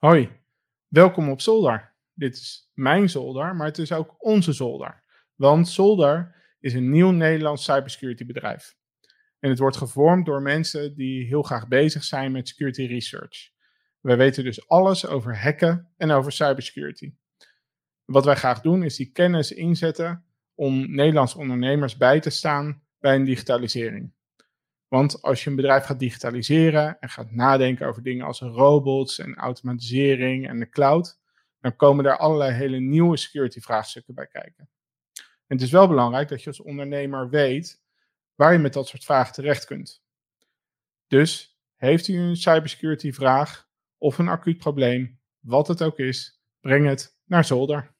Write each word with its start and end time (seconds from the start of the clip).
Hoi, 0.00 0.30
welkom 0.88 1.30
op 1.30 1.40
Zolder. 1.40 1.94
Dit 2.14 2.34
is 2.34 2.70
mijn 2.74 3.08
zolder, 3.08 3.56
maar 3.56 3.66
het 3.66 3.78
is 3.78 3.92
ook 3.92 4.14
onze 4.18 4.52
zolder. 4.52 5.02
Want 5.34 5.68
Zolder 5.68 6.34
is 6.60 6.74
een 6.74 6.90
nieuw 6.90 7.10
Nederlands 7.10 7.64
cybersecurity 7.64 8.26
bedrijf. 8.26 8.76
En 9.38 9.50
het 9.50 9.58
wordt 9.58 9.76
gevormd 9.76 10.26
door 10.26 10.42
mensen 10.42 10.96
die 10.96 11.26
heel 11.26 11.42
graag 11.42 11.68
bezig 11.68 12.04
zijn 12.04 12.32
met 12.32 12.48
security 12.48 12.84
research. 12.84 13.50
Wij 14.00 14.16
weten 14.16 14.44
dus 14.44 14.68
alles 14.68 15.06
over 15.06 15.40
hacken 15.40 15.92
en 15.96 16.10
over 16.10 16.32
cybersecurity. 16.32 17.14
Wat 18.04 18.24
wij 18.24 18.36
graag 18.36 18.60
doen 18.60 18.82
is 18.82 18.96
die 18.96 19.12
kennis 19.12 19.52
inzetten 19.52 20.24
om 20.54 20.94
Nederlandse 20.94 21.38
ondernemers 21.38 21.96
bij 21.96 22.20
te 22.20 22.30
staan 22.30 22.82
bij 22.98 23.14
een 23.14 23.24
digitalisering. 23.24 24.12
Want 24.90 25.22
als 25.22 25.44
je 25.44 25.50
een 25.50 25.56
bedrijf 25.56 25.84
gaat 25.84 25.98
digitaliseren 25.98 26.98
en 27.00 27.08
gaat 27.08 27.30
nadenken 27.30 27.86
over 27.86 28.02
dingen 28.02 28.26
als 28.26 28.40
robots 28.40 29.18
en 29.18 29.34
automatisering 29.34 30.48
en 30.48 30.58
de 30.58 30.68
cloud, 30.68 31.20
dan 31.60 31.76
komen 31.76 32.04
daar 32.04 32.16
allerlei 32.16 32.52
hele 32.52 32.78
nieuwe 32.78 33.16
security 33.16 33.60
vraagstukken 33.60 34.14
bij 34.14 34.26
kijken. 34.26 34.68
En 35.16 35.56
het 35.56 35.62
is 35.62 35.70
wel 35.70 35.88
belangrijk 35.88 36.28
dat 36.28 36.42
je 36.42 36.48
als 36.48 36.60
ondernemer 36.60 37.28
weet 37.28 37.82
waar 38.34 38.52
je 38.52 38.58
met 38.58 38.72
dat 38.72 38.88
soort 38.88 39.04
vragen 39.04 39.32
terecht 39.32 39.64
kunt. 39.64 40.02
Dus 41.06 41.58
heeft 41.76 42.08
u 42.08 42.16
een 42.18 42.36
cybersecurity 42.36 43.12
vraag 43.12 43.68
of 43.98 44.18
een 44.18 44.28
acuut 44.28 44.58
probleem, 44.58 45.20
wat 45.38 45.68
het 45.68 45.82
ook 45.82 45.98
is, 45.98 46.40
breng 46.60 46.86
het 46.86 47.18
naar 47.24 47.44
Zolder. 47.44 47.94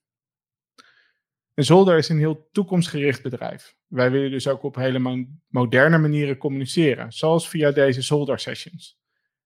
En 1.54 1.64
Zolder 1.64 1.98
is 1.98 2.08
een 2.08 2.18
heel 2.18 2.48
toekomstgericht 2.52 3.22
bedrijf. 3.22 3.78
Wij 3.90 4.10
willen 4.10 4.30
dus 4.30 4.48
ook 4.48 4.62
op 4.62 4.74
hele 4.74 5.26
moderne 5.48 5.98
manieren 5.98 6.36
communiceren, 6.36 7.12
zoals 7.12 7.48
via 7.48 7.70
deze 7.70 8.02
Zolder 8.02 8.38
Sessions. 8.38 9.00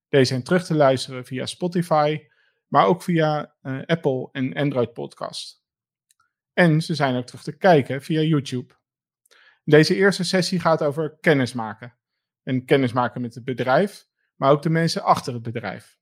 Deze 0.09 0.25
zijn 0.25 0.43
terug 0.43 0.65
te 0.65 0.75
luisteren 0.75 1.25
via 1.25 1.45
Spotify, 1.45 2.27
maar 2.67 2.85
ook 2.85 3.03
via 3.03 3.55
uh, 3.61 3.81
Apple 3.85 4.29
en 4.31 4.53
Android 4.53 4.93
Podcast. 4.93 5.63
En 6.53 6.81
ze 6.81 6.95
zijn 6.95 7.15
ook 7.15 7.25
terug 7.25 7.43
te 7.43 7.57
kijken 7.57 8.01
via 8.01 8.21
YouTube. 8.21 8.73
Deze 9.63 9.95
eerste 9.95 10.23
sessie 10.23 10.59
gaat 10.59 10.83
over 10.83 11.17
kennismaken. 11.19 11.97
En 12.43 12.65
kennismaken 12.65 13.21
met 13.21 13.35
het 13.35 13.43
bedrijf, 13.43 14.07
maar 14.35 14.51
ook 14.51 14.61
de 14.61 14.69
mensen 14.69 15.03
achter 15.03 15.33
het 15.33 15.43
bedrijf. 15.43 15.97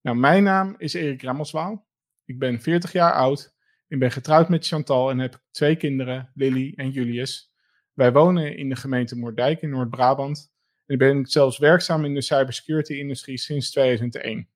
Nou, 0.00 0.16
mijn 0.16 0.42
naam 0.42 0.74
is 0.78 0.94
Erik 0.94 1.22
Remmelswaal. 1.22 1.86
Ik 2.24 2.38
ben 2.38 2.60
40 2.60 2.92
jaar 2.92 3.12
oud 3.12 3.54
ik 3.94 3.98
ben 3.98 4.10
getrouwd 4.10 4.48
met 4.48 4.66
Chantal 4.66 5.10
en 5.10 5.18
heb 5.18 5.42
twee 5.50 5.76
kinderen, 5.76 6.30
Lily 6.34 6.72
en 6.76 6.90
Julius. 6.90 7.53
Wij 7.94 8.12
wonen 8.12 8.56
in 8.56 8.68
de 8.68 8.76
gemeente 8.76 9.16
Moerdijk 9.16 9.62
in 9.62 9.70
Noord-Brabant. 9.70 10.52
En 10.86 10.94
ik 10.94 10.98
ben 10.98 11.26
zelfs 11.26 11.58
werkzaam 11.58 12.04
in 12.04 12.14
de 12.14 12.22
cybersecurity-industrie 12.22 13.38
sinds 13.38 13.70
2001. 13.70 14.48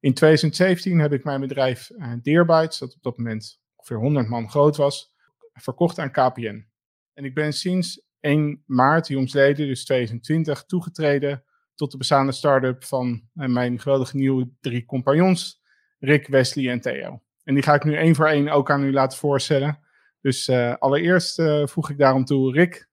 In 0.00 0.14
2017 0.14 0.98
heb 0.98 1.12
ik 1.12 1.24
mijn 1.24 1.40
bedrijf 1.40 1.90
uh, 1.90 2.12
Deerbytes, 2.22 2.78
dat 2.78 2.94
op 2.94 3.02
dat 3.02 3.18
moment 3.18 3.60
ongeveer 3.76 3.96
100 3.96 4.28
man 4.28 4.50
groot 4.50 4.76
was, 4.76 5.14
verkocht 5.52 5.98
aan 5.98 6.10
KPN. 6.10 6.66
En 7.12 7.24
ik 7.24 7.34
ben 7.34 7.52
sinds 7.52 8.06
1 8.20 8.62
maart, 8.66 9.08
jongsleden, 9.08 9.66
dus 9.66 9.84
2020, 9.84 10.64
toegetreden 10.64 11.44
tot 11.74 11.90
de 11.90 11.96
bestaande 11.96 12.32
start-up 12.32 12.84
van 12.84 13.28
uh, 13.34 13.48
mijn 13.48 13.80
geweldige 13.80 14.16
nieuwe 14.16 14.48
drie 14.60 14.84
compagnons, 14.84 15.62
Rick, 15.98 16.26
Wesley 16.26 16.70
en 16.70 16.80
Theo. 16.80 17.22
En 17.44 17.54
die 17.54 17.62
ga 17.62 17.74
ik 17.74 17.84
nu 17.84 17.96
één 17.96 18.14
voor 18.14 18.26
één 18.26 18.48
ook 18.48 18.70
aan 18.70 18.84
u 18.84 18.92
laten 18.92 19.18
voorstellen. 19.18 19.78
Dus 20.24 20.48
uh, 20.48 20.74
allereerst 20.78 21.38
uh, 21.38 21.66
voeg 21.66 21.90
ik 21.90 21.98
daarom 21.98 22.24
toe 22.24 22.52
Rick. 22.52 22.88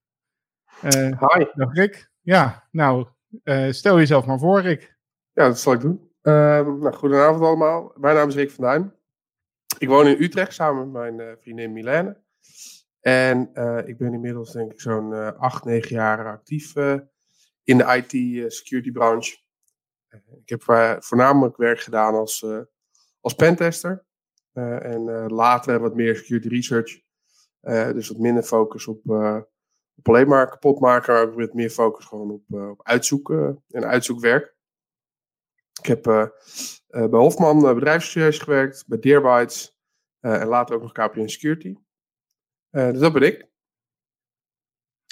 Uh, 0.83 0.91
Hi. 0.91 1.45
Dag 1.53 1.73
Rick. 1.73 2.11
Ja, 2.21 2.67
nou, 2.71 3.07
stel 3.69 3.97
jezelf 3.97 4.25
maar 4.25 4.39
voor 4.39 4.61
Rick. 4.61 4.97
Ja, 5.33 5.47
dat 5.47 5.59
zal 5.59 5.73
ik 5.73 5.81
doen. 5.81 6.11
Ehm, 6.21 6.79
nou, 6.79 6.93
goedenavond 6.93 7.41
allemaal. 7.41 7.93
Mijn 7.95 8.15
naam 8.15 8.27
is 8.27 8.35
Rick 8.35 8.52
van 8.52 8.63
Duin. 8.63 8.93
Ik 9.77 9.87
woon 9.87 10.07
in 10.07 10.21
Utrecht 10.21 10.53
samen 10.53 10.91
met 10.91 11.15
mijn 11.15 11.37
vriendin 11.41 11.73
Milene. 11.73 12.21
En 12.99 13.39
ik 13.85 13.97
ben 13.97 14.13
inmiddels 14.13 14.52
denk 14.52 14.71
ik 14.71 14.81
zo'n 14.81 15.37
acht, 15.37 15.65
negen 15.65 15.95
jaar 15.95 16.27
actief 16.27 16.75
in 17.64 17.77
de 17.77 18.03
IT-security 18.08 18.91
branche. 18.91 19.37
ik 20.43 20.49
heb 20.49 20.64
voornamelijk 21.03 21.58
werk 21.58 21.80
gedaan 21.80 22.14
als, 22.14 22.45
als 23.21 23.33
pentester. 23.33 24.05
Eh, 24.53 24.83
en 24.83 25.09
eh, 25.09 25.25
later 25.27 25.80
wat 25.80 25.95
meer 25.95 26.15
security 26.15 26.47
research. 26.47 27.02
Eh, 27.61 27.92
dus 27.92 28.08
wat 28.08 28.17
minder 28.17 28.44
focus 28.44 28.88
op, 28.88 29.10
op 29.95 30.10
alleen 30.10 30.27
maar 30.27 30.49
kapot 30.49 30.80
maken, 30.80 31.14
maar 31.14 31.23
ook 31.23 31.36
met 31.36 31.54
meer 31.54 31.70
focus 31.70 32.05
gewoon 32.05 32.32
op, 32.32 32.44
op 32.70 32.88
uitzoeken 32.88 33.64
en 33.70 33.86
uitzoekwerk. 33.86 34.55
Ik 35.80 35.86
heb 35.86 36.04
bij 36.88 37.20
Hofman 37.20 37.73
bedrijfsserieus 37.73 38.39
gewerkt, 38.39 38.83
bij 38.88 39.00
Deerbytes 39.00 39.77
en 40.20 40.48
later 40.48 40.76
ook 40.76 40.82
nog 40.82 40.92
KPN 40.92 41.27
Security. 41.27 41.76
dus 42.70 43.00
dat 43.00 43.14
ben 43.14 43.21
ik. 43.21 43.50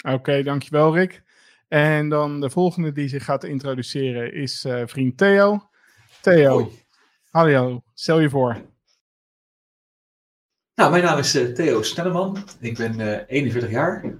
Oké, 0.07 0.43
dankjewel 0.43 0.95
Rick. 0.95 1.23
En 1.67 2.09
dan 2.09 2.41
de 2.41 2.49
volgende 2.49 2.91
die 2.91 3.07
zich 3.07 3.23
gaat 3.23 3.43
introduceren 3.43 4.33
is 4.33 4.65
vriend 4.85 5.17
Theo. 5.17 5.69
Theo, 6.21 6.71
hallo, 7.29 7.83
stel 7.93 8.19
je 8.19 8.29
voor. 8.29 8.78
Nou, 10.79 10.91
mijn 10.91 11.03
naam 11.03 11.17
is 11.17 11.35
uh, 11.35 11.53
Theo 11.53 11.81
Snelleman. 11.81 12.37
Ik 12.59 12.77
ben 12.77 12.99
uh, 12.99 13.15
eh, 13.15 13.23
41 13.27 13.69
jaar. 13.69 14.03
Ik 14.03 14.15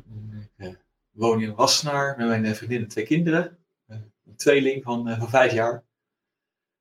uh, 0.57 0.73
woon 1.11 1.41
in 1.41 1.55
Wassenaar 1.55 2.17
met 2.17 2.27
mijn 2.27 2.55
vriendin 2.55 2.81
en 2.81 2.87
twee 2.87 3.05
kinderen. 3.05 3.57
een 3.87 4.35
tweeling 4.35 4.83
van, 4.83 5.17
van 5.17 5.29
vijf 5.29 5.51
jaar. 5.51 5.83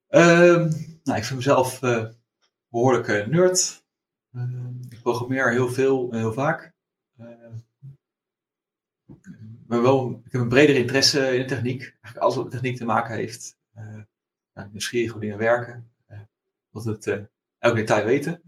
Ehm, 0.08 0.70
nou, 1.02 1.18
ik 1.18 1.24
vind 1.24 1.34
mezelf 1.34 1.80
behoorlijk 2.68 3.26
nerd. 3.26 3.84
Ehm, 4.32 4.80
ik 4.88 5.02
programmeer 5.02 5.50
heel 5.50 5.68
veel 5.68 6.12
en 6.12 6.18
heel 6.18 6.32
vaak. 6.32 6.72
maar 9.66 9.82
wel, 9.82 10.22
ik 10.24 10.32
heb 10.32 10.40
een 10.40 10.48
bredere 10.48 10.78
interesse 10.78 11.34
in 11.34 11.40
de 11.40 11.54
techniek. 11.54 11.80
Eigenlijk 11.80 12.16
alles 12.16 12.34
wat 12.34 12.44
met 12.44 12.52
techniek 12.52 12.76
te 12.76 12.84
maken 12.84 13.14
heeft. 13.14 13.56
Nou, 14.54 14.68
nieuwsgierig 14.70 15.12
hoe 15.12 15.20
dingen 15.20 15.38
werken. 15.38 15.90
dat 16.72 16.84
het 16.84 17.06
elke 17.58 17.76
detail 17.76 18.04
weten. 18.04 18.47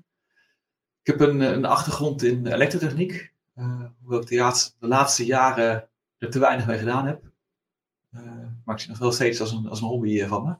Ik 1.03 1.07
heb 1.07 1.21
een, 1.21 1.41
een 1.41 1.65
achtergrond 1.65 2.23
in 2.23 2.47
elektrotechniek, 2.47 3.33
uh, 3.55 3.85
hoewel 4.01 4.21
ik 4.21 4.27
de 4.27 4.37
laatste, 4.37 4.73
de 4.79 4.87
laatste, 4.87 5.25
jaren 5.25 5.89
er 6.19 6.31
te 6.31 6.39
weinig 6.39 6.67
mee 6.67 6.79
gedaan 6.79 7.07
heb. 7.07 7.33
Uh, 8.11 8.23
maar 8.65 8.75
ik 8.75 8.81
zie 8.81 8.91
nog 8.91 8.99
wel 8.99 9.13
steeds 9.13 9.41
als 9.41 9.53
een, 9.53 9.69
als 9.69 9.81
een 9.81 9.87
hobby 9.87 10.25
van 10.25 10.45
me. 10.45 10.57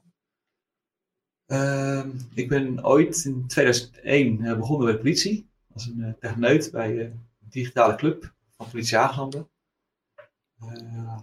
Uh, 1.47 2.05
ik 2.33 2.49
ben 2.49 2.85
ooit 2.85 3.25
in 3.25 3.47
2001 3.47 4.37
begonnen 4.37 4.85
bij 4.85 4.95
de 4.95 5.01
politie. 5.01 5.49
Als 5.73 5.85
een 5.85 6.15
techneut 6.19 6.71
bij 6.71 6.99
een 6.99 7.27
digitale 7.39 7.95
club 7.95 8.33
van 8.57 8.69
politie 8.69 8.97
Haaglanden. 8.97 9.49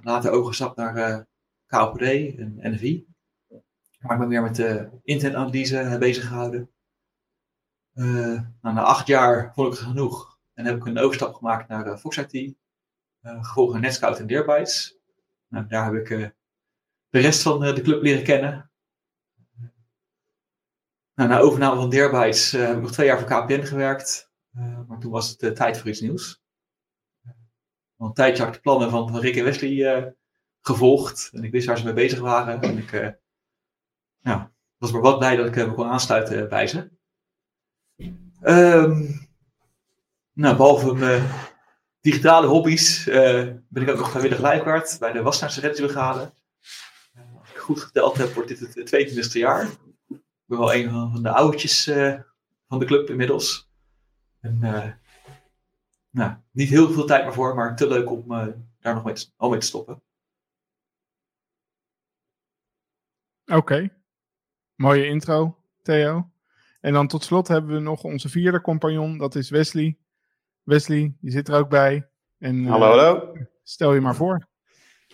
later 0.03 0.31
overgestapt 0.31 0.77
naar 0.77 1.27
KOPD 1.67 2.03
en 2.03 2.59
NFI. 2.63 3.07
Maar 4.01 4.13
ik 4.13 4.19
ben 4.19 4.29
meer 4.29 4.43
met 4.43 4.57
de 4.57 4.89
internetanalyse 5.03 5.97
bezig 5.99 6.27
gehouden. 6.27 6.71
Uh, 7.99 8.41
nou, 8.63 8.75
na 8.75 8.83
acht 8.83 9.07
jaar 9.07 9.55
vond 9.55 9.73
ik 9.73 9.79
het 9.79 9.89
genoeg. 9.89 10.39
En 10.55 10.65
heb 10.65 10.77
ik 10.77 10.87
een 10.87 10.99
overstap 10.99 11.35
gemaakt 11.35 11.69
naar 11.69 11.87
uh, 11.87 11.97
Fox 11.97 12.17
IT. 12.17 12.35
Uh, 13.23 13.45
gevolgd 13.45 13.81
Netscout 13.81 14.19
en 14.19 14.27
Deerbytes. 14.27 14.99
Nou, 15.49 15.67
daar 15.67 15.85
heb 15.85 15.95
ik 15.95 16.35
de 17.09 17.19
rest 17.19 17.43
van 17.43 17.61
de 17.61 17.81
club 17.81 18.03
leren 18.03 18.25
kennen. 18.25 18.71
Nou, 21.15 21.29
na 21.29 21.39
overname 21.39 21.77
van 21.77 21.91
Deerbytes 21.91 22.53
heb 22.53 22.77
ik 22.77 22.83
nog 22.83 22.93
twee 22.93 23.07
jaar 23.07 23.19
voor 23.19 23.29
KPN 23.29 23.63
gewerkt. 23.63 24.31
maar 24.87 24.99
toen 24.99 25.11
was 25.11 25.37
het 25.39 25.57
tijd 25.57 25.79
voor 25.79 25.89
iets 25.89 26.01
nieuws. 26.01 26.43
Al 27.97 28.07
een 28.07 28.13
tijdje 28.13 28.39
had 28.39 28.49
ik 28.49 28.55
de 28.55 28.61
plannen 28.61 28.91
van, 28.91 29.19
Rick 29.19 29.37
en 29.37 29.45
Wesley 29.45 30.17
gevolgd. 30.61 31.31
En 31.33 31.45
ik 31.45 31.53
wist 31.53 31.67
waar 31.67 31.79
ze 31.79 31.85
mee 31.85 31.93
bezig 31.93 32.21
waren. 32.21 32.63
En 32.63 32.79
ik 32.79 33.21
ja, 34.19 34.53
was 34.77 34.93
maar 34.93 35.01
wat 35.01 35.19
blij 35.19 35.37
dat 35.37 35.47
ik 35.47 35.55
me 35.55 35.75
kon 35.75 35.89
aansluiten 35.89 36.49
bij 36.49 36.67
ze. 36.67 36.98
Um, 38.43 39.29
nou, 40.33 40.57
behalve 40.57 40.95
mijn 40.95 41.31
digitale 42.01 42.47
hobby's 42.47 43.07
uh, 43.07 43.15
ben 43.69 43.83
ik 43.83 43.89
ook 43.89 43.97
nog 43.97 44.11
vrijwillig 44.11 44.39
lifeguard 44.39 44.97
bij 44.99 45.13
de 45.13 45.23
Wassenaarse 45.23 45.61
reddingsbrigade. 45.61 46.33
Uh, 47.17 47.39
als 47.41 47.51
ik 47.51 47.57
goed 47.57 47.81
geteld 47.81 48.17
heb, 48.17 48.33
wordt 48.33 48.49
dit 48.49 48.75
het 48.75 48.95
22e 48.95 49.33
jaar. 49.33 49.63
Ik 50.09 50.45
ben 50.45 50.59
wel 50.59 50.75
een 50.75 50.91
van 50.91 51.23
de 51.23 51.31
oudjes 51.31 51.85
van 52.69 52.79
de 52.79 52.85
club 52.85 53.11
inmiddels. 53.11 53.71
En, 54.41 54.59
nou, 56.11 56.37
niet 56.51 56.69
heel 56.69 56.93
veel 56.93 57.07
tijd 57.07 57.25
meer 57.25 57.33
voor, 57.33 57.55
maar 57.55 57.77
te 57.77 57.89
leuk 57.89 58.11
om 58.11 58.29
daar 58.81 58.95
nog 58.95 59.05
mee 59.05 59.15
te, 59.15 59.27
al 59.37 59.51
mee 59.51 59.59
te 59.61 59.67
stoppen. 59.67 60.03
Oké, 63.47 63.91
mooie 64.75 65.07
intro, 65.07 65.57
Theo. 65.83 66.31
En 66.89 66.95
dan 66.95 67.07
tot 67.07 67.25
slot 67.25 67.49
hebben 67.49 67.75
we 67.75 67.81
nog 67.81 68.05
onze 68.05 68.29
vierde 68.29 68.61
compagnon, 68.61 69.19
dat 69.19 69.35
is 69.35 69.51
Wesley. 69.51 69.97
Wesley, 70.63 71.15
je 71.21 71.31
zit 71.31 71.49
er 71.49 71.59
ook 71.59 71.69
bij. 71.69 72.09
En, 72.39 72.65
hallo, 72.65 72.87
uh, 72.87 72.91
hallo. 72.91 73.33
Stel 73.63 73.95
je 73.95 74.01
maar 74.01 74.15
voor. 74.15 74.47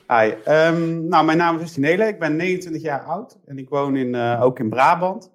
Hi, 0.09 0.33
um, 0.49 1.09
nou 1.09 1.25
mijn 1.25 1.39
naam 1.39 1.55
is 1.55 1.61
Wesley 1.61 1.91
Nelen, 1.91 2.09
ik 2.09 2.19
ben 2.19 2.37
29 2.37 2.83
jaar 2.83 3.01
oud 3.01 3.39
en 3.45 3.59
ik 3.59 3.69
woon 3.69 3.97
in, 3.97 4.15
uh, 4.15 4.43
ook 4.43 4.59
in 4.59 4.69
Brabant. 4.69 5.31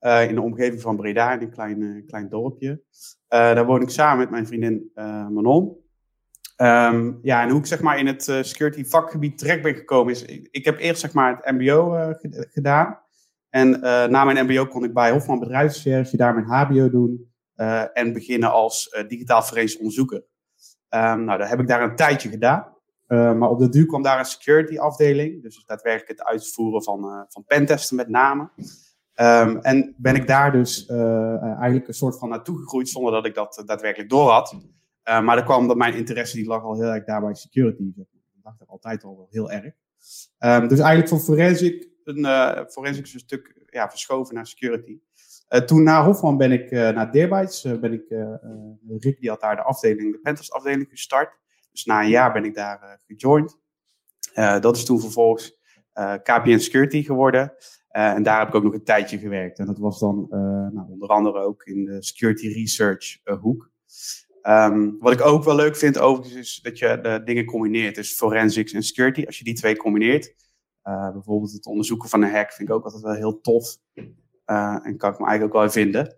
in 0.00 0.34
de 0.34 0.42
omgeving 0.42 0.80
van 0.80 0.96
Breda, 0.96 1.32
in 1.32 1.40
een 1.40 1.50
klein, 1.50 2.04
klein 2.06 2.28
dorpje. 2.28 2.82
daar 3.28 3.66
woon 3.66 3.82
ik 3.82 3.90
samen 3.90 4.18
met 4.18 4.30
mijn 4.30 4.46
vriendin 4.46 4.90
Manon. 5.30 5.76
Ehm, 6.56 7.12
ja, 7.22 7.42
en 7.42 7.50
hoe 7.50 7.58
ik 7.58 7.66
zeg 7.66 7.80
maar 7.80 7.98
in 7.98 8.06
het 8.06 8.22
security 8.22 8.84
vakgebied 8.84 9.38
terecht 9.38 9.62
ben 9.62 9.74
gekomen 9.74 10.12
is, 10.12 10.22
ik, 10.22 10.48
ik 10.50 10.64
heb 10.64 10.78
eerst 10.78 11.00
zeg 11.00 11.12
maar 11.12 11.36
het 11.36 11.56
mbo 11.56 12.12
gedaan. 12.52 12.98
En 13.50 13.80
na 14.10 14.24
mijn 14.24 14.44
mbo 14.46 14.66
kon 14.66 14.84
ik 14.84 14.92
bij 14.92 15.10
Hofman 15.10 15.38
Bedrijfsrecherche 15.38 16.16
daar 16.16 16.34
mijn 16.34 16.46
hbo 16.46 16.90
doen 16.90 17.32
en 17.92 18.12
beginnen 18.12 18.52
als 18.52 19.04
digitaal 19.08 19.42
forensisch 19.42 19.78
onderzoeker. 19.78 20.24
Um, 20.90 21.24
nou, 21.24 21.38
dat 21.38 21.48
heb 21.48 21.60
ik 21.60 21.68
daar 21.68 21.82
een 21.82 21.96
tijdje 21.96 22.28
gedaan. 22.28 22.76
Maar 23.08 23.48
op 23.48 23.58
de 23.58 23.68
duur 23.68 23.86
kwam 23.86 24.02
daar 24.02 24.18
een 24.18 24.24
security 24.24 24.78
afdeling. 24.78 25.42
Dus 25.42 25.64
daadwerkelijk 25.66 26.18
het 26.18 26.26
uitvoeren 26.26 26.82
van, 26.82 27.26
van 27.28 27.44
pentesten 27.44 27.96
met 27.96 28.08
name. 28.08 28.50
Um, 29.20 29.58
en 29.58 29.94
ben 29.96 30.14
ik 30.14 30.26
daar 30.26 30.52
dus 30.52 30.86
eigenlijk 30.86 31.88
een 31.88 31.94
soort 31.94 32.18
van 32.18 32.28
naartoe 32.28 32.58
gegroeid 32.58 32.88
zonder 32.88 33.12
dat 33.12 33.26
ik 33.26 33.34
dat 33.34 33.62
daadwerkelijk 33.66 34.10
door 34.10 34.30
had. 34.30 34.56
maar 35.04 35.36
dat 35.36 35.44
kwam 35.44 35.68
dat 35.68 35.76
mijn 35.76 35.94
interesse 35.94 36.36
die 36.36 36.46
lag 36.46 36.62
al 36.62 36.74
heel 36.74 36.92
erg 36.92 37.04
daar 37.04 37.20
bij 37.20 37.34
security. 37.34 37.82
Ik 37.82 38.42
dacht 38.42 38.60
er 38.60 38.66
altijd 38.66 39.04
al 39.04 39.16
wel 39.16 39.28
heel 39.30 39.50
erg. 39.50 39.74
Dus 40.68 40.78
eigenlijk 40.78 41.08
van 41.08 41.20
forensic, 41.20 41.88
een, 42.16 42.66
forensic 42.68 43.04
is 43.04 43.14
een 43.14 43.20
stuk 43.20 43.66
ja, 43.66 43.90
verschoven 43.90 44.34
naar 44.34 44.46
security. 44.46 44.98
Uh, 45.48 45.60
toen 45.60 45.82
na 45.82 46.04
Hofman 46.04 46.36
ben 46.36 46.52
ik 46.52 46.70
uh, 46.70 46.90
naar 46.90 47.12
Deerbytes, 47.12 47.64
uh, 47.64 47.78
ben 47.78 47.92
ik, 47.92 48.04
Rick 48.98 49.20
die 49.20 49.30
had 49.30 49.40
daar 49.40 49.56
de 49.56 49.62
afdeling, 49.62 50.12
de 50.12 50.18
Panthers 50.18 50.52
afdeling 50.52 50.86
gestart. 50.90 51.38
Dus 51.72 51.84
na 51.84 52.02
een 52.02 52.08
jaar 52.08 52.32
ben 52.32 52.44
ik 52.44 52.54
daar 52.54 53.00
gejoind. 53.06 53.58
dat 54.34 54.76
is 54.76 54.84
toen 54.84 55.00
vervolgens 55.00 55.58
KPN 56.22 56.58
Security 56.58 57.02
geworden. 57.02 57.52
en 57.88 58.22
daar 58.22 58.38
heb 58.38 58.48
ik 58.48 58.54
ook 58.54 58.62
nog 58.62 58.72
een 58.72 58.84
tijdje 58.84 59.18
gewerkt. 59.18 59.58
En 59.58 59.66
dat 59.66 59.78
was 59.78 59.98
dan 59.98 60.26
nou, 60.72 60.86
onder 60.90 61.08
andere 61.08 61.38
ook 61.40 61.62
in 61.62 61.84
de 61.84 62.02
security 62.02 62.48
research 62.48 63.18
hoek. 63.40 63.70
Um, 64.42 64.96
wat 65.00 65.12
ik 65.12 65.20
ook 65.20 65.44
wel 65.44 65.54
leuk 65.54 65.76
vind 65.76 65.98
overigens 65.98 66.36
is 66.36 66.60
dat 66.62 66.78
je 66.78 66.98
de 67.02 67.20
dingen 67.24 67.44
combineert. 67.44 67.94
Dus 67.94 68.12
forensics 68.12 68.72
en 68.72 68.82
security. 68.82 69.24
Als 69.26 69.38
je 69.38 69.44
die 69.44 69.54
twee 69.54 69.76
combineert. 69.76 70.34
Bijvoorbeeld 71.12 71.52
het 71.52 71.66
onderzoeken 71.66 72.08
van 72.08 72.22
een 72.22 72.30
hack 72.30 72.52
vind 72.52 72.68
ik 72.68 72.74
ook 72.74 72.84
altijd 72.84 73.02
wel 73.02 73.14
heel 73.14 73.40
tof. 73.40 73.76
Uh, 74.46 74.78
en 74.82 74.96
kan 74.96 75.12
ik 75.12 75.18
me 75.18 75.26
eigenlijk 75.26 75.42
ook 75.44 75.60
wel 75.60 75.70
vinden. 75.70 76.14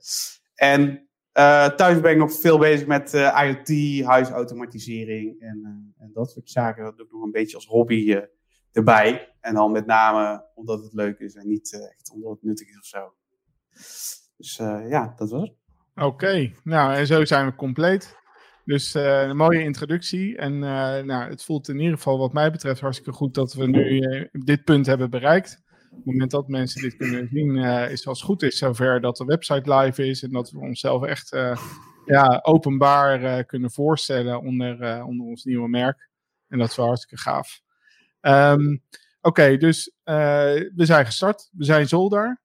En 0.54 1.08
uh, 1.38 1.68
thuis 1.68 2.00
ben 2.00 2.10
ik 2.10 2.18
nog 2.18 2.32
veel 2.32 2.58
bezig 2.58 2.86
met 2.86 3.12
IoT, 3.12 4.04
huisautomatisering 4.04 5.40
en, 5.40 5.92
en, 5.98 6.10
dat 6.12 6.30
soort 6.30 6.50
zaken. 6.50 6.84
Dat 6.84 6.96
doe 6.96 7.06
ik 7.06 7.12
nog 7.12 7.22
een 7.22 7.30
beetje 7.30 7.56
als 7.56 7.66
hobby 7.66 8.20
erbij. 8.72 9.34
En 9.40 9.54
dan 9.54 9.72
met 9.72 9.86
name 9.86 10.46
omdat 10.54 10.82
het 10.82 10.92
leuk 10.92 11.18
is 11.18 11.34
en 11.34 11.46
niet 11.46 11.72
echt 11.72 12.10
omdat 12.12 12.30
het 12.30 12.42
nuttig 12.42 12.68
is 12.68 12.78
of 12.78 12.84
zo. 12.84 13.14
Dus 14.36 14.56
ja, 14.88 15.14
dat 15.16 15.30
was 15.30 15.40
het. 15.40 15.58
Oké, 15.94 16.52
nou 16.64 16.94
en 16.94 17.06
zo 17.06 17.24
zijn 17.24 17.46
we 17.46 17.54
compleet. 17.54 18.19
Dus 18.64 18.94
een 18.94 19.36
mooie 19.36 19.62
introductie. 19.62 20.36
En 20.36 20.58
nou, 21.06 21.30
het 21.30 21.44
voelt 21.44 21.68
in 21.68 21.78
ieder 21.78 21.96
geval 21.96 22.18
wat 22.18 22.32
mij 22.32 22.50
betreft 22.50 22.80
hartstikke 22.80 23.12
goed 23.12 23.34
dat 23.34 23.54
we 23.54 23.66
nu 23.66 24.28
dit 24.32 24.64
punt 24.64 24.86
hebben 24.86 25.10
bereikt. 25.10 25.62
Op 25.90 25.96
het 25.96 26.04
moment 26.04 26.30
dat 26.30 26.48
mensen 26.48 26.82
dit 26.82 26.96
kunnen 26.96 27.28
zien, 27.32 27.56
is 27.90 28.06
als 28.06 28.18
het 28.18 28.26
goed 28.26 28.42
is 28.42 28.58
zover 28.58 29.00
dat 29.00 29.16
de 29.16 29.24
website 29.24 29.74
live 29.74 30.06
is 30.06 30.22
en 30.22 30.30
dat 30.30 30.50
we 30.50 30.58
onszelf 30.58 31.04
echt 31.04 31.36
ja, 32.06 32.40
openbaar 32.42 33.44
kunnen 33.44 33.70
voorstellen 33.70 34.40
onder, 34.40 35.04
onder 35.04 35.26
ons 35.26 35.44
nieuwe 35.44 35.68
merk. 35.68 36.08
En 36.48 36.58
dat 36.58 36.68
is 36.68 36.76
wel 36.76 36.86
hartstikke 36.86 37.22
gaaf. 37.22 37.60
Um, 38.20 38.82
Oké, 39.22 39.56
dus 39.56 39.94
we 40.04 40.70
zijn 40.74 41.06
gestart. 41.06 41.48
We 41.52 41.64
zijn 41.64 41.88
zolder. 41.88 42.40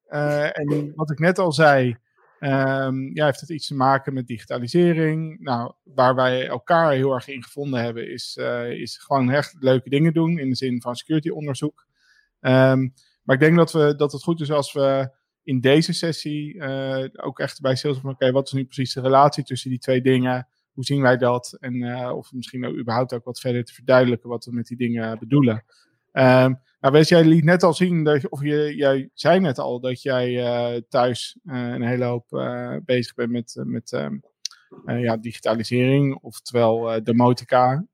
en 0.52 0.92
wat 0.96 1.12
ik 1.12 1.20
net 1.20 1.40
al 1.40 1.52
zei, 1.52 1.98
um, 2.40 3.16
ja, 3.16 3.26
heeft 3.26 3.40
het 3.40 3.50
iets 3.50 3.68
te 3.68 3.76
maken 3.76 4.14
met 4.14 4.28
digitalisering. 4.28 5.40
Nou, 5.40 5.74
waar 5.84 6.16
wij 6.16 6.48
elkaar 6.48 6.92
heel 6.92 7.14
erg 7.14 7.28
in 7.28 7.44
gevonden 7.44 7.84
hebben, 7.84 8.12
is, 8.12 8.38
is 8.70 8.98
gewoon 8.98 9.30
echt 9.30 9.56
leuke 9.60 9.90
dingen 9.90 10.14
doen 10.14 10.40
in 10.40 10.50
de 10.50 10.56
zin 10.56 10.82
van 10.82 10.96
security 10.96 11.30
onderzoek. 11.30 11.88
Um, 12.42 12.94
maar 13.24 13.36
ik 13.36 13.42
denk 13.42 13.56
dat, 13.56 13.72
we, 13.72 13.96
dat 13.96 14.12
het 14.12 14.24
goed 14.24 14.42
is 14.42 14.52
als 14.52 14.74
we 14.74 15.10
in 15.44 15.60
deze 15.60 15.94
sessie 15.94 16.54
uh, 16.54 17.06
ook 17.14 17.40
echt 17.40 17.62
bij 17.62 17.76
stilstaan 17.76 18.04
van 18.04 18.14
oké, 18.14 18.32
wat 18.32 18.48
is 18.48 18.54
nu 18.54 18.66
precies 18.66 18.94
de 18.94 19.02
relatie 19.02 19.44
tussen 19.44 19.70
die 19.70 19.80
twee 19.80 20.02
dingen? 20.02 20.48
Hoe 20.72 20.84
zien 20.84 21.02
wij 21.02 21.18
dat? 21.18 21.58
En 21.60 21.74
uh, 21.74 22.12
of 22.16 22.32
misschien 22.32 22.66
ook 22.66 22.76
überhaupt 22.76 23.14
ook 23.14 23.24
wat 23.24 23.40
verder 23.40 23.64
te 23.64 23.74
verduidelijken 23.74 24.30
wat 24.30 24.46
we 24.46 24.52
met 24.52 24.68
die 24.68 24.78
dingen 24.78 25.20
bedoelen. 25.20 25.64
Um, 26.14 26.60
nou, 26.92 27.04
jij 27.04 27.24
liet 27.24 27.44
net 27.44 27.64
al 27.64 27.74
zien, 27.74 28.04
dat, 28.04 28.30
of 28.30 28.42
je, 28.42 28.76
jij 28.76 29.10
zei 29.14 29.40
net 29.40 29.60
al 29.60 29.80
dat 29.80 30.02
jij 30.02 30.30
uh, 30.32 30.82
thuis 30.90 31.40
een 31.44 31.82
hele 31.82 32.06
hoop 32.06 32.26
bezig 32.86 33.14
bent 33.14 33.32
met, 33.32 33.62
met 33.66 33.92
um, 33.92 34.22
ja, 34.86 35.18
digitalisering, 35.18 36.18
oftewel 36.22 37.04
demotica. 37.04 37.86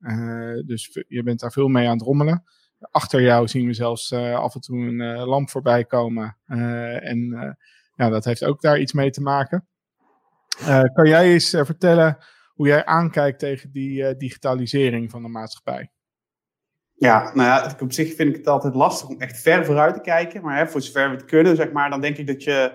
dus 0.66 1.04
je 1.08 1.22
bent 1.22 1.40
daar 1.40 1.52
veel 1.52 1.68
mee 1.68 1.86
aan 1.86 1.96
het 1.96 2.06
rommelen. 2.06 2.44
Achter 2.90 3.22
jou 3.22 3.48
zien 3.48 3.66
we 3.66 3.72
zelfs 3.72 4.12
af 4.12 4.54
en 4.54 4.60
toe 4.60 4.78
een 4.78 5.24
lamp 5.24 5.50
voorbij 5.50 5.84
komen. 5.84 6.36
En 7.00 7.56
ja, 7.94 8.08
dat 8.08 8.24
heeft 8.24 8.44
ook 8.44 8.60
daar 8.60 8.78
iets 8.78 8.92
mee 8.92 9.10
te 9.10 9.22
maken. 9.22 9.68
kan 10.92 11.08
jij 11.08 11.32
eens 11.32 11.50
vertellen 11.50 12.18
hoe 12.54 12.66
jij 12.66 12.84
aankijkt 12.84 13.38
tegen 13.38 13.72
die 13.72 14.16
digitalisering 14.16 15.10
van 15.10 15.22
de 15.22 15.28
maatschappij? 15.28 15.90
Ja, 17.02 17.30
nou 17.34 17.48
ja, 17.48 17.76
op 17.80 17.92
zich 17.92 18.14
vind 18.14 18.28
ik 18.28 18.36
het 18.36 18.46
altijd 18.46 18.74
lastig 18.74 19.08
om 19.08 19.20
echt 19.20 19.40
ver 19.40 19.64
vooruit 19.64 19.94
te 19.94 20.00
kijken. 20.00 20.42
Maar 20.42 20.56
hè, 20.56 20.66
voor 20.66 20.80
zover 20.80 21.08
we 21.10 21.16
het 21.16 21.24
kunnen, 21.24 21.56
zeg 21.56 21.72
maar, 21.72 21.90
dan 21.90 22.00
denk 22.00 22.16
ik 22.16 22.26
dat 22.26 22.42
je, 22.42 22.72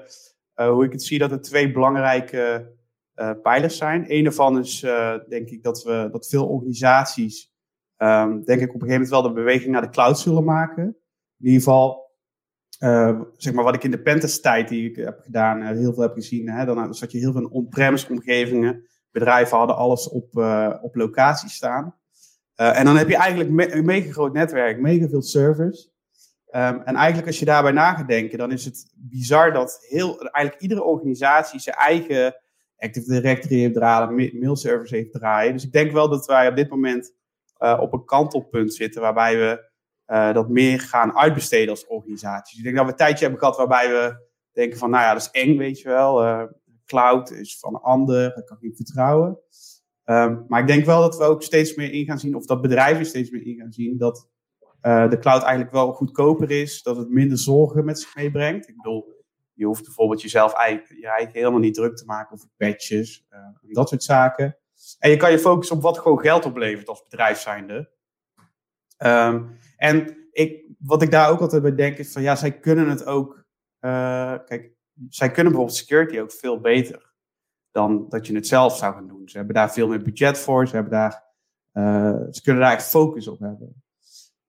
hoe 0.54 0.86
ik 0.86 0.92
het 0.92 1.04
zie, 1.04 1.20
dat 1.20 1.32
er 1.32 1.42
twee 1.42 1.72
belangrijke 1.72 2.72
pijlers 3.42 3.78
zijn. 3.78 4.06
Eén 4.08 4.24
daarvan 4.24 4.60
is, 4.60 4.80
denk 5.28 5.50
ik, 5.50 5.64
dat, 5.64 5.84
we, 5.84 6.10
dat 6.12 6.28
veel 6.28 6.48
organisaties 6.48 7.54
um, 7.98 8.44
denk 8.44 8.62
ik 8.62 8.74
op 8.74 8.82
een 8.82 8.88
gegeven 8.88 8.92
moment 8.92 9.10
wel 9.10 9.22
de 9.22 9.32
beweging 9.32 9.72
naar 9.72 9.82
de 9.82 9.90
cloud 9.90 10.20
zullen 10.20 10.44
maken. 10.44 10.84
In 11.40 11.46
ieder 11.46 11.60
geval, 11.60 12.12
zeg 13.38 13.54
maar 13.54 13.64
wat 13.64 13.76
ik 13.76 13.84
in 13.84 13.92
de 13.92 14.02
Pentest 14.02 14.42
tijd 14.42 14.70
die 14.70 14.90
ik 14.90 14.96
heb 14.96 15.20
gedaan, 15.20 15.62
heel 15.62 15.94
veel 15.94 16.04
heb 16.04 16.14
gezien. 16.14 16.50
Hè, 16.50 16.66
dan 16.66 16.94
zat 16.94 17.12
je 17.12 17.18
heel 17.18 17.32
veel 17.32 17.42
in 17.42 17.50
on-premise 17.50 18.10
omgevingen. 18.10 18.86
Bedrijven 19.12 19.58
hadden 19.58 19.76
alles 19.76 20.10
op, 20.10 20.38
op 20.82 20.96
locatie 20.96 21.50
staan. 21.50 21.96
En 22.58 22.86
dan 22.86 22.98
heb 22.98 23.10
je 23.10 23.18
eigenlijk 23.18 23.74
een 23.74 23.86
mega 23.86 24.12
groot 24.12 24.34
netwerk, 24.34 24.80
mega 24.80 25.08
veel 25.08 25.22
servers. 25.22 25.90
Um, 26.52 26.82
en 26.82 26.96
eigenlijk 26.96 27.28
als 27.28 27.40
je 27.40 27.46
daarbij 27.46 27.72
na 27.72 27.94
gaat 27.94 28.08
denken, 28.08 28.38
dan 28.38 28.52
is 28.52 28.66
het 28.66 28.92
bizar 28.96 29.54
dat 29.54 29.78
heel, 29.88 30.20
eigenlijk 30.20 30.62
iedere 30.62 30.84
organisatie 30.84 31.60
zijn 31.60 31.76
eigen 31.76 32.36
Active 32.78 33.12
Directory 33.12 33.60
heeft 33.60 33.74
draaien, 33.74 34.40
mailservers 34.40 34.92
heeft 34.92 35.12
draaien. 35.12 35.54
Dus 35.54 35.64
ik 35.64 35.72
denk 35.72 35.92
wel 35.92 36.10
dat 36.10 36.26
wij 36.26 36.48
op 36.48 36.56
dit 36.56 36.70
moment 36.70 37.14
uh, 37.60 37.78
op 37.82 37.94
een 37.94 38.06
kantelpunt 38.06 38.74
zitten 38.74 39.02
waarbij 39.02 39.38
we 39.38 39.70
uh, 40.08 40.34
dat 40.34 40.50
meer 40.50 40.80
gaan 40.80 41.18
uitbesteden 41.18 41.70
als 41.70 41.88
organisaties. 41.88 42.58
Ik 42.58 42.64
denk 42.64 42.76
dat 42.76 42.86
we 42.86 42.92
een 42.92 42.98
tijdje 42.98 43.22
hebben 43.22 43.40
gehad 43.40 43.58
waarbij 43.58 43.90
we 43.90 44.28
denken 44.52 44.78
van, 44.78 44.90
nou 44.90 45.04
ja, 45.04 45.14
dat 45.14 45.22
is 45.22 45.42
eng, 45.42 45.58
weet 45.58 45.80
je 45.80 45.88
wel. 45.88 46.48
Cloud 46.86 47.32
is 47.32 47.60
van 47.60 47.82
ander, 47.82 48.34
dat 48.36 48.46
kan 48.46 48.58
ik 48.58 48.64
niet 48.64 48.76
vertrouwen. 48.76 49.40
Um, 50.10 50.46
maar 50.48 50.62
ik 50.62 50.68
denk 50.68 50.86
wel 50.86 51.02
dat 51.02 51.18
we 51.18 51.24
ook 51.24 51.44
steeds 51.44 51.76
meer 51.76 51.92
in 51.92 52.06
gaan 52.06 52.20
zien, 52.20 52.36
of 52.36 52.46
dat 52.46 52.62
bedrijven 52.62 53.06
steeds 53.06 53.30
meer 53.30 53.46
in 53.46 53.56
gaan 53.56 53.72
zien, 53.72 53.98
dat 53.98 54.30
de 54.82 55.18
cloud 55.20 55.42
eigenlijk 55.42 55.72
wel 55.72 55.94
goedkoper 55.94 56.52
is, 56.52 56.84
dat 56.84 56.98
het 56.98 57.10
minder 57.10 57.38
zorgen 57.38 57.86
met 57.86 58.00
zich 58.00 58.16
meebrengt. 58.16 58.68
Ik 58.68 58.76
bedoel, 58.76 59.16
je 59.54 59.66
hoeft 59.66 59.84
bijvoorbeeld 59.84 60.22
jezelf 60.22 60.54
eigenlijk, 60.54 61.02
je 61.02 61.30
helemaal 61.32 61.60
niet 61.60 61.74
druk 61.74 61.96
te 61.96 62.06
maken 62.06 62.34
over 62.34 62.50
patches 62.58 63.26
en 63.30 63.58
dat 63.62 63.90
soort 63.90 64.04
zaken. 64.04 64.58
En 65.00 65.10
je 65.10 65.18
kan 65.18 65.32
je 65.32 65.40
focussen 65.40 65.76
op 65.76 65.82
wat 65.82 65.98
gewoon 65.98 66.20
geld 66.20 66.46
oplevert 66.46 66.88
als 66.88 67.04
bedrijf 67.04 67.40
zijnde. 67.40 67.92
Um, 69.06 69.58
en 69.78 70.28
ik, 70.32 70.66
wat 70.80 71.02
ik 71.02 71.12
daar 71.12 71.30
ook 71.30 71.40
altijd 71.40 71.62
bij 71.62 71.76
denk 71.76 71.98
is 71.98 72.12
van 72.12 72.22
ja, 72.22 72.36
zij 72.36 72.60
kunnen 72.60 72.90
het 72.90 73.06
ook. 73.06 73.46
Uh, 73.82 74.36
kijk, 74.46 74.72
zij 75.10 75.32
kunnen 75.32 75.52
bijvoorbeeld 75.52 75.78
security 75.78 76.20
ook 76.20 76.32
veel 76.32 76.60
beter 76.60 77.07
dan 77.72 78.06
dat 78.10 78.28
je 78.28 78.36
het 78.36 78.48
zelf 78.48 78.78
zou 78.78 78.94
gaan 78.94 79.08
doen. 79.08 79.30
Ze 79.30 79.38
hebben 79.38 79.56
daar 79.56 79.72
veel 79.72 79.88
meer 79.88 80.02
budget 80.02 80.40
voor. 80.40 80.68
Ze, 80.68 80.76
hebben 80.76 80.94
daar, 80.94 81.24
uh, 81.74 82.16
ze 82.32 82.42
kunnen 82.42 82.62
daar 82.62 82.74
echt 82.74 82.90
focus 82.90 83.28
op 83.28 83.40
hebben. 83.40 83.84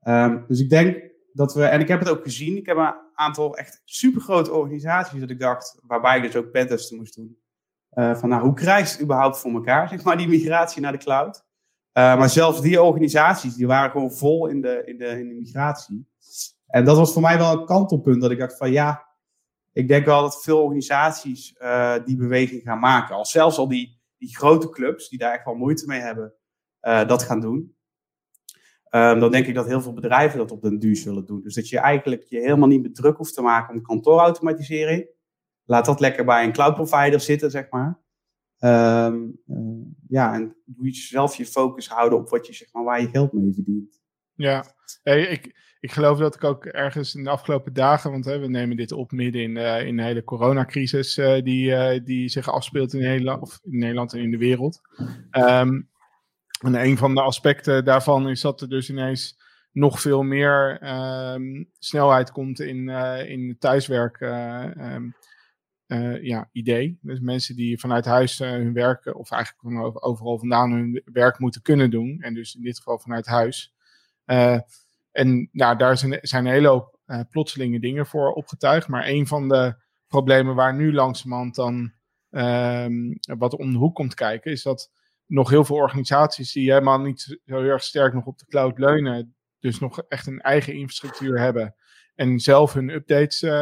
Um, 0.03 0.45
dus 0.49 0.61
ik 0.61 0.71
denk 0.71 1.03
dat 1.33 1.55
we, 1.55 1.65
en 1.65 1.81
ik 1.81 1.89
heb 1.89 1.99
het 1.99 2.09
ook 2.09 2.23
gezien, 2.23 2.57
ik 2.57 2.67
heb 2.67 2.77
een 2.77 2.95
aantal 3.15 3.57
echt 3.57 3.83
supergrote 3.85 4.53
organisaties 4.53 5.21
dat 5.21 5.31
ik 5.31 5.41
dacht, 5.41 5.79
waarbij 5.83 6.17
ik 6.17 6.23
dus 6.23 6.37
ook 6.37 6.51
pentesten 6.51 6.97
moest 6.97 7.17
doen. 7.17 7.39
Uh, 7.95 8.17
van 8.17 8.29
nou, 8.29 8.43
hoe 8.43 8.55
krijg 8.55 8.87
je 8.87 8.93
het 8.93 9.03
überhaupt 9.03 9.39
voor 9.39 9.53
elkaar, 9.53 9.89
zeg 9.89 10.03
maar, 10.03 10.17
die 10.17 10.29
migratie 10.29 10.83
naar 10.83 10.93
de 10.93 10.99
cloud. 10.99 11.37
Uh, 11.37 12.19
maar 12.19 12.29
zelfs 12.29 12.61
die 12.61 12.83
organisaties, 12.83 13.55
die 13.55 13.67
waren 13.67 13.91
gewoon 13.91 14.13
vol 14.13 14.47
in 14.47 14.61
de, 14.61 14.83
in, 14.85 14.99
de, 14.99 15.07
in 15.07 15.29
de 15.29 15.35
migratie. 15.35 16.07
En 16.67 16.85
dat 16.85 16.97
was 16.97 17.13
voor 17.13 17.23
mij 17.23 17.39
wel 17.39 17.53
een 17.53 17.67
kantelpunt, 17.67 18.23
dat 18.23 18.31
ik 18.31 18.39
dacht 18.39 18.57
van 18.57 18.71
ja, 18.71 19.08
ik 19.73 19.89
denk 19.89 20.05
wel 20.05 20.21
dat 20.21 20.43
veel 20.43 20.63
organisaties 20.63 21.55
uh, 21.59 21.95
die 22.05 22.17
beweging 22.17 22.63
gaan 22.63 22.79
maken. 22.79 23.15
Al 23.15 23.27
zelfs 23.27 23.59
al 23.59 23.69
die, 23.69 24.01
die 24.19 24.37
grote 24.37 24.69
clubs, 24.69 25.09
die 25.09 25.19
daar 25.19 25.33
echt 25.33 25.45
wel 25.45 25.55
moeite 25.55 25.87
mee 25.87 26.01
hebben, 26.01 26.35
dat 26.81 27.23
gaan 27.23 27.41
doen. 27.41 27.77
Um, 28.91 29.21
dan 29.21 29.31
denk 29.31 29.47
ik 29.47 29.55
dat 29.55 29.67
heel 29.67 29.81
veel 29.81 29.93
bedrijven 29.93 30.39
dat 30.39 30.51
op 30.51 30.63
den 30.63 30.79
duur 30.79 30.97
zullen 30.97 31.25
doen. 31.25 31.43
Dus 31.43 31.55
dat 31.55 31.69
je 31.69 31.79
eigenlijk 31.79 32.25
je 32.29 32.39
helemaal 32.39 32.69
niet 32.69 32.83
meer 32.83 32.93
druk 32.93 33.17
hoeft 33.17 33.35
te 33.35 33.43
maken 33.43 33.75
om 33.75 33.83
kantoorautomatisering. 33.83 35.09
laat 35.65 35.85
dat 35.85 36.01
lekker 36.01 36.25
bij 36.25 36.45
een 36.45 36.53
cloud 36.53 36.75
provider 36.75 37.21
zitten, 37.21 37.51
zeg 37.51 37.71
maar. 37.71 38.01
Ehm, 38.59 39.29
eh, 39.47 39.57
ja, 40.09 40.35
en 40.35 40.57
doe 40.65 40.87
je 40.87 40.95
zelf 40.95 41.35
je 41.35 41.47
focus 41.47 41.89
houden 41.89 42.19
op 42.19 42.29
wat 42.29 42.47
je, 42.47 42.53
zeg 42.53 42.73
maar, 42.73 42.85
waar 42.85 43.01
je 43.01 43.09
geld 43.09 43.33
mee 43.33 43.55
verdient. 43.55 44.01
Ja, 44.35 44.65
ik, 45.03 45.67
ik 45.81 45.93
geloof 45.93 46.19
dat 46.19 46.35
ik 46.35 46.45
ook 46.45 46.65
ergens 46.65 47.15
in 47.15 47.25
de 47.25 47.31
afgelopen 47.31 47.73
dagen, 47.73 48.11
want 48.11 48.25
hè, 48.25 48.39
we 48.39 48.49
nemen 48.49 48.77
dit 48.77 48.93
op 48.93 49.13
midden 49.13 49.43
in, 49.43 49.57
uh, 49.57 49.87
in 49.87 49.97
de 49.97 50.03
hele 50.03 50.25
coronacrisis 50.25 51.19
uh, 51.19 51.43
die, 51.43 51.71
uh, 51.71 52.05
die 52.05 52.29
zich 52.29 52.51
afspeelt 52.51 52.95
in 52.95 53.01
Nederland, 53.01 53.43
of 53.43 53.59
in 53.63 53.79
Nederland 53.79 54.13
en 54.13 54.21
in 54.21 54.31
de 54.31 54.39
wereld. 54.39 54.81
Um, 55.33 55.89
en 56.59 56.75
een 56.75 56.97
van 56.97 57.15
de 57.15 57.21
aspecten 57.21 57.85
daarvan 57.85 58.29
is 58.29 58.41
dat 58.41 58.61
er 58.61 58.69
dus 58.69 58.91
ineens 58.91 59.39
nog 59.73 60.01
veel 60.01 60.23
meer 60.23 60.81
um, 61.35 61.71
snelheid 61.79 62.31
komt 62.31 62.61
in, 62.61 62.89
in 63.29 63.57
thuiswerk. 63.59 64.21
Um, 64.21 65.15
ja, 66.21 66.49
idee. 66.53 66.99
Dus 67.01 67.21
mensen 67.21 67.57
die 67.57 67.79
vanuit 67.79 68.05
huis 68.05 68.39
hun 68.39 68.73
werk, 68.73 69.17
of 69.17 69.31
eigenlijk 69.31 69.63
van 69.63 70.03
overal 70.03 70.39
vandaan 70.39 70.73
hun 70.73 71.03
werk 71.05 71.39
moeten 71.39 71.63
kunnen 71.63 71.91
doen. 71.91 72.21
En 72.21 72.35
dus 72.35 72.55
in 72.55 72.63
dit 72.63 72.77
geval 72.77 72.99
vanuit 72.99 73.27
huis. 73.27 73.75
En 75.13 75.49
nou, 75.53 75.77
daar 75.77 75.99
zijn, 75.99 76.19
zijn 76.21 76.47
een 76.47 76.53
hele 76.53 76.69
hoop 76.69 76.99
uh, 77.07 77.21
plotselinge 77.31 77.81
dingen 77.81 78.07
voor 78.07 78.33
opgetuigd. 78.33 78.89
Maar 78.89 79.07
een 79.07 79.27
van 79.27 79.49
de 79.49 79.75
problemen 80.07 80.55
waar 80.55 80.75
nu 80.75 80.93
langzamerhand 80.93 81.55
dan 81.55 81.93
um, 82.31 83.19
wat 83.39 83.57
om 83.57 83.73
de 83.73 83.79
hoek 83.79 83.95
komt 83.95 84.15
kijken, 84.15 84.51
is 84.51 84.63
dat 84.63 84.91
nog 85.27 85.51
heel 85.51 85.65
veel 85.65 85.77
organisaties 85.77 86.53
die 86.53 86.71
helemaal 86.71 87.01
niet 87.01 87.21
zo 87.21 87.37
heel 87.45 87.63
erg 87.63 87.83
sterk 87.83 88.15
nog 88.15 88.27
op 88.27 88.39
de 88.39 88.47
cloud 88.47 88.79
leunen, 88.79 89.37
dus 89.59 89.79
nog 89.79 90.03
echt 90.09 90.27
een 90.27 90.41
eigen 90.41 90.75
infrastructuur 90.75 91.41
hebben 91.41 91.75
en 92.15 92.41
zelf 92.41 92.73
hun 92.73 92.91
updates 92.91 93.43
uh, 93.43 93.53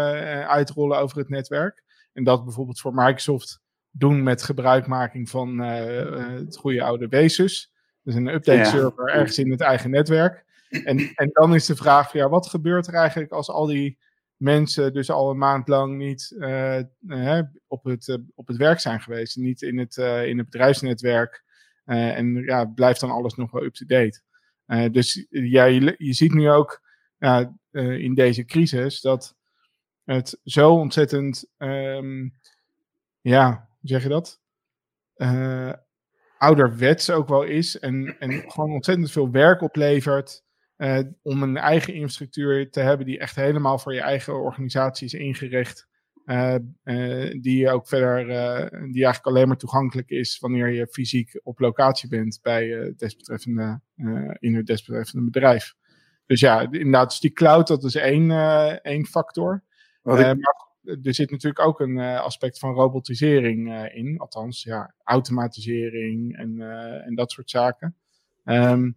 uitrollen 0.49 0.99
over 0.99 1.19
het 1.19 1.29
netwerk. 1.29 1.85
En 2.13 2.25
dat 2.25 2.45
bijvoorbeeld 2.45 2.81
voor 2.81 2.95
Microsoft 2.95 3.61
doen 3.91 4.23
met 4.23 4.43
gebruikmaking 4.43 5.29
van 5.29 5.61
uh, 5.61 6.37
het 6.37 6.57
goede 6.57 6.83
oude 6.83 7.09
Wesus. 7.09 7.73
Dus 8.03 8.15
een 8.15 8.35
update 8.35 8.65
server 8.65 9.09
ja. 9.09 9.15
ergens 9.15 9.39
in 9.39 9.51
het 9.51 9.61
eigen 9.61 9.91
netwerk. 9.91 10.45
En, 10.85 11.15
en 11.15 11.31
dan 11.33 11.55
is 11.55 11.67
de 11.67 11.77
vraag 11.77 12.11
van 12.11 12.21
ja, 12.21 12.29
wat 12.29 12.49
gebeurt 12.49 12.87
er 12.87 12.95
eigenlijk 12.95 13.33
als 13.33 13.49
al 13.49 13.67
die 13.67 13.99
mensen 14.37 14.93
dus 14.93 15.11
al 15.11 15.31
een 15.31 15.39
maand 15.39 15.69
lang 15.69 15.97
niet 15.97 16.35
uh, 16.39 16.79
uh, 17.07 17.41
op, 17.67 17.85
het, 17.85 18.09
uh, 18.09 18.17
op 18.35 18.47
het 18.47 18.57
werk 18.57 18.81
zijn 18.81 19.01
geweest. 19.01 19.37
Niet 19.37 19.63
in 19.63 19.79
het, 19.79 19.97
in 19.97 20.39
het 20.39 20.51
bedrijfsnetwerk. 20.51 21.45
en 21.85 22.35
ja, 22.35 22.65
blijft 22.65 23.01
dan 23.01 23.11
alles 23.11 23.35
nog 23.35 23.51
wel 23.51 23.65
up-to-date. 23.65 24.21
dus 24.91 25.27
ja, 25.31 25.65
je, 25.65 25.97
ziet 25.99 26.33
nu 26.33 26.51
ook 26.51 26.83
in 27.71 28.15
deze 28.15 28.45
crisis 28.45 29.01
dat 29.01 29.35
het 30.05 30.39
zo 30.45 30.75
ontzettend, 30.75 31.51
um, 31.59 32.35
ja, 33.21 33.69
zeg 33.83 34.03
je 34.03 34.09
dat? 34.09 34.41
ouderwets 36.39 37.11
ook 37.11 37.29
wel 37.29 37.43
is 37.43 37.79
en, 37.79 38.17
en 38.19 38.51
gewoon 38.51 38.73
ontzettend 38.73 39.11
veel 39.11 39.31
werk 39.31 39.61
oplevert. 39.61 40.45
Uh, 40.79 40.99
om 41.23 41.43
een 41.43 41.57
eigen 41.57 41.95
infrastructuur 41.95 42.71
te 42.71 42.81
hebben 42.81 43.07
die 43.07 43.19
echt 43.19 43.37
helemaal 43.37 43.79
voor 43.79 43.95
je 43.95 44.01
eigen 44.01 44.35
organisatie 44.35 45.07
is 45.07 45.15
ingericht. 45.15 45.89
Uh, 46.25 46.55
uh, 46.85 47.41
die 47.41 47.71
ook 47.71 47.89
verder, 47.89 48.27
die 48.71 49.05
eigenlijk 49.05 49.27
alleen 49.27 49.49
maar 49.49 49.57
toegankelijk 49.57 50.11
is 50.11 50.39
wanneer 50.39 50.69
je 50.69 50.87
fysiek 50.87 51.41
op 51.43 51.59
locatie 51.59 52.09
bent 52.09 52.39
bij 52.43 52.67
het 52.67 52.99
desbetreffende, 52.99 53.81
in 54.39 54.55
het 54.55 54.67
desbetreffende 54.67 55.25
bedrijf. 55.25 55.75
Dus 56.27 56.41
ja, 56.41 56.61
inderdaad, 56.61 57.09
dus 57.09 57.21
die 57.21 57.33
cloud, 57.33 57.67
dat 57.67 57.85
is 57.85 57.95
één, 57.95 58.31
één 58.83 59.07
factor. 59.07 59.63
Ik... 60.03 60.13
maar 60.13 60.67
er 61.03 61.15
zit 61.15 61.31
natuurlijk 61.31 61.67
ook 61.67 61.81
een 61.81 61.99
aspect 61.99 62.59
van 62.59 62.75
robotisering 62.75 63.89
in, 63.93 64.19
althans, 64.19 64.63
ja, 64.63 64.95
automatisering 65.05 66.37
en, 66.37 66.61
en 67.05 67.15
dat 67.15 67.31
soort 67.31 67.51
zaken. 67.51 67.97
Um, 68.45 68.97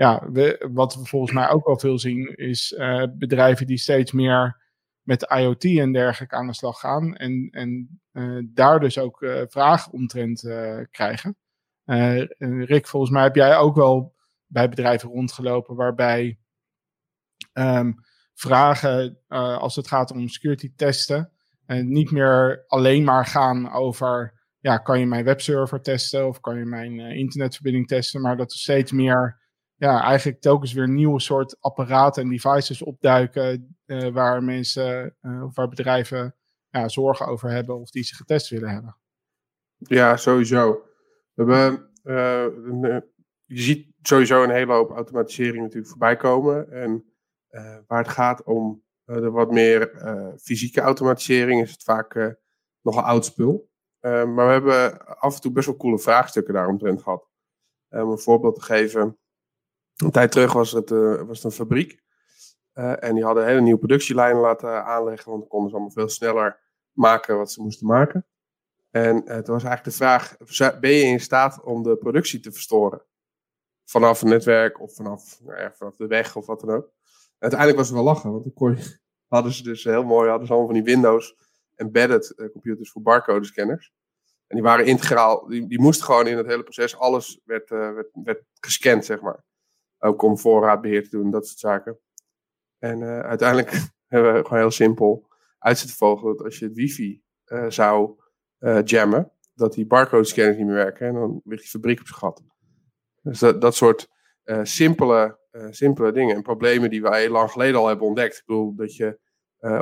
ja, 0.00 0.30
we, 0.32 0.68
wat 0.72 0.94
we 0.94 1.04
volgens 1.04 1.32
mij 1.32 1.48
ook 1.48 1.66
wel 1.66 1.78
veel 1.78 1.98
zien, 1.98 2.36
is 2.36 2.72
uh, 2.72 3.04
bedrijven 3.12 3.66
die 3.66 3.78
steeds 3.78 4.12
meer 4.12 4.60
met 5.02 5.22
IoT 5.22 5.64
en 5.64 5.92
dergelijke 5.92 6.34
aan 6.34 6.46
de 6.46 6.54
slag 6.54 6.80
gaan. 6.80 7.16
En, 7.16 7.48
en 7.50 8.00
uh, 8.12 8.42
daar 8.44 8.80
dus 8.80 8.98
ook 8.98 9.20
uh, 9.22 9.42
vragen 9.48 9.92
omtrent 9.92 10.40
krijgen. 10.90 11.36
Rick, 12.64 12.86
volgens 12.86 13.12
mij 13.12 13.22
heb 13.22 13.34
jij 13.34 13.56
ook 13.56 13.74
wel 13.74 14.14
bij 14.46 14.68
bedrijven 14.68 15.08
rondgelopen 15.08 15.76
waarbij 15.76 16.38
um, 17.52 17.94
vragen 18.34 19.18
als 19.58 19.76
het 19.76 19.88
gaat 19.88 20.10
om 20.10 20.28
security 20.28 20.72
testen 20.76 21.32
niet 21.66 22.10
meer 22.10 22.64
alleen 22.66 23.04
maar 23.04 23.26
gaan 23.26 23.72
over 23.72 24.40
ja, 24.58 24.78
kan 24.78 24.98
je 24.98 25.06
mijn 25.06 25.24
webserver 25.24 25.82
testen 25.82 26.28
of 26.28 26.40
kan 26.40 26.58
je 26.58 26.64
mijn 26.64 27.00
internetverbinding 27.00 27.86
testen, 27.86 28.20
maar 28.20 28.36
dat 28.36 28.52
er 28.52 28.58
steeds 28.58 28.92
meer 28.92 29.39
ja, 29.80 30.02
eigenlijk 30.02 30.40
telkens 30.40 30.72
weer 30.72 30.88
nieuwe 30.88 31.20
soort 31.20 31.56
apparaten 31.60 32.22
en 32.22 32.28
devices 32.28 32.82
opduiken 32.82 33.76
uh, 33.86 34.08
waar 34.08 34.42
mensen 34.42 35.16
uh, 35.22 35.44
of 35.44 35.54
waar 35.54 35.68
bedrijven 35.68 36.34
ja, 36.70 36.88
zorgen 36.88 37.26
over 37.26 37.50
hebben 37.50 37.80
of 37.80 37.90
die 37.90 38.02
ze 38.02 38.14
getest 38.14 38.48
willen 38.48 38.70
hebben. 38.70 38.96
Ja, 39.76 40.16
sowieso. 40.16 40.82
We 41.34 41.44
hebben, 41.44 41.90
uh, 42.04 42.98
je 43.44 43.60
ziet 43.60 43.92
sowieso 44.02 44.42
een 44.42 44.50
hele 44.50 44.72
hoop 44.72 44.90
automatisering 44.90 45.62
natuurlijk 45.62 45.90
voorbij 45.90 46.16
komen. 46.16 46.70
En 46.70 47.04
waar 47.86 48.02
het 48.02 48.08
gaat 48.08 48.44
om 48.44 48.82
de 49.04 49.30
wat 49.30 49.50
meer 49.50 49.90
fysieke 50.42 50.80
automatisering 50.80 51.62
is 51.62 51.70
het 51.70 51.82
vaak 51.82 52.36
nog 52.80 53.02
oud 53.02 53.24
spul. 53.24 53.70
maar 54.00 54.46
we 54.46 54.52
hebben 54.52 55.06
af 55.06 55.34
en 55.34 55.40
toe 55.40 55.52
best 55.52 55.66
wel 55.66 55.76
coole 55.76 55.98
vraagstukken 55.98 56.54
daaromtrent 56.54 57.02
gehad. 57.02 57.28
om 57.88 58.10
een 58.10 58.18
voorbeeld 58.18 58.54
te 58.54 58.62
geven. 58.62 59.18
Een 60.00 60.10
tijd 60.10 60.32
terug 60.32 60.52
was 60.52 60.72
het, 60.72 60.90
uh, 60.90 61.22
was 61.22 61.36
het 61.36 61.44
een 61.44 61.58
fabriek. 61.58 62.02
Uh, 62.74 63.04
en 63.04 63.14
die 63.14 63.24
hadden 63.24 63.46
hele 63.46 63.60
nieuwe 63.60 63.78
productielijnen 63.78 64.40
laten 64.40 64.84
aanleggen, 64.84 65.28
want 65.30 65.40
dan 65.40 65.50
konden 65.50 65.68
ze 65.68 65.74
allemaal 65.74 65.94
veel 65.94 66.08
sneller 66.08 66.60
maken 66.92 67.36
wat 67.36 67.52
ze 67.52 67.62
moesten 67.62 67.86
maken. 67.86 68.26
En 68.90 69.16
uh, 69.16 69.22
toen 69.22 69.54
was 69.54 69.64
eigenlijk 69.64 69.84
de 69.84 69.90
vraag: 69.90 70.36
ben 70.80 70.90
je 70.90 71.02
in 71.02 71.20
staat 71.20 71.62
om 71.62 71.82
de 71.82 71.96
productie 71.96 72.40
te 72.40 72.52
verstoren? 72.52 73.02
Vanaf 73.84 74.22
een 74.22 74.28
netwerk 74.28 74.80
of 74.80 74.94
vanaf, 74.94 75.40
nou 75.42 75.60
ja, 75.60 75.72
vanaf 75.72 75.96
de 75.96 76.06
weg 76.06 76.36
of 76.36 76.46
wat 76.46 76.60
dan 76.60 76.70
ook. 76.70 76.84
En 76.84 76.92
uiteindelijk 77.38 77.78
was 77.78 77.88
het 77.88 77.96
wel 77.96 78.06
lachen, 78.06 78.30
want 78.30 78.44
dan 78.44 78.52
kon 78.52 78.78
hadden 79.36 79.52
ze 79.52 79.62
dus 79.62 79.84
heel 79.84 80.04
mooi, 80.04 80.28
hadden 80.28 80.46
ze 80.46 80.52
allemaal 80.52 80.72
van 80.72 80.82
die 80.82 80.94
Windows 80.94 81.36
embedded 81.74 82.34
computers 82.52 82.90
voor 82.90 83.02
barcode 83.02 83.46
scanners. 83.46 83.92
En 84.46 84.56
die 84.56 84.64
waren 84.64 84.86
integraal, 84.86 85.46
die, 85.46 85.66
die 85.66 85.80
moesten 85.80 86.04
gewoon 86.04 86.26
in 86.26 86.36
het 86.36 86.46
hele 86.46 86.62
proces, 86.62 86.96
alles 86.96 87.40
werd, 87.44 87.68
werd, 87.68 88.08
werd 88.12 88.42
gescand, 88.60 89.04
zeg 89.04 89.20
maar. 89.20 89.44
Ook 90.02 90.22
om 90.22 90.38
voorraadbeheer 90.38 91.02
te 91.02 91.10
doen, 91.10 91.30
dat 91.30 91.46
soort 91.46 91.58
zaken. 91.58 91.98
En 92.80 93.00
uh, 93.00 93.20
uiteindelijk 93.20 93.70
hebben 94.12 94.34
we 94.34 94.42
gewoon 94.42 94.58
heel 94.58 94.70
simpel 94.70 95.28
uit 95.58 95.78
zitten 95.78 95.96
vogelen 95.96 96.36
dat 96.36 96.44
als 96.44 96.58
je 96.58 96.64
het 96.64 96.74
wifi 96.74 97.22
uh, 97.46 97.64
zou 97.68 98.14
uh, 98.58 98.82
jammen, 98.84 99.32
dat 99.54 99.72
die 99.72 99.86
barcode 99.86 100.24
scanners 100.24 100.56
niet 100.56 100.66
meer 100.66 100.74
werken 100.74 101.06
en 101.06 101.14
dan 101.14 101.40
ligt 101.44 101.62
die 101.62 101.70
fabriek 101.70 102.00
op 102.00 102.06
zijn 102.06 102.18
gat. 102.18 102.42
Dus 103.22 103.38
dat, 103.38 103.60
dat 103.60 103.74
soort 103.74 104.08
simpele, 104.62 105.38
simpele 105.70 106.12
dingen 106.12 106.36
en 106.36 106.42
problemen 106.42 106.90
die 106.90 107.08
heel 107.08 107.30
lang 107.30 107.50
geleden 107.50 107.80
al 107.80 107.86
hebben 107.86 108.06
ontdekt. 108.06 108.36
Ik 108.36 108.42
bedoel, 108.46 108.74
dat 108.74 108.96
je 108.96 109.18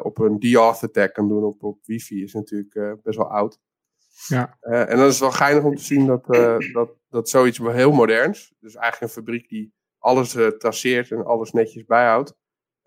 op 0.02 0.18
een 0.18 0.38
DAuth 0.38 0.82
attack 0.82 1.14
kan 1.14 1.28
doen 1.28 1.44
op, 1.44 1.62
op 1.62 1.78
wifi 1.82 2.22
is 2.22 2.32
natuurlijk 2.32 3.02
best 3.02 3.16
wel 3.16 3.30
oud. 3.30 3.58
Ja. 4.26 4.56
en 4.60 4.96
dan 4.96 5.06
is 5.06 5.12
het 5.12 5.18
wel 5.18 5.30
geinig 5.30 5.64
om 5.64 5.76
te 5.76 5.82
zien 5.82 6.06
dat, 6.06 6.26
dat, 6.72 6.94
dat 7.08 7.28
zoiets 7.28 7.58
heel 7.58 7.92
moderns, 7.92 8.54
dus 8.60 8.74
eigenlijk 8.74 9.02
een 9.02 9.22
fabriek 9.22 9.48
die 9.48 9.74
alles 9.98 10.34
uh, 10.34 10.46
traceert 10.46 11.10
en 11.10 11.24
alles 11.24 11.52
netjes 11.52 11.84
bijhoudt. 11.84 12.36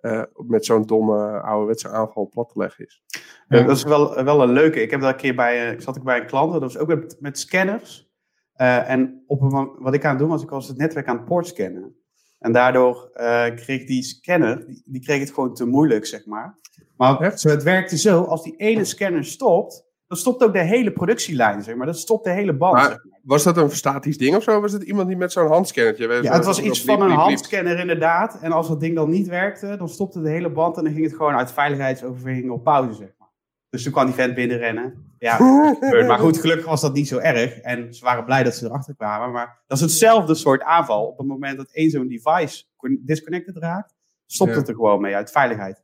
Uh, 0.01 0.24
met 0.34 0.65
zo'n 0.65 0.86
domme 0.86 1.41
ouderwetse 1.41 1.89
aanval 1.89 2.30
plat 2.30 2.50
te 2.50 2.60
leggen 2.60 2.86
is. 2.86 3.03
Ja, 3.48 3.63
dat 3.63 3.77
is 3.77 3.84
wel, 3.84 4.24
wel 4.24 4.41
een 4.41 4.51
leuke. 4.51 4.82
Ik 4.82 4.91
heb 4.91 5.01
daar 5.01 5.13
een 5.13 5.20
keer 5.20 5.36
bij, 5.36 5.72
ik 5.72 5.82
zat 5.82 5.96
ik 5.96 6.03
bij 6.03 6.20
een 6.20 6.25
klant, 6.25 6.51
dat 6.51 6.62
was 6.62 6.77
ook 6.77 6.88
met, 6.88 7.18
met 7.20 7.39
scanners. 7.39 8.10
en 8.53 9.24
op 9.27 9.41
een, 9.41 9.72
wat 9.80 9.94
ik 9.94 10.03
aan 10.03 10.10
het 10.10 10.20
doen 10.20 10.30
was, 10.30 10.44
ik 10.44 10.50
was 10.50 10.68
het 10.68 10.77
netwerk 10.77 11.08
aan 11.08 11.15
het 11.15 11.25
port 11.25 11.48
scannen. 11.48 11.96
En 12.39 12.51
daardoor 12.51 13.10
kreeg 13.56 13.86
die 13.86 14.03
scanner, 14.03 14.65
die, 14.65 14.82
die, 14.86 15.01
kreeg 15.01 15.20
het 15.20 15.32
gewoon 15.34 15.53
te 15.53 15.65
moeilijk, 15.65 16.06
zeg 16.06 16.25
maar. 16.25 16.60
Maar 16.98 17.20
het 17.22 17.63
werkte 17.63 17.98
zo, 17.98 18.24
als 18.24 18.44
die 18.44 18.56
ene 18.56 18.86
scanner 18.86 19.25
stopt, 19.25 19.90
dan 20.12 20.20
stopt 20.20 20.44
ook 20.44 20.53
de 20.53 20.63
hele 20.63 20.91
productielijn, 20.91 21.63
zeg 21.63 21.75
maar. 21.75 21.86
Dat 21.86 21.98
stopt 21.98 22.24
de 22.24 22.30
hele 22.30 22.53
band. 22.53 22.74
Maar, 22.74 22.89
zeg 22.89 23.03
maar. 23.03 23.20
Was 23.24 23.44
dat 23.44 23.58
een 23.58 23.72
statisch 23.72 24.18
ding 24.18 24.36
of 24.36 24.44
zo? 24.44 24.62
Was 24.62 24.72
het 24.72 24.84
iemand 24.84 25.08
die 25.08 25.18
met 25.18 25.32
zo'n 25.32 25.48
handscannertje... 25.48 26.08
Ja, 26.22 26.34
het 26.34 26.46
was 26.46 26.62
iets 26.62 26.84
van 26.84 27.01
een 27.01 27.12
handscanner 27.12 27.80
inderdaad. 27.80 28.39
En 28.41 28.51
als 28.51 28.68
dat 28.68 28.80
ding 28.80 28.96
dan 28.96 29.10
niet 29.10 29.27
werkte, 29.27 29.75
dan 29.77 29.89
stopte 29.89 30.22
de 30.22 30.30
hele 30.30 30.50
band... 30.50 30.77
en 30.77 30.84
dan 30.84 30.94
ging 30.94 31.06
het 31.06 31.15
gewoon 31.15 31.36
uit 31.36 31.51
veiligheidsoverwegingen 31.51 32.53
op 32.53 32.63
pauze, 32.63 32.94
zeg 32.94 33.10
maar. 33.18 33.27
Dus 33.70 33.84
toen 33.84 33.91
kwam 33.91 34.06
die 34.06 34.13
vent 34.13 34.36
binnenrennen. 34.36 35.15
Ja, 35.18 35.39
maar 36.08 36.20
goed, 36.20 36.39
gelukkig 36.39 36.65
was 36.65 36.82
dat 36.82 36.94
niet 36.94 37.08
zo 37.08 37.18
erg. 37.18 37.58
En 37.58 37.94
ze 37.94 38.03
waren 38.03 38.25
blij 38.25 38.44
dat 38.44 38.56
ze 38.56 38.65
erachter 38.65 38.96
kwamen. 38.96 39.32
Maar 39.32 39.62
dat 39.68 39.77
is 39.77 39.84
hetzelfde 39.84 40.36
soort 40.36 40.62
aanval. 40.62 41.06
Op 41.06 41.18
het 41.18 41.27
moment 41.27 41.58
dat 41.58 41.72
één 41.72 41.89
zo'n 41.89 42.08
device 42.08 42.63
disconnected 43.00 43.58
raakt... 43.58 43.94
stopt 44.25 44.51
ja. 44.51 44.58
het 44.58 44.68
er 44.68 44.75
gewoon 44.75 45.01
mee 45.01 45.15
uit 45.15 45.32
veiligheid. 45.32 45.84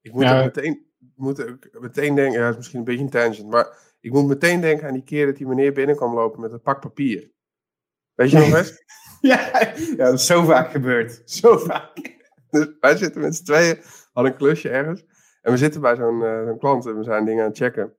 Ik 0.00 0.12
moet 0.12 0.22
ja. 0.22 0.44
meteen 0.44 0.87
moet 1.18 1.48
ook 1.48 1.80
meteen 1.80 2.14
denken, 2.14 2.38
ja, 2.38 2.44
dat 2.44 2.50
is 2.50 2.56
misschien 2.56 2.78
een 2.78 2.84
beetje 2.84 3.04
een 3.04 3.10
tangent, 3.10 3.50
maar 3.50 3.76
ik 4.00 4.12
moet 4.12 4.26
meteen 4.26 4.60
denken 4.60 4.86
aan 4.86 4.92
die 4.92 5.04
keer 5.04 5.26
dat 5.26 5.36
die 5.36 5.46
meneer 5.46 5.72
binnen 5.72 5.96
kwam 5.96 6.14
lopen 6.14 6.40
met 6.40 6.52
een 6.52 6.62
pak 6.62 6.80
papier. 6.80 7.30
Weet 8.14 8.30
je 8.30 8.38
nog 8.38 8.56
eens? 8.56 8.76
Ja, 9.20 9.50
ja, 9.96 10.04
dat 10.04 10.14
is 10.14 10.26
zo 10.26 10.44
vaak 10.44 10.70
gebeurd. 10.70 11.22
Zo 11.24 11.58
vaak. 11.58 12.16
Dus 12.50 12.66
wij 12.80 12.96
zitten 12.96 13.20
met 13.20 13.36
z'n 13.36 13.44
tweeën, 13.44 13.78
hadden 14.12 14.32
een 14.32 14.38
klusje 14.38 14.68
ergens. 14.68 15.04
En 15.42 15.52
we 15.52 15.58
zitten 15.58 15.80
bij 15.80 15.96
zo'n 15.96 16.22
eh, 16.22 16.44
zo'n 16.44 16.58
klant 16.58 16.86
en 16.86 16.98
we 16.98 17.04
zijn 17.04 17.24
dingen 17.24 17.42
aan 17.42 17.48
het 17.48 17.58
checken. 17.58 17.96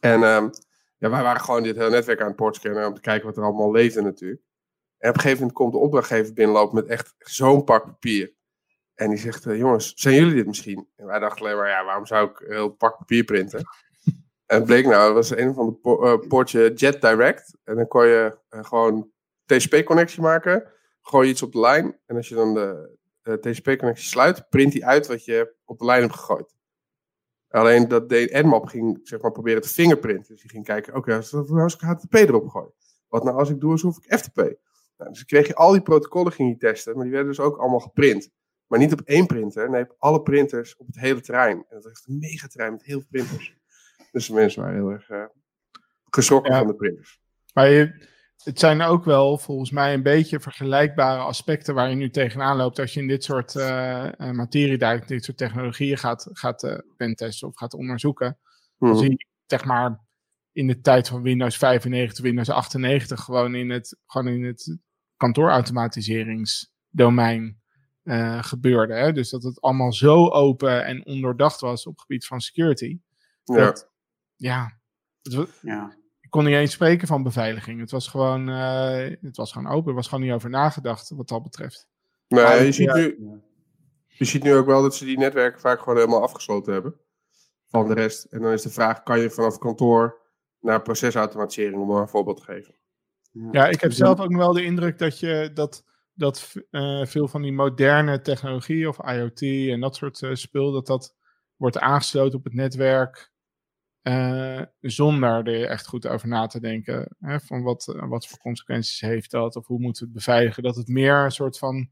En 0.00 0.22
ehm, 0.22 0.48
ja, 0.98 1.10
wij 1.10 1.22
waren 1.22 1.40
gewoon 1.40 1.62
dit 1.62 1.76
hele 1.76 1.90
netwerk 1.90 2.20
aan 2.20 2.26
het 2.26 2.36
portscannen 2.36 2.86
om 2.86 2.94
te 2.94 3.00
kijken 3.00 3.26
wat 3.26 3.36
er 3.36 3.42
allemaal 3.42 3.70
leefde 3.70 4.02
natuurlijk. 4.02 4.42
En 4.98 5.08
op 5.08 5.14
een 5.14 5.20
gegeven 5.20 5.40
moment 5.40 5.58
komt 5.58 5.72
de 5.72 5.78
opdrachtgever 5.78 6.32
binnenlopen 6.32 6.74
met 6.74 6.86
echt 6.86 7.14
zo'n 7.18 7.64
pak 7.64 7.84
papier. 7.84 8.35
En 8.96 9.08
die 9.08 9.18
zegt, 9.18 9.46
eh, 9.46 9.56
jongens, 9.58 9.92
zijn 9.94 10.14
jullie 10.14 10.34
dit 10.34 10.46
misschien? 10.46 10.88
En 10.96 11.06
wij 11.06 11.18
dachten 11.18 11.44
alleen 11.44 11.56
maar, 11.56 11.68
ja, 11.68 11.84
waarom 11.84 12.06
zou 12.06 12.30
ik 12.30 12.44
heel 12.46 12.68
pak 12.68 12.98
papier 12.98 13.24
printen? 13.24 13.58
en 14.46 14.56
het 14.56 14.64
bleek 14.64 14.86
nou, 14.86 15.06
dat 15.06 15.14
was 15.14 15.38
een 15.38 15.54
van 15.54 15.66
de 15.66 15.72
po 15.72 16.02
eh, 16.02 16.28
poortje 16.28 16.72
Jet 16.74 17.00
Direct. 17.00 17.56
En 17.64 17.76
dan 17.76 17.88
kon 17.88 18.06
je 18.06 18.38
eh, 18.48 18.64
gewoon 18.64 19.10
TCP-connectie 19.44 20.22
maken. 20.22 20.72
Gooi 21.02 21.26
je 21.26 21.32
iets 21.32 21.42
op 21.42 21.52
de 21.52 21.60
lijn. 21.60 21.98
En 22.06 22.16
als 22.16 22.28
je 22.28 22.34
dan 22.34 22.54
de 22.54 23.38
TCP-connectie 23.40 24.08
sluit, 24.08 24.48
print 24.48 24.72
hij 24.72 24.82
uit 24.82 25.06
wat 25.06 25.24
je 25.24 25.54
op 25.64 25.78
de 25.78 25.84
lijn 25.84 26.02
hebt 26.02 26.14
gegooid. 26.14 26.54
Alleen 27.48 27.88
dat 27.88 28.08
deed 28.08 28.42
Nmap 28.42 28.66
ging 28.66 29.00
zeg 29.02 29.20
maar, 29.20 29.32
proberen 29.32 29.62
te 29.62 29.68
fingerprinten. 29.68 30.32
Dus 30.32 30.40
die 30.40 30.50
ging 30.50 30.64
kijken, 30.64 30.94
oké, 30.94 31.16
als, 31.16 31.34
als 31.34 31.74
ik 31.74 31.80
HTTP 31.80 32.14
erop 32.14 32.48
gooi. 32.48 32.68
Wat 33.08 33.24
nou 33.24 33.36
als 33.36 33.50
ik 33.50 33.60
doe 33.60 33.70
alsof 33.70 33.98
ik 33.98 34.18
FTP? 34.18 34.36
Nou, 34.96 35.10
dus 35.10 35.24
kreeg 35.24 35.46
je 35.46 35.54
al 35.54 35.72
die 35.72 35.82
protocollen 35.82 36.32
ging 36.32 36.50
je 36.50 36.56
testen, 36.56 36.94
maar 36.94 37.04
die 37.04 37.12
werden 37.12 37.30
dus 37.30 37.40
ook 37.40 37.56
allemaal 37.56 37.80
geprint. 37.80 38.30
Maar 38.66 38.78
niet 38.78 38.92
op 38.92 39.00
één 39.00 39.26
printer, 39.26 39.70
nee, 39.70 39.82
op 39.82 39.94
alle 39.98 40.22
printers 40.22 40.76
op 40.76 40.86
het 40.86 41.00
hele 41.00 41.20
terrein. 41.20 41.56
En 41.56 41.64
dat 41.68 41.84
is 41.84 41.90
echt 41.90 42.08
een 42.08 42.18
megaterrein 42.18 42.72
met 42.72 42.84
heel 42.84 42.98
veel 43.00 43.08
printers. 43.10 43.54
Dus 44.12 44.26
de 44.26 44.32
mensen 44.34 44.62
waren 44.62 44.76
heel 44.76 44.90
erg 44.90 45.08
uh, 45.08 45.24
geschrokken 46.10 46.52
Ja. 46.52 46.58
van 46.58 46.66
de 46.66 46.74
printers. 46.74 47.20
Maar 47.54 47.68
je, 47.68 48.08
het 48.42 48.58
zijn 48.58 48.80
ook 48.82 49.04
wel 49.04 49.38
volgens 49.38 49.70
mij 49.70 49.94
een 49.94 50.02
beetje 50.02 50.40
vergelijkbare 50.40 51.20
aspecten 51.22 51.74
waar 51.74 51.88
je 51.88 51.94
nu 51.96 52.10
tegenaan 52.10 52.56
loopt 52.56 52.78
als 52.78 52.94
je 52.94 53.00
in 53.00 53.08
dit 53.08 53.24
soort 53.24 53.56
eh 53.56 54.20
eh, 54.20 54.30
materie, 54.30 54.78
duikt, 54.78 55.08
dit 55.08 55.24
soort 55.24 55.36
technologieën 55.36 55.98
gaat, 55.98 56.28
gaat 56.32 56.82
pentesten 56.96 57.48
of 57.48 57.56
gaat 57.56 57.74
onderzoeken. 57.74 58.38
Dan 58.78 58.88
Mhm. 58.88 58.98
zie 58.98 59.10
je 59.10 59.26
zeg 59.46 59.64
maar 59.64 60.00
in 60.52 60.66
de 60.66 60.80
tijd 60.80 61.08
van 61.08 61.22
Windows 61.22 61.56
95, 61.56 62.24
Windows 62.24 62.48
98 62.50 63.20
gewoon 63.20 63.54
in 63.54 63.70
het, 63.70 63.96
gewoon 64.06 64.28
in 64.28 64.44
het 64.44 64.78
kantoorautomatiseringsdomein 65.16 67.60
eh, 68.06 68.42
gebeurde. 68.42 68.94
Hè? 68.94 69.12
Dus 69.12 69.30
dat 69.30 69.42
het 69.42 69.60
allemaal 69.60 69.92
zo 69.92 70.28
open 70.28 70.84
en 70.84 71.06
ondoordacht 71.06 71.60
was 71.60 71.86
op 71.86 71.92
het 71.92 72.00
gebied 72.00 72.26
van 72.26 72.40
security. 72.40 72.98
Ja. 73.44 73.64
Dat, 73.64 73.90
ja, 74.36 74.78
het 75.22 75.48
Ja. 75.62 75.96
ik 76.20 76.30
kon 76.30 76.44
niet 76.44 76.54
eens 76.54 76.72
spreken 76.72 77.08
van 77.08 77.22
beveiliging. 77.22 77.80
Het 77.80 77.90
was 77.90 78.08
gewoon, 78.08 78.48
eh, 78.48 79.16
het 79.20 79.36
was 79.36 79.52
gewoon 79.52 79.72
open. 79.72 79.88
Er 79.88 79.94
was 79.94 80.08
gewoon 80.08 80.24
niet 80.24 80.32
over 80.32 80.50
nagedacht 80.50 81.10
wat 81.10 81.28
dat 81.28 81.42
betreft. 81.42 81.88
Maar 82.28 82.42
Maar 82.42 82.64
je, 82.64 82.72
ziet 82.72 82.86
ja, 82.86 82.94
nu, 82.94 83.40
je 84.06 84.24
ziet 84.24 84.42
nu 84.42 84.54
ook 84.54 84.66
wel 84.66 84.82
dat 84.82 84.94
ze 84.94 85.04
die 85.04 85.18
netwerken 85.18 85.60
vaak 85.60 85.78
gewoon 85.78 85.96
helemaal 85.96 86.22
afgesloten 86.22 86.72
hebben. 86.72 86.94
Van 87.68 87.88
de 87.88 87.94
rest. 87.94 88.24
En 88.24 88.40
dan 88.40 88.52
is 88.52 88.62
de 88.62 88.70
vraag, 88.70 89.02
kan 89.02 89.20
je 89.20 89.30
vanaf 89.30 89.58
kantoor 89.58 90.20
naar 90.60 90.82
procesautomatisering, 90.82 91.80
om 91.80 91.88
maar 91.88 92.00
een 92.00 92.08
voorbeeld 92.08 92.36
te 92.36 92.42
geven. 92.42 92.74
Ja, 93.52 93.66
ik 93.66 93.80
heb 93.80 93.92
zelf 93.92 94.20
ook 94.20 94.30
nog 94.30 94.40
wel 94.40 94.52
de 94.52 94.64
indruk 94.64 94.98
dat 94.98 95.18
je 95.18 95.50
dat, 95.54 95.84
dat 96.16 96.54
eh, 96.70 97.06
veel 97.06 97.28
van 97.28 97.42
die 97.42 97.52
moderne 97.52 98.20
technologie 98.20 98.88
of 98.88 98.98
IoT 98.98 99.42
en 99.42 99.80
dat 99.80 99.96
soort 99.96 100.22
eh, 100.22 100.34
spul, 100.34 100.72
dat 100.72 100.86
dat 100.86 101.16
wordt 101.56 101.78
aangesloten 101.78 102.38
op 102.38 102.44
het 102.44 102.54
netwerk 102.54 103.32
eh, 104.02 104.62
zonder 104.80 105.46
er 105.48 105.64
echt 105.64 105.86
goed 105.86 106.06
over 106.06 106.28
na 106.28 106.46
te 106.46 106.60
denken. 106.60 107.16
Hè, 107.18 107.40
van 107.40 107.62
wat, 107.62 107.84
wat 108.08 108.26
voor 108.26 108.38
consequenties 108.38 109.00
heeft 109.00 109.30
dat 109.30 109.56
of 109.56 109.66
hoe 109.66 109.80
moeten 109.80 110.02
we 110.02 110.08
het 110.08 110.24
beveiligen. 110.24 110.62
Dat 110.62 110.76
het 110.76 110.88
meer 110.88 111.24
een 111.24 111.30
soort 111.30 111.58
van 111.58 111.90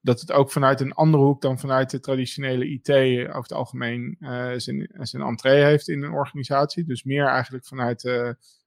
dat 0.00 0.20
het 0.20 0.32
ook 0.32 0.52
vanuit 0.52 0.80
een 0.80 0.92
andere 0.92 1.22
hoek 1.22 1.40
dan 1.40 1.58
vanuit 1.58 1.90
de 1.90 2.00
traditionele 2.00 2.68
IT 2.68 2.90
over 2.90 3.42
het 3.42 3.52
algemeen 3.52 4.16
zijn, 4.56 4.90
zijn 4.92 5.22
entree 5.22 5.64
heeft 5.64 5.88
in 5.88 6.02
een 6.02 6.12
organisatie. 6.12 6.84
Dus 6.84 7.04
meer 7.04 7.26
eigenlijk 7.26 7.66
vanuit 7.66 8.02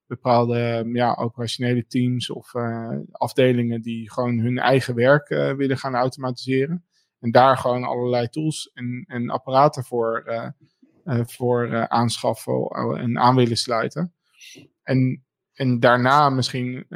bepaalde 0.08 0.88
ja, 0.92 1.14
operationele 1.14 1.86
teams 1.86 2.30
of 2.30 2.54
eh, 2.54 2.96
afdelingen 3.10 3.82
die 3.82 4.10
gewoon 4.10 4.38
hun 4.38 4.58
eigen 4.58 4.94
werk 4.94 5.28
eh, 5.30 5.52
willen 5.52 5.78
gaan 5.78 5.94
automatiseren. 5.94 6.84
En 7.20 7.30
daar 7.30 7.56
gewoon 7.56 7.84
allerlei 7.84 8.28
tools 8.28 8.70
en, 8.74 9.04
en 9.06 9.30
apparaten 9.30 9.84
voor, 9.84 10.22
eh, 10.24 11.20
voor 11.24 11.88
aanschaffen 11.88 12.68
en 12.98 13.18
aan 13.18 13.36
willen 13.36 13.56
sluiten. 13.56 14.14
En, 14.82 15.24
en 15.52 15.80
daarna 15.80 16.30
misschien 16.30 16.86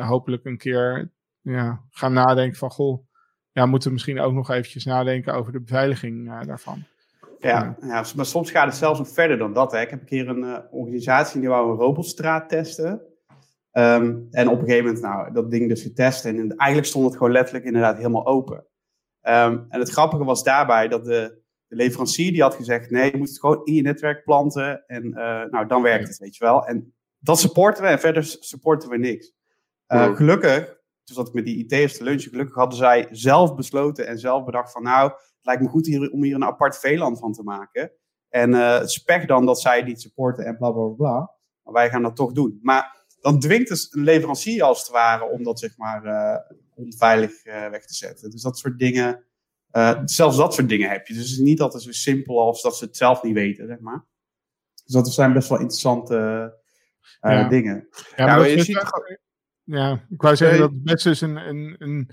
hopelijk 0.00 0.44
een 0.44 0.58
keer 0.58 1.12
ja, 1.40 1.84
gaan 1.90 2.12
nadenken 2.12 2.58
van 2.58 2.70
goh, 2.70 3.06
ja, 3.52 3.66
moeten 3.66 3.88
we 3.88 3.94
misschien 3.94 4.20
ook 4.20 4.32
nog 4.32 4.50
eventjes 4.50 4.84
nadenken 4.84 5.34
over 5.34 5.52
de 5.52 5.60
beveiliging 5.60 6.44
daarvan. 6.44 6.84
Ja, 7.40 7.76
ja, 7.80 8.04
maar 8.16 8.26
soms 8.26 8.50
gaat 8.50 8.66
het 8.66 8.76
zelfs 8.76 8.98
nog 8.98 9.08
verder 9.08 9.38
dan 9.38 9.52
dat. 9.52 9.72
Hè. 9.72 9.80
Ik 9.80 9.90
heb 9.90 10.00
een 10.00 10.06
keer 10.06 10.28
een 10.28 10.44
eh, 10.44 10.58
organisatie 10.70 11.40
die 11.40 11.48
wou 11.48 11.70
een 11.70 11.76
robotstraat 11.76 12.48
testen. 12.48 13.02
Ehm, 13.70 14.16
en 14.30 14.48
op 14.48 14.60
een 14.60 14.66
gegeven 14.66 14.84
moment, 14.84 15.02
nou, 15.02 15.32
dat 15.32 15.50
ding 15.50 15.68
dus 15.68 15.82
getest. 15.82 16.24
En 16.24 16.36
eigenlijk 16.56 16.88
stond 16.88 17.04
het 17.04 17.16
gewoon 17.16 17.32
letterlijk 17.32 17.64
inderdaad 17.64 17.96
helemaal 17.96 18.26
open. 18.26 18.66
Ehm, 19.20 19.58
en 19.68 19.80
het 19.80 19.90
grappige 19.90 20.24
was 20.24 20.42
daarbij 20.42 20.88
dat 20.88 21.04
de, 21.04 21.40
de 21.66 21.76
leverancier 21.76 22.32
die 22.32 22.42
had 22.42 22.54
gezegd... 22.54 22.90
nee, 22.90 23.10
je 23.10 23.16
moet 23.16 23.28
het 23.28 23.40
gewoon 23.40 23.64
in 23.64 23.74
je 23.74 23.82
netwerk 23.82 24.24
planten. 24.24 24.86
En 24.86 25.14
eh, 25.14 25.50
nou, 25.50 25.66
dan 25.66 25.82
werkt 25.82 26.08
het, 26.08 26.18
weet 26.18 26.36
je 26.36 26.44
wel. 26.44 26.66
En 26.66 26.94
dat 27.18 27.40
supporten 27.40 27.82
we 27.82 27.88
en 27.88 28.00
verder 28.00 28.24
supporten 28.24 28.88
we 28.88 28.96
niks. 28.96 29.32
Eh. 29.86 30.16
Gelukkig, 30.16 30.79
toen 31.14 31.24
zat 31.24 31.28
ik 31.28 31.34
met 31.34 31.44
die 31.44 31.56
IT'ers 31.56 31.96
te 31.96 32.04
lunchen... 32.04 32.30
gelukkig 32.30 32.54
hadden 32.54 32.78
zij 32.78 33.08
zelf 33.10 33.54
besloten 33.54 34.06
en 34.06 34.18
zelf 34.18 34.44
bedacht 34.44 34.72
van... 34.72 34.82
nou, 34.82 35.10
het 35.10 35.38
lijkt 35.42 35.62
me 35.62 35.68
goed 35.68 35.86
hier, 35.86 36.10
om 36.10 36.22
hier 36.22 36.34
een 36.34 36.44
apart 36.44 36.78
VLAN 36.78 37.16
van 37.18 37.32
te 37.32 37.42
maken. 37.42 37.92
En 38.28 38.54
eh 38.54 38.78
het 38.78 38.90
spek 38.90 39.28
dan 39.28 39.46
dat 39.46 39.60
zij 39.60 39.82
niet 39.82 40.00
supporten 40.00 40.44
en 40.44 40.56
bla 40.56 40.70
bla 40.70 40.86
bla. 40.86 41.30
Maar 41.62 41.72
wij 41.74 41.90
gaan 41.90 42.02
dat 42.02 42.16
toch 42.16 42.32
doen. 42.32 42.58
Maar 42.62 43.04
dan 43.20 43.40
dwingt 43.40 43.68
dus 43.68 43.92
een 43.92 44.02
leverancier 44.02 44.62
als 44.62 44.78
het 44.78 44.88
ware 44.88 45.24
om 45.30 45.42
dat 45.42 45.58
zeg 45.58 45.76
maar 45.76 46.04
eh, 46.04 46.56
onveilig 46.74 47.44
eh, 47.44 47.68
weg 47.68 47.86
te 47.86 47.94
zetten. 47.94 48.30
Dus 48.30 48.42
dat 48.42 48.58
soort 48.58 48.78
dingen, 48.78 49.24
eh, 49.70 50.00
zelfs 50.04 50.36
dat 50.36 50.54
soort 50.54 50.68
dingen 50.68 50.90
heb 50.90 51.06
je. 51.06 51.14
Dus 51.14 51.22
het 51.22 51.32
is 51.32 51.38
niet 51.38 51.60
altijd 51.60 51.82
zo 51.82 51.92
simpel 51.92 52.40
als 52.40 52.62
dat 52.62 52.76
ze 52.76 52.84
het 52.84 52.96
zelf 52.96 53.22
niet 53.22 53.34
weten, 53.34 53.66
zeg 53.66 53.80
maar. 53.80 54.06
Dus 54.84 54.94
dat 54.94 55.08
zijn 55.08 55.32
best 55.32 55.48
wel 55.48 55.58
interessante 55.58 56.14
eh, 57.20 57.32
Ja. 57.32 57.48
dingen. 57.48 57.88
Ja, 58.16 58.26
maar 58.26 58.38
dat 58.38 58.50
je 58.50 58.62
ziet 58.62 58.76
echt- 58.76 59.18
ja, 59.70 60.06
ik 60.10 60.22
wou 60.22 60.36
zeggen 60.36 60.58
dat 60.58 60.70
het 60.70 60.82
best 60.82 61.06
is 61.06 61.20
een, 61.20 61.36
een, 61.36 61.76
een, 61.78 62.10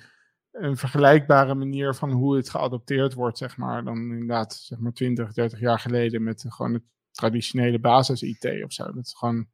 een 0.51 0.77
vergelijkbare 0.77 1.55
manier 1.55 1.95
van 1.95 2.11
hoe 2.11 2.35
het 2.35 2.49
geadopteerd 2.49 3.13
wordt, 3.13 3.37
zeg 3.37 3.57
maar, 3.57 3.83
dan 3.83 3.97
inderdaad, 3.97 4.53
zeg 4.53 4.79
maar, 4.79 4.91
20, 4.93 5.33
30 5.33 5.59
jaar 5.59 5.79
geleden 5.79 6.23
met 6.23 6.45
gewoon 6.47 6.73
het 6.73 6.83
traditionele 7.11 7.79
basis-IT 7.79 8.63
of 8.63 8.73
zo. 8.73 8.83
Dat 8.83 9.05
is 9.05 9.13
gewoon, 9.13 9.47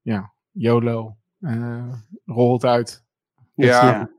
ja, 0.00 0.32
YOLO, 0.50 1.16
eh 1.40 1.92
rolt 2.24 2.64
uit. 2.64 3.04
Ja, 3.54 3.66
Ja, 3.66 4.10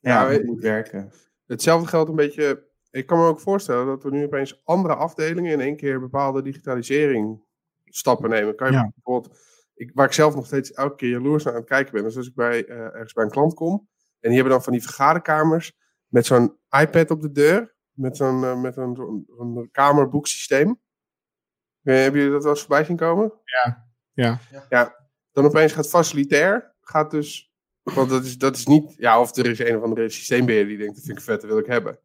ja, 0.00 0.22
Ja, 0.22 0.30
het 0.30 0.44
moet 0.44 0.60
werken. 0.62 1.12
Hetzelfde 1.46 1.88
geldt 1.88 2.08
een 2.10 2.16
beetje. 2.16 2.66
Ik 2.90 3.06
kan 3.06 3.18
me 3.18 3.24
ook 3.26 3.40
voorstellen 3.40 3.86
dat 3.86 4.02
we 4.02 4.10
nu 4.10 4.24
opeens 4.24 4.60
andere 4.64 4.94
afdelingen 4.94 5.52
in 5.52 5.60
één 5.60 5.76
keer 5.76 6.00
bepaalde 6.00 6.42
digitalisering 6.42 7.42
stappen 7.84 8.30
nemen. 8.30 8.56
Kan 8.56 8.66
je 8.66 8.72
Ja. 8.72 8.90
bijvoorbeeld, 8.94 9.38
ik, 9.78 9.90
waar 9.94 10.06
ik 10.06 10.12
zelf 10.12 10.34
nog 10.34 10.46
steeds 10.46 10.72
elke 10.72 10.94
keer 10.96 11.08
jaloers 11.10 11.44
naar 11.44 11.52
aan 11.52 11.58
het 11.60 11.68
kijken 11.68 11.92
ben, 11.92 12.04
is 12.04 12.16
als 12.16 12.26
ik 12.26 12.34
bij, 12.34 12.64
eh, 12.66 12.76
ergens 12.78 13.12
bij 13.12 13.24
een 13.24 13.30
klant 13.30 13.54
kom 13.54 13.88
en 14.20 14.28
die 14.28 14.34
hebben 14.34 14.52
dan 14.52 14.62
van 14.62 14.72
die 14.72 14.82
vergaderkamers 14.82 15.72
met 16.06 16.26
zo'n 16.26 16.58
iPad 16.80 17.10
op 17.10 17.20
de 17.22 17.30
deur, 17.32 17.74
met 17.92 18.16
zo'n 18.16 18.44
eh, 18.44 18.60
met 18.60 18.76
een, 18.76 18.96
zo'n- 18.96 19.24
zo'n 19.36 19.68
kamerboeksysteem. 19.72 20.80
Eh, 21.82 21.94
hebben 21.94 22.20
jullie 22.20 22.34
dat 22.34 22.42
wel 22.42 22.52
eens 22.52 22.60
voorbij 22.60 22.84
zien 22.84 22.96
komen? 22.96 23.32
Ja, 23.44 23.88
ja. 24.12 24.40
Ja, 24.68 25.08
dan 25.32 25.44
opeens 25.44 25.72
gaat 25.72 25.88
facilitair, 25.88 26.74
gaat 26.80 27.10
dus, 27.10 27.52
want 27.82 28.10
dat 28.10 28.24
is, 28.24 28.38
dat 28.38 28.56
is 28.56 28.66
niet, 28.66 28.94
ja, 28.96 29.20
of 29.20 29.36
er 29.36 29.46
is 29.46 29.58
een 29.58 29.76
of 29.76 29.82
andere 29.82 30.08
systeembeheerder 30.10 30.68
die 30.68 30.78
denkt, 30.78 30.94
dat 30.94 31.04
vind 31.04 31.18
ik 31.18 31.24
vet, 31.24 31.40
dat 31.40 31.50
wil 31.50 31.58
ik 31.58 31.66
hebben. 31.66 31.98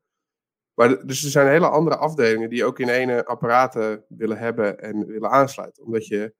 Maar 0.73 1.05
dus 1.05 1.23
er 1.23 1.29
zijn 1.29 1.47
hele 1.47 1.69
andere 1.69 1.97
afdelingen 1.97 2.49
die 2.49 2.65
ook 2.65 2.79
in 2.79 2.89
ene 2.89 3.25
apparaten 3.25 4.05
willen 4.07 4.37
hebben 4.37 4.79
en 4.79 5.05
willen 5.05 5.29
aansluiten. 5.29 5.83
Omdat 5.83 6.07
je 6.07 6.33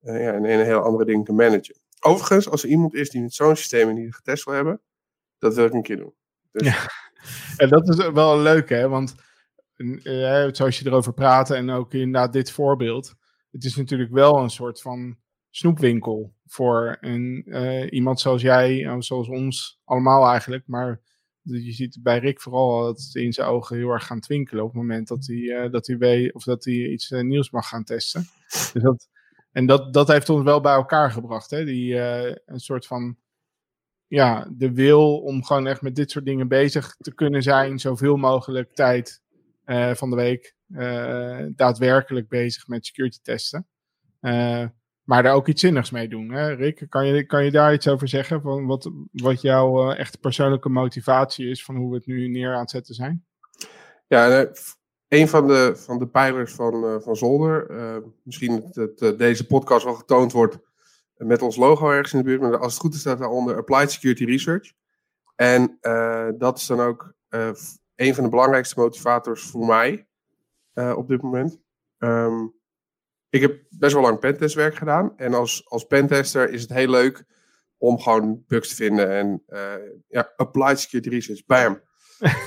eh, 0.00 0.26
in 0.26 0.44
een 0.44 0.44
hele 0.44 0.80
andere 0.80 1.04
dingen 1.04 1.24
kan 1.24 1.34
managen. 1.34 1.78
Overigens, 2.00 2.48
als 2.48 2.62
er 2.62 2.68
iemand 2.68 2.94
is 2.94 3.10
die 3.10 3.22
met 3.22 3.34
zo'n 3.34 3.56
systeem 3.56 3.88
en 3.88 3.94
die 3.94 4.04
het 4.04 4.14
getest 4.14 4.44
wil 4.44 4.54
hebben, 4.54 4.80
dat 5.38 5.54
wil 5.54 5.64
ik 5.64 5.72
een 5.72 5.82
keer 5.82 5.96
doen. 5.96 6.14
Dus, 6.52 6.66
Ja. 6.66 6.76
En 7.56 7.68
dat 7.68 7.88
is 7.88 8.10
wel 8.10 8.38
leuk, 8.38 8.68
hè? 8.68 8.88
Want 8.88 9.14
eh, 10.02 10.48
zoals 10.50 10.78
je 10.78 10.86
erover 10.86 11.12
praat 11.12 11.50
en 11.50 11.70
ook 11.70 11.92
inderdaad 11.94 12.32
dit 12.32 12.50
voorbeeld. 12.50 13.14
Het 13.50 13.64
is 13.64 13.76
natuurlijk 13.76 14.10
wel 14.10 14.38
een 14.38 14.50
soort 14.50 14.80
van 14.80 15.16
snoepwinkel 15.50 16.34
voor 16.46 16.96
een, 17.00 17.42
eh, 17.46 17.92
iemand 17.92 18.20
zoals 18.20 18.42
jij, 18.42 18.96
zoals 18.98 19.28
ons 19.28 19.80
allemaal 19.84 20.26
eigenlijk. 20.30 20.66
Maar 20.66 21.00
je 21.42 21.72
ziet 21.72 21.98
bij 22.02 22.18
Rick 22.18 22.40
vooral 22.40 22.82
dat 22.82 23.00
ze 23.00 23.22
in 23.22 23.32
zijn 23.32 23.48
ogen 23.48 23.76
heel 23.76 23.90
erg 23.90 24.06
gaan 24.06 24.20
twinkelen 24.20 24.64
op 24.64 24.70
het 24.70 24.80
moment 24.80 25.08
dat 25.08 25.26
hij, 25.26 25.68
dat 25.70 25.86
hij 25.86 25.98
weet 25.98 26.34
of 26.34 26.44
dat 26.44 26.64
hij 26.64 26.74
iets 26.74 27.10
nieuws 27.10 27.50
mag 27.50 27.68
gaan 27.68 27.84
testen. 27.84 28.24
Dus 28.72 28.82
dat, 28.82 29.08
en 29.52 29.66
dat, 29.66 29.92
dat 29.94 30.08
heeft 30.08 30.28
ons 30.28 30.44
wel 30.44 30.60
bij 30.60 30.74
elkaar 30.74 31.10
gebracht. 31.10 31.50
Hè? 31.50 31.64
Die, 31.64 32.00
eh, 32.00 32.36
een 32.46 32.60
soort 32.60 32.86
van 32.86 33.16
ja, 34.06 34.48
de 34.52 34.72
wil 34.72 35.18
om 35.18 35.44
gewoon 35.44 35.66
echt 35.66 35.82
met 35.82 35.96
dit 35.96 36.10
soort 36.10 36.24
dingen 36.24 36.48
bezig 36.48 36.96
te 36.98 37.14
kunnen 37.14 37.42
zijn, 37.42 37.78
zoveel 37.78 38.16
mogelijk 38.16 38.74
tijd 38.74 39.22
eh, 39.64 39.94
van 39.94 40.10
de 40.10 40.16
week 40.16 40.54
eh, 40.74 41.46
daadwerkelijk 41.54 42.28
bezig 42.28 42.68
met 42.68 42.86
security 42.86 43.18
testen. 43.22 43.66
Maar 45.04 45.22
daar 45.22 45.34
ook 45.34 45.48
iets 45.48 45.60
zinnigs 45.60 45.90
mee 45.90 46.08
doen. 46.08 46.30
Hè? 46.30 46.54
Rick, 46.54 46.86
kan 46.88 47.06
je, 47.06 47.26
kan 47.26 47.44
je 47.44 47.50
daar 47.50 47.72
iets 47.72 47.88
over 47.88 48.08
zeggen? 48.08 48.40
Van 48.40 48.66
wat, 48.66 48.90
wat 49.12 49.40
jouw 49.40 49.92
echt 49.92 50.20
persoonlijke 50.20 50.68
motivatie 50.68 51.48
is 51.48 51.64
van 51.64 51.76
hoe 51.76 51.90
we 51.90 51.96
het 51.96 52.06
nu 52.06 52.28
neer 52.28 52.54
aan 52.54 52.60
het 52.60 52.70
zetten 52.70 52.94
zijn? 52.94 53.24
Ja, 54.06 54.46
een 55.10 55.28
van 55.28 55.46
de, 55.46 55.72
van 55.76 55.98
de 55.98 56.06
pijlers 56.06 56.52
van, 56.52 57.02
van 57.02 57.16
Zolder, 57.16 57.70
misschien 58.22 58.70
dat 58.72 59.18
deze 59.18 59.46
podcast 59.46 59.84
wel 59.84 59.94
getoond 59.94 60.32
wordt 60.32 60.58
met 61.16 61.42
ons 61.42 61.56
logo 61.56 61.90
ergens 61.90 62.12
in 62.12 62.18
de 62.18 62.24
buurt, 62.24 62.40
maar 62.40 62.58
als 62.58 62.72
het 62.72 62.82
goed 62.82 62.94
is 62.94 63.00
staat 63.00 63.18
daaronder 63.18 63.56
Applied 63.56 63.90
Security 63.90 64.24
Research. 64.24 64.72
En 65.34 65.78
dat 66.38 66.58
is 66.58 66.66
dan 66.66 66.80
ook 66.80 67.14
een 67.94 68.14
van 68.14 68.24
de 68.24 68.30
belangrijkste 68.30 68.80
motivators 68.80 69.42
voor 69.42 69.66
mij 69.66 70.06
op 70.74 71.08
dit 71.08 71.22
moment. 71.22 71.60
Um, 71.98 72.54
ik 73.28 73.40
heb 73.40 73.62
best 73.68 73.92
wel 73.92 74.02
lang 74.02 74.18
pentestwerk 74.18 74.74
gedaan. 74.74 75.12
En 75.16 75.34
als, 75.34 75.68
als 75.68 75.86
pentester 75.86 76.50
is 76.50 76.62
het 76.62 76.72
heel 76.72 76.90
leuk 76.90 77.24
om 77.78 77.98
gewoon 77.98 78.44
bugs 78.46 78.68
te 78.68 78.74
vinden. 78.74 79.10
En 79.10 79.42
ja, 80.08 80.32
applied 80.36 80.80
security 80.80 81.08
research, 81.08 81.46
bam. 81.46 81.80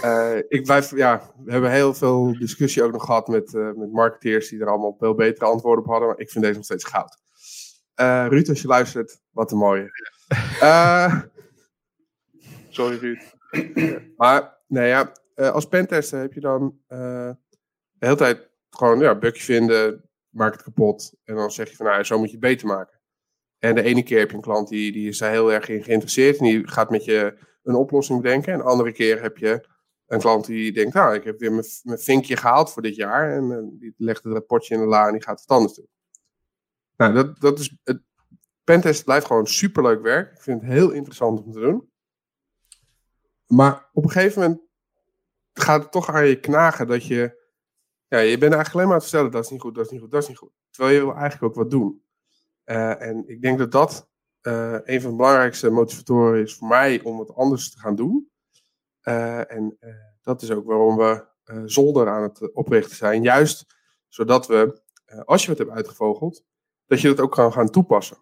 Uh, 0.03 0.37
ik 0.47 0.63
blijf, 0.63 0.95
ja, 0.95 1.31
we 1.43 1.51
hebben 1.51 1.71
heel 1.71 1.93
veel 1.93 2.37
discussie 2.39 2.83
ook 2.83 2.91
nog 2.91 3.05
gehad 3.05 3.27
met, 3.27 3.53
met 3.53 3.91
marketeers 3.91 4.49
die 4.49 4.59
er 4.59 4.69
allemaal 4.69 4.95
veel 4.99 5.15
betere 5.15 5.45
antwoorden 5.45 5.83
op 5.83 5.89
hadden. 5.89 6.07
Maar 6.07 6.19
ik 6.19 6.29
vind 6.29 6.43
deze 6.43 6.55
nog 6.55 6.65
steeds 6.65 6.83
goud. 6.83 7.21
Ruud, 8.29 8.49
als 8.49 8.61
je 8.61 8.67
luistert, 8.67 9.19
wat 9.31 9.51
een 9.51 9.57
mooie. 9.57 9.91
sorry 12.69 12.97
Ruud. 12.97 13.21
maar, 14.17 14.57
nee 14.67 14.87
ja, 14.87 15.11
uh, 15.35 15.51
als 15.51 15.67
pentester 15.67 16.19
heb 16.19 16.33
je 16.33 16.39
dan 16.39 16.79
uh, 16.89 17.31
de 17.91 18.05
hele 18.05 18.15
tijd 18.15 18.49
gewoon 18.69 18.99
ja, 18.99 19.15
bugje 19.15 19.43
vinden, 19.43 20.09
maak 20.29 20.53
het 20.53 20.63
kapot. 20.63 21.13
En 21.23 21.35
dan 21.35 21.51
zeg 21.51 21.69
je 21.69 21.75
van 21.75 21.85
nou, 21.85 22.03
zo 22.03 22.17
moet 22.17 22.27
je 22.27 22.31
het 22.31 22.45
beter 22.45 22.67
maken. 22.67 22.99
En 23.59 23.75
de 23.75 23.81
ene 23.81 24.03
keer 24.03 24.19
heb 24.19 24.29
je 24.29 24.35
een 24.35 24.41
klant 24.41 24.69
die, 24.69 24.91
die 24.91 25.07
is 25.07 25.17
daar 25.17 25.31
heel 25.31 25.53
erg 25.53 25.69
in 25.69 25.83
geïnteresseerd 25.83 26.37
en 26.37 26.43
die 26.43 26.67
gaat 26.67 26.89
met 26.89 27.05
je 27.05 27.37
een 27.63 27.75
oplossing 27.75 28.21
bedenken. 28.21 28.53
En 28.53 28.57
de 28.57 28.65
andere 28.65 28.91
keer 28.91 29.21
heb 29.21 29.37
je 29.37 29.67
een 30.07 30.19
klant 30.19 30.45
die 30.45 30.73
denkt, 30.73 30.93
nou, 30.93 31.15
ik 31.15 31.23
heb 31.23 31.39
weer 31.39 31.51
mijn, 31.51 31.99
vinkje 31.99 32.37
gehaald 32.37 32.71
voor 32.71 32.81
dit 32.81 32.95
jaar. 32.95 33.35
En 33.35 33.43
uh, 33.43 33.79
die 33.79 33.93
legt 33.97 34.23
het 34.23 34.33
rapportje 34.33 34.75
in 34.75 34.81
de 34.81 34.87
la 34.87 35.05
en 35.07 35.13
die 35.13 35.23
gaat 35.23 35.39
het 35.39 35.49
anders 35.49 35.73
doen. 35.73 35.87
Nou, 36.97 37.13
dat, 37.13 37.39
dat 37.39 37.59
is, 37.59 37.77
het 37.83 38.01
pentest 38.63 39.03
blijft 39.03 39.25
gewoon 39.25 39.47
superleuk 39.47 40.01
werk. 40.01 40.31
Ik 40.31 40.41
vind 40.41 40.61
het 40.61 40.71
heel 40.71 40.91
interessant 40.91 41.43
om 41.43 41.51
te 41.51 41.59
doen. 41.59 41.91
Maar 43.47 43.89
op 43.93 44.03
een 44.03 44.09
gegeven 44.09 44.41
moment 44.41 44.61
gaat 45.53 45.81
het 45.81 45.91
toch 45.91 46.09
aan 46.09 46.27
je 46.27 46.39
knagen 46.39 46.87
dat 46.87 47.05
je. 47.05 47.41
Ja, 48.07 48.19
je 48.19 48.37
bent 48.37 48.53
eigenlijk 48.53 48.73
alleen 48.73 48.87
maar 48.87 49.11
aan 49.13 49.23
het 49.23 49.31
dat 49.31 49.43
is 49.43 49.49
niet 49.49 49.61
goed, 49.61 49.75
dat 49.75 49.85
is 49.85 49.91
niet 49.91 50.01
goed, 50.01 50.11
dat 50.11 50.21
is 50.21 50.27
niet 50.27 50.37
goed. 50.37 50.51
Terwijl 50.69 50.95
je 50.95 51.01
wil 51.05 51.15
eigenlijk 51.15 51.43
ook 51.43 51.55
wat 51.55 51.71
doen. 51.71 52.03
Uh, 52.65 53.01
en 53.01 53.27
ik 53.27 53.41
denk 53.41 53.57
dat 53.57 53.71
dat 53.71 54.09
uh, 54.43 54.77
een 54.83 55.01
van 55.01 55.09
de 55.09 55.15
belangrijkste 55.15 55.69
motivatoren 55.69 56.41
is 56.41 56.55
voor 56.55 56.67
mij 56.67 57.01
om 57.03 57.19
het 57.19 57.35
anders 57.35 57.71
te 57.71 57.79
gaan 57.79 57.95
doen. 57.95 58.31
Uh, 59.03 59.51
en 59.51 59.77
dat 60.21 60.41
is 60.41 60.51
ook 60.51 60.65
waarom 60.65 60.97
we 60.97 61.25
zolder 61.65 62.09
aan 62.09 62.23
het 62.23 62.53
oprichten 62.53 62.95
zijn. 62.95 63.23
Juist 63.23 63.65
zodat 64.07 64.47
we, 64.47 64.81
als 65.25 65.43
je 65.43 65.49
het 65.49 65.57
hebt 65.57 65.71
uitgevogeld, 65.71 66.43
dat 66.85 67.01
je 67.01 67.07
dat 67.07 67.19
ook 67.19 67.31
kan 67.31 67.53
gaan 67.53 67.69
toepassen. 67.69 68.17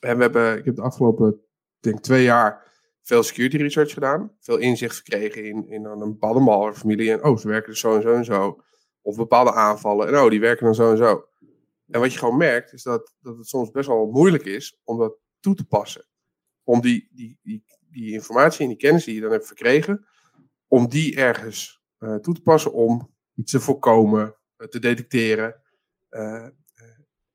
En 0.00 0.16
we 0.16 0.22
hebben, 0.22 0.58
ik 0.58 0.64
heb 0.64 0.76
de 0.76 0.82
afgelopen, 0.82 1.40
denk 1.80 2.00
twee 2.00 2.22
jaar 2.22 2.72
veel 3.02 3.22
security 3.22 3.56
research 3.56 3.92
gedaan. 3.92 4.32
Veel 4.40 4.56
inzicht 4.56 4.96
gekregen 4.96 5.44
in, 5.44 5.68
in 5.68 5.84
een 5.84 5.98
bepaalde 5.98 6.40
malware-familie. 6.40 7.12
En 7.12 7.24
oh, 7.24 7.36
ze 7.36 7.48
werken 7.48 7.70
dus 7.70 7.80
zo 7.80 7.96
en 7.96 8.02
zo 8.02 8.14
en 8.14 8.24
zo. 8.24 8.62
Of 9.00 9.16
bepaalde 9.16 9.52
aanvallen. 9.52 10.08
En 10.08 10.18
oh, 10.18 10.30
die 10.30 10.40
werken 10.40 10.64
dan 10.64 10.74
zo 10.74 10.90
en 10.90 10.96
zo. 10.96 11.24
En 11.92 12.00
wat 12.00 12.12
je 12.12 12.18
gewoon 12.18 12.36
merkt, 12.36 12.72
is 12.72 12.82
dat, 12.82 13.14
dat 13.20 13.36
het 13.36 13.48
soms 13.48 13.70
best 13.70 13.88
wel 13.88 14.06
moeilijk 14.06 14.44
is 14.44 14.80
om 14.84 14.98
dat 14.98 15.16
toe 15.40 15.54
te 15.54 15.64
passen. 15.64 16.04
Om 16.64 16.80
die, 16.80 17.08
die, 17.10 17.38
die, 17.42 17.64
die 17.90 18.12
informatie 18.12 18.62
en 18.62 18.68
die 18.68 18.76
kennis 18.76 19.04
die 19.04 19.14
je 19.14 19.20
dan 19.20 19.30
hebt 19.30 19.46
verkregen, 19.46 20.06
om 20.68 20.88
die 20.88 21.16
ergens 21.16 21.82
uh, 21.98 22.14
toe 22.14 22.34
te 22.34 22.42
passen 22.42 22.72
om 22.72 23.14
iets 23.34 23.52
te 23.52 23.60
voorkomen, 23.60 24.36
uh, 24.58 24.66
te 24.66 24.78
detecteren. 24.78 25.62
Uh, 26.10 26.46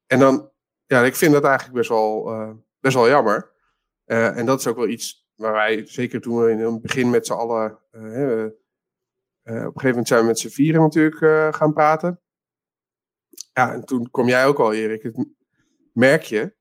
en 0.05 0.19
dan, 0.19 0.51
ja, 0.85 1.03
ik 1.03 1.15
vind 1.15 1.33
dat 1.33 1.43
eigenlijk 1.43 1.77
best 1.77 1.89
wel, 1.89 2.23
best 2.79 2.95
wel 2.95 3.07
jammer. 3.07 3.51
en 4.05 4.45
dat 4.45 4.59
is 4.59 4.67
ook 4.67 4.75
wel 4.75 4.87
iets 4.87 5.29
waar 5.35 5.51
wij, 5.51 5.85
zeker 5.85 6.21
toen 6.21 6.37
we 6.37 6.51
in 6.51 6.59
het 6.59 6.81
begin 6.81 7.09
met 7.09 7.25
z'n 7.25 7.33
allen, 7.33 7.71
op 7.71 7.93
een 7.93 8.53
gegeven 9.43 9.89
moment 9.89 10.07
zijn 10.07 10.21
we 10.21 10.25
met 10.25 10.39
z'n 10.39 10.47
vieren 10.47 10.81
natuurlijk 10.81 11.55
gaan 11.55 11.73
praten. 11.73 12.21
Ja, 13.54 13.73
en 13.73 13.86
toen 13.86 14.12
kom 14.12 14.28
jij 14.28 14.45
ook 14.45 14.60
al, 14.60 14.73
Erik. 14.73 15.04
Het, 15.04 15.26
merk 15.93 16.23
je 16.23 16.56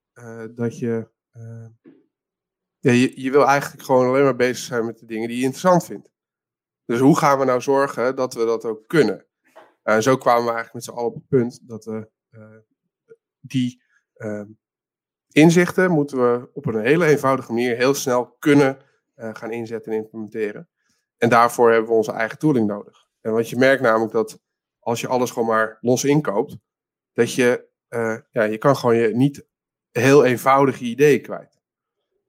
dat 0.55 0.79
je, 0.79 1.09
ja, 2.79 2.91
je, 2.91 3.31
wil 3.31 3.45
eigenlijk 3.45 3.83
gewoon 3.83 4.07
alleen 4.07 4.23
maar 4.23 4.35
bezig 4.35 4.65
zijn 4.65 4.85
met 4.85 4.99
de 4.99 5.05
dingen 5.05 5.27
die 5.27 5.37
je 5.37 5.43
interessant 5.43 5.85
vindt. 5.85 6.09
Dus 6.85 6.99
hoe 6.99 7.17
gaan 7.17 7.39
we 7.39 7.45
nou 7.45 7.61
zorgen 7.61 8.15
dat 8.15 8.33
we 8.33 8.45
dat 8.45 8.65
ook 8.65 8.87
kunnen? 8.87 9.25
en 9.83 10.03
zo 10.03 10.17
kwamen 10.17 10.43
we 10.43 10.51
eigenlijk 10.51 10.73
met 10.73 10.83
z'n 10.83 10.91
allen 10.91 11.05
op 11.05 11.13
het 11.13 11.27
punt 11.27 11.59
dat 11.61 11.85
we 11.85 12.09
die 13.39 13.81
inzichten 15.31 15.91
moeten 15.91 16.17
we 16.17 16.49
op 16.53 16.65
een 16.65 16.79
hele 16.79 17.05
eenvoudige 17.05 17.51
manier 17.51 17.75
heel 17.75 17.93
snel 17.93 18.35
kunnen 18.39 18.77
gaan 19.15 19.51
inzetten 19.51 19.91
en 19.91 19.97
implementeren. 19.97 20.69
En 21.17 21.29
daarvoor 21.29 21.71
hebben 21.71 21.89
we 21.89 21.95
onze 21.95 22.11
eigen 22.11 22.37
tooling 22.37 22.67
nodig. 22.67 23.07
En 23.21 23.31
wat 23.31 23.49
je 23.49 23.57
merkt 23.57 23.81
namelijk 23.81 24.11
dat 24.11 24.39
als 24.79 25.01
je 25.01 25.07
alles 25.07 25.31
gewoon 25.31 25.47
maar 25.47 25.77
los 25.81 26.03
inkoopt, 26.03 26.57
dat 27.17 27.33
je, 27.33 27.67
uh, 27.89 28.17
ja, 28.31 28.43
je 28.43 28.57
kan 28.57 28.75
gewoon 28.75 28.95
je 28.95 29.15
niet 29.15 29.45
heel 29.91 30.25
eenvoudige 30.25 30.83
ideeën 30.83 31.21
kwijt. 31.21 31.59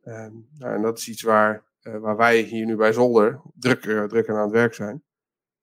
Uh, 0.04 0.26
nou, 0.58 0.74
en 0.74 0.82
dat 0.82 0.98
is 0.98 1.08
iets 1.08 1.22
waar, 1.22 1.64
uh, 1.82 1.96
waar 1.96 2.16
wij 2.16 2.40
hier 2.40 2.66
nu 2.66 2.76
bij 2.76 2.92
Zolder 2.92 3.40
druk, 3.54 3.80
druk 4.08 4.28
aan 4.28 4.42
het 4.42 4.50
werk 4.50 4.74
zijn. 4.74 5.02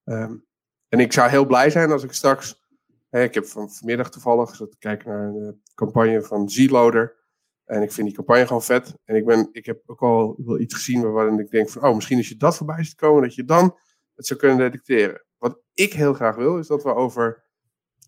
Um, 0.04 0.46
en 0.88 1.00
ik 1.00 1.12
zou 1.12 1.30
heel 1.30 1.46
blij 1.46 1.70
zijn 1.70 1.90
als 1.90 2.02
ik 2.02 2.12
straks, 2.12 2.66
ik 3.10 3.34
heb 3.34 3.46
van, 3.46 3.70
vanmiddag 3.70 4.10
toevallig 4.10 4.50
te 4.50 4.76
kijken 4.78 5.08
naar 5.08 5.32
de 5.32 5.56
campagne 5.74 6.22
van 6.22 6.48
Zloader. 6.48 7.16
En 7.64 7.82
ik 7.82 7.92
vind 7.92 8.06
die 8.06 8.16
campagne 8.16 8.46
gewoon 8.46 8.62
vet. 8.62 8.94
En 9.04 9.16
ik, 9.16 9.24
ben, 9.24 9.48
ik 9.52 9.66
heb 9.66 9.82
ook 9.86 10.02
al 10.02 10.58
iets 10.58 10.74
gezien 10.74 11.12
waarin 11.12 11.38
ik 11.38 11.50
denk 11.50 11.68
van, 11.68 11.82
oh, 11.82 11.94
misschien 11.94 12.16
als 12.16 12.28
je 12.28 12.36
dat 12.36 12.56
voorbij 12.56 12.84
ziet 12.84 12.94
komen, 12.94 13.22
dat 13.22 13.34
je 13.34 13.44
dan 13.44 13.78
het 14.14 14.26
zou 14.26 14.40
kunnen 14.40 14.58
detecteren. 14.58 15.24
Wat 15.38 15.60
ik 15.74 15.92
heel 15.92 16.14
graag 16.14 16.36
wil, 16.36 16.58
is 16.58 16.66
dat 16.66 16.82
we 16.82 16.94
over 16.94 17.44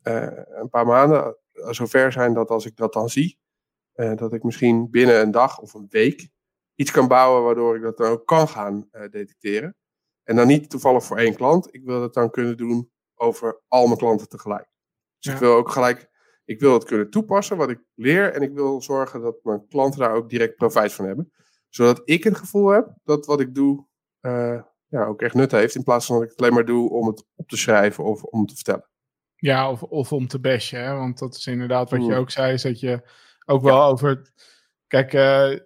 een 0.03 0.69
paar 0.71 0.87
maanden 0.87 1.37
zover 1.53 2.13
zijn 2.13 2.35
dat 2.35 2.49
als 2.49 2.67
ik 2.67 2.77
dat 2.77 2.93
dan 2.93 3.09
zie, 3.09 3.39
uh, 3.95 4.17
dat 4.17 4.33
ik 4.33 4.43
misschien 4.43 4.91
binnen 4.91 5.21
een 5.21 5.31
dag 5.31 5.59
of 5.59 5.75
een 5.75 5.87
week 5.89 6.29
iets 6.75 6.91
kan 6.91 7.09
bouwen 7.09 7.43
waardoor 7.43 7.77
ik 7.77 7.83
dat 7.83 7.97
dan 7.97 8.11
ook 8.11 8.27
kan 8.27 8.49
gaan 8.49 8.89
detecteren. 8.91 9.77
En 10.25 10.37
dan 10.37 10.47
niet 10.47 10.71
toevallig 10.71 11.05
voor 11.05 11.19
één 11.19 11.35
klant. 11.35 11.75
Ik 11.75 11.85
wil 11.85 12.01
dat 12.01 12.15
dan 12.15 12.31
kunnen 12.31 12.57
doen 12.57 12.91
over 13.15 13.61
al 13.69 13.87
mijn 13.87 13.99
klanten 13.99 14.29
tegelijk. 14.29 14.69
Dus 15.19 15.33
ja. 15.33 15.33
ik 15.33 15.39
wil 15.39 15.55
ook 15.55 15.71
gelijk 15.71 16.09
ik 16.49 16.61
wil 16.61 16.73
het 16.73 16.85
kunnen 16.85 17.11
toepassen, 17.11 17.57
wat 17.57 17.71
ik 17.71 17.81
leer. 17.95 18.33
En 18.33 18.43
ik 18.43 18.53
wil 18.53 18.83
zorgen 18.83 19.21
dat 19.21 19.39
mijn 19.43 19.67
klanten 19.69 20.01
daar 20.01 20.15
ook 20.15 20.31
direct 20.31 20.57
profijt 20.57 20.93
van 20.93 21.05
hebben. 21.05 21.33
Zodat 21.69 22.03
ik 22.05 22.25
het 22.25 22.37
gevoel 22.37 22.69
heb 22.69 22.95
dat 23.05 23.27
wat 23.27 23.41
ik 23.41 23.55
doe 23.55 23.87
uh, 24.21 24.63
ja, 24.87 25.05
ook 25.05 25.23
echt 25.23 25.35
nut 25.35 25.51
heeft. 25.51 25.75
In 25.75 25.83
plaats 25.83 26.07
van 26.07 26.15
dat 26.15 26.25
ik 26.25 26.31
het 26.31 26.41
alleen 26.41 26.55
maar 26.55 26.65
doe 26.65 26.91
om 26.91 27.07
het 27.07 27.25
op 27.35 27.49
te 27.49 27.57
schrijven 27.57 28.05
of 28.05 28.23
om 28.23 28.47
te 28.47 28.55
vertellen. 28.55 28.89
Ja, 29.41 29.71
of, 29.71 29.83
of 29.83 30.13
om 30.13 30.27
te 30.27 30.41
bashen. 30.41 30.85
Hè? 30.85 30.95
Want 30.95 31.19
dat 31.19 31.35
is 31.35 31.47
inderdaad 31.47 31.91
wat 31.91 32.07
je 32.07 32.15
ook 32.15 32.31
zei. 32.31 32.53
Is 32.53 32.63
dat 32.63 32.81
je 32.81 33.03
ook 33.45 33.63
wel 33.63 33.77
ja. 33.77 33.87
over... 33.87 34.33
Kijk, 34.87 35.13
uh, 35.13 35.59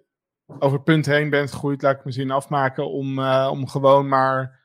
over 0.59 0.75
het 0.75 0.83
punt 0.83 1.05
heen 1.05 1.29
bent 1.29 1.51
gegroeid. 1.51 1.81
Laat 1.81 1.95
ik 1.95 2.03
mijn 2.03 2.15
zin 2.15 2.31
afmaken. 2.31 2.89
Om, 2.89 3.19
uh, 3.19 3.47
om 3.51 3.67
gewoon 3.67 4.07
maar 4.07 4.61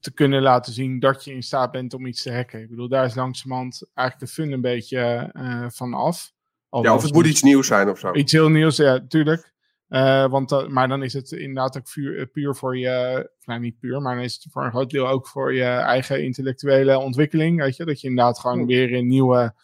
te 0.00 0.12
kunnen 0.12 0.42
laten 0.42 0.72
zien 0.72 0.98
dat 0.98 1.24
je 1.24 1.32
in 1.32 1.42
staat 1.42 1.70
bent 1.70 1.94
om 1.94 2.06
iets 2.06 2.22
te 2.22 2.32
hacken. 2.32 2.60
Ik 2.60 2.68
bedoel, 2.68 2.88
daar 2.88 3.04
is 3.04 3.14
langzamerhand 3.14 3.90
eigenlijk 3.94 4.28
de 4.28 4.34
fun 4.34 4.52
een 4.52 4.60
beetje 4.60 5.30
uh, 5.32 5.66
van 5.68 5.94
af. 5.94 6.32
Al 6.68 6.82
ja, 6.82 6.94
of 6.94 7.02
het 7.02 7.12
moet 7.12 7.26
iets 7.26 7.42
nieuws 7.42 7.66
zijn 7.66 7.88
of 7.88 7.98
zo. 7.98 8.12
Iets 8.12 8.32
heel 8.32 8.48
nieuws, 8.48 8.76
ja, 8.76 9.06
tuurlijk. 9.08 9.54
Uh, 9.88 10.26
want, 10.26 10.52
uh, 10.52 10.66
maar 10.66 10.88
dan 10.88 11.02
is 11.02 11.12
het 11.12 11.32
inderdaad 11.32 11.76
ook 11.76 11.90
puur, 11.92 12.26
puur 12.26 12.54
voor 12.54 12.78
je, 12.78 13.30
nou 13.44 13.60
niet 13.60 13.78
puur, 13.78 14.00
maar 14.02 14.14
dan 14.14 14.24
is 14.24 14.34
het 14.34 14.52
voor 14.52 14.64
een 14.64 14.70
groot 14.70 14.90
deel 14.90 15.08
ook 15.08 15.28
voor 15.28 15.54
je 15.54 15.64
eigen 15.64 16.24
intellectuele 16.24 16.98
ontwikkeling. 16.98 17.60
Weet 17.60 17.76
je? 17.76 17.84
Dat 17.84 18.00
je 18.00 18.08
inderdaad 18.08 18.38
gewoon 18.38 18.60
oh. 18.60 18.66
weer 18.66 18.90
in 18.90 19.06
nieuwe 19.06 19.54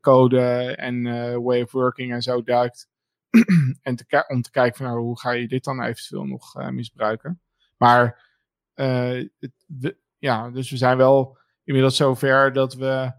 code 0.00 0.40
en 0.76 1.02
way 1.42 1.62
of 1.62 1.72
working 1.72 2.12
en 2.12 2.22
zo 2.22 2.42
duikt. 2.42 2.88
en 3.82 3.96
te 3.96 4.24
om 4.28 4.42
te 4.42 4.50
kijken 4.50 4.76
van 4.76 4.86
nou, 4.86 4.98
hoe 4.98 5.18
ga 5.18 5.30
je 5.30 5.48
dit 5.48 5.64
dan 5.64 5.82
eventueel 5.82 6.24
nog 6.24 6.70
misbruiken. 6.70 7.40
Maar 7.76 8.28
het, 8.74 9.96
ja, 10.18 10.50
dus 10.50 10.70
we 10.70 10.76
zijn 10.76 10.96
wel 10.96 11.38
inmiddels 11.64 11.96
zover 11.96 12.52
dat 12.52 12.74
we 12.74 13.12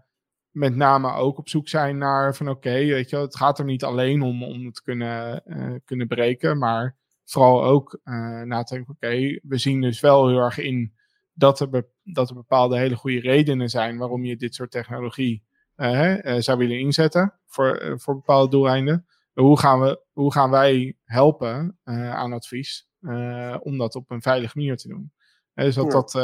met 0.52 0.76
name 0.76 1.12
ook 1.12 1.38
op 1.38 1.48
zoek 1.48 1.68
zijn 1.68 1.98
naar 1.98 2.34
van 2.34 2.48
oké, 2.48 2.70
weet 2.70 3.10
je, 3.10 3.16
het 3.16 3.36
gaat 3.36 3.58
er 3.58 3.64
niet 3.64 3.84
alleen 3.84 4.22
om 4.22 4.44
om 4.44 4.66
het 4.66 4.82
kunnen, 4.82 5.42
uh, 5.46 5.74
kunnen 5.84 6.06
breken, 6.06 6.58
maar 6.58 6.96
vooral 7.24 7.64
ook 7.64 8.00
uh, 8.04 8.42
na 8.42 8.62
te 8.62 8.74
denken, 8.74 8.94
oké, 8.94 9.38
we 9.42 9.58
zien 9.58 9.80
dus 9.80 10.00
wel 10.00 10.28
heel 10.28 10.38
erg 10.38 10.58
in 10.58 10.92
dat 11.32 11.60
er, 11.60 11.68
be 11.68 11.86
dat 12.02 12.28
er 12.28 12.34
bepaalde 12.34 12.78
hele 12.78 12.96
goede 12.96 13.20
redenen 13.20 13.68
zijn 13.68 13.98
waarom 13.98 14.24
je 14.24 14.36
dit 14.36 14.54
soort 14.54 14.70
technologie 14.70 15.42
uh, 15.76 16.16
zou 16.38 16.58
willen 16.58 16.78
inzetten 16.78 17.34
voor, 17.46 17.94
voor 17.96 18.14
bepaalde 18.14 18.50
doeleinden. 18.50 19.06
Hoe 19.32 19.58
gaan, 19.58 19.80
we, 19.80 20.00
hoe 20.12 20.32
gaan 20.32 20.50
wij 20.50 20.96
helpen 21.04 21.78
aan 21.84 22.32
advies 22.32 22.88
om 23.60 23.78
dat 23.78 23.94
op 23.94 24.10
een 24.10 24.22
veilige 24.22 24.58
manier 24.58 24.76
te 24.76 24.88
doen? 24.88 25.12
dus 25.54 25.74
dat, 25.74 25.90
dat 25.90 26.14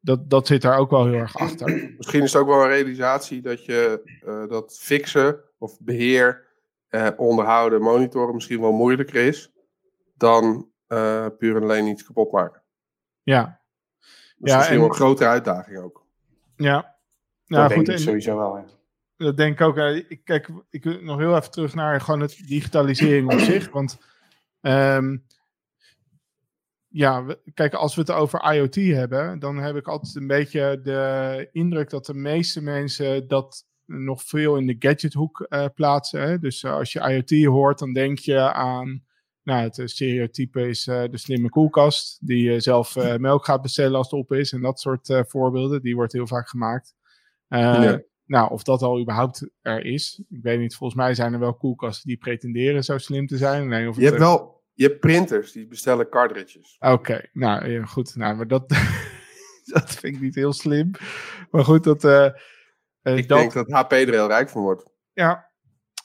dat, 0.00 0.30
dat 0.30 0.46
zit 0.46 0.62
daar 0.62 0.78
ook 0.78 0.90
wel 0.90 1.06
heel 1.06 1.14
erg 1.14 1.36
achter. 1.36 1.68
Misschien 1.96 2.22
is 2.22 2.32
het 2.32 2.42
ook 2.42 2.48
wel 2.48 2.62
een 2.62 2.68
realisatie 2.68 3.40
dat 3.40 3.64
je 3.64 4.02
uh, 4.26 4.48
dat 4.48 4.78
fixen 4.78 5.40
of 5.58 5.80
beheer, 5.80 6.46
uh, 6.90 7.08
onderhouden, 7.16 7.82
monitoren 7.82 8.34
misschien 8.34 8.60
wel 8.60 8.72
moeilijker 8.72 9.26
is 9.26 9.52
dan 10.14 10.68
uh, 10.88 11.26
puur 11.38 11.56
en 11.56 11.62
alleen 11.62 11.86
iets 11.86 12.04
kapot 12.04 12.32
maken. 12.32 12.62
Ja. 13.22 13.60
Dus 14.38 14.50
ja, 14.50 14.56
misschien 14.56 14.76
en... 14.76 14.80
wel 14.80 14.90
een 14.90 14.96
grotere 14.96 15.28
uitdaging 15.28 15.78
ook. 15.78 16.06
Ja. 16.56 16.98
Nou, 17.46 17.68
dat 17.68 17.76
goed, 17.76 17.86
denk 17.86 17.98
ik 17.98 18.04
sowieso 18.04 18.36
wel. 18.36 18.64
Dat 19.16 19.36
denk 19.36 19.60
ik 19.60 19.66
ook. 19.66 19.76
Ik, 20.08 20.20
kijk, 20.24 20.48
ik 20.70 20.84
wil 20.84 21.00
nog 21.00 21.18
heel 21.18 21.36
even 21.36 21.50
terug 21.50 21.74
naar 21.74 22.00
gewoon 22.00 22.20
het 22.20 22.42
digitalisering 22.46 23.32
op 23.32 23.38
zich. 23.38 23.70
Want 23.70 23.98
um, 24.60 25.26
ja, 26.92 27.36
kijk, 27.54 27.74
als 27.74 27.94
we 27.94 28.00
het 28.00 28.10
over 28.10 28.54
IoT 28.54 28.74
hebben, 28.74 29.38
dan 29.38 29.56
heb 29.56 29.76
ik 29.76 29.88
altijd 29.88 30.14
een 30.14 30.26
beetje 30.26 30.80
de 30.82 31.48
indruk 31.52 31.90
dat 31.90 32.06
de 32.06 32.14
meeste 32.14 32.62
mensen 32.62 33.28
dat 33.28 33.66
nog 33.86 34.22
veel 34.22 34.56
in 34.56 34.66
de 34.66 34.76
gadgethoek 34.78 35.46
uh, 35.48 35.64
plaatsen. 35.74 36.20
Hè? 36.22 36.38
Dus 36.38 36.62
uh, 36.62 36.72
als 36.72 36.92
je 36.92 37.00
IoT 37.00 37.44
hoort, 37.44 37.78
dan 37.78 37.92
denk 37.92 38.18
je 38.18 38.52
aan, 38.52 39.04
nou, 39.42 39.62
het 39.62 39.82
stereotype 39.84 40.68
is 40.68 40.86
uh, 40.86 41.02
de 41.10 41.18
slimme 41.18 41.48
koelkast, 41.48 42.26
die 42.26 42.60
zelf 42.60 42.96
melk 43.18 43.44
gaat 43.44 43.62
bestellen 43.62 43.96
als 43.96 44.10
het 44.10 44.20
op 44.20 44.32
is 44.32 44.52
en 44.52 44.60
dat 44.60 44.80
soort 44.80 45.22
voorbeelden, 45.26 45.82
die 45.82 45.94
wordt 45.94 46.12
heel 46.12 46.26
vaak 46.26 46.48
gemaakt. 46.48 46.94
Ja. 47.48 48.02
Nou, 48.24 48.50
of 48.50 48.62
dat 48.62 48.82
al 48.82 49.00
überhaupt 49.00 49.50
er 49.60 49.84
is, 49.84 50.22
ik 50.28 50.42
weet 50.42 50.58
niet, 50.58 50.76
volgens 50.76 51.00
mij 51.00 51.14
zijn 51.14 51.32
er 51.32 51.38
wel 51.38 51.54
koelkasten 51.54 52.08
die 52.08 52.16
pretenderen 52.16 52.84
zo 52.84 52.98
slim 52.98 53.26
te 53.26 53.36
zijn. 53.36 53.68
Nee, 53.68 53.88
of 53.88 53.96
je 53.96 54.04
hebt 54.04 54.18
wel 54.18 54.59
je 54.80 54.86
hebt 54.86 55.00
printers, 55.00 55.52
die 55.52 55.66
bestellen 55.66 56.08
cartridges. 56.08 56.76
Oké, 56.78 57.28
nou 57.32 57.68
ja, 57.68 57.84
goed. 57.84 58.16
Nou, 58.16 58.36
maar 58.36 58.46
dat, 58.46 58.68
dat 59.74 59.90
vind 59.90 60.14
ik 60.14 60.20
niet 60.20 60.34
heel 60.34 60.52
slim. 60.52 60.90
Maar 61.50 61.64
goed, 61.64 61.84
dat... 61.84 62.04
Uh, 62.04 62.26
ik 63.02 63.28
denk 63.28 63.52
dat 63.52 63.70
HP 63.70 63.92
er 63.92 64.10
heel 64.10 64.26
rijk 64.26 64.48
van 64.48 64.62
wordt. 64.62 64.90
Ja, 65.12 65.50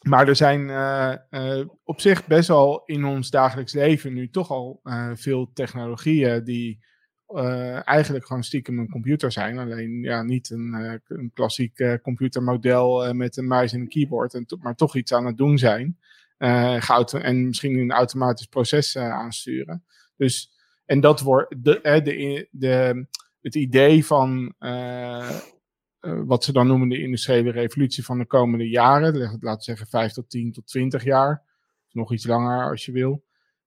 maar 0.02 0.28
er 0.28 0.36
zijn 0.36 0.62
uh, 0.68 1.14
uh, 1.30 1.66
op 1.84 2.02
zich 2.02 2.28
best 2.28 2.48
wel 2.48 2.84
in 2.86 3.06
ons 3.06 3.30
dagelijks 3.30 3.74
leven 3.74 4.14
nu 4.14 4.30
toch 4.30 4.50
al 4.50 4.82
veel 5.14 5.52
technologieën 5.54 6.44
die 6.44 6.84
eigenlijk 7.84 8.26
gewoon 8.26 8.44
stiekem 8.44 8.80
een 8.80 8.90
computer 8.90 9.32
zijn. 9.32 9.58
Alleen 9.58 10.02
ja, 10.02 10.24
niet 10.24 10.50
een, 10.50 11.02
een 11.08 11.32
klassiek 11.34 12.00
computermodel 12.02 13.14
met 13.14 13.38
een 13.38 13.48
muis 13.48 13.74
en 13.74 13.80
een 13.80 13.88
keyboard, 13.88 14.34
en 14.34 14.46
maar 14.60 14.76
toch 14.76 14.96
iets 14.96 15.14
aan 15.14 15.26
het 15.26 15.38
doen 15.38 15.58
zijn 15.58 15.98
en 16.38 17.48
misschien 17.48 17.78
een 17.78 17.92
automatisch 17.92 18.46
proces 18.46 18.96
uh, 18.96 19.12
aansturen. 19.12 19.86
Dus, 20.16 20.52
en 20.86 21.00
dat 21.00 21.22
wordt 21.22 21.64
de, 21.64 21.80
de, 21.82 22.48
de, 22.52 23.08
het 23.42 23.56
idee 23.56 24.06
van 24.06 24.54
uh, 24.60 25.40
wat 26.00 26.44
ze 26.44 26.52
dan 26.52 26.68
noemen 26.68 26.90
de 26.90 27.02
industriële 27.02 27.52
revolutie 27.52 28.06
van 28.06 28.18
de 28.18 28.26
komende 28.26 28.70
jaren, 28.70 29.18
laten 29.18 29.40
we 29.40 29.64
zeggen 29.64 29.88
5 29.88 30.12
tot 30.12 30.30
10 30.30 30.52
tot 30.52 30.68
20 30.68 31.04
jaar, 31.04 31.44
nog 31.92 32.14
iets 32.14 32.26
langer 32.26 32.70
als 32.70 32.86
je 32.86 32.92
wil, 32.92 33.24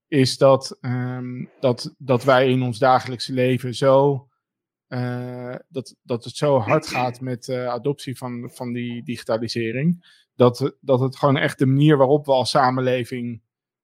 is 0.08 0.38
dat, 0.38 0.78
um, 0.80 1.50
dat, 1.60 1.94
dat 1.98 2.24
wij 2.24 2.50
in 2.50 2.62
ons 2.62 2.78
dagelijkse 2.78 3.32
leven 3.32 3.74
zo. 3.74 4.26
Uh, 4.88 5.54
dat, 5.68 5.96
dat 6.02 6.24
het 6.24 6.36
zo 6.36 6.58
hard 6.58 6.86
gaat 6.86 7.20
met 7.20 7.48
uh, 7.48 7.66
adoptie 7.66 8.16
van, 8.16 8.50
van 8.52 8.72
die 8.72 9.02
digitalisering 9.02 10.06
dat, 10.34 10.76
dat 10.80 11.00
het 11.00 11.16
gewoon 11.16 11.36
echt 11.36 11.58
de 11.58 11.66
manier 11.66 11.96
waarop 11.96 12.26
we 12.26 12.32
als 12.32 12.50
samenleving 12.50 13.42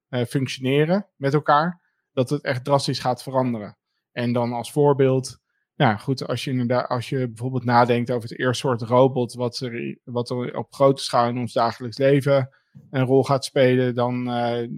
uh, 0.09 0.23
functioneren 0.23 1.07
met 1.15 1.33
elkaar, 1.33 1.81
dat 2.13 2.29
het 2.29 2.43
echt 2.43 2.63
drastisch 2.63 2.99
gaat 2.99 3.23
veranderen. 3.23 3.77
En 4.11 4.33
dan 4.33 4.53
als 4.53 4.71
voorbeeld, 4.71 5.39
ja 5.73 5.97
goed, 5.97 6.27
als 6.27 6.43
je, 6.43 6.51
inderdaad, 6.51 6.89
als 6.89 7.09
je 7.09 7.27
bijvoorbeeld 7.27 7.65
nadenkt 7.65 8.11
over 8.11 8.29
het 8.29 8.39
eerste 8.39 8.67
soort 8.67 8.81
robot 8.81 9.33
wat 9.33 9.59
er, 9.59 9.97
wat 10.03 10.29
er 10.29 10.57
op 10.57 10.73
grote 10.73 11.03
schaal 11.03 11.29
in 11.29 11.37
ons 11.37 11.53
dagelijks 11.53 11.97
leven 11.97 12.49
een 12.89 13.05
rol 13.05 13.23
gaat 13.23 13.45
spelen, 13.45 13.95
dan, 13.95 14.25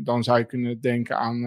dan 0.04 0.24
zou 0.24 0.38
je 0.38 0.46
kunnen 0.46 0.82
denken 0.82 1.18
aan 1.18 1.42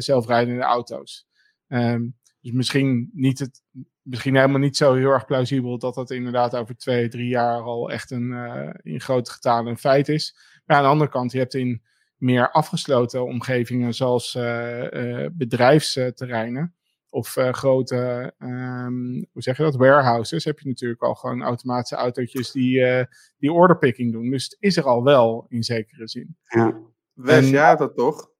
zelfrijdende 0.00 0.62
auto's. 0.62 1.26
Um, 1.68 2.20
dus 2.40 2.52
misschien, 2.52 3.10
niet 3.12 3.38
het, 3.38 3.62
misschien 4.02 4.34
helemaal 4.34 4.58
niet 4.58 4.76
zo 4.76 4.94
heel 4.94 5.10
erg 5.10 5.24
plausibel 5.24 5.78
dat 5.78 5.94
dat 5.94 6.10
inderdaad 6.10 6.56
over 6.56 6.76
twee, 6.76 7.08
drie 7.08 7.28
jaar 7.28 7.60
al 7.60 7.90
echt 7.90 8.10
een, 8.10 8.30
uh, 8.30 8.70
in 8.82 9.00
grote 9.00 9.30
getalen 9.30 9.70
een 9.70 9.78
feit 9.78 10.08
is. 10.08 10.36
Maar 10.64 10.76
aan 10.76 10.82
de 10.82 10.88
andere 10.88 11.10
kant, 11.10 11.32
je 11.32 11.38
hebt 11.38 11.54
in 11.54 11.82
meer 12.16 12.50
afgesloten 12.50 13.24
omgevingen 13.24 13.94
zoals 13.94 14.34
uh, 14.34 14.90
uh, 14.90 15.28
bedrijfsterreinen 15.32 16.74
of 17.08 17.28
grote, 17.50 18.32
um, 18.38 19.26
hoe 19.32 19.42
zeg 19.42 19.56
je 19.56 19.62
dat, 19.62 19.76
warehouses, 19.76 20.44
heb 20.44 20.58
je 20.58 20.68
natuurlijk 20.68 21.02
al 21.02 21.14
gewoon 21.14 21.42
automatische 21.42 21.96
autootjes 21.96 22.50
die, 22.50 23.06
die 23.38 23.52
orderpicking 23.52 24.12
doen. 24.12 24.30
Dus 24.30 24.44
het 24.44 24.56
is 24.58 24.76
er 24.76 24.84
al 24.84 25.02
wel 25.02 25.46
in 25.48 25.62
zekere 25.62 26.08
zin. 26.08 26.36
Ja. 26.44 26.80
Wes, 27.22 27.50
ja, 27.50 27.74
dat 27.74 27.96
toch? 27.96 28.30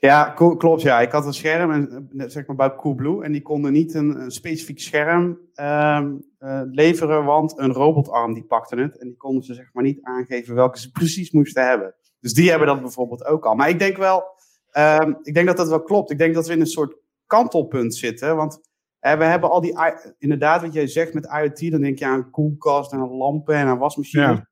Ja, 0.00 0.34
klopt. 0.58 0.82
Ja, 0.82 1.00
ik 1.00 1.12
had 1.12 1.26
een 1.26 1.32
scherm, 1.32 1.70
en, 1.70 2.08
eh, 2.16 2.28
zeg 2.28 2.46
maar 2.46 2.56
bij 2.56 2.74
Coolblue, 2.74 3.24
en 3.24 3.32
die 3.32 3.42
konden 3.42 3.72
niet 3.72 3.94
een, 3.94 4.20
een 4.20 4.30
specifiek 4.30 4.80
scherm 4.80 5.38
uh, 5.54 6.02
uh, 6.40 6.60
leveren, 6.70 7.24
want 7.24 7.58
een 7.58 7.72
robotarm 7.72 8.34
die 8.34 8.44
pakte 8.44 8.76
het 8.76 8.98
en 8.98 9.06
die 9.06 9.16
konden 9.16 9.42
ze 9.42 9.54
zeg 9.54 9.70
maar 9.72 9.84
niet 9.84 10.02
aangeven 10.02 10.54
welke 10.54 10.78
ze 10.78 10.90
precies 11.00 11.30
moesten 11.30 11.66
hebben. 11.66 11.94
Dus 12.20 12.32
die 12.32 12.50
hebben 12.50 12.68
dat 12.68 12.80
bijvoorbeeld 12.80 13.24
ook 13.24 13.46
al. 13.46 13.54
Maar 13.54 13.68
ik 13.68 13.78
denk 13.78 13.96
wel, 13.96 14.24
uh, 14.72 15.12
ik 15.22 15.34
denk 15.34 15.46
dat 15.46 15.56
dat 15.56 15.68
wel 15.68 15.82
klopt. 15.82 16.10
Ik 16.10 16.18
denk 16.18 16.34
dat 16.34 16.46
we 16.46 16.52
in 16.52 16.60
een 16.60 16.66
soort 16.66 16.96
kantelpunt 17.26 17.94
zitten, 17.94 18.36
want 18.36 18.60
we 19.00 19.08
hebben 19.08 19.50
al 19.50 19.60
die, 19.60 19.74
inderdaad, 20.18 20.62
wat 20.62 20.72
jij 20.72 20.86
zegt 20.86 21.14
met 21.14 21.26
IoT, 21.26 21.70
dan 21.70 21.80
denk 21.80 21.98
je 21.98 22.06
aan 22.06 22.30
koelkast 22.30 22.92
en 22.92 22.98
aan 22.98 23.16
lampen 23.16 23.54
en 23.54 23.66
aan 23.66 23.78
wasmachines. 23.78 24.36
Ja. 24.36 24.49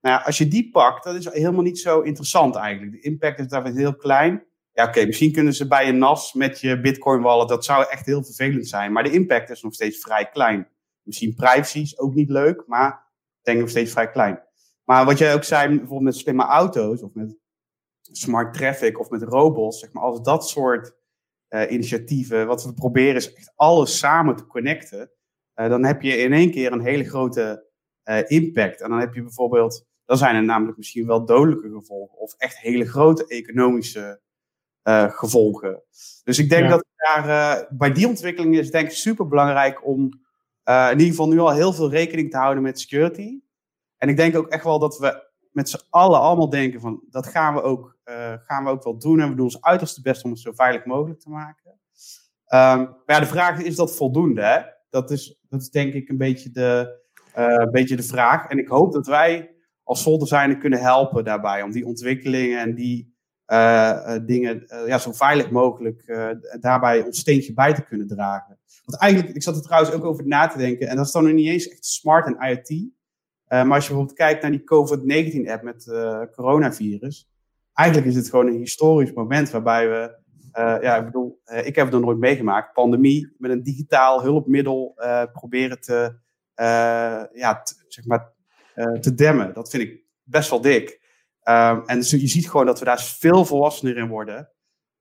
Nou 0.00 0.18
ja, 0.18 0.22
als 0.24 0.38
je 0.38 0.48
die 0.48 0.70
pakt, 0.70 1.04
dat 1.04 1.14
is 1.14 1.24
helemaal 1.24 1.62
niet 1.62 1.78
zo 1.78 2.00
interessant 2.00 2.54
eigenlijk. 2.54 2.92
De 2.92 3.00
impact 3.00 3.38
is 3.38 3.48
daar 3.48 3.66
heel 3.66 3.96
klein. 3.96 4.46
Ja, 4.72 4.84
oké, 4.84 5.06
misschien 5.06 5.32
kunnen 5.32 5.52
ze 5.52 5.66
bij 5.66 5.88
een 5.88 5.98
NAS 5.98 6.32
met 6.32 6.60
je 6.60 6.80
Bitcoin 6.80 7.22
wallet, 7.22 7.48
dat 7.48 7.64
zou 7.64 7.86
echt 7.90 8.06
heel 8.06 8.24
vervelend 8.24 8.68
zijn. 8.68 8.92
Maar 8.92 9.02
de 9.02 9.12
impact 9.12 9.50
is 9.50 9.62
nog 9.62 9.74
steeds 9.74 10.00
vrij 10.00 10.28
klein. 10.28 10.68
Misschien 11.02 11.34
privacy 11.34 11.78
is 11.78 11.98
ook 11.98 12.14
niet 12.14 12.30
leuk, 12.30 12.64
maar 12.66 12.88
ik 13.38 13.44
denk 13.44 13.60
nog 13.60 13.68
steeds 13.68 13.92
vrij 13.92 14.10
klein. 14.10 14.42
Maar 14.84 15.04
wat 15.04 15.18
jij 15.18 15.34
ook 15.34 15.44
zei, 15.44 15.68
bijvoorbeeld 15.68 16.02
met 16.02 16.16
slimme 16.16 16.42
auto's 16.42 17.02
of 17.02 17.14
met 17.14 17.36
smart 18.00 18.54
traffic 18.54 18.98
of 18.98 19.10
met 19.10 19.22
robots, 19.22 19.78
zeg 19.78 19.92
maar, 19.92 20.02
als 20.02 20.22
dat 20.22 20.48
soort 20.48 20.96
uh, 21.48 21.70
initiatieven, 21.70 22.46
wat 22.46 22.64
we 22.64 22.74
proberen 22.74 23.16
is 23.16 23.32
echt 23.32 23.52
alles 23.56 23.98
samen 23.98 24.36
te 24.36 24.46
connecten, 24.46 25.10
uh, 25.54 25.68
dan 25.68 25.84
heb 25.84 26.02
je 26.02 26.16
in 26.16 26.32
één 26.32 26.50
keer 26.50 26.72
een 26.72 26.84
hele 26.84 27.04
grote 27.04 27.67
impact. 28.26 28.80
En 28.80 28.90
dan 28.90 28.98
heb 28.98 29.14
je 29.14 29.22
bijvoorbeeld 29.22 29.86
dan 30.08 30.18
zijn 30.18 30.34
er 30.34 30.44
namelijk 30.44 30.76
misschien 30.76 31.06
wel 31.06 31.24
dodelijke 31.24 31.70
gevolgen 31.70 32.18
of 32.18 32.34
echt 32.38 32.58
hele 32.58 32.86
grote 32.86 33.26
economische 33.26 34.20
uh, 34.84 35.10
gevolgen. 35.10 35.82
Dus 36.24 36.38
ik 36.38 36.48
denk 36.48 36.62
ja. 36.64 36.68
dat 36.68 36.84
daar, 36.96 37.28
uh, 37.28 37.78
bij 37.78 37.92
die 37.92 38.06
ontwikkeling 38.06 38.58
is 38.58 38.70
denk 38.70 38.86
ik 38.86 38.94
super 38.94 39.28
belangrijk 39.28 39.86
om 39.86 40.26
in 40.64 40.90
ieder 40.90 41.06
geval 41.06 41.28
nu 41.28 41.38
al 41.38 41.52
heel 41.52 41.72
veel 41.72 41.90
rekening 41.90 42.30
te 42.30 42.36
houden 42.36 42.62
met 42.62 42.80
security. 42.80 43.40
En 43.96 44.08
ik 44.08 44.16
denk 44.16 44.36
ook 44.36 44.48
echt 44.48 44.64
wel 44.64 44.78
dat 44.78 44.98
we 44.98 45.30
met 45.52 45.68
z'n 45.68 45.80
allen 45.90 46.20
allemaal 46.20 46.50
denken 46.50 46.80
van 46.80 47.02
dat 47.10 47.26
gaan 47.26 47.54
we 47.54 47.62
ook, 47.62 47.98
gaan 48.44 48.64
we 48.64 48.70
ook 48.70 48.84
wel 48.84 48.98
doen. 48.98 49.20
En 49.20 49.28
we 49.28 49.34
doen 49.34 49.44
ons 49.44 49.62
uiterste 49.62 50.02
best 50.02 50.24
om 50.24 50.30
het 50.30 50.40
zo 50.40 50.52
veilig 50.52 50.84
mogelijk 50.84 51.20
te 51.20 51.30
maken. 51.30 51.70
Um, 51.70 51.78
maar 52.48 53.02
ja, 53.06 53.20
de 53.20 53.26
vraag 53.26 53.58
is, 53.58 53.64
is 53.64 53.76
dat 53.76 53.96
voldoende? 53.96 54.42
Hè? 54.42 54.60
Dat, 54.90 55.10
is, 55.10 55.38
dat 55.48 55.60
is 55.60 55.70
denk 55.70 55.92
ik 55.92 56.08
een 56.08 56.18
beetje 56.18 56.50
de, 56.50 57.00
een 57.34 57.70
beetje 57.70 57.96
de 57.96 58.02
vraag. 58.02 58.48
En 58.48 58.58
ik 58.58 58.68
hoop 58.68 58.92
dat 58.92 59.06
wij 59.06 59.50
als 59.88 60.02
solderzijner 60.02 60.58
kunnen 60.58 60.80
helpen 60.80 61.24
daarbij. 61.24 61.62
Om 61.62 61.70
die 61.70 61.86
ontwikkelingen 61.86 62.60
en 62.60 62.74
die 62.74 63.16
uh, 63.46 64.16
dingen 64.26 64.64
uh, 64.66 64.86
ja, 64.86 64.98
zo 64.98 65.12
veilig 65.12 65.50
mogelijk 65.50 66.04
daarbij 66.60 67.02
ons 67.04 67.18
steentje 67.18 67.52
bij 67.52 67.74
te 67.74 67.84
kunnen 67.84 68.06
dragen. 68.06 68.58
Want 68.84 69.00
eigenlijk, 69.00 69.34
ik 69.34 69.42
zat 69.42 69.56
er 69.56 69.62
trouwens 69.62 69.92
ook 69.92 70.04
over 70.04 70.26
na 70.26 70.46
te 70.46 70.58
denken. 70.58 70.88
En 70.88 70.96
dat 70.96 71.06
is 71.06 71.12
dan 71.12 71.24
nog 71.24 71.32
niet 71.32 71.48
eens 71.48 71.68
echt 71.68 71.84
smart 71.84 72.26
en 72.26 72.48
IoT. 72.48 72.90
maar 73.48 73.74
als 73.74 73.86
je 73.86 73.92
bijvoorbeeld 73.92 74.12
kijkt 74.12 74.42
naar 74.42 74.50
die 74.50 74.64
COVID-19 74.64 75.50
app 75.50 75.62
met 75.62 75.84
coronavirus. 76.32 77.30
Eigenlijk 77.72 78.08
is 78.08 78.16
het 78.16 78.30
gewoon 78.30 78.46
een 78.46 78.58
historisch 78.58 79.12
moment 79.12 79.50
waarbij 79.50 79.88
we 79.88 80.16
ja, 80.80 80.96
ik 80.96 81.04
bedoel, 81.04 81.40
ik 81.44 81.74
heb 81.74 81.84
het 81.84 81.94
nog 81.94 82.02
nooit 82.04 82.18
meegemaakt. 82.18 82.72
Pandemie 82.72 83.34
met 83.38 83.50
een 83.50 83.62
digitaal 83.62 84.22
hulpmiddel 84.22 84.94
proberen 85.32 85.80
te, 85.80 86.18
ja, 87.32 87.62
zeg 87.88 88.06
maar, 88.06 88.32
te 89.00 89.14
demmen. 89.14 89.54
Dat 89.54 89.70
vind 89.70 89.82
ik 89.82 90.02
best 90.22 90.50
wel 90.50 90.60
dik. 90.60 91.00
Ehm, 91.42 91.80
en 91.86 91.96
dus 91.96 92.10
je 92.10 92.26
ziet 92.26 92.50
gewoon 92.50 92.66
dat 92.66 92.78
we 92.78 92.84
daar 92.84 93.00
veel 93.00 93.44
volwassener 93.44 93.96
in 93.96 94.08
worden. 94.08 94.52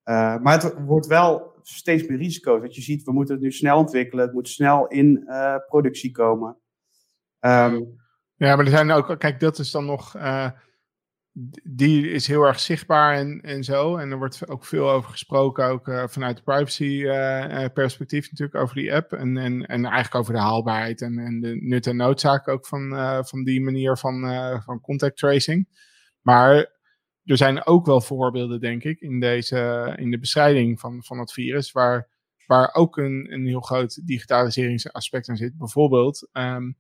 Uh, 0.09 0.37
maar 0.37 0.61
het 0.61 0.73
wordt 0.85 1.07
wel 1.07 1.55
steeds 1.61 2.07
meer 2.07 2.17
risico's. 2.17 2.61
Dat 2.61 2.75
je 2.75 2.81
ziet, 2.81 3.03
we 3.03 3.11
moeten 3.11 3.35
het 3.35 3.43
nu 3.43 3.51
snel 3.51 3.77
ontwikkelen. 3.77 4.25
Het 4.25 4.33
moet 4.33 4.49
snel 4.49 4.87
in 4.87 5.23
uh, 5.25 5.55
productie 5.67 6.11
komen. 6.11 6.57
Um, 7.39 7.95
ja, 8.35 8.55
maar 8.55 8.65
er 8.65 8.71
zijn 8.71 8.91
ook, 8.91 9.19
kijk, 9.19 9.39
dat 9.39 9.59
is 9.59 9.71
dan 9.71 9.85
nog, 9.85 10.15
die 11.63 12.10
is 12.10 12.28
heel 12.28 12.43
erg 12.43 12.60
zichtbaar 12.60 13.15
en, 13.15 13.41
en 13.41 13.63
zo. 13.63 13.97
En 13.97 14.12
er 14.12 14.17
wordt 14.17 14.50
ook 14.50 14.65
veel 14.65 14.89
over 14.89 15.10
gesproken, 15.10 15.65
ook 15.65 16.10
vanuit 16.10 16.38
de 16.38 16.43
privacy 16.43 17.04
perspectief 17.73 18.30
natuurlijk, 18.32 18.62
over 18.62 18.76
die 18.76 18.93
app. 18.93 19.13
En, 19.13 19.38
en, 19.38 19.65
en 19.65 19.86
eigenlijk 19.86 20.15
over 20.15 20.34
de 20.34 20.39
haalbaarheid 20.39 21.02
en, 21.02 21.19
en 21.19 21.39
de 21.39 21.58
nut 21.60 21.88
en 21.88 21.95
noodzaak 21.95 22.47
ook 22.47 22.65
van, 22.65 22.89
van 23.26 23.43
die 23.43 23.62
manier 23.62 23.97
van, 23.97 24.21
van 24.63 24.82
contact 24.82 25.17
tracing. 25.17 25.67
Maar 26.21 26.76
er 27.23 27.38
zijn 27.38 27.65
ook 27.65 27.86
wel 27.86 28.02
voorbeelden, 28.02 28.60
denk 28.60 28.84
ik, 28.84 29.00
in, 29.00 29.19
deze, 29.19 29.93
in 29.97 30.12
de 30.12 30.19
bestrijding 30.19 30.80
van, 30.80 31.04
van 31.04 31.19
het 31.19 31.34
virus, 31.34 31.71
waar, 31.71 32.10
waar 32.45 32.73
ook 32.73 32.97
een, 32.97 33.28
een 33.34 33.45
heel 33.45 33.62
groot 33.62 34.08
digitaliseringsaspect 34.08 35.30
aan 35.30 35.38
zit. 35.38 35.58
Bijvoorbeeld 35.58 36.30
um, 36.34 36.78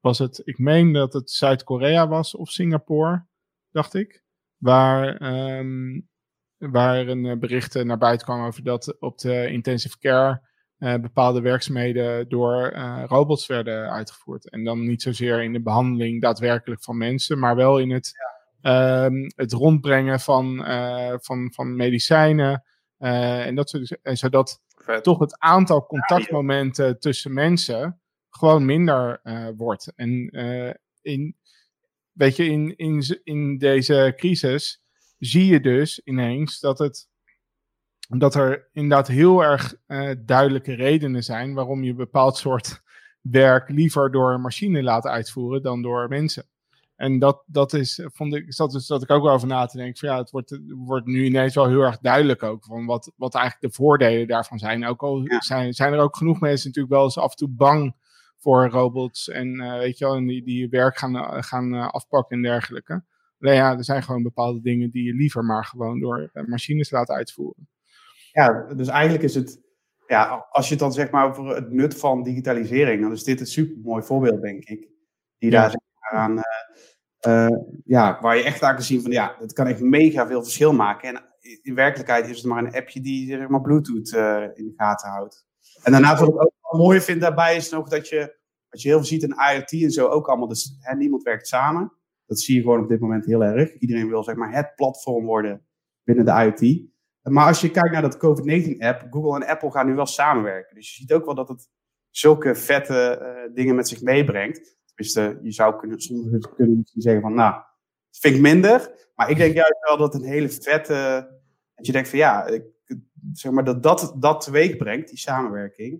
was 0.00 0.18
het, 0.18 0.42
ik 0.44 0.58
meen 0.58 0.92
dat 0.92 1.12
het 1.12 1.30
Zuid-Korea 1.30 2.08
was 2.08 2.34
of 2.34 2.48
Singapore, 2.48 3.26
dacht 3.76 3.94
ik, 3.94 4.22
waar, 4.56 5.22
um, 5.58 6.08
waar 6.56 7.06
een 7.08 7.26
eh, 7.26 7.38
bericht 7.38 7.84
naar 7.84 7.98
buiten 7.98 8.26
kwam 8.26 8.44
over 8.44 8.62
dat 8.62 9.00
op 9.00 9.18
de 9.18 9.50
intensive 9.50 9.98
care 9.98 10.40
uh, 10.78 10.94
bepaalde 10.94 11.40
werkzaamheden 11.40 12.28
door 12.28 12.72
uh, 12.72 13.02
robots 13.06 13.46
werden 13.46 13.90
uitgevoerd. 13.90 14.50
En 14.50 14.64
dan 14.64 14.86
niet 14.86 15.02
zozeer 15.02 15.42
in 15.42 15.52
de 15.52 15.62
behandeling 15.62 16.20
daadwerkelijk 16.20 16.82
van 16.82 16.96
mensen, 16.96 17.38
maar 17.38 17.56
wel 17.56 17.78
in 17.78 17.90
het 17.90 18.34
Um, 18.62 19.30
het 19.36 19.52
rondbrengen 19.52 20.20
van, 20.20 20.68
uh, 20.68 21.14
van, 21.18 21.52
van 21.52 21.76
medicijnen. 21.76 22.64
En 22.98 23.54
dat 23.54 23.68
soort, 23.70 23.98
en 24.02 24.16
zodat 24.16 24.62
Vet. 24.76 25.04
toch 25.04 25.18
het 25.18 25.38
aantal 25.38 25.86
contactmomenten 25.86 26.98
tussen 26.98 27.32
mensen 27.32 28.00
gewoon 28.30 28.64
minder 28.64 29.20
wordt. 29.56 29.92
En 29.96 30.30
in, 31.02 31.36
weet 32.16 32.36
je, 32.36 32.44
in, 32.44 32.76
in, 32.76 33.20
in 33.24 33.58
deze 33.58 34.12
crisis 34.16 34.82
zie 35.18 35.46
je 35.46 35.60
dus 35.60 36.00
ineens 36.04 36.60
dat 36.60 36.78
het 36.78 37.08
dat 38.08 38.34
er 38.34 38.68
inderdaad 38.72 39.08
heel 39.08 39.44
erg 39.44 39.74
duidelijke 40.18 40.74
redenen 40.74 41.22
zijn 41.22 41.54
waarom 41.54 41.82
je 41.82 41.90
een 41.90 41.96
bepaald 41.96 42.36
soort 42.36 42.82
werk 43.20 43.68
liever 43.68 44.10
door 44.10 44.32
een 44.32 44.40
machine 44.40 44.82
laat 44.82 45.06
uitvoeren 45.06 45.62
dan 45.62 45.82
door 45.82 46.08
mensen. 46.08 46.44
En 46.96 47.18
dat, 47.18 47.42
dat 47.46 47.72
is, 47.72 48.00
vond 48.04 48.34
ik, 48.34 48.52
zat, 48.52 48.70
dus 48.70 48.86
dat 48.86 49.02
ik 49.02 49.10
ook 49.10 49.22
wel 49.22 49.32
over 49.32 49.48
na 49.48 49.66
te 49.66 49.76
denken. 49.76 49.98
Van 49.98 50.08
ja, 50.08 50.18
het 50.18 50.30
wordt, 50.30 50.58
wordt 50.68 51.06
nu 51.06 51.24
ineens 51.24 51.54
wel 51.54 51.68
heel 51.68 51.80
erg 51.80 51.98
duidelijk 51.98 52.42
ook. 52.42 52.64
Van 52.64 52.86
wat, 52.86 53.12
wat 53.16 53.34
eigenlijk 53.34 53.64
de 53.66 53.78
voordelen 53.78 54.26
daarvan 54.26 54.58
zijn. 54.58 54.86
Ook 54.86 55.02
al 55.02 55.22
zijn, 55.38 55.72
zijn 55.72 55.92
er 55.92 55.98
ook 55.98 56.16
genoeg 56.16 56.40
mensen 56.40 56.66
natuurlijk 56.66 56.94
wel 56.94 57.04
eens 57.04 57.18
af 57.18 57.30
en 57.30 57.36
toe 57.36 57.48
bang 57.48 57.94
voor 58.46 58.68
robots. 58.68 59.28
En 59.28 59.54
uh, 59.54 59.78
weet 59.78 59.98
je 59.98 60.04
wel, 60.04 60.14
en 60.14 60.26
die, 60.26 60.44
die 60.44 60.68
werk 60.68 60.96
gaan, 60.98 61.44
gaan 61.44 61.74
uh, 61.74 61.88
afpakken 61.88 62.36
en 62.36 62.42
dergelijke. 62.42 63.04
Alleen 63.40 63.54
ja, 63.54 63.76
er 63.76 63.84
zijn 63.84 64.02
gewoon 64.02 64.22
bepaalde 64.22 64.60
dingen 64.60 64.90
die 64.90 65.04
je 65.04 65.14
liever 65.14 65.44
maar 65.44 65.64
gewoon 65.64 66.00
door 66.00 66.30
machines 66.32 66.90
laat 66.90 67.10
uitvoeren. 67.10 67.68
Ja, 68.32 68.74
dus 68.74 68.88
eigenlijk 68.88 69.24
is 69.24 69.34
het, 69.34 69.60
ja, 70.06 70.46
als 70.50 70.66
je 70.66 70.70
het 70.70 70.80
dan 70.80 70.92
zeg 70.92 71.10
maar 71.10 71.28
over 71.28 71.54
het 71.54 71.70
nut 71.70 71.98
van 71.98 72.22
digitalisering, 72.22 73.02
dan 73.02 73.12
is 73.12 73.24
dit 73.24 73.40
een 73.40 73.46
super 73.46 73.76
mooi 73.82 74.02
voorbeeld, 74.02 74.42
denk 74.42 74.64
ik. 74.64 74.88
Die 75.38 75.50
ja. 75.50 75.60
daar 75.60 75.80
aan, 76.12 76.40
uh, 77.28 77.58
ja, 77.84 78.18
waar 78.20 78.36
je 78.36 78.42
echt 78.42 78.62
aan 78.62 78.74
kan 78.74 78.84
zien 78.84 79.02
van 79.02 79.10
ja, 79.10 79.36
het 79.38 79.52
kan 79.52 79.66
echt 79.66 79.80
mega 79.80 80.26
veel 80.26 80.42
verschil 80.42 80.72
maken. 80.72 81.08
En 81.08 81.22
in 81.62 81.74
werkelijkheid 81.74 82.28
is 82.28 82.36
het 82.36 82.46
maar 82.46 82.64
een 82.64 82.74
appje 82.74 83.00
die 83.00 83.28
zeg 83.28 83.48
maar, 83.48 83.60
Bluetooth 83.60 84.12
uh, 84.12 84.42
in 84.54 84.64
de 84.64 84.72
gaten 84.76 85.10
houdt. 85.10 85.46
En 85.82 85.92
daarna 85.92 86.16
wat 86.16 86.28
ik 86.28 86.40
ook 86.40 86.52
wel 86.70 86.80
mooi 86.80 87.00
vind 87.00 87.20
daarbij 87.20 87.56
is 87.56 87.70
nog 87.70 87.88
dat 87.88 88.08
je, 88.08 88.36
wat 88.68 88.82
je 88.82 88.88
heel 88.88 88.96
veel 88.96 89.06
ziet 89.06 89.22
in 89.22 89.36
IoT 89.54 89.82
en 89.82 89.90
zo 89.90 90.06
ook 90.06 90.28
allemaal, 90.28 90.48
dus 90.48 90.78
niemand 90.96 91.22
werkt 91.22 91.46
samen. 91.46 91.92
Dat 92.26 92.40
zie 92.40 92.54
je 92.54 92.60
gewoon 92.60 92.82
op 92.82 92.88
dit 92.88 93.00
moment 93.00 93.26
heel 93.26 93.44
erg. 93.44 93.78
Iedereen 93.78 94.08
wil 94.08 94.22
zeg 94.22 94.34
maar 94.34 94.52
het 94.52 94.72
platform 94.74 95.24
worden 95.24 95.66
binnen 96.04 96.24
de 96.24 96.30
IoT. 96.30 96.84
Maar 97.22 97.46
als 97.46 97.60
je 97.60 97.70
kijkt 97.70 97.92
naar 97.92 98.02
dat 98.02 98.16
COVID-19-app, 98.16 99.06
Google 99.10 99.34
en 99.34 99.50
Apple 99.50 99.70
gaan 99.70 99.86
nu 99.86 99.94
wel 99.94 100.06
samenwerken. 100.06 100.74
Dus 100.74 100.88
je 100.88 101.00
ziet 101.00 101.12
ook 101.12 101.24
wel 101.24 101.34
dat 101.34 101.48
het 101.48 101.68
zulke 102.10 102.54
vette 102.54 103.18
uh, 103.22 103.54
dingen 103.54 103.74
met 103.74 103.88
zich 103.88 104.02
meebrengt. 104.02 104.76
Tenminste, 104.94 105.38
je 105.42 105.52
zou 105.52 105.76
kunnen, 105.78 106.00
soms 106.00 106.48
kunnen 106.54 106.82
zeggen 106.94 107.22
van, 107.22 107.34
nou, 107.34 107.62
vind 108.10 108.34
ik 108.34 108.40
minder. 108.40 109.08
Maar 109.14 109.30
ik 109.30 109.36
denk 109.36 109.54
juist 109.54 109.86
wel 109.88 109.96
dat 109.96 110.14
een 110.14 110.24
hele 110.24 110.48
vette, 110.48 111.28
dat 111.74 111.86
je 111.86 111.92
denkt 111.92 112.08
van 112.08 112.18
ja, 112.18 112.60
zeg 113.32 113.52
maar 113.52 113.64
dat 113.64 113.82
dat, 113.82 114.14
dat 114.18 114.40
teweeg 114.40 114.76
brengt, 114.76 115.08
die 115.08 115.18
samenwerking. 115.18 115.92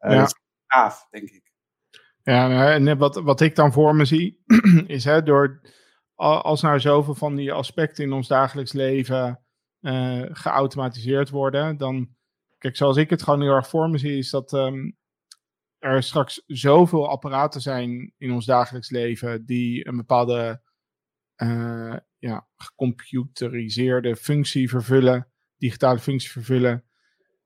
Uh, 0.00 0.10
ja. 0.10 0.18
Dat 0.18 0.26
is 0.26 0.40
gaaf, 0.66 1.06
denk 1.10 1.30
ik. 1.30 1.52
Ja, 2.22 2.72
en 2.72 2.98
wat, 2.98 3.16
wat 3.16 3.40
ik 3.40 3.54
dan 3.54 3.72
voor 3.72 3.94
me 3.94 4.04
zie, 4.04 4.42
is 4.86 5.04
hè, 5.04 5.22
door 5.22 5.60
als 6.14 6.62
nou 6.62 6.80
zoveel 6.80 7.14
van 7.14 7.34
die 7.34 7.52
aspecten 7.52 8.04
in 8.04 8.12
ons 8.12 8.28
dagelijks 8.28 8.72
leven 8.72 9.40
uh, 9.80 10.24
geautomatiseerd 10.30 11.30
worden, 11.30 11.76
dan, 11.76 12.14
kijk, 12.58 12.76
zoals 12.76 12.96
ik 12.96 13.10
het 13.10 13.22
gewoon 13.22 13.42
heel 13.42 13.54
erg 13.54 13.68
voor 13.68 13.90
me 13.90 13.98
zie, 13.98 14.18
is 14.18 14.30
dat 14.30 14.52
um, 14.52 14.96
er 15.78 16.02
straks 16.02 16.42
zoveel 16.46 17.08
apparaten 17.08 17.60
zijn 17.60 18.12
in 18.18 18.32
ons 18.32 18.46
dagelijks 18.46 18.90
leven 18.90 19.46
die 19.46 19.88
een 19.88 19.96
bepaalde 19.96 20.62
uh, 21.36 21.96
ja, 22.18 22.48
gecomputeriseerde 22.56 24.16
functie 24.16 24.68
vervullen, 24.68 25.31
digitale 25.62 25.98
functie 25.98 26.30
vervullen, 26.30 26.84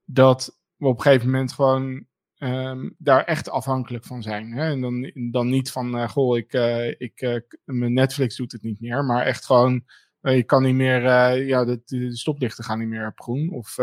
dat 0.05 0.61
we 0.77 0.87
op 0.87 0.97
een 0.97 1.03
gegeven 1.03 1.31
moment 1.31 1.53
gewoon 1.53 2.07
um, 2.39 2.95
daar 2.99 3.25
echt 3.25 3.51
afhankelijk 3.51 4.05
van 4.05 4.23
zijn. 4.23 4.53
Hè? 4.53 4.71
En 4.71 4.81
dan, 4.81 5.13
dan 5.31 5.49
niet 5.49 5.71
van, 5.71 5.97
uh, 5.97 6.09
goh, 6.09 6.37
ik, 6.37 6.53
uh, 6.53 6.87
ik, 6.87 7.57
mijn 7.65 7.93
Netflix 7.93 8.37
doet 8.37 8.53
het 8.53 8.63
niet 8.63 8.81
meer, 8.81 9.05
maar 9.05 9.27
echt 9.27 9.45
gewoon 9.45 9.85
je 10.21 10.43
kan 10.43 10.63
niet 10.63 10.75
meer, 10.75 11.03
ja, 11.45 11.65
de, 11.65 11.83
de, 11.85 12.17
stoplichten 12.17 12.65
gaan 12.65 12.79
niet 12.79 12.89
meer 12.89 13.07
op 13.07 13.21
groen 13.21 13.51
of, 13.51 13.79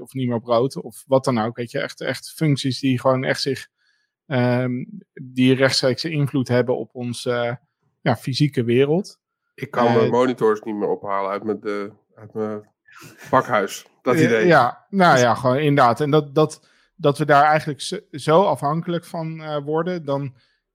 of 0.00 0.12
niet 0.12 0.26
meer 0.26 0.34
op 0.34 0.44
rood 0.44 0.76
of 0.76 1.04
wat 1.06 1.24
dan 1.24 1.38
ook. 1.38 1.56
Weet 1.56 1.70
je, 1.70 1.78
echt, 1.78 2.00
echt 2.00 2.32
functies 2.32 2.80
die 2.80 3.00
gewoon 3.00 3.24
echt 3.24 3.40
zich, 3.40 3.68
um, 4.26 4.88
die 5.12 5.54
rechtstreekse 5.54 6.10
invloed 6.10 6.48
hebben 6.48 6.76
op 6.76 6.94
onze 6.94 7.60
ja, 8.00 8.16
fysieke 8.16 8.64
wereld. 8.64 9.20
Ik 9.54 9.70
kan 9.70 9.94
mijn 9.94 10.10
monitors 10.10 10.60
niet 10.60 10.74
meer 10.74 10.88
ophalen 10.88 11.30
uit 11.30 11.44
mijn, 11.44 11.60
de, 11.60 11.92
uit 12.14 12.34
mijn 12.34 12.68
pakhuis. 13.30 13.86
Dat 14.02 14.14
idee. 14.14 14.46
Ja, 14.46 14.86
nou 14.88 15.18
ja, 15.18 15.34
gewoon 15.34 15.58
inderdaad. 15.58 16.00
En 16.00 16.10
dat, 16.10 16.34
dat, 16.34 16.68
dat 16.96 17.18
we 17.18 17.24
daar 17.24 17.44
eigenlijk 17.44 18.04
zo, 18.10 18.42
afhankelijk 18.42 19.04
van 19.04 19.60
worden, 19.64 20.04
dan 20.04 20.34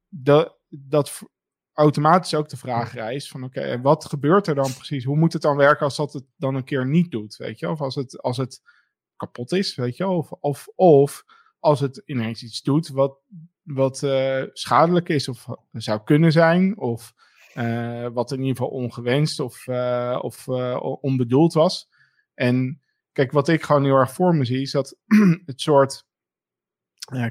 dat, 0.10 0.58
dat 0.70 1.22
automatisch 1.74 2.34
ook 2.34 2.50
de 2.50 2.58
vraag 2.58 2.94
rijst 2.94 3.28
van 3.28 3.44
oké, 3.44 3.82
wat 3.82 4.06
gebeurt 4.06 4.48
er 4.48 4.56
dan 4.56 4.74
precies? 4.74 5.04
Hoe 5.04 5.18
moet 5.18 5.34
het 5.34 5.42
dan 5.42 5.58
werken 5.58 5.86
als 5.86 5.96
dat 5.96 6.14
het 6.14 6.24
dan 6.38 6.56
een 6.56 6.64
keer 6.64 6.88
niet 6.88 7.12
doet, 7.12 7.36
weet 7.36 7.60
je? 7.60 7.70
Of 7.70 7.82
als 7.82 7.96
het, 7.96 8.22
als 8.22 8.38
het 8.38 8.62
kapot 9.16 9.52
is, 9.52 9.76
weet 9.76 9.98
je? 9.98 10.08
Of, 10.08 10.32
of, 10.32 10.68
of 10.76 11.24
als 11.60 11.80
het 11.80 12.02
ineens 12.06 12.44
iets 12.44 12.62
doet 12.62 12.90
wat, 12.90 13.18
wat 13.64 14.02
uh, 14.02 14.44
schadelijk 14.54 15.10
is 15.10 15.28
of 15.28 15.48
zou 15.72 16.04
kunnen 16.04 16.32
zijn, 16.32 16.78
of 16.78 17.14
uh, 17.56 18.08
wat 18.14 18.32
in 18.32 18.40
ieder 18.40 18.56
geval 18.56 18.72
ongewenst 18.72 19.40
of, 19.40 19.68
uh, 19.68 20.20
of 20.22 20.48
onbedoeld 21.02 21.54
was. 21.54 21.90
En 22.36 22.82
kijk, 23.12 23.32
wat 23.32 23.48
ik 23.48 23.64
gewoon 23.64 23.84
heel 23.84 23.96
erg 23.96 24.14
voor 24.14 24.36
me 24.36 24.46
zie, 24.46 24.62
is 24.62 24.72
dat 24.72 24.98
het 25.46 25.62
soort 25.62 26.06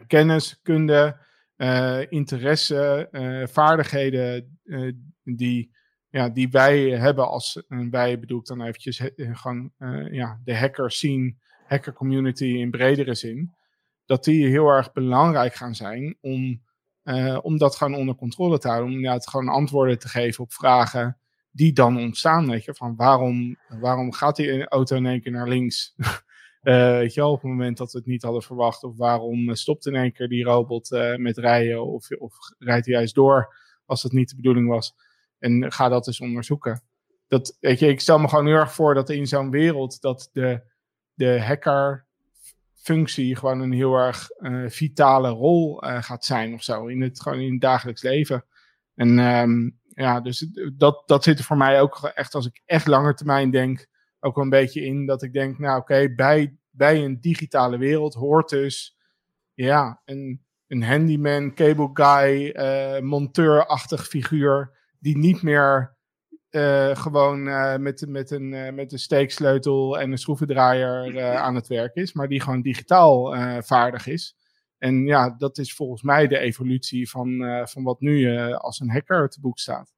kennis, 0.06 0.60
kunde, 0.62 1.16
uh, 1.56 2.10
interesse, 2.10 3.08
uh, 3.10 3.46
vaardigheden 3.46 4.58
die, 5.22 5.76
ja, 6.08 6.28
die 6.28 6.48
wij 6.50 6.80
hebben 6.80 7.28
als, 7.28 7.62
wij 7.90 8.18
bedoel 8.18 8.38
ik 8.38 8.46
dan 8.46 8.62
eventjes 8.62 9.02
gewoon 9.16 9.72
ja, 10.10 10.40
de 10.44 10.56
hacker 10.56 10.90
scene, 10.90 11.34
hacker 11.66 11.92
community 11.92 12.44
in 12.44 12.70
bredere 12.70 13.14
zin, 13.14 13.54
dat 14.06 14.24
die 14.24 14.46
heel 14.46 14.68
erg 14.68 14.92
belangrijk 14.92 15.54
gaan 15.54 15.74
zijn 15.74 16.18
om, 16.20 16.62
om 17.42 17.58
dat 17.58 17.76
gewoon 17.76 17.94
onder 17.94 18.14
controle 18.14 18.58
te 18.58 18.68
houden, 18.68 18.88
om 18.88 18.96
inderdaad 18.96 19.28
gewoon 19.28 19.48
antwoorden 19.48 19.98
te 19.98 20.08
geven 20.08 20.44
op 20.44 20.52
vragen 20.52 21.18
die 21.54 21.72
dan 21.72 21.98
ontstaan, 21.98 22.50
weet 22.50 22.64
je, 22.64 22.74
van 22.74 22.96
waarom, 22.96 23.56
waarom 23.80 24.12
gaat 24.12 24.36
die 24.36 24.68
auto 24.68 24.96
in 24.96 25.06
één 25.06 25.20
keer 25.20 25.32
naar 25.32 25.48
links? 25.48 25.94
Uh, 25.96 26.16
weet 26.98 27.14
je 27.14 27.20
wel, 27.20 27.30
op 27.30 27.42
het 27.42 27.50
moment 27.50 27.76
dat 27.76 27.92
we 27.92 27.98
het 27.98 28.06
niet 28.06 28.22
hadden 28.22 28.42
verwacht. 28.42 28.82
Of 28.82 28.96
waarom 28.96 29.48
eh, 29.48 29.54
stopt 29.54 29.86
in 29.86 29.94
één 29.94 30.12
keer 30.12 30.28
die 30.28 30.44
robot 30.44 30.90
uh, 30.90 31.16
met 31.16 31.38
rijden? 31.38 31.86
Of, 31.86 32.10
of 32.10 32.34
rijdt 32.58 32.86
hij 32.86 32.94
juist 32.94 33.14
door 33.14 33.54
als 33.86 34.02
dat 34.02 34.12
niet 34.12 34.28
de 34.28 34.36
bedoeling 34.36 34.68
was? 34.68 34.94
En 35.38 35.72
ga 35.72 35.88
dat 35.88 36.06
eens 36.06 36.20
onderzoeken. 36.20 36.82
Dat, 37.28 37.56
weet 37.60 37.78
je, 37.78 37.88
ik 37.88 38.00
stel 38.00 38.18
me 38.18 38.28
gewoon 38.28 38.46
heel 38.46 38.56
erg 38.56 38.72
voor 38.72 38.94
dat 38.94 39.10
in 39.10 39.26
zo'n 39.26 39.50
wereld 39.50 40.00
dat 40.00 40.30
de, 40.32 40.60
de 41.14 41.42
hacker 41.42 42.06
functie 42.84 43.36
gewoon 43.36 43.60
een 43.60 43.72
heel 43.72 43.94
erg 43.94 44.30
eh, 44.30 44.64
vitale 44.66 45.28
rol 45.28 45.82
eh, 45.82 46.02
gaat 46.02 46.24
zijn 46.24 46.54
of 46.54 46.62
zo. 46.62 46.86
In 46.86 47.02
het, 47.02 47.20
gewoon 47.20 47.40
in 47.40 47.52
het 47.52 47.60
dagelijks 47.60 48.02
leven. 48.02 48.44
En 48.94 49.18
ehm, 49.18 49.70
ja, 49.94 50.20
dus 50.20 50.46
dat, 50.72 51.02
dat 51.06 51.24
zit 51.24 51.38
er 51.38 51.44
voor 51.44 51.56
mij 51.56 51.80
ook 51.80 52.04
echt, 52.14 52.34
als 52.34 52.46
ik 52.46 52.62
echt 52.64 52.86
langer 52.86 53.14
termijn 53.14 53.50
denk, 53.50 53.86
ook 54.20 54.34
wel 54.34 54.44
een 54.44 54.50
beetje 54.50 54.84
in. 54.84 55.06
Dat 55.06 55.22
ik 55.22 55.32
denk, 55.32 55.58
nou 55.58 55.80
oké, 55.80 56.14
bij, 56.14 56.56
bij 56.70 57.04
een 57.04 57.20
digitale 57.20 57.78
wereld 57.78 58.14
hoort 58.14 58.48
dus, 58.48 58.98
ja, 59.54 60.02
een, 60.04 60.44
een 60.66 60.82
handyman, 60.82 61.54
cable 61.54 61.90
guy, 61.92 62.54
uh, 62.56 63.00
monteurachtig 63.00 64.06
figuur, 64.06 64.78
die 64.98 65.16
niet 65.16 65.42
meer 65.42 65.96
uh, 66.50 66.96
gewoon 66.96 67.46
uh, 67.46 67.76
met, 67.76 68.04
met, 68.08 68.30
een, 68.30 68.74
met 68.74 68.92
een 68.92 68.98
steeksleutel 68.98 69.98
en 69.98 70.10
een 70.10 70.18
schroevendraaier 70.18 71.22
aan 71.36 71.54
het 71.54 71.66
werk 71.66 71.94
is, 71.94 72.12
maar 72.12 72.28
die 72.28 72.40
gewoon 72.40 72.62
digitaal 72.62 73.34
vaardig 73.62 74.06
is. 74.06 74.36
En 74.78 75.06
ja, 75.06 75.34
dat 75.38 75.58
is 75.58 75.74
volgens 75.74 76.02
mij 76.02 76.26
de 76.26 76.38
evolutie 76.38 77.10
van, 77.10 77.38
van 77.68 77.82
wat 77.82 78.00
nu 78.00 78.36
als 78.52 78.80
een 78.80 78.90
hacker 78.90 79.28
te 79.28 79.40
boek 79.40 79.58
staat. 79.58 79.94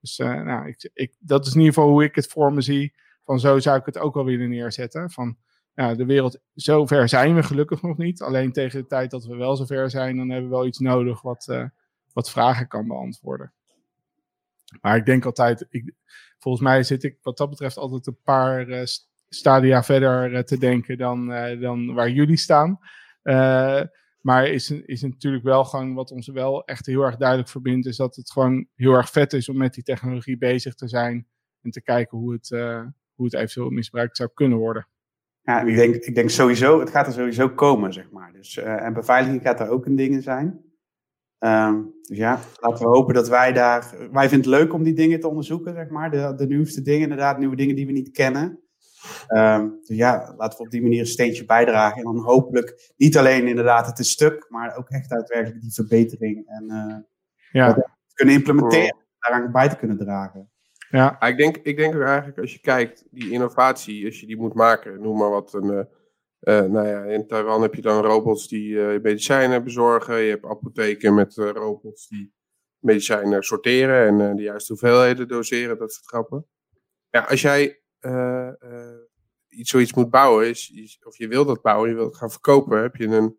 Dus 0.00 0.16
nou, 0.18 0.68
ik, 0.68 0.90
ik, 0.94 1.14
dat 1.18 1.46
is 1.46 1.52
in 1.52 1.58
ieder 1.58 1.74
geval 1.74 1.90
hoe 1.90 2.04
ik 2.04 2.14
het 2.14 2.26
voor 2.26 2.52
me 2.52 2.60
zie. 2.60 2.94
Van 3.24 3.40
zo 3.40 3.58
zou 3.58 3.78
ik 3.78 3.86
het 3.86 3.98
ook 3.98 4.14
wel 4.14 4.24
willen 4.24 4.48
neerzetten. 4.48 5.10
Van 5.10 5.36
ja, 5.74 5.94
de 5.94 6.04
wereld, 6.04 6.40
zover 6.54 7.08
zijn 7.08 7.34
we 7.34 7.42
gelukkig 7.42 7.82
nog 7.82 7.96
niet. 7.96 8.22
Alleen 8.22 8.52
tegen 8.52 8.80
de 8.80 8.86
tijd 8.86 9.10
dat 9.10 9.24
we 9.24 9.36
wel 9.36 9.56
zover 9.56 9.90
zijn, 9.90 10.16
dan 10.16 10.30
hebben 10.30 10.50
we 10.50 10.56
wel 10.56 10.66
iets 10.66 10.78
nodig 10.78 11.22
wat, 11.22 11.68
wat 12.12 12.30
vragen 12.30 12.68
kan 12.68 12.86
beantwoorden. 12.86 13.52
Maar 14.80 14.96
ik 14.96 15.06
denk 15.06 15.24
altijd, 15.24 15.66
ik, 15.70 15.94
volgens 16.38 16.64
mij 16.64 16.82
zit 16.82 17.02
ik 17.02 17.18
wat 17.22 17.36
dat 17.36 17.50
betreft 17.50 17.76
altijd 17.76 18.06
een 18.06 18.22
paar 18.22 18.86
stadia 19.28 19.82
verder 19.82 20.44
te 20.44 20.58
denken 20.58 20.98
dan, 20.98 21.26
dan 21.60 21.94
waar 21.94 22.10
jullie 22.10 22.36
staan. 22.36 22.78
Maar 24.20 24.46
is, 24.46 24.70
is 24.70 25.02
natuurlijk 25.02 25.44
wel 25.44 25.64
gewoon 25.64 25.94
wat 25.94 26.10
ons 26.10 26.28
wel 26.28 26.64
echt 26.64 26.86
heel 26.86 27.02
erg 27.02 27.16
duidelijk 27.16 27.48
verbindt, 27.48 27.86
is 27.86 27.96
dat 27.96 28.16
het 28.16 28.30
gewoon 28.30 28.66
heel 28.74 28.92
erg 28.92 29.10
vet 29.10 29.32
is 29.32 29.48
om 29.48 29.56
met 29.56 29.74
die 29.74 29.82
technologie 29.82 30.38
bezig 30.38 30.74
te 30.74 30.88
zijn 30.88 31.26
en 31.62 31.70
te 31.70 31.82
kijken 31.82 32.18
hoe 32.18 32.32
het, 32.32 32.48
hoe 33.14 33.24
het 33.24 33.34
eventueel 33.34 33.70
misbruikt 33.70 34.16
zou 34.16 34.30
kunnen 34.34 34.58
worden. 34.58 34.88
Ja, 35.40 35.60
ik 35.60 35.76
denk, 35.76 35.94
ik 35.94 36.14
denk 36.14 36.30
sowieso, 36.30 36.80
het 36.80 36.90
gaat 36.90 37.06
er 37.06 37.12
sowieso 37.12 37.48
komen, 37.48 37.92
zeg 37.92 38.10
maar. 38.10 38.32
Dus, 38.32 38.56
en 38.56 38.92
beveiliging 38.92 39.42
gaat 39.42 39.60
er 39.60 39.68
ook 39.68 39.86
een 39.86 39.96
ding 39.96 40.22
zijn. 40.22 40.66
Um, 41.38 41.94
dus 42.02 42.16
ja, 42.16 42.40
laten 42.60 42.84
we 42.84 42.90
hopen 42.90 43.14
dat 43.14 43.28
wij 43.28 43.52
daar. 43.52 43.94
Wij 44.12 44.28
vinden 44.28 44.50
het 44.50 44.60
leuk 44.60 44.72
om 44.72 44.82
die 44.82 44.94
dingen 44.94 45.20
te 45.20 45.28
onderzoeken, 45.28 45.74
zeg 45.74 45.88
maar. 45.88 46.10
De, 46.10 46.34
de 46.36 46.46
nieuwste 46.46 46.82
dingen, 46.82 47.02
inderdaad, 47.02 47.38
nieuwe 47.38 47.56
dingen 47.56 47.76
die 47.76 47.86
we 47.86 47.92
niet 47.92 48.10
kennen. 48.10 48.60
Um, 49.28 49.78
dus 49.84 49.96
ja, 49.96 50.34
laten 50.36 50.58
we 50.58 50.64
op 50.64 50.70
die 50.70 50.82
manier 50.82 51.00
een 51.00 51.06
steentje 51.06 51.44
bijdragen. 51.44 51.96
En 51.96 52.04
dan 52.04 52.18
hopelijk 52.18 52.92
niet 52.96 53.16
alleen 53.18 53.48
inderdaad 53.48 53.86
het 53.86 53.98
is 53.98 54.10
stuk, 54.10 54.46
maar 54.48 54.76
ook 54.76 54.88
echt 54.88 55.10
daadwerkelijk 55.10 55.60
die 55.60 55.72
verbetering 55.72 56.46
en 56.46 56.64
uh, 56.68 56.96
ja. 57.52 57.96
kunnen 58.12 58.34
implementeren, 58.34 58.96
daaraan 59.18 59.52
bij 59.52 59.68
te 59.68 59.76
kunnen 59.76 59.98
dragen. 59.98 60.50
Ja, 60.90 61.20
ik 61.20 61.36
denk, 61.36 61.56
ik 61.56 61.76
denk 61.76 61.94
ook 61.94 62.02
eigenlijk 62.02 62.38
als 62.38 62.52
je 62.52 62.60
kijkt, 62.60 63.04
die 63.10 63.30
innovatie, 63.30 64.06
als 64.06 64.20
je 64.20 64.26
die 64.26 64.36
moet 64.36 64.54
maken, 64.54 65.00
noem 65.00 65.18
maar 65.18 65.30
wat, 65.30 65.54
een, 65.54 65.64
uh, 65.64 65.82
uh, 66.40 66.70
nou 66.70 66.86
ja, 66.86 67.02
in 67.02 67.26
Taiwan 67.26 67.62
heb 67.62 67.74
je 67.74 67.82
dan 67.82 68.04
robots 68.04 68.48
die 68.48 68.68
uh, 68.68 69.00
medicijnen 69.02 69.64
bezorgen. 69.64 70.18
Je 70.18 70.30
hebt 70.30 70.44
apotheken 70.44 71.14
met 71.14 71.36
uh, 71.36 71.50
robots 71.50 72.08
die 72.08 72.34
medicijnen 72.78 73.42
sorteren 73.42 74.20
en 74.20 74.36
de 74.36 74.42
juiste 74.42 74.72
hoeveelheden 74.72 75.28
doseren, 75.28 75.78
dat 75.78 75.92
soort 75.92 76.06
grappen. 76.06 76.46
Ja, 77.10 77.20
als 77.20 77.40
jij 77.40 77.82
iets, 79.48 79.70
zoiets 79.70 79.94
moet 79.94 80.10
bouwen, 80.10 80.48
is, 80.48 81.00
of 81.04 81.16
je 81.16 81.28
wil 81.28 81.44
dat 81.44 81.62
bouwen, 81.62 81.88
je 81.88 81.94
wilt 81.94 82.16
gaan 82.16 82.30
verkopen, 82.30 82.82
heb 82.82 82.96
je 82.96 83.06
een, 83.06 83.38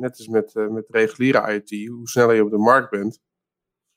net 0.00 0.10
als 0.18 0.28
met, 0.28 0.54
met 0.54 0.84
reguliere 0.88 1.52
IoT, 1.52 1.88
hoe 1.88 2.08
sneller 2.08 2.34
je 2.34 2.44
op 2.44 2.50
de 2.50 2.58
markt 2.58 2.90
bent 2.90 3.20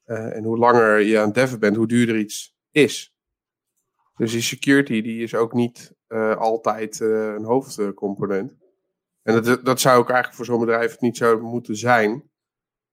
en 0.03 0.43
hoe 0.43 0.57
langer 0.57 0.99
je 0.99 1.19
aan 1.19 1.25
het 1.25 1.35
deven 1.35 1.59
bent, 1.59 1.75
hoe 1.75 1.87
duurder 1.87 2.17
iets 2.17 2.55
is. 2.71 3.15
Dus 4.15 4.31
die 4.31 4.41
security 4.41 5.01
die 5.01 5.23
is 5.23 5.35
ook 5.35 5.53
niet 5.53 5.95
altijd 6.37 6.99
een 6.99 7.43
hoofdcomponent. 7.43 8.55
En 9.21 9.43
dat, 9.43 9.65
dat 9.65 9.79
zou 9.79 9.99
ook 9.99 10.09
eigenlijk 10.09 10.35
voor 10.35 10.45
zo'n 10.45 10.59
bedrijf 10.59 10.99
niet 10.99 11.17
zo 11.17 11.39
moeten 11.39 11.75
zijn. 11.75 12.31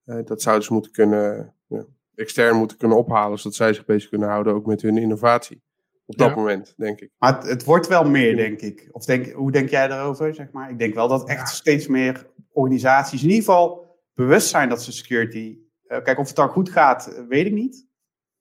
Dat 0.03 0.41
zouden 0.41 0.65
ze 0.65 0.73
moeten 0.73 0.91
kunnen, 0.91 1.55
ja, 1.67 1.85
extern 2.15 2.57
moeten 2.57 2.77
kunnen 2.77 2.97
ophalen, 2.97 3.37
zodat 3.37 3.55
zij 3.55 3.73
zich 3.73 3.85
bezig 3.85 4.09
kunnen 4.09 4.29
houden 4.29 4.53
ook 4.53 4.65
met 4.65 4.81
hun 4.81 4.97
innovatie. 4.97 5.63
Op 6.05 6.17
dat 6.17 6.29
ja. 6.29 6.35
moment, 6.35 6.73
denk 6.77 6.99
ik. 6.99 7.11
Maar 7.17 7.35
het, 7.35 7.49
het, 7.49 7.63
wordt 7.63 7.87
wel 7.87 8.09
meer, 8.09 8.35
denk 8.35 8.61
ik. 8.61 8.89
Of 8.91 9.05
denk, 9.05 9.31
hoe 9.31 9.51
denk 9.51 9.69
jij 9.69 9.87
daarover? 9.87 10.35
Zeg 10.35 10.51
maar? 10.51 10.69
Ik 10.69 10.79
denk 10.79 10.93
wel 10.93 11.07
dat 11.07 11.29
echt 11.29 11.49
steeds 11.49 11.87
meer 11.87 12.27
organisaties 12.51 13.21
in 13.23 13.29
ieder 13.29 13.43
geval 13.43 13.85
bewust 14.13 14.47
zijn 14.47 14.69
dat 14.69 14.83
ze 14.83 14.91
security. 14.91 15.57
kijk, 15.87 16.19
of 16.19 16.27
het 16.27 16.35
dan 16.35 16.49
goed 16.49 16.69
gaat, 16.69 17.23
weet 17.29 17.45
ik 17.45 17.53
niet. 17.53 17.87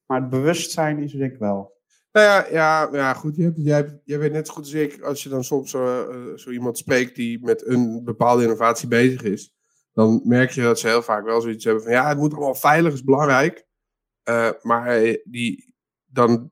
Maar 0.07 0.21
het 0.21 0.31
bewustzijn 0.31 0.99
is 0.99 1.13
er 1.13 1.19
denk 1.19 1.33
ik 1.33 1.39
wel. 1.39 1.73
Nou 2.13 2.27
ja, 2.27 2.47
ja, 2.51 2.89
ja 2.93 3.15
goed. 3.15 3.37
Je 3.37 3.43
hebt, 3.43 3.57
jij, 3.57 4.01
jij 4.05 4.19
weet 4.19 4.33
net 4.33 4.47
zo 4.47 4.53
goed 4.53 4.63
als 4.63 4.73
ik, 4.73 5.01
als 5.01 5.23
je 5.23 5.29
dan 5.29 5.45
soms 5.45 5.71
zo, 5.71 6.11
uh, 6.11 6.37
zo 6.37 6.51
iemand 6.51 6.79
spreekt 6.79 7.17
die 7.17 7.45
met 7.45 7.67
een 7.67 8.05
bepaalde 8.05 8.43
innovatie 8.43 8.89
bezig 8.89 9.23
is, 9.23 9.55
dan 9.93 10.21
merk 10.25 10.51
je 10.51 10.63
dat 10.63 10.79
ze 10.79 10.89
heel 10.89 11.03
vaak 11.03 11.25
wel 11.25 11.41
zoiets 11.41 11.65
hebben 11.65 11.83
van 11.83 11.93
ja, 11.93 12.09
het 12.09 12.19
moet 12.19 12.33
allemaal 12.33 12.55
veilig, 12.55 12.93
is 12.93 13.05
belangrijk. 13.05 13.67
Uh, 14.29 14.51
maar 14.63 15.17
die 15.25 15.75
dan, 16.05 16.51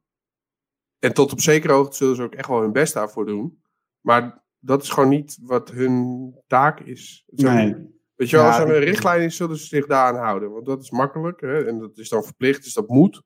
en 1.02 1.12
tot 1.12 1.32
op 1.32 1.40
zekere 1.40 1.72
hoogte 1.72 1.96
zullen 1.96 2.16
ze 2.16 2.22
ook 2.22 2.34
echt 2.34 2.48
wel 2.48 2.60
hun 2.60 2.72
best 2.72 2.94
daarvoor 2.94 3.26
doen. 3.26 3.62
Maar 4.00 4.44
dat 4.58 4.82
is 4.82 4.90
gewoon 4.90 5.08
niet 5.08 5.38
wat 5.42 5.70
hun 5.70 6.34
taak 6.46 6.80
is. 6.80 7.24
Nee. 7.26 7.74
Weet 8.14 8.30
je 8.30 8.36
wel, 8.36 8.46
als 8.46 8.58
er 8.58 8.74
een 8.74 8.84
richtlijn 8.84 9.22
is, 9.22 9.36
zullen 9.36 9.56
ze 9.56 9.66
zich 9.66 9.86
daaraan 9.86 10.24
houden. 10.24 10.52
Want 10.52 10.66
dat 10.66 10.82
is 10.82 10.90
makkelijk 10.90 11.40
hè, 11.40 11.66
en 11.66 11.78
dat 11.78 11.98
is 11.98 12.08
dan 12.08 12.24
verplicht, 12.24 12.62
dus 12.62 12.72
dat 12.72 12.88
moet. 12.88 13.22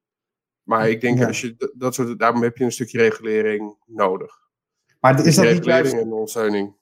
Maar 0.62 0.90
ik 0.90 1.00
denk, 1.00 1.24
als 1.24 1.40
je 1.40 1.72
dat 1.74 1.94
soort, 1.94 2.18
daarom 2.18 2.42
heb 2.42 2.56
je 2.56 2.64
een 2.64 2.72
stukje 2.72 2.98
regulering 2.98 3.76
nodig. 3.86 4.38
Maar 5.00 5.26
is 5.26 5.34
dat 5.34 5.52
niet 5.52 5.64
juist... 5.64 5.92
en 5.92 6.12
ondersteuning. 6.12 6.76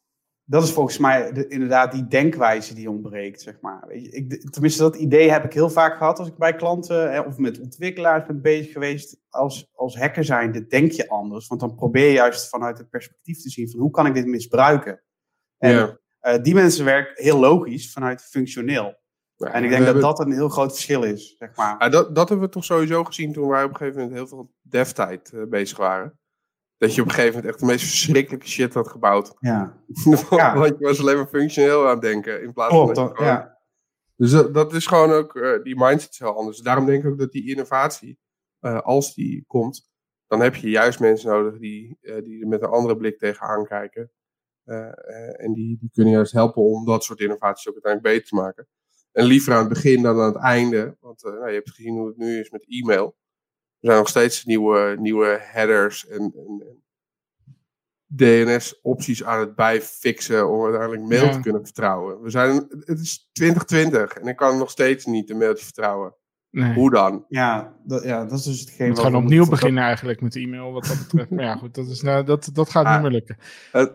Dat 0.47 0.63
is 0.63 0.73
volgens 0.73 0.99
mij 0.99 1.33
de, 1.33 1.49
inderdaad 1.49 1.93
die 1.93 2.07
denkwijze 2.07 2.75
die 2.75 2.91
ontbreekt, 2.91 3.43
zeg 3.43 3.61
maar. 3.61 3.85
Weet 3.87 4.05
je, 4.05 4.11
ik, 4.11 4.51
tenminste, 4.51 4.83
dat 4.83 4.97
idee 4.97 5.31
heb 5.31 5.45
ik 5.45 5.53
heel 5.53 5.71
vaak 5.71 5.97
gehad 5.97 6.19
als 6.19 6.29
ik 6.29 6.37
bij 6.37 6.55
klanten 6.55 7.13
hè, 7.13 7.21
of 7.21 7.39
met 7.39 7.61
ontwikkelaars 7.61 8.27
ben 8.27 8.43
bezig 8.43 8.73
geweest. 8.73 9.21
Als, 9.29 9.71
als 9.75 9.99
hacker 9.99 10.25
zijnde 10.25 10.67
denk 10.67 10.93
je 10.93 11.09
anders. 11.09 11.47
Want 11.47 11.61
dan 11.61 11.75
probeer 11.75 12.07
je 12.07 12.13
juist 12.13 12.49
vanuit 12.49 12.79
het 12.79 12.91
perspectief 12.91 13.43
te 13.43 13.51
zien 13.51 13.71
van 13.71 13.81
hoe 13.81 13.91
kan 13.91 14.07
ik 14.07 14.15
dit 14.15 14.27
misbruiken. 14.27 15.03
En 15.59 15.71
ja. 15.71 15.99
uh, 16.23 16.43
die 16.43 16.55
mensen 16.55 16.85
werken 16.85 17.25
heel 17.25 17.39
logisch 17.39 17.93
vanuit 17.93 18.23
functioneel. 18.23 19.03
Ja, 19.37 19.53
en 19.53 19.65
ik 19.65 19.71
denk 19.71 19.85
dat 19.85 20.01
dat 20.01 20.19
een 20.19 20.33
heel 20.33 20.49
groot 20.49 20.73
verschil 20.73 21.03
is, 21.03 21.35
zeg 21.39 21.57
maar. 21.57 21.77
Ja, 21.79 21.89
dat, 21.89 22.15
dat 22.15 22.29
hebben 22.29 22.47
we 22.47 22.53
toch 22.53 22.65
sowieso 22.65 23.05
gezien 23.05 23.33
toen 23.33 23.49
wij 23.49 23.65
op 23.65 23.71
een 23.71 23.77
gegeven 23.77 24.01
moment 24.01 24.17
heel 24.17 24.27
veel 24.27 24.53
dev-tijd 24.63 25.33
uh, 25.35 25.45
bezig 25.49 25.79
waren. 25.79 26.19
Dat 26.85 26.95
je 26.95 27.01
op 27.01 27.07
een 27.07 27.15
gegeven 27.15 27.35
moment 27.35 27.53
echt 27.53 27.61
de 27.61 27.67
meest 27.67 27.85
verschrikkelijke 27.85 28.49
shit 28.49 28.75
had 28.75 28.89
gebouwd. 28.89 29.35
Ja. 29.39 29.83
Want 30.55 30.79
je 30.79 30.85
was 30.85 31.01
alleen 31.01 31.17
maar 31.17 31.27
functioneel 31.27 31.85
aan 31.85 31.91
het 31.91 32.01
denken. 32.01 32.43
In 32.43 32.53
plaats 32.53 32.75
van. 32.75 32.95
dat, 32.95 33.19
ja. 33.19 33.59
Dus 34.17 34.31
dat, 34.31 34.55
dat, 34.55 34.73
is 34.73 34.87
gewoon 34.87 35.11
ook, 35.11 35.35
uh, 35.35 35.63
die 35.63 35.77
mindset 35.77 36.11
is 36.11 36.19
heel 36.19 36.37
anders. 36.37 36.59
Daarom 36.59 36.87
denk 36.87 37.05
ik 37.05 37.11
ook 37.11 37.19
dat 37.19 37.33
die 37.33 37.51
innovatie, 37.51 38.19
uh, 38.61 38.81
als 38.81 39.15
die 39.15 39.45
komt, 39.47 39.91
dan 40.27 40.41
heb 40.41 40.55
je 40.55 40.71
juist 40.71 41.01
mensen 41.01 41.31
nodig 41.31 41.59
die, 41.59 41.99
die 42.01 42.43
er 42.43 42.49
met 42.49 42.63
een 42.63 42.69
andere 42.69 42.97
blik 42.97 43.19
tegenaan 43.19 43.67
kijken. 43.67 44.11
en 45.37 45.53
die, 45.53 45.79
die 45.79 45.91
kunnen 45.93 46.13
juist 46.13 46.33
helpen 46.33 46.63
om 46.63 46.85
dat 46.85 47.05
soort 47.05 47.21
innovaties 47.21 47.69
ook 47.69 47.75
uiteindelijk 47.75 48.15
beter 48.15 48.29
te 48.29 48.35
maken. 48.35 48.69
En 49.13 49.25
liever 49.25 49.53
aan 49.53 49.59
het 49.59 49.69
begin 49.69 50.03
dan 50.03 50.21
aan 50.21 50.33
het 50.33 50.43
einde. 50.43 50.97
Want 51.01 51.23
nou, 51.23 51.49
je 51.49 51.55
hebt 51.55 51.71
gezien 51.71 51.97
hoe 51.97 52.07
het 52.07 52.17
nu 52.17 52.41
is 52.41 52.51
met 52.51 52.67
e-mail. 52.69 53.17
Er 53.85 53.91
zijn 53.91 54.03
nog 54.03 54.09
steeds 54.09 54.45
nieuwe, 54.45 54.97
nieuwe 54.99 55.39
headers 55.41 56.07
en, 56.07 56.21
en, 56.37 56.83
DNS-opties 58.07 59.25
aan 59.25 59.41
het 59.41 59.55
bijfixen 59.55 60.51
om 60.51 60.63
uiteindelijk 60.63 61.03
mail 61.03 61.25
ja. 61.25 61.33
te 61.33 61.41
kunnen 61.41 61.65
vertrouwen. 61.65 62.21
We 62.21 62.31
zijn, 62.31 62.55
het 62.85 63.01
is 63.01 63.29
2020 63.33 64.13
en 64.13 64.27
ik 64.29 64.37
kan 64.37 64.59
nog 64.59 64.71
steeds 64.71 65.05
niet 65.05 65.31
een 65.31 65.39
mailtje 65.39 65.65
vertrouwen. 65.65 66.15
Nee. 66.51 66.75
Hoe 66.75 66.91
dan? 66.91 67.25
Ja 67.29 67.77
dat, 67.85 68.03
ja, 68.03 68.25
dat 68.25 68.39
is 68.39 68.45
dus 68.45 68.61
hetgeen. 68.61 68.89
Moet 68.89 68.99
gewoon 68.99 69.23
opnieuw 69.23 69.49
beginnen 69.49 69.83
eigenlijk 69.85 70.21
met 70.21 70.37
e-mail 70.37 70.73
wat 70.73 70.85
dat 70.85 70.99
betreft. 70.99 71.31
maar 71.31 71.45
ja, 71.45 71.57
goed, 71.57 71.75
dat, 71.75 71.87
is, 71.87 72.03
nou, 72.03 72.25
dat, 72.25 72.51
dat 72.53 72.71
gaat 72.71 72.85
ah, 72.87 72.93
niet 72.93 73.03
meer 73.03 73.11
lukken. 73.11 73.37
Het, 73.73 73.93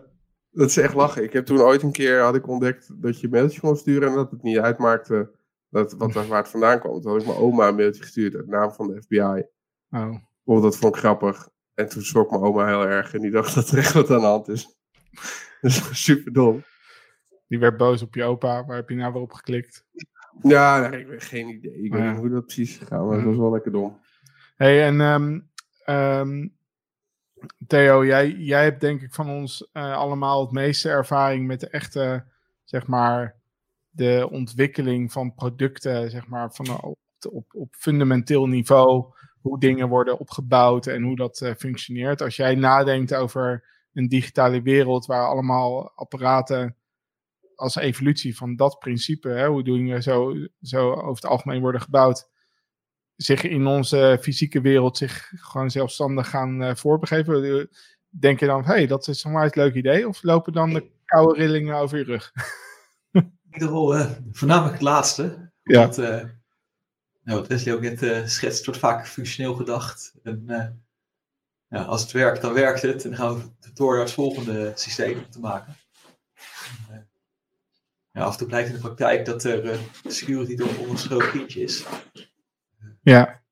dat 0.50 0.68
is 0.68 0.76
echt 0.76 0.94
lachen. 0.94 1.22
Ik 1.22 1.32
heb 1.32 1.46
toen 1.46 1.60
ooit 1.60 1.82
een 1.82 1.92
keer 1.92 2.20
had 2.20 2.34
ik 2.34 2.48
ontdekt 2.48 3.02
dat 3.02 3.20
je 3.20 3.24
een 3.24 3.32
mailtje 3.32 3.60
kon 3.60 3.76
sturen 3.76 4.08
en 4.08 4.14
dat 4.14 4.30
het 4.30 4.42
niet 4.42 4.58
uitmaakte 4.58 5.30
dat, 5.70 5.92
wat, 5.92 6.12
waar 6.28 6.38
het 6.38 6.48
vandaan 6.48 6.80
kwam. 6.80 7.00
Toen 7.00 7.12
had 7.12 7.20
ik 7.20 7.26
mijn 7.26 7.38
oma 7.38 7.68
een 7.68 7.74
mailtje 7.74 8.02
gestuurd 8.02 8.34
uit 8.34 8.46
naam 8.46 8.72
van 8.72 8.86
de 8.86 9.02
FBI. 9.02 9.44
Oh. 9.90 10.14
Oh, 10.44 10.62
dat 10.62 10.76
vond 10.76 10.94
ik 10.94 11.00
grappig. 11.00 11.48
En 11.74 11.88
toen 11.88 12.02
schrok 12.02 12.30
mijn 12.30 12.42
oma 12.42 12.66
heel 12.66 12.86
erg 12.86 13.14
en 13.14 13.20
die 13.20 13.30
dacht 13.30 13.54
dat 13.54 13.70
er 13.70 13.78
echt 13.78 13.92
wat 13.92 14.10
aan 14.10 14.20
de 14.20 14.26
hand 14.26 14.48
is. 14.48 14.76
dat 15.60 15.70
is 15.70 16.04
super 16.04 16.32
dom. 16.32 16.64
Die 17.48 17.58
werd 17.58 17.76
boos 17.76 18.02
op 18.02 18.14
je 18.14 18.24
opa. 18.24 18.64
Waar 18.64 18.76
heb 18.76 18.88
je 18.88 18.94
nou 18.94 19.12
weer 19.12 19.22
op 19.22 19.32
geklikt? 19.32 19.84
Ja, 20.42 20.88
nee, 20.88 21.00
ik 21.00 21.10
heb 21.10 21.20
geen 21.20 21.48
idee. 21.48 21.82
Ik 21.82 21.92
weet 21.92 22.02
niet 22.02 22.18
hoe 22.18 22.28
dat 22.28 22.44
precies 22.44 22.76
gegaan, 22.76 23.06
maar 23.06 23.16
het 23.16 23.26
was 23.26 23.36
wel 23.36 23.50
lekker 23.50 23.72
dom. 23.72 24.00
hey, 24.56 24.86
en 24.86 25.00
um, 25.00 25.50
um, 25.86 26.58
Theo, 27.66 28.04
jij, 28.04 28.30
jij 28.30 28.62
hebt 28.62 28.80
denk 28.80 29.02
ik 29.02 29.14
van 29.14 29.30
ons 29.30 29.68
uh, 29.72 29.96
allemaal 29.96 30.40
het 30.40 30.50
meeste 30.50 30.88
ervaring 30.88 31.46
met 31.46 31.60
de 31.60 31.68
echte, 31.68 32.24
zeg 32.64 32.86
maar, 32.86 33.34
de 33.90 34.28
ontwikkeling 34.30 35.12
van 35.12 35.34
producten, 35.34 36.10
zeg 36.10 36.26
maar, 36.26 36.52
van, 36.52 36.82
op, 36.82 36.98
op, 37.30 37.54
op 37.54 37.74
fundamenteel 37.74 38.46
niveau, 38.46 39.04
hoe 39.40 39.60
dingen 39.60 39.88
worden 39.88 40.18
opgebouwd 40.18 40.86
en 40.86 41.02
hoe 41.02 41.16
dat 41.16 41.40
uh, 41.40 41.54
functioneert. 41.54 42.22
Als 42.22 42.36
jij 42.36 42.54
nadenkt 42.54 43.14
over 43.14 43.64
een 43.92 44.08
digitale 44.08 44.62
wereld 44.62 45.06
waar 45.06 45.26
allemaal 45.26 45.92
apparaten 45.94 46.76
als 47.54 47.76
evolutie 47.76 48.36
van 48.36 48.56
dat 48.56 48.78
principe, 48.78 49.28
hè, 49.28 49.46
hoe 49.46 49.62
dingen 49.62 50.02
zo, 50.02 50.34
zo 50.60 50.90
over 50.92 51.14
het 51.14 51.26
algemeen 51.26 51.60
worden 51.60 51.80
gebouwd, 51.80 52.28
zich 53.16 53.42
in 53.42 53.66
onze 53.66 54.18
fysieke 54.20 54.60
wereld 54.60 54.96
zich 54.96 55.32
gewoon 55.36 55.70
zelfstandig 55.70 56.30
gaan 56.30 56.62
uh, 56.62 56.74
voorbegeven. 56.74 57.68
Denk 58.08 58.40
je 58.40 58.46
dan, 58.46 58.64
hé, 58.64 58.72
hey, 58.72 58.86
dat 58.86 59.08
is 59.08 59.24
een 59.24 59.34
het 59.34 59.56
leuk 59.56 59.74
idee? 59.74 60.08
Of 60.08 60.22
lopen 60.22 60.52
dan 60.52 60.70
de 60.70 60.90
koude 61.04 61.40
rillingen 61.40 61.76
over 61.76 61.98
je 61.98 62.04
rug? 62.04 62.32
Ik 63.50 63.60
dacht 63.60 63.72
uh, 63.72 64.10
voornamelijk 64.32 64.72
het 64.72 64.82
laatste. 64.82 65.52
Ja. 65.62 65.80
Want, 65.80 65.98
nou, 67.30 67.42
wat 67.42 67.50
Wesley 67.50 67.74
ook 67.74 67.80
net 67.80 68.02
uh, 68.02 68.26
schetst, 68.26 68.64
wordt 68.64 68.80
vaak 68.80 69.08
functioneel 69.08 69.54
gedacht. 69.54 70.14
En 70.22 70.44
ja, 71.68 71.82
als 71.82 72.02
het 72.02 72.12
werkt, 72.12 72.42
dan 72.42 72.52
werkt 72.52 72.82
het. 72.82 73.04
En 73.04 73.10
dan 73.10 73.18
gaan 73.18 73.36
we 73.36 73.72
door 73.74 73.92
naar 73.94 74.04
het 74.04 74.12
volgende 74.12 74.72
systeem 74.74 75.30
te 75.30 75.40
maken. 75.40 75.76
En, 76.90 77.10
ja, 78.10 78.22
af 78.22 78.32
en 78.32 78.38
toe 78.38 78.46
blijkt 78.46 78.68
in 78.68 78.74
de 78.74 78.80
praktijk 78.80 79.24
dat 79.24 79.44
er 79.44 79.78
security 80.06 80.56
door 80.56 80.68
een 80.68 80.78
ondergeschoven 80.78 81.30
kindje 81.30 81.60
is. 81.60 81.84
Ja. 83.02 83.42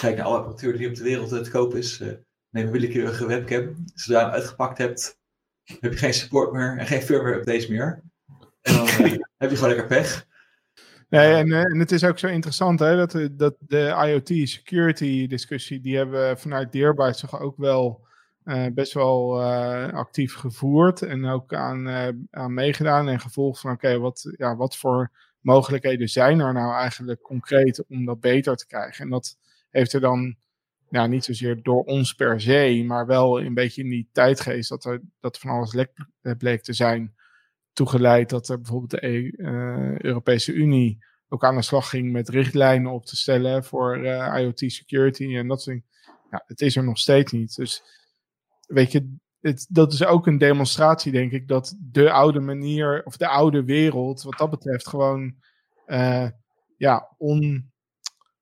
Kijk 0.00 0.16
naar 0.16 0.26
alle 0.26 0.38
apparatuur 0.38 0.76
die 0.78 0.88
op 0.88 0.94
de 0.94 1.02
wereld 1.02 1.28
te 1.28 1.50
koop 1.50 1.74
is. 1.74 1.98
Neem 2.50 2.66
een 2.66 2.70
willekeurige 2.70 3.26
webcam. 3.26 3.84
Zodra 3.94 4.20
je 4.20 4.26
hem 4.26 4.34
uitgepakt 4.34 4.78
hebt, 4.78 5.20
heb 5.64 5.92
je 5.92 5.98
geen 5.98 6.14
support 6.14 6.52
meer 6.52 6.78
en 6.78 6.86
geen 6.86 7.02
firmware 7.02 7.36
updates 7.36 7.66
meer. 7.66 8.02
En 8.60 8.74
dan 8.74 8.86
heb 9.38 9.50
je 9.50 9.56
gewoon 9.56 9.74
lekker 9.74 9.86
pech. 9.86 10.27
Nee, 11.08 11.34
en, 11.34 11.46
uh, 11.46 11.58
en 11.58 11.78
het 11.78 11.92
is 11.92 12.04
ook 12.04 12.18
zo 12.18 12.26
interessant 12.26 12.78
hè, 12.78 12.96
dat, 12.96 13.28
dat 13.32 13.56
de 13.58 14.04
IoT 14.06 14.48
security 14.48 15.26
discussie, 15.26 15.80
die 15.80 15.96
hebben 15.96 16.28
we 16.28 16.36
vanuit 16.36 16.72
Deerbyte 16.72 17.18
toch 17.18 17.40
ook 17.40 17.56
wel 17.56 18.06
best 18.72 18.92
wel 18.92 19.42
actief 19.92 20.34
gevoerd 20.34 21.02
en 21.02 21.26
ook 21.26 21.54
aan, 21.54 21.88
aan 22.30 22.54
meegedaan 22.54 23.08
en 23.08 23.20
gevolgd 23.20 23.60
van 23.60 23.70
oké, 23.72 23.98
wat, 23.98 24.34
ja, 24.36 24.56
wat 24.56 24.76
voor 24.76 25.10
mogelijkheden 25.40 26.08
zijn 26.08 26.40
er 26.40 26.52
nou 26.52 26.74
eigenlijk 26.74 27.20
concreet 27.20 27.84
om 27.88 28.04
dat 28.04 28.20
beter 28.20 28.56
te 28.56 28.66
krijgen? 28.66 29.04
En 29.04 29.10
dat 29.10 29.36
heeft 29.70 29.92
er 29.92 30.00
dan 30.00 30.36
niet 30.88 31.24
zozeer 31.24 31.62
door 31.62 31.82
ons 31.82 32.14
per 32.14 32.40
se, 32.40 32.84
maar 32.86 33.06
wel 33.06 33.40
een 33.40 33.54
beetje 33.54 33.82
in 33.82 33.88
die 33.88 34.08
tijdgeest 34.12 34.68
dat 34.68 34.84
er 34.84 35.00
dat 35.20 35.38
van 35.38 35.50
alles 35.50 35.72
lek 35.72 35.90
bleek 36.38 36.62
te 36.62 36.72
zijn, 36.72 37.14
toegeleid 37.78 38.30
dat 38.30 38.48
er 38.48 38.60
bijvoorbeeld 38.60 38.90
de 38.90 39.32
uh, 39.36 39.98
Europese 39.98 40.52
Unie 40.52 40.98
ook 41.28 41.44
aan 41.44 41.56
de 41.56 41.62
slag 41.62 41.88
ging 41.88 42.12
met 42.12 42.28
richtlijnen 42.28 42.92
op 42.92 43.06
te 43.06 43.16
stellen 43.16 43.64
voor 43.64 43.98
uh, 43.98 44.34
IoT 44.38 44.58
security 44.58 45.36
en 45.36 45.48
dat 45.48 45.62
soort. 45.62 45.80
Ja, 46.30 46.44
het 46.46 46.60
is 46.60 46.76
er 46.76 46.84
nog 46.84 46.98
steeds 46.98 47.32
niet. 47.32 47.56
Dus 47.56 47.82
weet 48.66 48.92
je, 48.92 49.16
het, 49.40 49.66
dat 49.70 49.92
is 49.92 50.04
ook 50.04 50.26
een 50.26 50.38
demonstratie, 50.38 51.12
denk 51.12 51.32
ik, 51.32 51.48
dat 51.48 51.76
de 51.78 52.10
oude 52.10 52.40
manier, 52.40 53.02
of 53.04 53.16
de 53.16 53.28
oude 53.28 53.64
wereld, 53.64 54.22
wat 54.22 54.38
dat 54.38 54.50
betreft, 54.50 54.88
gewoon 54.88 55.34
uh, 55.86 56.28
ja, 56.76 57.14
on, 57.18 57.72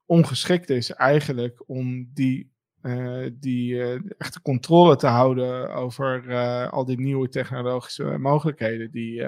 ongeschikt 0.06 0.70
is 0.70 0.90
eigenlijk 0.90 1.62
om 1.66 2.10
die, 2.14 2.52
uh, 2.86 3.30
die 3.32 3.74
uh, 3.74 4.00
echte 4.18 4.42
controle 4.42 4.96
te 4.96 5.06
houden 5.06 5.74
over 5.74 6.34
al 6.70 6.84
die 6.84 7.00
nieuwe 7.00 7.28
technologische 7.28 8.18
mogelijkheden 8.18 8.90
die, 8.90 9.24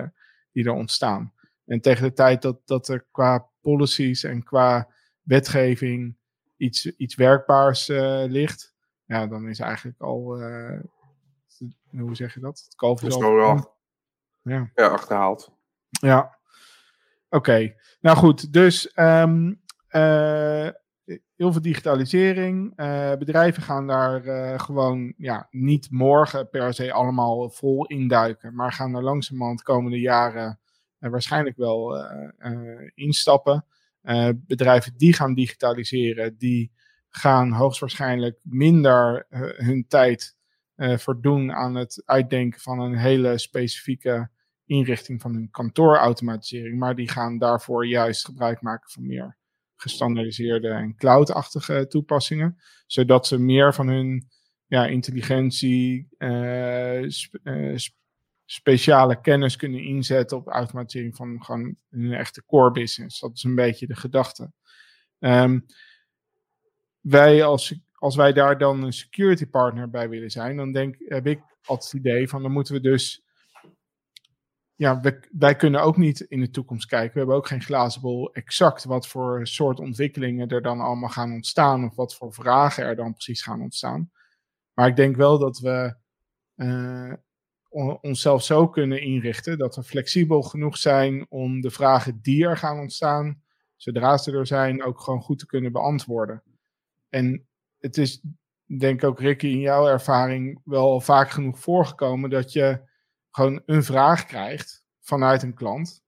die 0.53 0.65
er 0.65 0.73
ontstaan. 0.73 1.33
En 1.65 1.81
tegen 1.81 2.03
de 2.03 2.13
tijd 2.13 2.43
dat, 2.43 2.61
dat 2.65 2.89
er 2.89 3.07
qua 3.11 3.49
policies 3.61 4.25
en 4.25 4.43
qua 4.43 4.89
wetgeving 5.23 6.17
iets, 6.57 6.97
iets 6.97 7.15
werkbaars 7.15 7.87
ligt, 8.27 8.75
ja, 9.05 9.27
dan 9.27 9.49
is 9.49 9.61
eigenlijk 9.61 10.01
al 10.01 10.41
hoe 11.91 12.17
zeg 12.17 12.35
je 12.35 12.41
dat? 12.41 12.63
Het 12.65 12.75
kalf 12.75 13.03
is 13.03 13.15
al 13.15 13.37
ja. 14.43 14.71
ja, 14.75 14.87
achterhaald. 14.87 15.53
Ja, 15.91 16.39
oké. 17.29 17.75
Nou 18.01 18.17
goed, 18.17 18.53
dus 18.53 18.93
um, 18.97 19.63
uh, 19.91 20.69
heel 21.37 21.53
veel 21.53 21.63
digitalisering. 21.63 22.73
Uh, 22.77 23.15
bedrijven 23.15 23.63
gaan 23.63 23.87
daar 23.87 24.25
uh, 24.25 24.59
gewoon 24.59 25.15
ja, 25.17 25.49
niet 25.51 25.91
morgen 25.91 26.49
per 26.49 26.75
se 26.75 26.93
allemaal 26.93 27.51
vol 27.51 27.87
induiken, 27.87 28.55
maar 28.55 28.73
gaan 28.73 28.95
er 28.95 29.03
langzamerhand 29.03 29.59
de 29.59 29.65
komende 29.65 30.01
jaren 30.01 30.61
waarschijnlijk 30.99 31.57
wel 31.57 32.07
instappen. 32.95 33.65
bedrijven 34.35 34.93
die 34.97 35.13
gaan 35.13 35.35
digitaliseren, 35.35 36.37
die 36.39 36.73
gaan 37.09 37.53
hoogstwaarschijnlijk 37.53 38.39
minder 38.43 39.27
hun 39.57 39.85
tijd 39.89 40.37
voldoen 40.79 41.53
aan 41.53 41.75
het 41.75 42.03
uitdenken 42.05 42.61
van 42.61 42.81
een 42.81 42.97
hele 42.97 43.39
specifieke 43.39 44.31
inrichting 44.67 45.21
van 45.21 45.35
hun 45.35 45.51
kantoorautomatisering. 45.51 46.79
Maar 46.79 46.95
die 46.95 47.09
gaan 47.09 47.39
daarvoor 47.39 47.87
juist 47.87 48.25
gebruik 48.25 48.63
maken 48.63 48.91
van 48.91 49.07
meer 49.07 49.38
gestandardiseerde 49.81 50.68
en 50.68 50.97
cloud-achtige 50.97 51.87
toepassingen. 51.89 52.57
Zodat 52.87 53.26
ze 53.26 53.39
meer 53.39 53.74
van 53.74 53.89
hun 53.89 54.29
ja, 54.66 54.87
intelligentie, 54.87 56.09
sp 57.09 57.33
uh, 57.43 57.76
speciale 58.45 59.20
kennis 59.20 59.57
kunnen 59.57 59.85
inzetten 59.85 60.37
op 60.37 60.49
automatisering 60.49 61.16
van 61.16 61.45
gewoon 61.45 61.76
hun 61.91 62.12
echte 62.12 62.45
core 62.45 62.70
business. 62.70 63.20
Dat 63.20 63.31
is 63.35 63.43
een 63.43 63.55
beetje 63.55 63.87
de 63.87 63.97
gedachte. 63.97 64.53
Um, 65.18 65.66
wij 67.01 67.45
als 67.45 67.74
als 67.99 68.16
wij 68.16 68.33
daar 68.33 68.59
dan 68.59 68.83
een 68.83 68.93
security 68.93 69.47
partner 69.47 69.91
bij 69.91 70.09
willen 70.09 70.31
zijn, 70.31 70.57
dan 70.57 70.72
denk, 70.72 70.97
heb 70.99 71.26
ik 71.26 71.41
altijd 71.64 71.93
het 71.93 72.01
idee 72.01 72.29
van 72.29 72.43
dan 72.43 72.53
moeten 72.53 72.74
we 72.74 72.81
dus. 72.81 73.22
Ja, 74.79 75.01
we, 75.01 75.20
wij 75.31 75.57
kunnen 75.57 75.83
ook 75.83 75.97
niet 75.97 76.20
in 76.20 76.41
de 76.41 76.51
toekomst 76.51 76.87
kijken. 76.87 77.12
We 77.12 77.18
hebben 77.18 77.37
ook 77.37 77.47
geen 77.47 77.62
glazen 77.62 78.01
bol 78.01 78.33
exact 78.33 78.85
wat 78.85 79.09
voor 79.09 79.47
soort 79.47 79.81
ontwikkelingen 79.81 80.49
er 80.49 80.62
dan 80.62 80.81
allemaal 80.81 81.09
gaan 81.09 81.33
ontstaan. 81.33 81.85
Of 81.85 81.95
wat 81.95 82.14
voor 82.14 82.33
vragen 82.33 82.85
er 82.85 82.97
dan 82.97 83.12
precies 83.12 83.43
gaan 83.43 83.61
ontstaan. 83.61 84.11
Maar 84.74 84.89
ik 84.89 84.97
denk 84.97 85.16
wel 85.16 85.39
dat 85.39 85.59
we 85.59 85.95
uh, 86.57 87.12
onszelf 88.01 88.45
zo 88.45 88.68
kunnen 88.68 89.03
inrichten 89.03 89.59
dat 89.59 89.76
we 89.76 89.83
flexibel 89.83 90.43
genoeg 90.43 90.76
zijn 90.76 91.26
om 91.29 91.61
de 91.61 91.70
vragen 91.70 92.18
die 92.22 92.47
er 92.47 92.57
gaan 92.57 92.79
ontstaan, 92.79 93.43
zodra 93.76 94.16
ze 94.16 94.33
er 94.33 94.47
zijn, 94.47 94.83
ook 94.83 95.01
gewoon 95.01 95.22
goed 95.22 95.39
te 95.39 95.47
kunnen 95.47 95.72
beantwoorden. 95.72 96.43
En 97.09 97.47
het 97.79 97.97
is, 97.97 98.22
denk 98.79 99.03
ik 99.03 99.09
ook 99.09 99.20
Ricky, 99.20 99.47
in 99.47 99.61
jouw 99.61 99.87
ervaring 99.87 100.61
wel 100.64 101.01
vaak 101.01 101.31
genoeg 101.31 101.59
voorgekomen 101.59 102.31
dat 102.31 102.53
je 102.53 102.87
gewoon 103.39 103.62
een 103.66 103.82
vraag 103.82 104.24
krijgt 104.24 104.84
vanuit 105.01 105.43
een 105.43 105.55
klant 105.55 106.03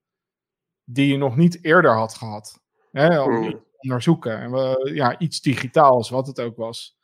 die 0.84 1.12
je 1.12 1.16
nog 1.16 1.36
niet 1.36 1.64
eerder 1.64 1.94
had 1.94 2.14
gehad. 2.14 2.60
Hè, 2.92 3.20
om 3.20 3.34
hmm. 3.34 3.64
onderzoeken. 3.76 4.38
En 4.38 4.50
we, 4.50 4.90
ja, 4.94 5.18
iets 5.18 5.40
digitaals, 5.40 6.10
wat 6.10 6.26
het 6.26 6.40
ook 6.40 6.56
was. 6.56 6.98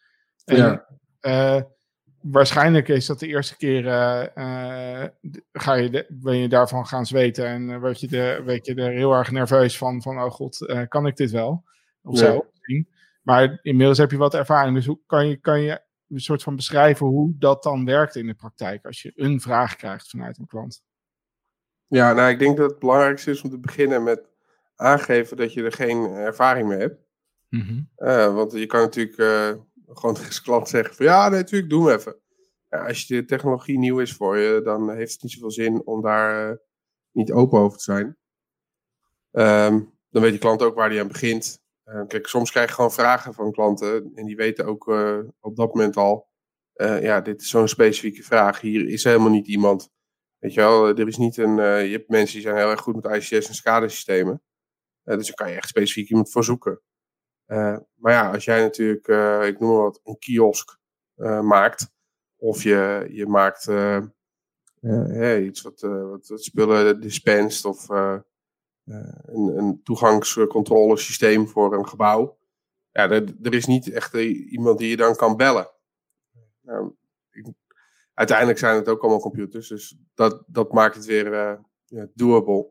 En, 0.45 0.57
ja. 0.57 0.87
Uh, 1.21 1.63
waarschijnlijk 2.21 2.89
is 2.89 3.07
dat 3.07 3.19
de 3.19 3.27
eerste 3.27 3.57
keer 3.57 3.85
uh, 3.85 5.05
ga 5.53 5.75
je 5.75 5.91
de, 5.91 6.07
ben 6.09 6.37
je 6.37 6.49
daarvan 6.49 6.87
gaan 6.87 7.07
zweten 7.07 7.47
en 7.47 7.81
word 7.81 8.01
je, 8.01 8.09
de, 8.09 8.43
weet 8.45 8.67
je 8.67 8.75
er 8.75 8.93
heel 8.93 9.13
erg 9.13 9.31
nerveus 9.31 9.79
van, 9.79 10.03
van 10.03 10.23
oh 10.23 10.31
god, 10.31 10.87
kan 10.89 11.07
ik 11.07 11.17
dit 11.17 11.31
wel? 11.31 11.65
Of 12.03 12.21
ja. 12.21 12.25
zo. 12.25 12.51
Maar 13.23 13.59
inmiddels 13.63 13.99
heb 13.99 14.11
je 14.11 14.17
wat 14.17 14.35
ervaring. 14.35 14.75
Dus 14.75 14.87
hoe 14.87 15.01
kan 15.07 15.29
je, 15.29 15.37
kan 15.37 15.61
je 15.61 15.81
een 16.09 16.21
soort 16.21 16.43
van 16.43 16.57
beschrijven 16.57 17.07
hoe 17.07 17.35
dat 17.39 17.63
dan 17.63 17.85
werkt 17.85 18.17
in 18.17 18.27
de 18.27 18.35
praktijk 18.35 18.85
als 18.85 19.03
je 19.03 19.13
een 19.15 19.41
vraag 19.41 19.77
krijgt 19.77 20.09
vanuit 20.09 20.39
een 20.39 20.47
klant? 20.47 20.83
Ja, 21.87 22.13
nou, 22.13 22.31
ik 22.31 22.39
denk 22.39 22.57
dat 22.57 22.71
het 22.71 22.79
belangrijkste 22.79 23.31
is 23.31 23.43
om 23.43 23.51
te 23.51 23.59
beginnen 23.59 24.03
met 24.03 24.29
aangeven 24.75 25.37
dat 25.37 25.53
je 25.53 25.63
er 25.63 25.73
geen 25.73 26.05
ervaring 26.05 26.69
mee 26.69 26.79
hebt. 26.79 27.05
Mm 27.49 27.61
-hmm. 27.61 27.91
uh, 27.99 28.35
want 28.35 28.53
je 28.53 28.67
kan 28.67 28.81
natuurlijk 28.81 29.19
uh, 29.19 29.55
gewoon 29.87 30.15
tegen 30.25 30.43
klant 30.43 30.69
zeggen 30.69 30.95
van 30.95 31.07
ja, 31.07 31.29
nee, 31.29 31.41
natuurlijk, 31.41 31.71
doe 31.71 31.89
hem 31.89 31.99
even. 31.99 32.17
Ja, 32.71 32.87
als 32.87 33.07
je 33.07 33.15
de 33.15 33.25
technologie 33.25 33.79
nieuw 33.79 34.01
is 34.01 34.13
voor 34.13 34.37
je, 34.37 34.61
dan 34.65 34.91
heeft 34.91 35.13
het 35.13 35.23
niet 35.23 35.33
zoveel 35.33 35.51
zin 35.51 35.87
om 35.87 36.03
daar 36.03 36.51
uh, 36.51 36.57
niet 37.11 37.33
open 37.33 37.59
over 37.59 37.79
te 37.79 37.85
zijn. 37.85 38.17
Um, 39.33 39.95
dan 40.11 40.23
weet 40.23 40.33
je 40.33 40.39
klant 40.39 40.63
ook 40.63 40.75
waar 40.75 40.91
hij 40.91 41.01
aan 41.01 41.09
begint. 41.09 41.65
Uh, 41.87 42.07
kijk, 42.07 42.27
soms 42.27 42.51
krijg 42.51 42.69
je 42.69 42.75
gewoon 42.75 42.93
vragen 42.93 43.35
van 43.35 43.53
klanten 43.53 44.13
en 44.15 44.25
die 44.25 44.37
weten 44.37 44.65
ook 44.67 44.89
uh, 44.89 45.19
op 45.41 45.57
dat 45.57 45.75
moment 45.75 45.97
al, 45.97 46.29
uh, 46.75 47.03
ja, 47.03 47.21
dit 47.21 47.41
is 47.41 47.49
zo'n 47.49 47.69
specifieke 47.69 48.23
vraag. 48.23 48.61
Hier 48.61 48.89
is 48.89 49.05
helemaal 49.05 49.31
niet 49.31 49.47
iemand. 49.47 49.91
Weet 50.39 50.55
je 50.55 50.61
wel, 50.61 50.89
er 50.89 51.09
is 51.09 51.17
niet 51.17 51.37
een, 51.37 51.57
je 51.57 51.97
hebt 51.97 52.09
mensen 52.09 52.35
die 52.35 52.43
zijn 52.43 52.57
heel 52.57 52.71
erg 52.71 52.81
goed 52.81 53.03
met 53.03 53.17
ICS 53.17 53.49
en 53.49 53.55
SCADA-systemen. 53.55 54.43
dus 55.03 55.27
daar 55.27 55.35
kan 55.35 55.51
je 55.51 55.57
echt 55.57 55.69
specifiek 55.69 56.09
iemand 56.09 56.31
voor 56.31 56.45
zoeken. 56.45 56.81
maar 57.95 58.13
ja, 58.13 58.33
als 58.33 58.45
jij 58.45 58.61
natuurlijk, 58.61 59.07
ik 59.49 59.61
noem 59.61 59.71
maar 59.71 59.83
wat, 59.83 60.01
een 60.05 60.19
kiosk 60.19 60.79
eh, 61.17 61.41
maakt. 61.41 61.95
Of 62.37 62.63
je, 62.63 63.07
je 63.11 63.27
maakt 63.27 63.69
eh, 63.69 64.03
eh, 64.81 65.45
iets 65.45 65.63
wat, 65.63 65.83
eh, 65.83 66.09
wat, 66.09 66.29
wat 66.29 66.45
spullen 66.45 67.01
dispenst 67.01 67.65
of 67.65 67.91
eh, 67.91 68.15
eh, 68.15 68.21
een, 68.87 69.59
een 69.59 69.81
toegangscontrolesysteem 69.83 71.49
voor 71.49 71.75
een 71.75 71.89
gebouw. 71.89 72.39
Ja, 72.91 73.11
er, 73.11 73.35
er 73.43 73.55
is 73.55 73.67
niet 73.67 73.93
echt 73.93 74.15
eh, 74.15 74.53
iemand 74.53 74.79
die 74.79 74.89
je 74.89 74.97
dan 74.97 75.17
kan 75.17 75.37
bellen. 75.37 75.71
Nou, 76.61 76.95
uiteindelijk 78.15 78.59
zijn 78.59 78.77
het 78.77 78.89
ook 78.89 79.01
allemaal 79.01 79.21
computers, 79.21 79.69
dus 79.69 79.99
dat, 80.15 80.45
dat 80.47 80.73
maakt 80.73 80.95
het 80.95 81.05
weer 81.05 81.33
eh, 81.33 81.59
ja, 81.85 82.07
doable. 82.15 82.71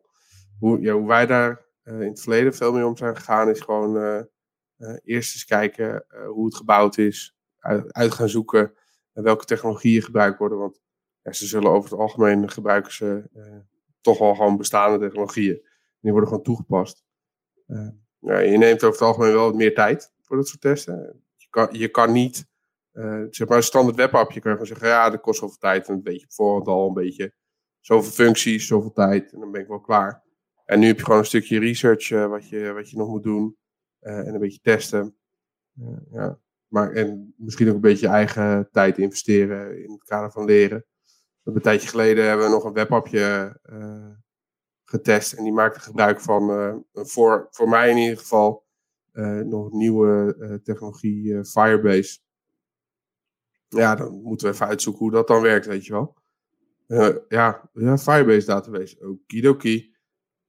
Hoe, 0.59 0.89
hoe 0.91 1.07
wij 1.07 1.25
daar 1.25 1.65
eh, 1.83 2.01
in 2.01 2.09
het 2.09 2.21
verleden 2.21 2.53
veel 2.53 2.73
mee 2.73 2.85
om 2.85 2.97
zijn 2.97 3.15
gegaan, 3.15 3.49
is 3.49 3.59
gewoon 3.59 3.97
eh, 3.97 4.19
eh, 4.77 4.97
eerst 5.03 5.33
eens 5.33 5.45
kijken 5.45 6.05
eh, 6.07 6.27
hoe 6.27 6.45
het 6.45 6.55
gebouwd 6.55 6.97
is, 6.97 7.35
uit, 7.91 8.13
gaan 8.13 8.29
zoeken 8.29 8.73
eh, 9.13 9.23
welke 9.23 9.45
technologieën 9.45 10.01
gebruikt 10.01 10.39
worden. 10.39 10.57
Want 10.57 10.81
ja, 11.21 11.31
ze 11.31 11.45
zullen 11.45 11.71
over 11.71 11.89
het 11.89 11.99
algemeen 11.99 12.49
gebruiken 12.49 12.93
ze 12.93 13.29
eh, 13.33 13.57
toch 14.01 14.17
wel 14.17 14.35
gewoon 14.35 14.57
bestaande 14.57 15.05
technologieën. 15.05 15.67
Die 16.05 16.13
worden 16.13 16.29
gewoon 16.29 16.43
toegepast. 16.43 17.03
Eh, 17.65 17.87
ja, 18.19 18.39
je 18.39 18.57
neemt 18.57 18.83
over 18.83 18.99
het 18.99 19.07
algemeen 19.07 19.33
wel 19.33 19.45
wat 19.45 19.55
meer 19.55 19.73
tijd 19.73 20.13
voor 20.21 20.37
dat 20.37 20.47
soort 20.47 20.61
testen. 20.61 21.23
Je 21.35 21.47
kan, 21.49 21.67
je 21.71 21.87
kan 21.87 22.11
niet, 22.11 22.47
eh, 22.91 23.23
zeg 23.29 23.47
maar 23.47 23.57
een 23.57 23.63
standaard 23.63 23.95
webappje, 23.95 24.39
kan 24.39 24.51
je 24.51 24.57
gewoon 24.57 24.77
zeggen, 24.77 24.87
ja, 24.87 25.09
dat 25.09 25.21
kost 25.21 25.39
zoveel 25.39 25.57
tijd. 25.57 25.87
En 25.87 25.93
een 25.93 26.03
beetje 26.03 26.25
voorhand 26.29 26.67
al 26.67 26.87
een 26.87 26.93
beetje 26.93 27.33
zoveel 27.79 28.11
functies, 28.11 28.67
zoveel 28.67 28.91
tijd. 28.91 29.33
En 29.33 29.39
dan 29.39 29.51
ben 29.51 29.61
ik 29.61 29.67
wel 29.67 29.79
klaar. 29.79 30.23
En 30.65 30.79
nu 30.79 30.87
heb 30.87 30.97
je 30.97 31.03
gewoon 31.03 31.19
een 31.19 31.25
stukje 31.25 31.59
research 31.59 32.11
eh, 32.11 32.27
wat, 32.27 32.49
je, 32.49 32.71
wat 32.71 32.89
je 32.89 32.97
nog 32.97 33.07
moet 33.07 33.23
doen. 33.23 33.57
en 33.99 34.33
een 34.33 34.39
beetje 34.39 34.61
testen. 34.61 35.15
Ja. 36.11 36.39
maar, 36.67 36.91
en 36.91 37.33
misschien 37.37 37.67
ook 37.67 37.75
een 37.75 37.81
beetje 37.81 38.07
je 38.07 38.13
eigen 38.13 38.69
tijd 38.71 38.97
investeren 38.97 39.83
in 39.83 39.91
het 39.91 40.03
kader 40.03 40.31
van 40.31 40.45
leren. 40.45 40.85
Een 41.43 41.61
tijdje 41.61 41.87
geleden 41.87 42.27
hebben 42.27 42.45
we 42.45 42.51
nog 42.51 42.63
een 42.63 42.73
webappje 42.73 43.59
getest. 44.85 45.33
En 45.33 45.43
die 45.43 45.53
maakte 45.53 45.79
gebruik 45.79 46.21
van, 46.21 46.51
eh, 46.51 46.75
voor, 46.93 47.47
voor 47.51 47.69
mij 47.69 47.89
in 47.89 47.97
ieder 47.97 48.17
geval, 48.17 48.65
eh, 49.11 49.39
nog 49.39 49.71
nieuwe 49.71 50.35
eh, 50.39 50.53
technologie, 50.53 51.45
Firebase. 51.45 52.19
Ja, 53.67 53.95
dan 53.95 54.21
moeten 54.21 54.47
we 54.47 54.53
even 54.53 54.67
uitzoeken 54.67 55.01
hoe 55.01 55.11
dat 55.11 55.27
dan 55.27 55.41
werkt, 55.41 55.65
weet 55.65 55.85
je 55.85 55.91
wel. 55.91 56.15
Ja, 56.87 57.69
ja, 57.73 57.97
Firebase 57.97 58.45
database. 58.45 59.07
Okidoki. 59.07 59.95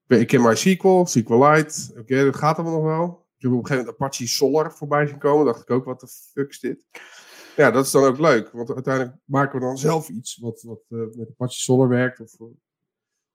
Ik 0.06 0.26
ken 0.26 0.42
MySQL, 0.42 1.04
SQLite. 1.04 1.94
Oké, 1.98 2.24
dat 2.24 2.36
gaat 2.36 2.58
allemaal 2.58 2.74
nog 2.74 2.84
wel. 2.84 3.26
Ik 3.36 3.42
heb 3.42 3.52
op 3.52 3.58
een 3.58 3.66
gegeven 3.66 3.84
moment 3.84 4.02
Apache 4.02 4.26
Solar 4.26 4.72
voorbij 4.72 5.06
zien 5.06 5.18
komen. 5.18 5.44
dacht 5.44 5.60
ik 5.60 5.70
ook, 5.70 5.84
wat 5.84 6.00
de 6.00 6.08
fuck 6.08 6.48
is 6.48 6.60
dit? 6.60 6.86
Ja, 7.56 7.70
dat 7.70 7.84
is 7.84 7.90
dan 7.90 8.04
ook 8.04 8.18
leuk. 8.18 8.50
Want 8.50 8.74
uiteindelijk 8.74 9.16
maken 9.24 9.58
we 9.58 9.64
dan 9.64 9.78
zelf 9.78 10.08
iets 10.08 10.36
wat, 10.36 10.62
wat 10.62 10.80
eh, 10.88 10.98
met 10.98 11.28
Apache 11.28 11.60
Solar 11.60 11.88
werkt. 11.88 12.20
Of, 12.20 12.36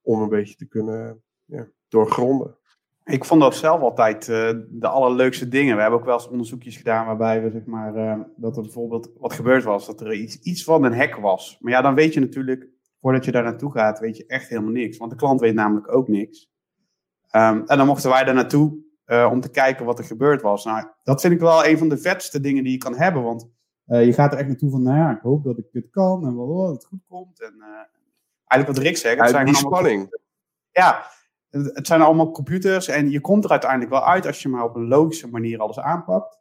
om 0.02 0.22
een 0.22 0.30
beetje 0.30 0.56
te 0.56 0.68
kunnen 0.68 1.22
ja, 1.45 1.68
doorgronden. 1.88 2.56
Ik 3.04 3.26
vond 3.26 3.41
dat 3.41 3.56
zelf 3.56 3.82
altijd 3.82 4.30
eh, 4.30 4.49
de 4.70 4.88
allerleukste 4.88 5.47
dingen. 5.47 5.76
We 5.76 5.82
hebben 5.82 5.99
ook 5.99 6.06
wel 6.06 6.14
eens 6.14 6.28
onderzoekjes 6.28 6.78
gedaan 6.78 7.06
waarbij 7.06 7.41
we 7.41 7.49
zeg 7.49 7.66
maar 7.66 7.95
eh, 7.95 8.20
dat 8.36 8.56
er 8.56 8.62
bijvoorbeeld 8.62 9.12
wat 9.18 9.34
gebeurd 9.34 9.64
was, 9.64 9.86
dat 9.86 10.02
er 10.02 10.14
iets, 10.14 10.39
iets 10.39 10.64
van 10.64 10.84
een 10.84 10.95
hack 10.95 11.16
was. 11.16 11.58
Maar 11.60 11.72
ja, 11.72 11.82
dan 11.82 11.95
weet 11.95 12.14
je 12.14 12.20
natuurlijk, 12.20 12.68
voordat 13.02 13.26
je 13.26 13.32
daar 13.32 13.43
naartoe 13.43 13.72
gaat, 13.72 13.99
weet 13.99 14.18
je 14.18 14.26
echt 14.26 14.49
helemaal 14.49 14.72
niks. 14.72 14.97
Want 14.97 15.12
de 15.12 15.18
klant 15.18 15.39
weet 15.39 15.54
namelijk 15.54 15.95
ook 15.95 16.08
niks. 16.08 16.49
Ehm, 17.30 17.62
en 17.66 17.78
dan 17.78 17.88
mochten 17.88 18.10
wij 18.10 18.24
daar 18.24 18.34
naartoe 18.34 18.78
eh, 19.06 19.30
om 19.32 19.41
te 19.41 19.52
kijken 19.52 19.86
wat 19.86 19.99
er 19.99 20.06
gebeurd 20.06 20.41
was. 20.41 20.66
Nou, 20.66 20.88
dat 21.04 21.22
vind 21.22 21.34
ik 21.34 21.39
wel 21.39 21.66
een 21.66 21.78
van 21.78 21.89
de 21.89 21.97
vetste 21.97 22.39
dingen 22.39 22.64
die 22.64 22.72
je 22.72 22.78
kan 22.78 22.95
hebben. 22.95 23.24
Want 23.24 23.49
je 23.86 24.14
gaat 24.14 24.34
er 24.34 24.39
echt 24.39 24.47
naartoe 24.47 24.70
van, 24.70 24.84
nou 24.84 24.97
ja, 24.97 25.12
ik 25.12 25.22
hoop 25.22 25.43
dat 25.43 25.58
ik 25.58 25.66
het 25.72 25.89
kan 25.89 26.26
en 26.26 26.36
wel 26.36 26.58
dat 26.58 26.74
het 26.74 26.86
goed 26.86 27.04
komt. 27.08 27.41
En 27.41 27.54
eigenlijk 28.52 28.68
wat 28.68 28.88
Rick 28.88 28.97
zegt, 28.97 29.20
het 29.20 29.30
zijn 29.30 29.45
die 29.45 29.56
spanning. 29.56 30.18
ja, 30.72 31.06
het 31.49 31.88
zijn 31.88 32.02
allemaal 32.02 32.32
computers 32.32 32.88
en 32.88 33.10
je 33.10 33.22
komt 33.22 33.43
er 33.43 33.52
uiteindelijk 33.52 33.91
wel 33.91 34.06
uit 34.06 34.28
als 34.28 34.41
je 34.41 34.49
maar 34.49 34.64
op 34.64 34.76
een 34.76 34.88
logische 34.88 35.28
manier 35.28 35.60
alles 35.60 35.80
aanpakt. 35.80 36.39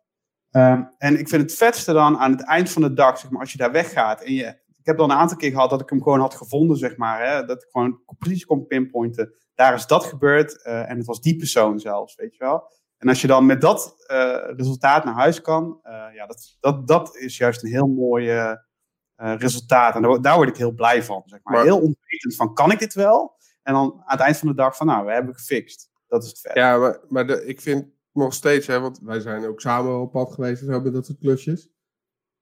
Ehm, 0.50 0.82
en 0.98 1.18
ik 1.18 1.28
vind 1.28 1.42
het 1.42 1.54
vetste 1.54 1.92
dan 1.92 2.18
aan 2.18 2.30
het 2.30 2.44
eind 2.44 2.70
van 2.70 2.82
de 2.82 2.92
dag, 2.92 3.18
zeg 3.18 3.30
maar, 3.30 3.40
als 3.40 3.52
je 3.52 3.58
daar 3.58 3.72
weggaat. 3.72 4.22
En 4.22 4.32
je, 4.32 4.46
ik 4.78 4.86
heb 4.86 4.96
dan 4.96 5.10
een 5.10 5.16
aantal 5.16 5.36
keer 5.36 5.50
gehad 5.50 5.70
dat 5.70 5.80
ik 5.80 5.90
hem 5.90 6.02
gewoon 6.02 6.20
had 6.20 6.34
gevonden, 6.34 6.76
zeg 6.76 6.96
maar. 6.96 7.26
Hè, 7.26 7.44
dat 7.44 7.62
ik 7.62 7.68
gewoon 7.70 8.00
precies 8.18 8.44
kon 8.44 8.66
pinpointen. 8.66 9.34
Daar 9.54 9.74
is 9.74 9.86
dat 9.86 10.04
gebeurd 10.04 10.62
eh, 10.62 10.90
en 10.90 10.96
het 10.96 11.06
was 11.06 11.20
die 11.20 11.36
persoon 11.36 11.78
zelfs, 11.78 12.14
weet 12.14 12.36
je 12.36 12.44
wel. 12.44 12.68
En 13.00 13.08
als 13.08 13.20
je 13.20 13.26
dan 13.26 13.46
met 13.46 13.60
dat 13.60 14.04
eh, 14.06 14.36
resultaat 14.56 15.04
naar 15.04 15.14
huis 15.14 15.40
kan, 15.40 15.78
eh, 15.82 16.14
ja, 16.14 16.26
dat, 16.26 16.56
dat, 16.60 16.88
dat 16.88 17.16
is 17.16 17.36
juist 17.36 17.62
een 17.62 17.70
heel 17.70 17.86
mooi 17.86 18.30
eh, 18.30 18.52
resultaat. 19.26 19.94
En 19.94 20.02
daar, 20.02 20.20
daar 20.22 20.36
word 20.36 20.48
ik 20.48 20.56
heel 20.56 20.72
blij 20.72 21.02
van, 21.02 21.22
zeg 21.26 21.40
maar. 21.42 21.54
Maar- 21.54 21.64
Heel 21.64 21.76
onwetend 21.80 22.36
van, 22.36 22.54
kan 22.54 22.70
ik 22.70 22.78
dit 22.78 22.94
wel? 22.94 23.36
En 23.62 23.72
dan 23.74 23.92
aan 23.92 24.02
het 24.16 24.20
eind 24.20 24.36
van 24.36 24.48
de 24.48 24.54
dag 24.54 24.76
van, 24.76 24.86
nou, 24.86 25.06
we 25.06 25.12
hebben 25.12 25.34
gefixt. 25.34 25.90
Dat 26.06 26.22
is 26.22 26.28
het 26.28 26.40
vet. 26.40 26.54
Ja, 26.54 26.78
maar, 26.78 27.00
maar 27.08 27.26
de, 27.26 27.46
ik 27.46 27.60
vind 27.60 27.86
nog 28.12 28.34
steeds, 28.34 28.66
hè, 28.66 28.80
want 28.80 28.98
wij 29.02 29.20
zijn 29.20 29.46
ook 29.46 29.60
samen 29.60 30.00
op 30.00 30.12
pad 30.12 30.32
geweest 30.32 30.60
en 30.60 30.66
zo 30.66 30.80
met 30.80 30.92
dat 30.92 31.06
soort 31.06 31.18
klusjes. 31.18 31.68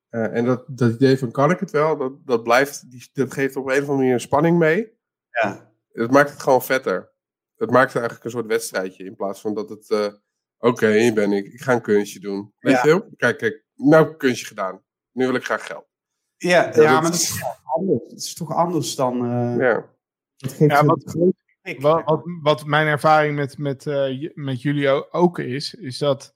Eh, 0.09 0.37
en 0.37 0.45
dat, 0.45 0.65
dat 0.69 0.93
idee 0.93 1.19
van 1.19 1.31
kan 1.31 1.51
ik 1.51 1.61
het 1.61 1.71
wel, 1.71 1.97
dat, 1.97 2.27
dat 2.27 2.43
blijft, 2.43 2.91
die, 2.91 3.11
dat 3.13 3.33
geeft 3.33 3.57
op 3.57 3.65
een 3.67 3.71
of 3.73 3.79
andere 3.79 3.97
manier 3.97 4.13
een 4.13 4.21
spanning 4.21 4.59
mee. 4.59 4.97
Ja. 5.31 5.73
Het 5.93 6.11
maakt 6.11 6.31
het 6.31 6.43
gewoon 6.43 6.63
vetter. 6.63 7.13
Het 7.57 7.71
maakt 7.71 7.87
het 7.93 7.95
eigenlijk 7.97 8.25
een 8.25 8.31
soort 8.31 8.47
wedstrijdje 8.47 9.05
in 9.05 9.17
plaats 9.17 9.41
van 9.41 9.55
dat 9.55 9.69
het, 9.69 9.91
eh, 9.91 10.13
oké, 10.59 10.91
hier 10.91 11.15
ben 11.15 11.33
ik, 11.33 11.47
ik 11.47 11.61
ga 11.61 11.73
een 11.73 11.81
kunstje 11.83 12.21
doen. 12.21 12.53
Weet 12.59 12.75
Ja. 12.75 12.83
je 12.83 12.89
wel? 12.89 13.09
Kijk, 13.17 13.39
kijk, 13.39 13.65
nou 13.75 14.17
kunstje 14.17 14.47
gedaan. 14.47 14.83
Nu 15.13 15.27
wil 15.27 15.35
ik 15.35 15.45
graag 15.45 15.67
geld. 15.67 15.88
Ja, 16.39 16.49
Ja, 16.49 16.65
ja, 16.65 16.73
dat- 16.73 16.85
maar 16.93 17.03
dat 17.03 17.15
is 17.15 17.39
toch 17.39 17.61
anders. 17.65 18.03
Het 18.03 18.13
is 18.19 18.35
toch 18.35 18.53
anders 18.55 18.95
dan... 18.95 19.25
eh 19.25 19.57
Ja. 19.59 19.85
Het 20.37 20.53
geeft 20.53 20.73
Ja, 20.73 20.85
wat- 20.85 22.23
Wat, 22.43 22.65
mijn 22.65 22.87
ervaring 22.87 23.37
met, 23.37 23.59
met, 23.59 23.87
eh, 23.87 24.31
met 24.35 24.63
jullie 24.63 25.13
ook 25.13 25.39
is, 25.39 25.75
is 25.75 25.99
dat 25.99 26.35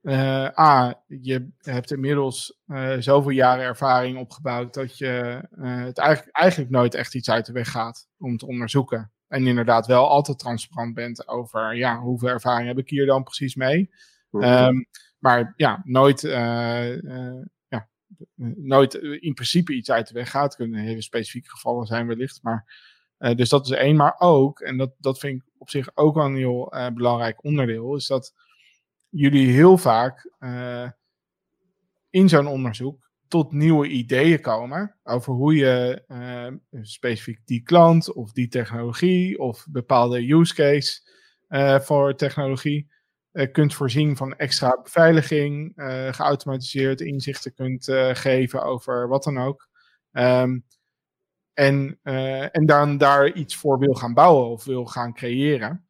eh, 0.00 0.58
A, 0.60 1.02
je 1.06 1.48
hebt 1.58 1.90
inmiddels 1.92 2.60
eh, 2.66 2.96
zoveel 2.98 3.30
jaren 3.30 3.64
ervaring 3.64 4.18
opgebouwd 4.18 4.74
dat 4.74 4.98
je 4.98 5.08
eh, 5.50 5.84
het 5.84 5.98
eigenlijk, 5.98 6.36
eigenlijk 6.36 6.70
nooit 6.70 6.94
echt 6.94 7.14
iets 7.14 7.30
uit 7.30 7.46
de 7.46 7.52
weg 7.52 7.70
gaat 7.70 8.08
om 8.18 8.36
te 8.36 8.46
onderzoeken. 8.46 9.12
En 9.28 9.46
inderdaad 9.46 9.86
wel 9.86 10.08
altijd 10.08 10.38
transparant 10.38 10.94
bent 10.94 11.28
over 11.28 11.76
ja, 11.76 11.98
hoeveel 12.00 12.28
ervaring 12.28 12.68
heb 12.68 12.78
ik 12.78 12.90
hier 12.90 13.06
dan 13.06 13.22
precies 13.22 13.54
mee. 13.54 13.90
Ehm, 14.42 14.74
maar 15.18 15.52
ja, 15.56 15.80
nooit, 15.84 16.24
eh, 16.24 16.92
eh, 16.92 17.28
eh, 17.28 17.42
nooit 18.56 18.94
eh, 18.94 19.22
in 19.22 19.34
principe 19.34 19.74
iets 19.74 19.90
uit 19.90 20.08
de 20.08 20.14
weg 20.14 20.30
gaat. 20.30 20.56
Kunnen 20.56 20.80
hele 20.80 21.02
specifieke 21.02 21.50
gevallen 21.50 21.86
zijn 21.86 22.06
wellicht. 22.06 22.42
Maar, 22.42 22.82
eh, 23.18 23.36
dus 23.36 23.48
dat 23.48 23.66
is 23.66 23.72
één. 23.72 23.96
Maar 23.96 24.14
ook, 24.18 24.60
en 24.60 24.76
dat, 24.76 24.94
dat 24.98 25.18
vind 25.18 25.42
ik 25.42 25.48
op 25.58 25.70
zich 25.70 25.90
ook 25.94 26.14
wel 26.14 26.24
een 26.24 26.36
heel 26.36 26.72
eh, 26.72 26.90
belangrijk 26.94 27.44
onderdeel, 27.44 27.96
is 27.96 28.06
dat 28.06 28.34
jullie 29.08 29.52
heel 29.52 29.78
vaak 29.78 30.30
in 32.10 32.28
zo'n 32.28 32.46
onderzoek 32.46 33.10
tot 33.28 33.52
nieuwe 33.52 33.88
ideeën 33.88 34.40
komen 34.40 34.96
over 35.02 35.32
hoe 35.32 35.54
je 35.54 36.02
specifiek 36.82 37.40
die 37.44 37.62
klant 37.62 38.12
of 38.12 38.32
die 38.32 38.48
technologie 38.48 39.38
of 39.38 39.66
bepaalde 39.70 40.32
use 40.32 40.54
case 40.54 41.00
voor 41.84 42.14
technologie 42.14 42.90
kunt 43.52 43.74
voorzien 43.74 44.16
van 44.16 44.36
extra 44.36 44.80
beveiliging, 44.82 45.76
eh, 45.76 46.12
geautomatiseerd 46.12 47.00
inzichten 47.00 47.54
kunt 47.54 47.88
eh, 47.88 48.14
geven 48.14 48.62
over 48.62 49.08
wat 49.08 49.24
dan 49.24 49.38
ook. 49.38 49.68
Ehm, 50.12 50.58
en, 51.56 51.98
eh, 52.02 52.56
en 52.56 52.66
dan 52.66 52.98
daar 52.98 53.32
iets 53.32 53.56
voor 53.56 53.78
wil 53.78 53.94
gaan 53.94 54.14
bouwen 54.14 54.50
of 54.50 54.64
wil 54.64 54.86
gaan 54.86 55.14
creëren. 55.14 55.86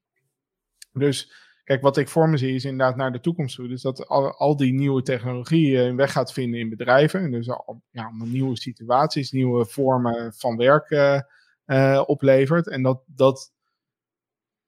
Dus 0.92 1.32
kijk, 1.64 1.82
wat 1.82 1.97
ik 1.97 2.09
voor 2.09 2.28
me 2.28 2.36
zie 2.36 2.55
is 2.55 2.64
inderdaad 2.64 2.97
naar 2.97 3.12
de 3.12 3.20
toekomst 3.20 3.57
toe. 3.57 3.68
Dus 3.68 3.82
dat 3.82 4.09
al, 4.09 4.32
al 4.32 4.57
die 4.57 4.72
nieuwe 4.72 5.03
technologie 5.03 5.78
een 5.78 5.97
weg 5.97 6.12
gaat 6.12 6.32
vinden 6.32 6.61
in 6.61 6.68
bedrijven. 6.68 7.20
En 7.20 7.30
dus 7.30 7.49
al, 7.51 7.82
nieuwe 8.24 8.57
situaties, 8.57 9.30
nieuwe 9.30 9.66
vormen 9.66 10.32
van 10.34 10.57
werk 10.57 10.90
eh, 10.90 11.20
eh, 11.64 12.03
oplevert. 12.07 12.68
En 12.68 12.82
dat, 12.82 13.03
dat 13.07 13.53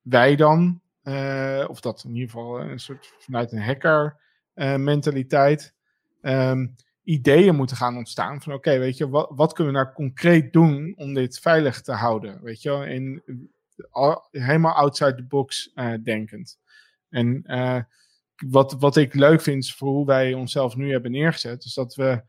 wij 0.01 0.37
dan, 0.37 0.81
eh, 1.09 1.65
of 1.69 1.81
dat 1.81 2.05
in 2.05 2.15
ieder 2.15 2.31
geval 2.31 2.61
een 2.61 2.79
soort 2.79 3.15
vanuit 3.19 3.53
een 3.53 3.63
hacker 3.63 4.17
eh, 4.55 4.77
mentaliteit, 4.77 5.75
ehm, 6.21 6.67
ideeën 7.03 7.55
moeten 7.55 7.77
gaan 7.77 7.97
ontstaan. 7.97 8.43
Van 8.43 8.53
oké, 8.53 8.79
weet 8.79 8.97
je, 8.97 9.09
wat, 9.09 9.31
wat 9.35 9.53
kunnen 9.53 9.73
we 9.73 9.81
nou 9.81 9.93
concreet 9.95 10.53
doen 10.53 10.95
om 10.97 11.15
dit 11.15 11.39
veilig 11.39 11.81
te 11.81 11.93
houden? 11.93 12.43
Weet 12.43 12.63
je 12.63 13.21
al- 13.91 14.29
helemaal 14.31 14.75
outside 14.75 15.15
the 15.15 15.25
box 15.25 15.73
eh, 15.75 15.93
denkend. 16.03 16.59
En 17.09 17.43
eh, 17.45 17.81
wat, 18.47 18.73
wat 18.73 18.97
ik 18.97 19.15
leuk 19.15 19.41
vind 19.41 19.65
is 19.65 19.75
voor 19.75 19.89
hoe 19.89 20.07
wij 20.07 20.35
onszelf 20.35 20.77
nu 20.77 20.93
hebben 20.93 21.11
neergezet, 21.11 21.65
is 21.65 21.75
dat 21.75 21.95
we 21.95 22.23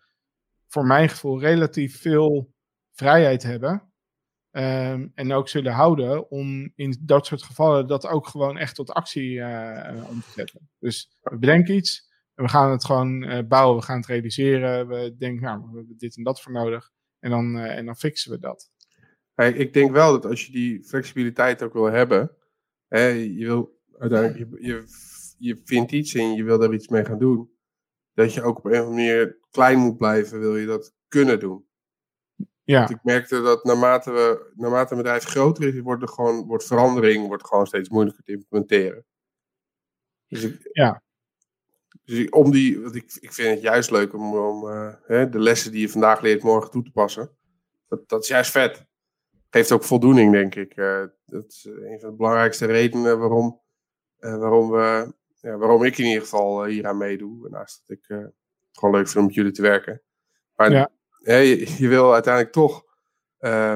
voor 0.68 0.86
mijn 0.86 1.10
gevoel 1.10 1.40
relatief 1.40 2.02
veel 2.02 2.54
vrijheid 2.92 3.44
hebben. 3.44 3.89
Ehm, 4.52 5.08
en 5.14 5.34
ook 5.34 5.50
zullen 5.50 5.72
houden 5.72 6.32
om 6.32 6.72
in 6.76 6.98
dat 7.02 7.26
soort 7.26 7.44
gevallen 7.44 7.88
dat 7.88 8.08
ook 8.08 8.28
gewoon 8.28 8.58
echt 8.58 8.76
tot 8.76 8.92
actie 8.92 9.42
eh, 9.42 10.10
om 10.10 10.22
te 10.22 10.32
zetten. 10.36 10.70
Dus 10.80 11.18
we 11.22 11.38
bedenken 11.38 11.76
iets, 11.76 12.08
En 12.36 12.44
we 12.44 12.50
gaan 12.50 12.72
het 12.72 12.86
gewoon 12.86 13.24
eh, 13.24 13.48
bouwen, 13.48 13.80
we 13.80 13.86
gaan 13.86 13.98
het 13.98 14.06
realiseren. 14.06 14.88
We 14.88 15.16
denken, 15.18 15.44
nou, 15.44 15.62
we 15.72 15.78
hebben 15.78 15.98
dit 15.98 16.18
en 16.18 16.24
dat 16.24 16.42
voor 16.42 16.52
nodig. 16.52 16.92
En 17.20 17.30
dan, 17.30 17.58
eh, 17.58 17.78
en 17.78 17.86
dan 17.86 17.96
fixen 17.96 18.32
we 18.32 18.40
dat. 18.40 18.72
Ik 19.36 19.74
denk 19.74 19.92
wel 19.92 20.12
dat 20.12 20.26
als 20.26 20.46
je 20.46 20.52
die 20.52 20.84
flexibiliteit 20.84 21.64
ook 21.64 21.74
wil 21.74 21.86
hebben, 21.86 22.32
hè, 22.88 23.08
je 23.08 23.46
wil 23.46 23.80
je, 24.00 24.48
je, 24.60 24.84
je 25.38 25.62
vindt 25.64 25.92
iets 25.92 26.14
en 26.14 26.34
je 26.34 26.44
wil 26.44 26.60
daar 26.60 26.74
iets 26.74 26.88
mee 26.88 27.06
gaan 27.06 27.20
doen, 27.20 27.50
dat 28.14 28.34
je 28.34 28.42
ook 28.42 28.58
op 28.58 28.66
een 28.66 28.72
of 28.72 28.78
andere 28.78 28.96
manier 28.96 29.38
klein 29.52 29.80
moet 29.80 29.98
blijven, 29.98 30.40
wil 30.40 30.58
je 30.58 30.66
dat 30.66 30.94
kunnen 31.08 31.40
doen. 31.40 31.66
Ja, 32.70 32.78
Want 32.80 32.90
ik 32.90 33.04
merkte 33.04 33.42
dat 33.42 33.64
naarmate, 33.64 34.12
we, 34.12 34.52
naarmate 34.56 34.92
een 34.92 34.98
bedrijf 34.98 35.24
groter 35.24 35.68
is, 35.68 35.80
wordt, 35.80 36.02
er 36.02 36.08
gewoon, 36.08 36.46
wordt 36.46 36.66
verandering 36.66 37.28
wordt 37.28 37.48
gewoon 37.48 37.68
steeds 37.68 37.90
moeilijker 37.90 38.24
te 38.24 38.32
implementeren. 38.32 39.06
Dus 40.28 40.44
ik, 40.44 40.70
Ja. 40.72 41.02
Dus 42.04 42.18
ik, 42.18 42.36
om 42.36 42.52
die, 42.52 42.82
want 42.82 42.96
ik, 42.96 43.18
ik 43.20 43.34
vind 43.34 43.50
het 43.50 43.62
juist 43.62 43.92
leuk 43.92 44.14
om, 44.14 44.36
om 44.36 44.70
eh, 44.70 44.94
hè, 45.04 45.30
de 45.30 45.40
lessen 45.40 45.72
die 45.72 45.82
je 45.82 45.90
vandaag 45.90 46.22
leert 46.22 46.44
morgen 46.44 46.72
toe 46.72 46.84
te 46.84 46.92
passen. 46.92 47.38
Dat, 47.88 48.10
dat 48.10 48.24
is 48.24 48.30
juist 48.30 48.52
vet. 48.52 48.86
Geeft 49.50 49.72
ook 49.72 49.84
voldoening, 49.84 50.32
denk 50.32 50.56
ik. 50.56 50.74
Eh, 50.76 51.04
dat 51.26 51.46
is 51.48 51.66
een 51.66 52.00
van 52.00 52.10
de 52.10 52.16
belangrijkste 52.16 52.66
redenen 52.66 53.20
waarom, 53.20 53.62
eh, 54.18 54.38
waarom, 54.38 54.70
we, 54.70 55.14
ja, 55.42 55.58
waarom 55.58 55.84
ik 55.84 55.98
in 55.98 56.06
ieder 56.06 56.22
geval 56.22 56.66
eh, 56.66 56.72
hieraan 56.72 56.98
meedoe. 56.98 57.50
Naast 57.50 57.84
dat 57.86 57.98
ik 57.98 58.06
het 58.08 58.34
gewoon 58.72 58.96
leuk 58.96 59.06
vind 59.06 59.18
om 59.18 59.26
met 59.26 59.36
jullie 59.36 59.52
te 59.52 59.62
werken. 59.62 60.02
Maar 60.56 60.72
Ja. 60.72 60.98
Je, 61.20 61.76
je 61.78 61.88
wil 61.88 62.14
uiteindelijk 62.14 62.54
toch 62.54 62.86
eh, 63.38 63.74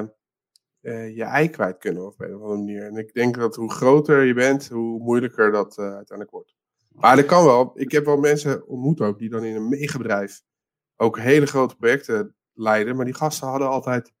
eh, 0.84 1.16
je 1.16 1.22
ei 1.22 1.50
kwijt 1.50 1.78
kunnen 1.78 2.06
op 2.06 2.20
een 2.20 2.34
of 2.34 2.40
andere 2.40 2.58
manier. 2.58 2.86
En 2.86 2.96
ik 2.96 3.14
denk 3.14 3.36
dat 3.36 3.56
hoe 3.56 3.72
groter 3.72 4.24
je 4.24 4.34
bent, 4.34 4.68
hoe 4.68 4.98
moeilijker 5.00 5.52
dat 5.52 5.78
eh, 5.78 5.84
uiteindelijk 5.84 6.30
wordt. 6.30 6.54
Maar 6.88 7.16
dat 7.16 7.26
kan 7.26 7.44
wel. 7.44 7.72
Ik 7.74 7.92
heb 7.92 8.04
wel 8.04 8.16
mensen 8.16 8.66
ontmoet 8.66 9.00
ook 9.00 9.18
die 9.18 9.28
dan 9.28 9.44
in 9.44 9.56
een 9.56 9.68
megabedrijf 9.68 10.42
ook 10.96 11.18
hele 11.18 11.46
grote 11.46 11.76
projecten 11.76 12.36
leiden. 12.52 12.96
Maar 12.96 13.04
die 13.04 13.14
gasten 13.14 13.48
hadden 13.48 13.68
altijd 13.68 14.12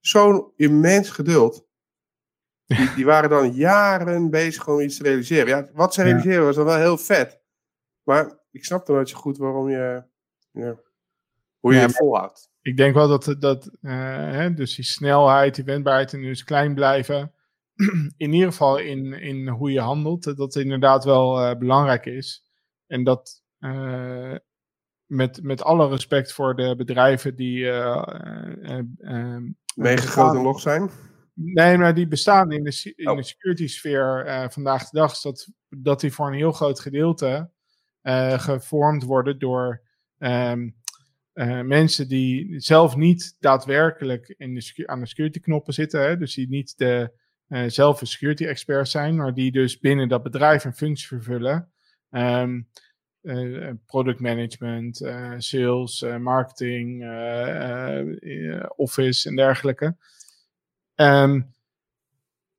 zo'n 0.00 0.52
immens 0.56 1.10
geduld. 1.10 1.66
Die, 2.66 2.94
die 2.96 3.04
waren 3.04 3.30
dan 3.30 3.52
jaren 3.52 4.30
bezig 4.30 4.68
om 4.68 4.80
iets 4.80 4.96
te 4.96 5.02
realiseren. 5.02 5.46
Ja, 5.46 5.68
wat 5.72 5.94
ze 5.94 6.02
realiseren 6.02 6.44
was 6.44 6.56
dan 6.56 6.64
wel 6.64 6.76
heel 6.76 6.98
vet. 6.98 7.40
Maar 8.02 8.38
ik 8.50 8.64
snap 8.64 8.86
dan 8.86 8.94
nooit 8.94 9.08
zo 9.08 9.16
goed 9.16 9.38
waarom 9.38 9.68
je, 9.68 10.04
ja, 10.50 10.80
hoe 11.64 11.72
je 11.72 11.78
Ja, 11.78 11.86
het 11.86 11.96
volhoudt. 11.96 12.50
ik 12.60 12.76
denk 12.76 12.94
wel 12.94 13.08
dat, 13.08 13.36
dat 13.38 13.66
eh, 13.82 13.92
hè, 14.30 14.54
dus 14.54 14.74
die 14.74 14.84
snelheid, 14.84 15.54
die 15.54 15.64
wendbaarheid 15.64 16.12
en 16.12 16.22
dus 16.22 16.44
klein 16.44 16.74
blijven. 16.74 17.32
In 18.16 18.32
ieder 18.32 18.48
geval 18.48 18.78
in, 18.78 19.12
in 19.12 19.48
hoe 19.48 19.72
je 19.72 19.80
handelt, 19.80 20.22
dat 20.22 20.36
dat 20.36 20.54
inderdaad 20.56 21.04
wel 21.04 21.40
eh, 21.40 21.58
belangrijk 21.58 22.06
is. 22.06 22.44
En 22.86 23.04
dat 23.04 23.42
eh, 23.58 24.34
met, 25.06 25.42
met 25.42 25.62
alle 25.62 25.88
respect 25.88 26.32
voor 26.32 26.56
de 26.56 26.74
bedrijven 26.76 27.36
die. 27.36 27.64
bestaan- 29.74 29.96
groot 29.96 30.34
en 30.34 30.42
log 30.42 30.60
zijn. 30.60 30.90
Nee, 31.34 31.78
maar 31.78 31.94
die 31.94 32.08
bestaan 32.08 32.52
in 32.52 32.64
de, 32.64 32.92
in 32.96 33.08
Oh. 33.10 33.16
de 33.16 33.22
security 33.22 33.66
sfeer 33.66 34.26
vandaag 34.50 34.90
de 34.90 34.98
dag. 34.98 35.12
Is 35.12 35.20
dat, 35.22 35.48
dat 35.68 36.00
die 36.00 36.12
voor 36.12 36.26
een 36.26 36.34
heel 36.34 36.52
groot 36.52 36.80
gedeelte 36.80 37.50
gevormd 38.36 39.02
worden 39.04 39.38
door 39.38 39.82
ehm, 40.18 40.68
eh, 41.34 41.60
mensen 41.60 42.08
die 42.08 42.60
zelf 42.60 42.96
niet 42.96 43.36
daadwerkelijk 43.40 44.34
in 44.38 44.54
de, 44.54 44.82
aan 44.86 45.00
de 45.00 45.06
security 45.06 45.40
knoppen 45.40 45.74
zitten. 45.74 46.00
Hè, 46.00 46.16
dus 46.16 46.34
die 46.34 46.48
niet 46.48 46.78
de, 46.78 47.12
eh, 47.46 47.64
zelf 47.66 48.00
security 48.02 48.44
expert 48.44 48.88
zijn, 48.88 49.16
maar 49.16 49.34
die 49.34 49.52
dus 49.52 49.78
binnen 49.78 50.08
dat 50.08 50.22
bedrijf 50.22 50.64
een 50.64 50.74
functie 50.74 51.06
vervullen. 51.06 51.72
Eh, 52.10 52.48
product 53.86 54.20
management, 54.20 54.96
sales, 55.38 56.04
marketing, 56.18 57.02
office 58.76 59.28
en 59.28 59.36
dergelijke. 59.36 59.96
Ehm, 60.94 61.40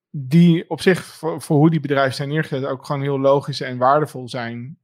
die 0.10 0.70
op 0.70 0.82
zich, 0.82 1.04
voor, 1.06 1.42
voor 1.42 1.58
hoe 1.58 1.70
die 1.70 1.80
bedrijven 1.80 2.16
zijn 2.16 2.30
neergezet, 2.30 2.66
ook 2.66 2.86
gewoon 2.86 3.02
heel 3.02 3.20
logisch 3.20 3.62
en 3.62 3.78
waardevol 3.78 4.30
zijn 4.30 4.78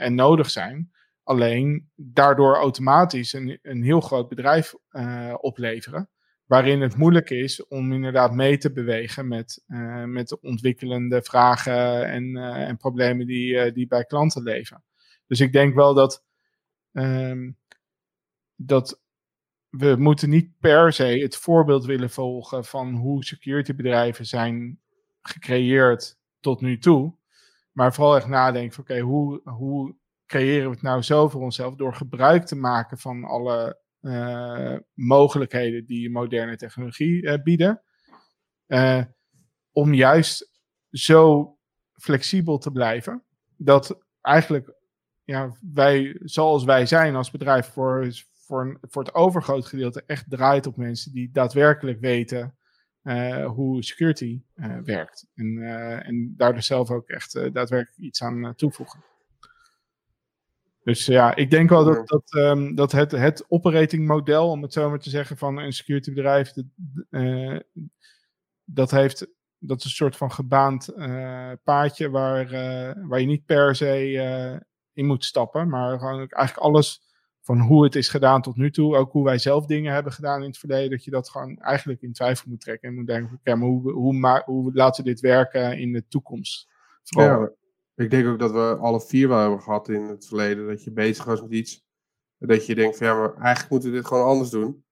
en 0.00 0.14
nodig 0.14 0.50
zijn. 0.50 0.90
Alleen 1.28 1.88
daardoor 1.94 2.56
automatisch 2.56 3.32
een, 3.32 3.58
een 3.62 3.82
heel 3.82 4.00
groot 4.00 4.28
bedrijf 4.28 4.74
eh, 4.88 5.34
opleveren. 5.40 6.08
Waarin 6.46 6.80
het 6.80 6.96
moeilijk 6.96 7.30
is 7.30 7.66
om 7.66 7.92
inderdaad 7.92 8.34
mee 8.34 8.58
te 8.58 8.72
bewegen 8.72 9.28
met, 9.28 9.64
eh, 9.66 10.04
met 10.04 10.28
de 10.28 10.40
ontwikkelende 10.40 11.22
vragen 11.22 12.06
en, 12.06 12.36
eh, 12.36 12.68
en 12.68 12.76
problemen 12.76 13.26
die, 13.26 13.72
die 13.72 13.86
bij 13.86 14.04
klanten 14.04 14.42
leven. 14.42 14.82
Dus 15.26 15.40
ik 15.40 15.52
denk 15.52 15.74
wel 15.74 15.94
dat, 15.94 16.24
ehm, 16.92 17.50
dat 18.56 19.02
we 19.68 19.96
moeten 19.98 20.30
niet 20.30 20.58
per 20.60 20.92
se 20.92 21.04
het 21.04 21.36
voorbeeld 21.36 21.84
willen 21.84 22.10
volgen 22.10 22.64
van 22.64 22.94
hoe 22.94 23.24
securitybedrijven 23.24 24.26
zijn 24.26 24.80
gecreëerd 25.22 26.18
tot 26.40 26.60
nu 26.60 26.78
toe. 26.78 27.14
Maar 27.72 27.94
vooral 27.94 28.16
echt 28.16 28.28
nadenken 28.28 28.72
van 28.72 28.84
oké, 28.84 29.00
hoe, 29.00 29.40
hoe 29.44 29.96
creëren 30.28 30.64
we 30.64 30.74
het 30.74 30.82
nou 30.82 31.02
zo 31.02 31.28
voor 31.28 31.42
onszelf 31.42 31.74
door 31.74 31.94
gebruik 31.94 32.44
te 32.44 32.56
maken 32.56 32.98
van 32.98 33.24
alle 33.24 33.80
eh, 34.00 34.76
mogelijkheden 34.94 35.86
die 35.86 36.10
moderne 36.10 36.56
technologie 36.56 37.26
eh, 37.26 37.42
bieden. 37.42 37.82
Eh, 38.66 39.02
om 39.72 39.94
juist 39.94 40.60
zo 40.90 41.52
flexibel 41.92 42.58
te 42.58 42.70
blijven 42.70 43.22
dat 43.56 43.98
eigenlijk 44.20 44.74
ja, 45.24 45.56
wij, 45.72 46.16
zoals 46.18 46.64
wij 46.64 46.86
zijn 46.86 47.14
als 47.14 47.30
bedrijf, 47.30 47.66
voor, 47.66 48.12
voor, 48.46 48.78
voor 48.80 49.02
het 49.02 49.14
overgroot 49.14 49.66
gedeelte 49.66 50.02
echt 50.06 50.30
draait 50.30 50.66
op 50.66 50.76
mensen 50.76 51.12
die 51.12 51.30
daadwerkelijk 51.32 52.00
weten 52.00 52.56
hoe 53.46 53.82
security 53.82 54.42
werkt. 54.84 55.26
En, 55.34 55.62
en 56.02 56.34
daar 56.36 56.54
dus 56.54 56.66
zelf 56.66 56.90
ook 56.90 57.08
echt 57.08 57.32
daadwerkelijk 57.32 57.96
iets 57.96 58.22
aan 58.22 58.54
toevoegen. 58.56 59.00
Dus 60.88 61.06
ja, 61.06 61.34
ik 61.34 61.50
denk 61.50 61.70
wel 61.70 61.84
dat, 61.84 62.08
dat, 62.08 62.34
ehm, 62.34 62.74
dat 62.74 62.92
het, 62.92 63.10
het 63.10 63.44
operating 63.48 64.06
model, 64.06 64.50
om 64.50 64.62
het 64.62 64.72
zo 64.72 64.88
maar 64.88 64.98
te 64.98 65.10
zeggen, 65.10 65.36
van 65.36 65.58
een 65.58 65.72
security 65.72 66.14
bedrijf, 66.14 66.52
dat, 66.52 66.64
eh, 67.10 67.56
dat 68.64 68.90
heeft 68.90 69.26
dat 69.58 69.78
is 69.78 69.84
een 69.84 69.90
soort 69.90 70.16
van 70.16 70.32
gebaand 70.32 70.88
eh, 70.88 71.52
paadje 71.64 72.10
waar, 72.10 72.52
eh, 72.52 72.94
waar 73.08 73.20
je 73.20 73.26
niet 73.26 73.46
per 73.46 73.76
se 73.76 74.66
in 74.92 75.06
moet 75.06 75.24
stappen, 75.24 75.68
maar 75.68 75.98
gewoon 75.98 76.28
eigenlijk 76.28 76.56
alles 76.56 77.02
van 77.40 77.60
hoe 77.60 77.84
het 77.84 77.94
is 77.94 78.08
gedaan 78.08 78.42
tot 78.42 78.56
nu 78.56 78.70
toe, 78.70 78.96
ook 78.96 79.12
hoe 79.12 79.24
wij 79.24 79.38
zelf 79.38 79.66
dingen 79.66 79.92
hebben 79.92 80.12
gedaan 80.12 80.40
in 80.40 80.48
het 80.48 80.58
verleden, 80.58 80.90
dat 80.90 81.04
je 81.04 81.10
dat 81.10 81.30
gewoon 81.30 81.58
eigenlijk 81.58 82.02
in 82.02 82.12
twijfel 82.12 82.48
moet 82.48 82.60
trekken 82.60 82.88
en 82.88 82.94
moet 82.94 83.06
denken, 83.06 83.34
oké, 83.34 83.54
maar 83.54 83.68
hoe, 83.68 83.92
hoe, 83.92 84.42
hoe 84.44 84.72
laten 84.74 85.04
we 85.04 85.10
dit 85.10 85.20
werken 85.20 85.78
in 85.78 85.92
de 85.92 86.08
toekomst? 86.08 86.68
Vooral, 87.02 87.40
Ja, 87.40 87.50
ik 87.98 88.10
denk 88.10 88.26
ook 88.26 88.38
dat 88.38 88.52
we 88.52 88.76
alle 88.80 89.00
vier 89.00 89.28
wel 89.28 89.40
hebben 89.40 89.62
gehad 89.62 89.88
in 89.88 90.02
het 90.02 90.26
verleden. 90.26 90.66
Dat 90.66 90.84
je 90.84 90.92
bezig 90.92 91.24
was 91.24 91.42
met 91.42 91.50
iets. 91.50 91.86
Dat 92.38 92.66
je 92.66 92.74
denkt 92.74 92.96
van 92.96 93.06
ja, 93.06 93.14
maar 93.14 93.34
eigenlijk 93.34 93.70
moeten 93.70 93.90
we 93.90 93.96
dit 93.96 94.06
gewoon 94.06 94.26
anders 94.26 94.50
doen. 94.50 94.84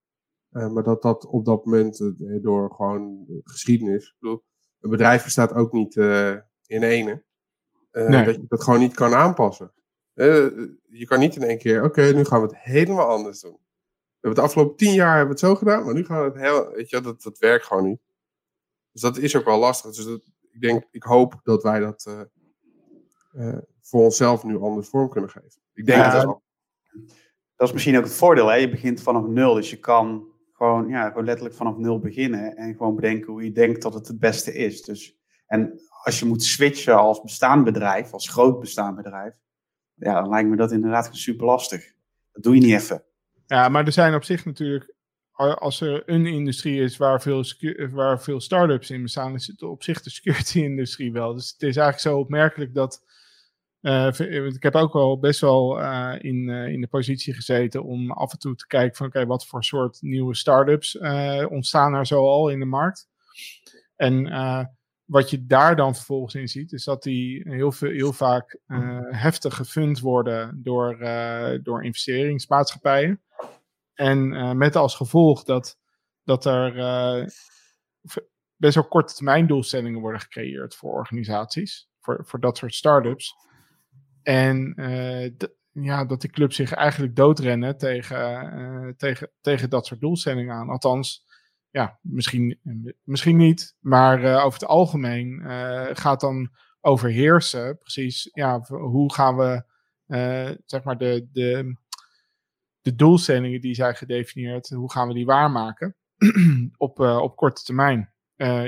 Eh, 0.50 0.68
maar 0.68 0.82
dat 0.82 1.02
dat 1.02 1.26
op 1.26 1.44
dat 1.44 1.64
moment 1.64 2.00
eh, 2.00 2.42
door 2.42 2.74
gewoon 2.74 3.26
geschiedenis. 3.44 4.06
Ik 4.06 4.14
bedoel, 4.18 4.44
een 4.80 4.90
bedrijf 4.90 5.24
bestaat 5.24 5.52
ook 5.52 5.72
niet 5.72 5.96
eh, 5.96 6.36
in 6.66 6.82
ene. 6.82 7.24
Nee. 7.92 8.24
Dat 8.24 8.34
je 8.34 8.44
dat 8.48 8.62
gewoon 8.62 8.80
niet 8.80 8.94
kan 8.94 9.14
aanpassen. 9.14 9.72
Je 10.14 11.04
kan 11.06 11.18
niet 11.18 11.36
in 11.36 11.42
één 11.42 11.58
keer, 11.58 11.84
oké, 11.84 12.02
nu 12.02 12.24
gaan 12.24 12.40
we 12.40 12.46
het 12.46 12.58
helemaal 12.58 13.06
anders 13.06 13.40
doen. 13.40 13.52
We 13.52 14.28
hebben 14.32 14.42
het 14.42 14.50
afgelopen 14.50 14.76
tien 14.76 14.92
jaar 14.92 15.16
hebben 15.16 15.36
we 15.36 15.40
het 15.40 15.50
zo 15.50 15.54
gedaan, 15.54 15.84
maar 15.84 15.94
nu 15.94 16.04
gaan 16.04 16.18
we 16.18 16.24
het 16.24 16.40
heel, 16.40 16.70
weet 16.70 16.90
je, 16.90 17.00
dat, 17.00 17.22
dat 17.22 17.38
werkt 17.38 17.64
gewoon 17.64 17.84
niet. 17.84 18.00
Dus 18.92 19.00
dat 19.02 19.16
is 19.16 19.36
ook 19.36 19.44
wel 19.44 19.58
lastig. 19.58 19.94
Dus 19.94 20.04
dat, 20.04 20.22
ik 20.50 20.60
denk, 20.60 20.84
ik 20.90 21.02
hoop 21.02 21.40
dat 21.42 21.62
wij 21.62 21.80
dat 21.80 22.28
voor 23.80 24.02
onszelf 24.02 24.44
nu 24.44 24.60
anders 24.60 24.88
vorm 24.88 25.08
kunnen 25.08 25.30
geven. 25.30 25.60
Ik 25.74 25.86
denk 25.86 26.02
Ja, 26.02 26.10
dat 26.10 26.24
wel. 26.24 26.42
Dat 27.56 27.68
is 27.68 27.74
misschien 27.74 27.96
ook 27.96 28.04
het 28.04 28.12
voordeel. 28.12 28.48
Hè? 28.48 28.54
Je 28.54 28.70
begint 28.70 29.02
vanaf 29.02 29.26
nul, 29.26 29.54
dus 29.54 29.70
je 29.70 29.78
kan 29.78 30.28
gewoon, 30.52 30.88
ja, 30.88 31.08
gewoon 31.08 31.24
letterlijk 31.24 31.56
vanaf 31.56 31.76
nul 31.76 31.98
beginnen 31.98 32.56
en 32.56 32.76
gewoon 32.76 32.94
bedenken 32.94 33.32
hoe 33.32 33.44
je 33.44 33.52
denkt 33.52 33.82
dat 33.82 33.94
het 33.94 34.08
het 34.08 34.18
beste 34.18 34.54
is. 34.54 34.82
Dus, 34.82 35.16
en 35.46 35.80
als 36.02 36.18
je 36.18 36.26
moet 36.26 36.42
switchen 36.42 36.96
als 36.96 37.22
bestaand 37.22 37.64
bedrijf, 37.64 38.12
als 38.12 38.28
groot 38.28 38.60
bestaand 38.60 38.96
bedrijf, 38.96 39.34
ja, 39.94 40.20
dan 40.20 40.30
lijkt 40.30 40.48
me 40.48 40.56
dat 40.56 40.72
inderdaad 40.72 41.08
super 41.12 41.46
lastig. 41.46 41.92
Dat 42.32 42.42
doe 42.42 42.54
je 42.54 42.60
niet 42.60 42.74
even. 42.74 43.04
Ja, 43.46 43.68
maar 43.68 43.86
er 43.86 43.92
zijn 43.92 44.14
op 44.14 44.24
zich 44.24 44.44
natuurlijk, 44.44 44.94
als 45.32 45.80
er 45.80 46.02
een 46.06 46.26
industrie 46.26 46.80
is 46.80 46.96
waar 46.96 47.22
veel, 47.22 47.44
waar 47.90 48.22
veel 48.22 48.40
start-ups 48.40 48.90
in 48.90 49.02
bestaan, 49.02 49.34
is 49.34 49.46
het 49.46 49.62
op 49.62 49.82
zich 49.82 50.02
de 50.02 50.10
security-industrie 50.10 51.12
wel. 51.12 51.34
Dus 51.34 51.50
het 51.52 51.62
is 51.62 51.76
eigenlijk 51.76 51.98
zo 51.98 52.18
opmerkelijk 52.18 52.74
dat. 52.74 53.04
Eh, 53.86 54.12
v- 54.12 54.20
ik 54.54 54.62
heb 54.62 54.74
ook 54.74 54.92
wel 54.92 55.18
best 55.18 55.40
wel 55.40 55.80
eh, 55.80 56.14
in, 56.18 56.48
eh, 56.50 56.68
in 56.72 56.80
de 56.80 56.86
positie 56.86 57.34
gezeten 57.34 57.84
om 57.84 58.10
af 58.12 58.32
en 58.32 58.38
toe 58.38 58.54
te 58.54 58.66
kijken 58.66 58.96
van 58.96 59.06
oké, 59.06 59.26
wat 59.26 59.46
voor 59.46 59.64
soort 59.64 59.98
nieuwe 60.02 60.34
start-ups 60.34 60.96
eh, 60.98 61.46
ontstaan 61.48 61.94
er 61.94 62.06
zo 62.06 62.26
al 62.26 62.48
in 62.48 62.58
de 62.58 62.64
markt. 62.64 63.08
En 63.96 64.26
eh, 64.26 64.64
wat 65.04 65.30
je 65.30 65.46
daar 65.46 65.76
dan 65.76 65.94
vervolgens 65.94 66.34
in 66.34 66.48
ziet, 66.48 66.72
is 66.72 66.84
dat 66.84 67.02
die 67.02 67.42
heel, 67.48 67.72
veel, 67.72 67.90
heel 67.90 68.12
vaak 68.12 68.58
heftig 69.10 69.54
gefund 69.56 70.00
worden 70.00 70.62
door, 70.62 70.98
door 71.62 71.84
investeringsmaatschappijen. 71.84 73.20
En 73.94 74.56
met 74.58 74.76
als 74.76 74.94
gevolg 74.96 75.44
dat, 75.44 75.78
dat 76.24 76.44
er 76.44 76.72
best 78.56 78.74
wel 78.74 78.88
korte 78.88 79.14
termijn 79.14 79.46
doelstellingen 79.46 80.00
worden 80.00 80.20
gecreëerd 80.20 80.74
voor 80.74 80.92
organisaties, 80.92 81.88
voor, 82.00 82.22
voor 82.24 82.40
dat 82.40 82.56
soort 82.56 82.74
start-ups. 82.74 83.34
En 84.26 84.74
ja, 85.72 86.04
dat 86.04 86.20
die 86.20 86.30
clubs 86.30 86.56
zich 86.56 86.72
eigenlijk 86.72 87.16
doodrennen 87.16 87.78
tegen, 87.78 88.94
tegen, 88.96 89.30
tegen 89.40 89.70
dat 89.70 89.86
soort 89.86 90.00
doelstellingen 90.00 90.54
aan. 90.54 90.68
Althans, 90.68 91.26
ja, 91.70 91.98
misschien, 92.02 92.60
misschien 93.02 93.36
niet. 93.36 93.76
Maar 93.80 94.24
uh, 94.24 94.44
over 94.44 94.60
het 94.60 94.68
algemeen 94.68 95.42
gaat 95.92 96.20
dan 96.20 96.50
overheersen. 96.80 97.78
Precies, 97.78 98.28
ja, 98.32 98.60
hoe 98.68 99.14
gaan 99.14 99.36
we, 99.36 99.64
zeg 100.64 100.82
maar, 100.82 100.98
de, 100.98 101.28
de, 101.32 101.76
de 102.80 102.94
doelstellingen 102.94 103.60
die 103.60 103.74
zijn 103.74 103.94
gedefinieerd, 103.94 104.68
hoe 104.68 104.92
gaan 104.92 105.08
we 105.08 105.14
die 105.14 105.26
waarmaken 105.26 105.96
op, 106.76 107.00
op 107.00 107.36
korte 107.36 107.62
termijn? 107.62 108.14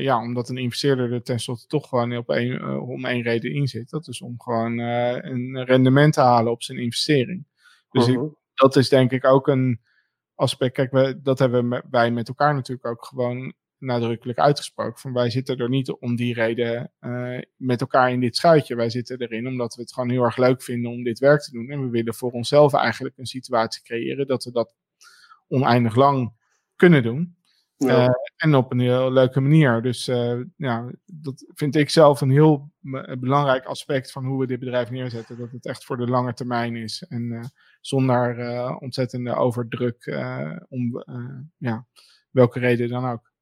Ja, 0.01 0.21
omdat 0.23 0.49
een 0.49 0.57
investeerder 0.57 1.13
er 1.13 1.23
tenslotte 1.23 1.67
toch 1.67 1.89
gewoon 1.89 2.17
op 2.17 2.29
een, 2.29 2.63
om 2.81 3.05
één 3.05 3.23
reden 3.23 3.53
in 3.53 3.67
zit. 3.67 3.91
Dat 3.91 4.09
is 4.09 4.21
om 4.21 4.41
gewoon 4.41 4.79
een 4.79 5.65
rendement 5.65 6.13
te 6.13 6.21
halen 6.21 6.53
op 6.53 6.63
zijn 6.63 6.79
investering. 6.79 7.47
Dus 7.91 8.07
-huh. 8.07 8.15
ik, 8.15 8.21
mhm. 8.21 8.31
dat 8.55 8.77
is 8.77 8.89
denk 8.89 9.11
ik 9.11 9.25
ook 9.25 9.49
een, 9.49 9.81
aspect. 10.39 10.75
Kijk, 10.75 10.91
we, 10.91 11.21
dat 11.23 11.39
hebben 11.39 11.85
wij 11.91 12.11
met 12.11 12.29
elkaar 12.29 12.55
natuurlijk 12.55 12.87
ook 12.87 13.05
gewoon 13.05 13.55
nadrukkelijk 13.79 14.39
uitgesproken. 14.39 15.01
Van 15.01 15.13
wij 15.13 15.31
zitten 15.31 15.59
er 15.59 15.69
niet 15.69 15.91
om 15.91 16.17
die 16.17 16.35
reden 16.35 16.93
met 17.57 17.81
elkaar 17.81 18.13
in 18.13 18.21
dit 18.21 18.37
schuitje. 18.37 18.77
Wij 18.77 18.91
zitten 18.91 19.21
erin 19.21 19.47
omdat 19.47 19.75
we 19.75 19.81
het 19.81 19.93
gewoon 19.93 20.11
heel 20.11 20.23
erg 20.23 20.37
leuk 20.37 20.63
vinden 20.63 20.91
om 20.91 21.03
dit 21.03 21.19
werk 21.19 21.41
te 21.41 21.51
doen. 21.51 21.71
En 21.71 21.81
we 21.81 21.91
willen 21.91 22.15
voor 22.15 22.31
onszelf 22.31 22.75
eigenlijk 22.75 23.19
een 23.19 23.27
situatie 23.27 23.83
creëren 23.83 24.27
dat 24.27 24.45
we 24.45 24.53
dat 24.53 24.75
oneindig 25.49 25.95
lang 25.95 26.33
kunnen 26.77 27.03
doen. 27.03 27.37
Ja. 27.79 28.09
Uh, 28.09 28.15
en 28.37 28.55
op 28.55 28.73
een 28.73 28.81
heel 28.81 29.13
leuke 29.13 29.41
manier. 29.41 29.83
Dus 29.83 30.09
uh, 30.09 30.41
ja, 30.57 30.91
dat 31.05 31.45
vind 31.55 31.77
ik 31.77 31.91
zelf 31.91 32.21
een 32.21 32.31
heel 32.31 32.73
belangrijk 33.19 33.65
aspect 33.65 34.13
van 34.13 34.25
hoe 34.25 34.41
we 34.41 34.47
dit 34.47 34.59
bedrijf 34.59 34.91
neerzetten. 34.91 35.39
Dat 35.39 35.51
het 35.51 35.67
echt 35.67 35.85
voor 35.85 35.97
de 35.97 36.07
lange 36.07 36.35
termijn 36.35 36.77
is. 36.77 37.03
En 37.09 37.23
uh, 37.23 37.45
zonder 37.81 38.77
ontzettende 38.79 39.35
overdruk 39.35 40.07
om 40.69 41.05
ja, 41.57 41.87
welke 42.31 42.59
reden 42.59 42.89
dan 42.89 43.07
ook. 43.07 43.33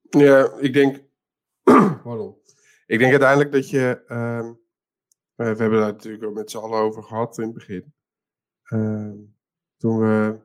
Ja, 0.00 0.52
ik 0.58 0.72
denk. 0.72 1.02
Pardon. 2.02 2.36
Ik 2.86 2.98
denk 2.98 3.10
uiteindelijk 3.10 3.52
dat 3.52 3.70
je. 3.70 4.02
Ehm, 4.06 4.52
we 5.34 5.44
hebben 5.44 5.70
daar 5.70 5.92
natuurlijk 5.92 6.24
ook 6.24 6.34
met 6.34 6.50
z'n 6.50 6.58
allen 6.58 6.78
over 6.78 7.02
gehad 7.02 7.38
in 7.38 7.44
het 7.44 7.54
begin. 7.54 7.94
Ehm, 8.62 9.16
toen 9.76 9.98
we. 9.98 10.40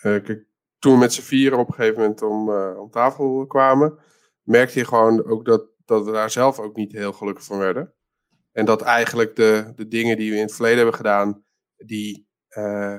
kijk, 0.00 0.46
toen 0.84 0.92
we 0.92 0.98
met 0.98 1.12
z'n 1.12 1.22
vieren 1.22 1.58
op 1.58 1.68
een 1.68 1.74
gegeven 1.74 2.00
moment 2.00 2.22
om, 2.22 2.48
uh, 2.48 2.80
om 2.80 2.90
tafel 2.90 3.46
kwamen, 3.46 3.98
merkte 4.42 4.78
je 4.78 4.84
gewoon 4.84 5.24
ook 5.24 5.44
dat, 5.44 5.66
dat 5.84 6.04
we 6.04 6.12
daar 6.12 6.30
zelf 6.30 6.58
ook 6.58 6.76
niet 6.76 6.92
heel 6.92 7.12
gelukkig 7.12 7.44
van 7.44 7.58
werden. 7.58 7.94
En 8.52 8.64
dat 8.64 8.82
eigenlijk 8.82 9.36
de, 9.36 9.72
de 9.74 9.88
dingen 9.88 10.16
die 10.16 10.30
we 10.30 10.36
in 10.36 10.42
het 10.42 10.54
verleden 10.54 10.76
hebben 10.76 10.94
gedaan, 10.94 11.44
die, 11.76 12.28
uh, 12.56 12.98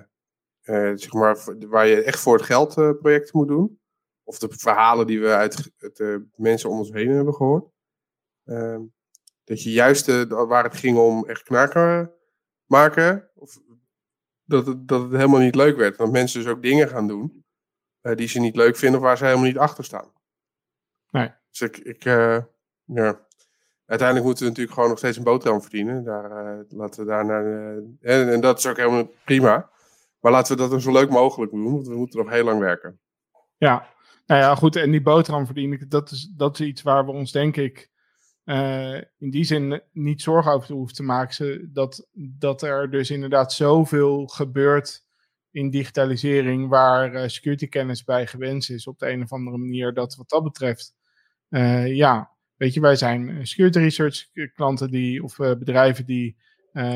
uh, 0.64 0.92
zeg 0.96 1.14
maar, 1.14 1.38
waar 1.68 1.88
je 1.88 2.04
echt 2.04 2.20
voor 2.20 2.36
het 2.36 2.46
geld 2.46 2.74
projecten 2.74 3.38
moet 3.38 3.48
doen, 3.48 3.80
of 4.24 4.38
de 4.40 4.48
verhalen 4.50 5.08
die 5.08 5.22
we 5.22 5.34
uit 5.34 5.72
de 5.78 6.28
mensen 6.36 6.70
om 6.70 6.78
ons 6.78 6.92
heen 6.92 7.10
hebben 7.10 7.34
gehoord, 7.34 7.72
ehm, 8.46 8.82
dat 9.44 9.64
je 9.64 9.72
juist 9.72 10.28
waar 10.28 10.64
het 10.64 10.76
ging 10.76 10.98
om 10.98 11.26
echt 11.26 11.44
knaken 11.44 12.14
maken, 12.66 13.32
of 13.36 13.62
dat 14.44 14.68
het, 14.68 14.88
dat 14.88 15.02
het 15.02 15.12
helemaal 15.12 15.40
niet 15.40 15.56
leuk 15.56 15.78
werd. 15.78 15.98
Dat 15.98 16.12
mensen 16.12 16.44
dus 16.44 16.52
ook 16.52 16.62
dingen 16.62 16.88
gaan 16.88 17.08
doen 17.08 17.45
die 18.14 18.28
ze 18.28 18.40
niet 18.40 18.56
leuk 18.56 18.76
vinden 18.76 19.00
of 19.00 19.06
waar 19.06 19.18
ze 19.18 19.26
helemaal 19.26 19.46
niet 19.46 19.58
achter 19.58 19.84
staan. 19.84 20.12
Nee. 21.12 21.32
Dus 21.50 21.62
ik, 21.62 21.78
ik 21.78 22.06
uh, 22.06 22.38
ja. 22.84 23.24
Uiteindelijk 23.86 24.28
moeten 24.28 24.44
we 24.44 24.50
natuurlijk 24.50 24.76
gewoon 24.76 24.90
nog 24.90 24.98
steeds 24.98 25.18
een 25.18 25.24
boterham 25.24 25.62
verdienen. 25.62 26.04
Daar, 26.04 26.58
uh, 26.58 26.64
laten 26.70 27.04
we 27.04 27.10
daar 27.10 27.26
naar, 27.26 27.46
en, 28.02 28.32
en, 28.32 28.42
dat 28.42 28.58
is 28.58 28.68
ook 28.68 28.78
helemaal 28.78 29.10
prima. 29.26 29.70
Maar 30.20 30.32
laten 30.32 30.56
we 30.56 30.62
dat 30.62 30.72
dan 30.72 30.82
zo 30.82 30.92
leuk 30.92 31.10
mogelijk 31.10 31.52
doen, 31.52 31.72
want 31.72 31.88
we 31.88 31.96
moeten 31.96 32.20
nog 32.20 32.30
heel 32.30 32.44
lang 32.44 32.60
werken. 32.60 33.00
Ja, 33.58 33.88
nou 34.26 34.42
ja, 34.42 34.56
goed. 34.56 34.76
En 34.76 34.92
die 34.92 35.02
boterham 35.02 35.46
verdienen, 35.46 35.90
dat 35.90 36.12
is, 36.12 36.32
dat 36.36 36.60
is 36.60 36.66
iets 36.66 36.82
waar 36.82 37.06
we 37.06 37.12
ons 37.12 37.32
denk 37.32 37.58
ik 37.58 37.90
in 39.18 39.30
die 39.30 39.44
zin 39.44 39.82
niet 39.92 40.22
zorgen 40.22 40.52
over 40.52 40.74
hoeven 40.74 40.96
te 40.96 41.04
maken. 41.04 41.70
Dat, 41.74 42.08
dat 42.14 42.62
er 42.62 42.92
dus 42.92 43.10
inderdaad 43.10 43.54
zoveel 43.54 44.28
gebeurt 44.28 45.05
in 45.56 45.70
digitalisering 45.70 46.68
waar 46.68 47.14
uh, 47.14 47.28
security 47.28 47.68
kennis 47.68 48.04
bij 48.04 48.28
gewenst 48.28 48.70
is 48.70 48.88
op 48.88 49.00
de 49.00 49.10
een 49.10 49.22
of 49.22 49.32
andere 49.32 49.58
manier. 49.58 49.94
Dat 49.94 50.16
wat 50.16 50.30
dat 50.30 50.44
betreft, 50.44 50.94
uh, 51.50 51.96
ja, 51.96 52.32
weet 52.56 52.74
je, 52.74 52.80
wij 52.80 52.96
zijn 52.96 53.48
security 53.48 53.80
research 53.80 54.26
klanten 54.54 54.92
die, 54.92 55.24
of 55.24 55.40
uh, 55.40 55.54
bedrijven 55.54 56.06
die 56.06 56.38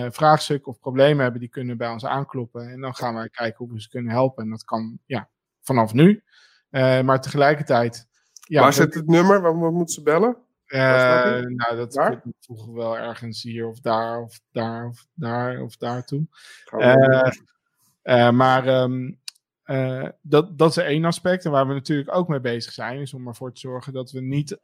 vraagstukken 0.10 0.72
of 0.72 0.80
problemen 0.80 1.24
hebben, 1.24 1.39
die 1.39 1.49
kunnen 1.49 1.78
bij 1.78 1.89
ons 1.89 2.05
aankloppen. 2.05 2.70
En 2.70 2.82
dan 2.82 2.95
gaan 2.95 3.14
wij 3.14 3.30
kijken 3.30 3.66
hoe 3.66 3.74
we 3.74 3.82
ze 3.82 3.89
kunnen 3.89 4.12
helpen. 4.12 4.43
En 4.43 4.49
dat 4.49 4.64
kan, 4.64 4.99
ja, 5.05 5.30
vanaf 5.62 5.93
nu. 5.93 6.24
maar 6.70 7.22
tegelijkertijd. 7.22 8.07
Ja, 8.47 8.62
waar 8.62 8.74
zit 8.74 8.93
het 8.93 9.07
nummer? 9.07 9.41
Waar, 9.41 9.60
waar 9.60 9.72
moeten 9.72 9.93
ze 9.93 10.01
bellen? 10.01 10.38
nou, 11.55 11.76
dat 11.76 11.93
Waar? 11.93 12.22
vroeger 12.39 12.74
wel 12.74 12.97
ergens 12.97 13.43
hier 13.43 13.68
of 13.68 13.80
daar 13.80 14.22
of 14.22 14.39
daar 14.51 14.86
of 14.86 15.05
daar 15.14 15.62
of 15.62 15.78
daartoe. 15.78 16.28
Uh, 18.10 18.32
maar 18.32 18.68
um, 18.82 19.20
uh, 19.66 20.07
dat, 20.22 20.57
dat 20.57 20.70
is 20.70 20.78
één 20.78 21.05
aspect. 21.05 21.45
En 21.45 21.51
waar 21.51 21.68
we 21.68 21.74
natuurlijk 21.74 22.16
ook 22.16 22.28
mee 22.28 22.39
bezig 22.39 22.74
zijn, 22.74 22.99
is 22.99 23.14
om 23.14 23.28
ervoor 23.28 23.53
te 23.53 23.60
zorgen 23.60 23.93
dat 23.93 24.12
we 24.12 24.22
niet, 24.22 24.60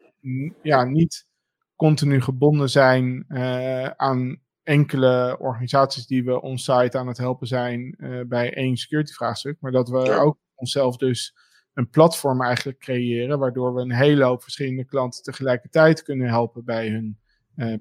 ja, 0.62 0.84
niet 0.84 1.28
continu 1.76 2.22
gebonden 2.22 2.70
zijn 2.70 3.26
uh, 3.28 3.86
aan 3.86 4.42
enkele 4.64 5.38
organisaties 5.40 6.08
die 6.08 6.24
we 6.24 6.42
on-site 6.42 6.98
aan 6.98 7.08
het 7.08 7.18
helpen 7.18 7.48
zijn 7.48 7.96
bij 8.28 8.54
één 8.54 8.78
security 8.78 9.14
vraagstuk. 9.14 9.58
Maar 9.60 9.72
dat 9.72 9.90
we 9.90 10.00
ja. 10.00 10.18
ook 10.18 10.38
onszelf 10.56 10.98
dus 10.98 11.36
een 11.74 11.90
platform 11.90 12.42
eigenlijk 12.42 12.80
creëren, 12.80 13.40
waardoor 13.40 13.74
we 13.74 13.82
een 13.82 13.94
hele 13.94 14.24
hoop 14.24 14.44
verschillende 14.44 14.86
klanten 14.86 15.24
tegelijkertijd 15.24 16.04
kunnen 16.04 16.28
helpen 16.28 16.66
bij 16.66 16.90
hun 16.90 17.20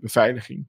beveiliging. 0.01 0.69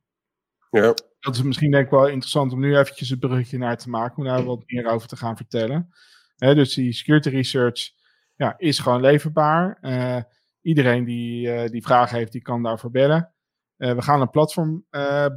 Ja 0.69 0.93
dat 1.25 1.35
is 1.35 1.41
misschien 1.41 1.71
denk 1.71 1.85
ik 1.85 1.91
wel 1.91 2.07
interessant 2.07 2.53
om 2.53 2.59
nu 2.59 2.77
eventjes 2.77 3.09
een 3.09 3.19
bruggetje 3.19 3.57
naar 3.57 3.77
te 3.77 3.89
maken, 3.89 4.17
om 4.17 4.23
daar 4.23 4.43
wat 4.43 4.63
meer 4.65 4.85
over 4.85 5.07
te 5.07 5.17
gaan 5.17 5.37
vertellen. 5.37 5.89
dus 6.35 6.73
die 6.73 6.93
security 6.93 7.29
research 7.29 7.91
ja, 8.35 8.53
is 8.57 8.79
gewoon 8.79 9.01
leverbaar. 9.01 9.77
Uh, 9.81 10.21
iedereen 10.61 11.03
die, 11.03 11.47
uh, 11.47 11.69
die 11.69 11.83
vragen 11.83 12.17
heeft, 12.17 12.31
die 12.31 12.41
kan 12.41 12.63
daarvoor 12.63 12.91
bellen. 12.91 13.33
Uh, 13.77 13.93
we 13.93 14.01
gaan 14.01 14.21
een 14.21 14.29
platform 14.29 14.85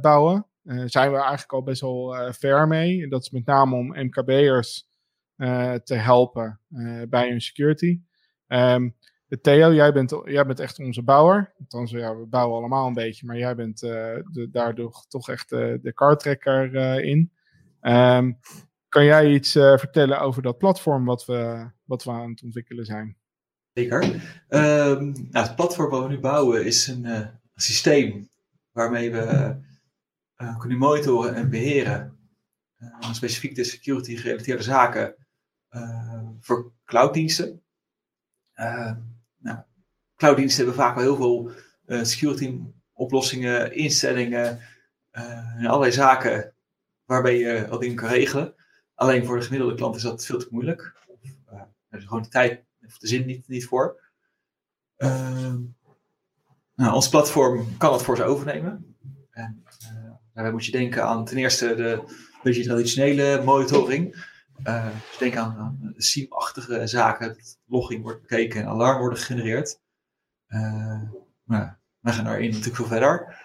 bouwen. 0.01 0.47
Daar 0.63 0.89
zijn 0.89 1.11
we 1.11 1.17
eigenlijk 1.17 1.51
al 1.51 1.63
best 1.63 1.81
wel 1.81 2.33
ver 2.33 2.67
mee. 2.67 3.07
Dat 3.07 3.21
is 3.21 3.29
met 3.29 3.45
name 3.45 3.75
om 3.75 3.87
MKB'ers 3.87 4.87
te 5.83 5.95
helpen 5.95 6.59
bij 7.09 7.29
hun 7.29 7.41
security. 7.41 8.01
Um, 8.47 8.95
Theo, 9.41 9.73
jij 9.73 9.93
bent, 9.93 10.21
jij 10.25 10.45
bent 10.45 10.59
echt 10.59 10.79
onze 10.79 11.03
bouwer. 11.03 11.53
Althans, 11.59 11.91
ja, 11.91 12.15
we 12.17 12.25
bouwen 12.25 12.57
allemaal 12.57 12.87
een 12.87 12.93
beetje, 12.93 13.25
maar 13.25 13.37
jij 13.37 13.55
bent 13.55 13.83
uh, 13.83 13.91
de, 14.31 14.47
daardoor 14.51 15.05
toch 15.07 15.29
echt 15.29 15.51
uh, 15.51 15.75
de 15.81 15.93
kartrekker 15.93 16.73
in. 17.03 17.31
Um, 17.81 18.39
kan 18.87 19.05
jij 19.05 19.33
iets 19.33 19.51
vertellen 19.51 20.19
over 20.19 20.41
dat 20.41 20.57
platform 20.57 21.05
wat 21.05 21.25
we, 21.25 21.69
wat 21.83 22.03
we 22.03 22.11
aan 22.11 22.29
het 22.29 22.43
ontwikkelen 22.43 22.85
zijn? 22.85 23.17
Zeker. 23.73 24.03
Um, 24.49 25.11
nou, 25.11 25.45
het 25.45 25.55
platform 25.55 25.89
wat 25.89 26.03
we 26.03 26.09
nu 26.09 26.19
bouwen 26.19 26.65
is 26.65 26.87
een 26.87 27.29
systeem 27.55 28.29
waarmee 28.71 29.11
we 29.11 29.55
kunnen 30.57 30.77
monitoren 30.77 31.35
en 31.35 31.49
beheren 31.49 32.19
specifiek 33.11 33.55
de 33.55 33.63
security 33.63 34.15
gerelateerde 34.15 34.63
zaken 34.63 35.15
voor 36.39 36.73
clouddiensten. 36.85 37.63
Clouddiensten 40.19 40.65
hebben 40.65 40.83
vaak 40.83 40.95
wel 40.95 41.03
heel 41.03 41.15
veel 41.15 41.51
uh, 41.85 42.03
security 42.03 42.59
oplossingen, 42.93 43.73
instellingen 43.75 44.59
uh, 45.11 45.55
en 45.57 45.65
allerlei 45.65 45.91
zaken 45.91 46.53
waarbij 47.05 47.37
je 47.37 47.67
al 47.67 47.79
dingen 47.79 47.95
kan 47.95 48.09
regelen. 48.09 48.53
Alleen 48.95 49.25
voor 49.25 49.37
de 49.37 49.45
gemiddelde 49.45 49.75
klant 49.75 49.95
is 49.95 50.01
dat 50.01 50.25
veel 50.25 50.39
te 50.39 50.47
moeilijk. 50.49 50.93
Of, 51.07 51.19
uh, 51.53 51.59
er 51.89 51.99
is 51.99 52.05
gewoon 52.05 52.21
de 52.21 52.29
tijd 52.29 52.63
of 52.85 52.97
de 52.97 53.07
zin 53.07 53.25
niet, 53.25 53.47
niet 53.47 53.65
voor. 53.65 54.01
Ehm, 54.97 55.57
nou, 56.75 56.93
ons 56.93 57.09
platform 57.09 57.77
kan 57.77 57.93
het 57.93 58.01
voor 58.01 58.15
ze 58.15 58.23
overnemen. 58.23 58.95
En 59.31 59.63
daarbij 60.33 60.51
moet 60.51 60.65
je 60.65 60.71
denken 60.71 61.03
aan 61.03 61.25
ten 61.25 61.37
eerste 61.37 61.75
de 61.75 62.03
beetje 62.43 62.63
traditionele 62.63 63.41
monitoring. 63.43 64.27
Dus 64.63 65.17
denk 65.19 65.35
aan, 65.35 65.57
aan 65.57 65.93
SIEM-achtige 65.97 66.87
zaken. 66.87 67.27
Dat 67.27 67.57
logging 67.65 68.03
wordt 68.03 68.21
bekeken 68.21 68.61
en 68.61 68.67
alarm 68.67 68.99
worden 68.99 69.19
gegenereerd. 69.19 69.79
Uh, 70.49 71.01
nou, 71.43 71.69
wij 71.99 72.13
gaan 72.13 72.23
daarin 72.23 72.49
natuurlijk 72.49 72.75
veel 72.75 72.85
verder. 72.85 73.37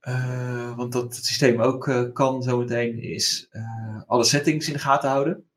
Uh, 0.00 0.76
want 0.76 0.94
wat 0.94 1.02
het 1.02 1.24
systeem 1.24 1.60
ook 1.60 1.86
uh, 1.86 2.12
kan 2.12 2.42
zometeen 2.42 3.02
is 3.02 3.48
uh, 3.52 4.02
alle 4.06 4.24
settings 4.24 4.66
in 4.66 4.72
de 4.72 4.78
gaten 4.78 5.10
houden. 5.10 5.50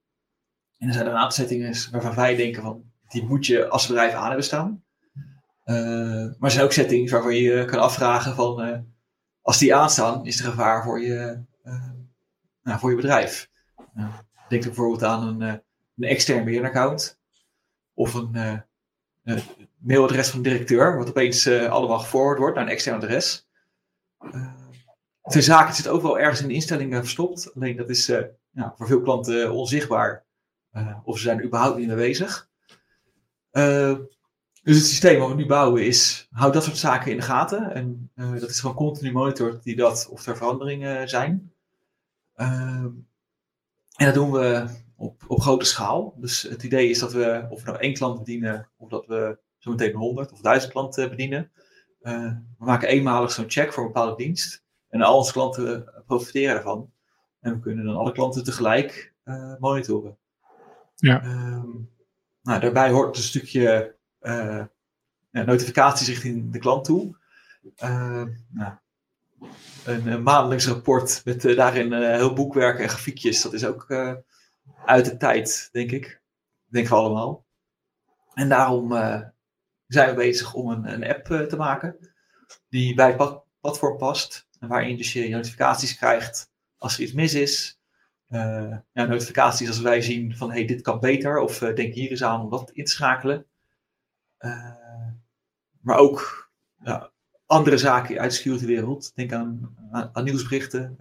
En 0.78 0.88
er 0.88 0.94
zijn 0.94 1.08
een 1.08 1.14
aantal 1.14 1.32
settings 1.32 1.90
waarvan 1.90 2.16
wij 2.16 2.36
denken 2.36 2.62
van 2.62 2.84
die 3.08 3.24
moet 3.24 3.46
je 3.46 3.68
als 3.68 3.88
bedrijf 3.88 4.14
aan 4.14 4.26
hebben 4.26 4.44
staan. 4.44 4.84
maar 5.66 6.38
er 6.40 6.52
zijn 6.52 6.64
ook 6.64 6.72
settings 6.72 7.12
waarvan 7.12 7.36
je 7.36 7.66
kan 7.66 7.80
afvragen 7.80 8.36
van 8.36 8.86
als 9.42 9.58
die 9.58 9.76
aanstaan 9.76 10.26
is 10.26 10.40
er 10.40 10.46
gevaar 10.46 10.84
voor 10.84 11.02
je, 11.02 11.44
nou, 12.64 12.80
voor 12.80 12.90
je 12.90 12.96
bedrijf. 12.96 13.50
denk 14.50 14.64
bijvoorbeeld 14.64 15.04
aan 15.04 15.28
een, 15.28 15.42
een 15.96 16.08
extern 16.08 16.46
beheeraccount 16.46 17.20
of 17.94 18.14
een 18.14 18.64
mailadres 19.84 20.30
van 20.30 20.42
de 20.42 20.50
directeur 20.50 20.98
wat 20.98 21.10
opeens 21.10 21.48
allemaal 21.48 22.00
geforward 22.00 22.40
wordt 22.40 22.56
naar 22.56 22.64
een 22.64 22.72
extern 22.72 22.98
adres. 22.98 23.48
De 25.24 25.42
zaken 25.42 25.76
zit 25.76 25.88
ook 25.88 26.02
wel 26.02 26.20
ergens 26.20 26.42
in 26.42 26.48
de 26.48 26.54
instellingen 26.54 27.00
verstopt. 27.00 27.56
Alleen 27.56 27.78
dat 27.78 27.90
is 27.90 28.10
uh, 28.10 28.20
ja, 28.50 28.74
voor 28.78 28.88
veel 28.88 29.02
klanten 29.02 29.52
onzichtbaar. 29.52 30.26
Of 31.04 31.18
ze 31.18 31.24
zijn 31.24 31.38
er 31.38 31.46
überhaupt 31.46 31.78
niet. 31.78 31.90
Uh, 33.52 33.98
dus 34.64 34.76
het 34.76 34.86
systeem 34.86 35.20
wat 35.20 35.30
we 35.30 35.36
nu 35.36 35.46
bouwen 35.46 35.86
is, 35.86 36.28
houd 36.32 36.54
dat 36.54 36.64
soort 36.64 36.78
zaken 36.78 37.12
in 37.12 37.18
de 37.18 37.24
gaten. 37.24 37.74
En 37.74 38.12
dat 38.16 38.50
is 38.50 38.60
gewoon 38.60 38.76
continu 38.76 39.12
monitort 39.12 39.64
die 39.64 39.76
dat, 39.76 40.08
of 40.12 40.26
er 40.26 40.38
veranderingen 40.38 41.10
zijn. 41.10 41.54
en 42.36 43.06
dat 43.96 44.14
doen 44.14 44.32
we 44.32 44.66
op, 44.96 45.24
op 45.28 45.42
grote 45.42 45.66
schaal. 45.66 46.16
Dus 46.18 46.42
het 46.42 46.64
idee 46.64 46.90
is 46.90 47.00
dat 47.00 47.14
we, 47.14 47.46
of 47.50 47.64
we 47.64 47.70
nou 47.70 47.82
één 47.82 47.94
klant 47.94 48.18
bedienen, 48.18 48.70
of 48.78 48.90
dat 48.90 49.06
we 49.06 49.38
zo 49.64 49.72
meteen 49.72 49.96
100 49.96 50.32
of 50.32 50.42
1000 50.42 50.72
klanten 50.72 51.10
bedienen. 51.10 51.52
Uh, 52.02 52.32
we 52.58 52.66
maken 52.66 52.88
eenmalig 52.88 53.32
zo'n 53.32 53.50
check 53.50 53.74
voor 53.74 53.84
een 53.84 53.92
bepaalde 53.92 54.24
dienst. 54.24 54.64
En 54.90 55.02
al 55.02 55.18
onze 55.18 55.32
klanten 55.32 56.04
profiteren 56.06 56.56
ervan. 56.56 56.92
En 57.40 57.54
we 57.54 57.60
kunnen 57.60 57.86
dan 57.86 57.96
alle 57.96 58.12
klanten 58.12 58.44
tegelijk 58.44 59.14
monitoren. 59.60 60.18
Ja. 60.96 61.26
Um, 61.26 61.90
nou, 62.42 62.60
daarbij 62.60 62.92
hoort 62.92 63.18
een 63.18 63.24
stukje 63.24 63.96
uh, 64.22 64.64
ja, 65.32 65.44
notificaties 65.44 66.08
richting 66.08 66.52
de 66.52 66.60
klant 66.60 66.86
toe. 66.86 67.18
Nou, 68.50 68.72
een, 69.86 70.08
een, 70.08 70.24
maandelijks 70.24 70.68
rapport 70.68 71.22
met 71.26 71.42
daarin 71.42 71.94
heel 71.94 72.34
boekwerk 72.34 72.80
en 72.80 72.90
grafiekjes. 72.90 73.42
Dat 73.42 73.54
is 73.54 73.66
ook 73.66 73.92
uit 74.86 75.06
de 75.06 75.18
tijd, 75.18 75.70
denk 75.72 75.92
ik. 75.92 76.22
Denken 76.66 76.92
we 76.92 76.98
allemaal. 76.98 77.46
En 78.34 78.50
daarom 78.50 78.94
zijn 79.94 80.10
we 80.10 80.16
bezig 80.16 80.54
om 80.54 80.70
een, 80.70 80.94
een 80.94 81.08
app 81.08 81.26
te 81.50 81.56
maken 81.58 82.14
die 82.70 82.94
bij 82.94 83.12
het 83.12 83.42
platform 83.62 83.98
past. 83.98 84.48
En 84.60 84.68
waarin 84.68 84.98
dus 84.98 85.14
je 85.14 85.30
notificaties 85.30 85.98
krijgt 85.98 86.52
als 86.78 86.96
er 86.96 87.04
iets 87.04 87.14
mis 87.14 87.34
is. 87.34 87.80
Uh, 88.30 88.78
ja, 88.92 89.06
notificaties 89.06 89.68
als 89.68 89.80
wij 89.80 90.02
zien 90.02 90.38
van 90.38 90.52
hey, 90.52 90.66
dit 90.66 90.82
kan 90.82 91.00
beter. 91.00 91.40
Of 91.40 91.62
uh, 91.62 91.76
denk 91.76 91.94
hier 91.94 92.10
eens 92.10 92.24
aan 92.24 92.42
om 92.42 92.50
dat 92.50 92.72
in 92.72 92.86
te 92.86 92.92
schakelen. 92.92 93.46
Uh, 94.40 94.76
maar 95.82 95.98
ook 95.98 96.52
ja, 96.84 97.12
andere 97.46 97.78
zaken 97.78 98.20
uit 98.20 98.32
de 98.32 98.36
security 98.36 98.66
wereld. 98.66 99.16
Denk 99.16 99.34
aan, 99.34 99.76
aan, 99.92 100.10
aan 100.14 100.24
nieuwsberichten, 100.24 100.98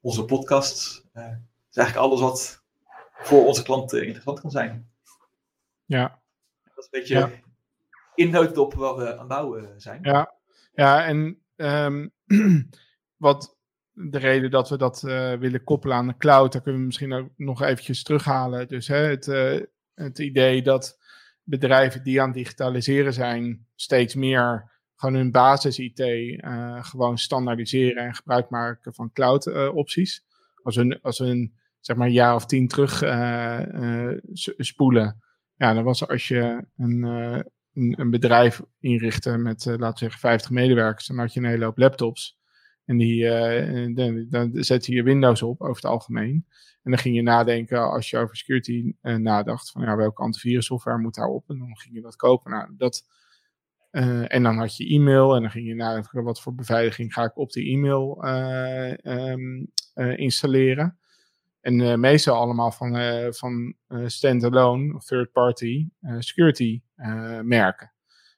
onze 0.00 0.24
podcasts. 0.24 1.04
Is 1.70 1.76
eigenlijk 1.76 2.06
alles 2.06 2.20
wat 2.20 2.62
voor 3.12 3.46
onze 3.46 3.62
klanten 3.62 4.02
interessant 4.02 4.40
kan 4.40 4.50
zijn. 4.50 4.90
Ja. 5.84 6.22
Dat 6.64 6.78
is 6.78 6.84
een 6.84 7.00
beetje 7.00 7.14
ja. 7.14 7.30
In 8.14 8.30
waar 8.30 8.96
we 8.96 9.12
aan 9.12 9.18
het 9.18 9.28
bouwen 9.28 9.80
zijn. 9.80 9.98
Ja, 10.02 10.34
ja 10.72 11.04
en 11.04 11.42
um, 11.56 12.12
wat 13.16 13.56
de 13.92 14.18
reden 14.18 14.50
dat 14.50 14.68
we 14.68 14.76
dat 14.76 15.02
uh, 15.06 15.32
willen 15.32 15.64
koppelen 15.64 15.96
aan 15.96 16.06
de 16.06 16.16
cloud, 16.16 16.52
daar 16.52 16.62
kunnen 16.62 16.80
we 16.80 16.86
misschien 16.86 17.12
ook 17.12 17.28
nog 17.36 17.62
eventjes 17.62 18.02
terughalen. 18.02 18.68
Dus 18.68 18.88
hè, 18.88 18.96
het, 18.96 19.26
uh, 19.26 19.60
het 19.94 20.18
idee 20.18 20.62
dat 20.62 20.98
bedrijven 21.42 22.02
die 22.02 22.20
aan 22.20 22.26
het 22.26 22.36
digitaliseren 22.36 23.12
zijn, 23.12 23.66
steeds 23.74 24.14
meer 24.14 24.70
gewoon 24.96 25.14
hun 25.14 25.30
basis-IT 25.30 25.98
uh, 25.98 26.84
gewoon 26.84 27.18
standaardiseren 27.18 28.04
en 28.04 28.14
gebruik 28.14 28.50
maken 28.50 28.94
van 28.94 29.12
cloud-opties. 29.12 30.24
als 30.62 30.76
we, 30.76 30.98
als 31.02 31.18
we 31.18 31.24
een, 31.24 31.54
zeg 31.80 31.96
maar, 31.96 32.08
jaar 32.08 32.34
of 32.34 32.46
tien 32.46 32.68
terug 32.68 32.98
spoelen, 34.56 35.22
ja, 35.54 35.74
dan 35.74 35.84
was 35.84 36.08
als 36.08 36.28
je 36.28 36.66
een, 36.76 37.04
een, 37.74 38.10
bedrijf 38.10 38.62
inrichtte 38.80 39.36
met, 39.36 39.64
laten 39.64 39.92
we 39.92 39.98
zeggen, 39.98 40.20
50 40.20 40.50
medewerkers, 40.50 41.06
dan 41.06 41.18
had 41.18 41.32
je 41.32 41.40
een 41.40 41.46
hele 41.46 41.64
hoop 41.64 41.78
laptops. 41.78 42.40
En 42.84 42.96
die, 42.96 43.22
uh, 43.22 43.96
dan, 43.96 44.26
dan 44.28 44.50
zet 44.52 44.86
je 44.86 45.02
Windows 45.02 45.42
op 45.42 45.60
over 45.60 45.74
het 45.74 45.84
algemeen. 45.84 46.46
En 46.82 46.90
dan 46.90 46.98
ging 46.98 47.14
je 47.14 47.22
nadenken 47.22 47.90
als 47.90 48.10
je 48.10 48.18
over 48.18 48.36
security 48.36 48.92
uh, 49.02 49.16
nadacht. 49.16 49.70
Van 49.70 49.82
ja, 49.82 49.96
welke 49.96 50.22
antivirussoftware 50.22 50.98
moet 50.98 51.14
daarop? 51.14 51.50
En 51.50 51.58
dan 51.58 51.76
ging 51.78 51.94
je 51.94 52.00
dat 52.00 52.16
kopen. 52.16 52.50
Nou, 52.50 52.68
dat, 52.76 53.06
en 53.90 54.42
dan 54.42 54.58
had 54.58 54.76
je 54.76 54.86
e-mail. 54.86 55.34
En 55.34 55.40
dan 55.40 55.50
ging 55.50 55.66
je 55.66 55.74
nadenken 55.74 56.22
wat 56.22 56.40
voor 56.40 56.54
beveiliging 56.54 57.12
ga 57.12 57.24
ik 57.24 57.36
op 57.36 57.52
die 57.52 57.72
e-mail 57.72 58.24
um, 59.04 59.70
installeren. 60.16 60.98
En 61.60 62.00
meestal 62.00 62.36
allemaal 62.36 62.72
van, 62.72 62.96
van 63.34 63.74
standalone 64.06 64.94
of 64.94 65.04
third 65.04 65.32
party 65.32 65.88
security 66.18 66.80
merken. 67.42 67.92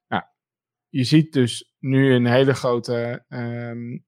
Nou, 0.09 0.23
je 0.89 1.05
ziet 1.05 1.33
dus 1.33 1.75
nu 1.79 2.15
een 2.15 2.27
hele 2.27 2.55
grote 2.55 3.25
um, 3.29 4.05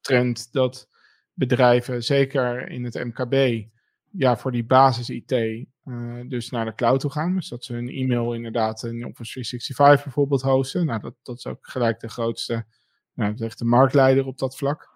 trend 0.00 0.52
dat 0.52 0.88
bedrijven, 1.32 2.04
zeker 2.04 2.68
in 2.68 2.84
het 2.84 2.94
MKB, 2.94 3.64
ja, 4.10 4.36
voor 4.36 4.52
die 4.52 4.64
basis-IT 4.64 5.32
eh, 5.32 6.20
dus 6.28 6.50
naar 6.50 6.64
de 6.64 6.74
cloud 6.74 7.00
toe 7.00 7.10
gaan. 7.10 7.34
Dus 7.34 7.48
dat 7.48 7.64
ze 7.64 7.72
hun 7.72 7.88
e-mail 7.88 8.34
inderdaad 8.34 8.82
in 8.82 9.06
Office 9.06 9.32
365 9.32 10.04
bijvoorbeeld 10.04 10.42
hosten. 10.42 10.86
Nou, 10.86 11.00
dat, 11.00 11.14
dat 11.22 11.36
is 11.36 11.46
ook 11.46 11.66
gelijk 11.66 12.00
de 12.00 12.08
grootste, 12.08 12.64
nou, 13.14 13.34
dat 13.34 13.58
de 13.58 13.64
marktleider 13.64 14.26
op 14.26 14.38
dat 14.38 14.56
vlak. 14.56 14.90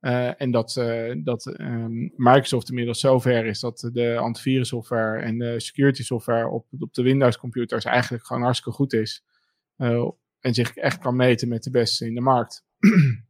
Uh, 0.00 0.40
en 0.40 0.50
dat, 0.50 0.76
uh, 0.76 1.14
dat 1.24 1.46
um, 1.60 2.12
Microsoft 2.16 2.68
inmiddels 2.68 3.00
zover 3.00 3.46
is 3.46 3.60
dat 3.60 3.90
de 3.92 4.16
antivirussoftware 4.16 5.20
en 5.20 5.38
de 5.38 5.60
security 5.60 6.02
software 6.02 6.48
op, 6.48 6.66
op 6.78 6.94
de 6.94 7.02
Windows 7.02 7.38
computers 7.38 7.84
eigenlijk 7.84 8.26
gewoon 8.26 8.42
hartstikke 8.42 8.76
goed 8.76 8.92
is. 8.92 9.24
en 10.40 10.54
zich 10.54 10.74
echt 10.74 10.98
kan 10.98 11.16
meten 11.16 11.48
met 11.48 11.62
de 11.62 11.70
beste 11.70 12.06
in 12.06 12.14
de 12.14 12.20
markt. 12.20 12.64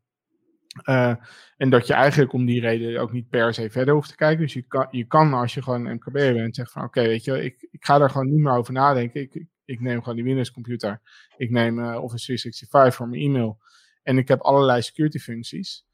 En 1.56 1.70
dat 1.70 1.86
je 1.86 1.92
eigenlijk 1.92 2.32
om 2.32 2.46
die 2.46 2.60
reden 2.60 3.00
ook 3.00 3.12
niet 3.12 3.28
per 3.28 3.54
se 3.54 3.70
verder 3.70 3.94
hoeft 3.94 4.08
te 4.08 4.16
kijken. 4.16 4.40
Dus 4.40 4.52
je 4.52 4.62
kan, 4.62 4.88
je 4.90 5.04
kan 5.04 5.32
als 5.32 5.54
je 5.54 5.62
gewoon 5.62 5.86
een 5.86 5.94
MKB'er 5.94 6.34
bent, 6.34 6.54
zeggen 6.54 6.80
van 6.80 6.88
oké, 6.88 7.02
weet 7.02 7.24
je, 7.24 7.44
ik, 7.44 7.68
ik 7.70 7.84
ga 7.84 7.98
daar 7.98 8.10
gewoon 8.10 8.28
niet 8.28 8.40
meer 8.40 8.52
over 8.52 8.72
nadenken. 8.72 9.20
Ik, 9.20 9.34
ik, 9.34 9.46
ik 9.64 9.80
neem 9.80 9.98
gewoon 9.98 10.14
die 10.14 10.24
Windows 10.24 10.50
computer. 10.50 11.00
Ik 11.36 11.50
neem 11.50 11.78
Office 11.78 12.24
365 12.24 12.94
voor 12.94 13.08
mijn 13.08 13.22
e-mail. 13.22 13.58
En 14.02 14.18
ik 14.18 14.28
heb 14.28 14.40
allerlei 14.40 14.82
security 14.82 15.18
functies. 15.18 15.87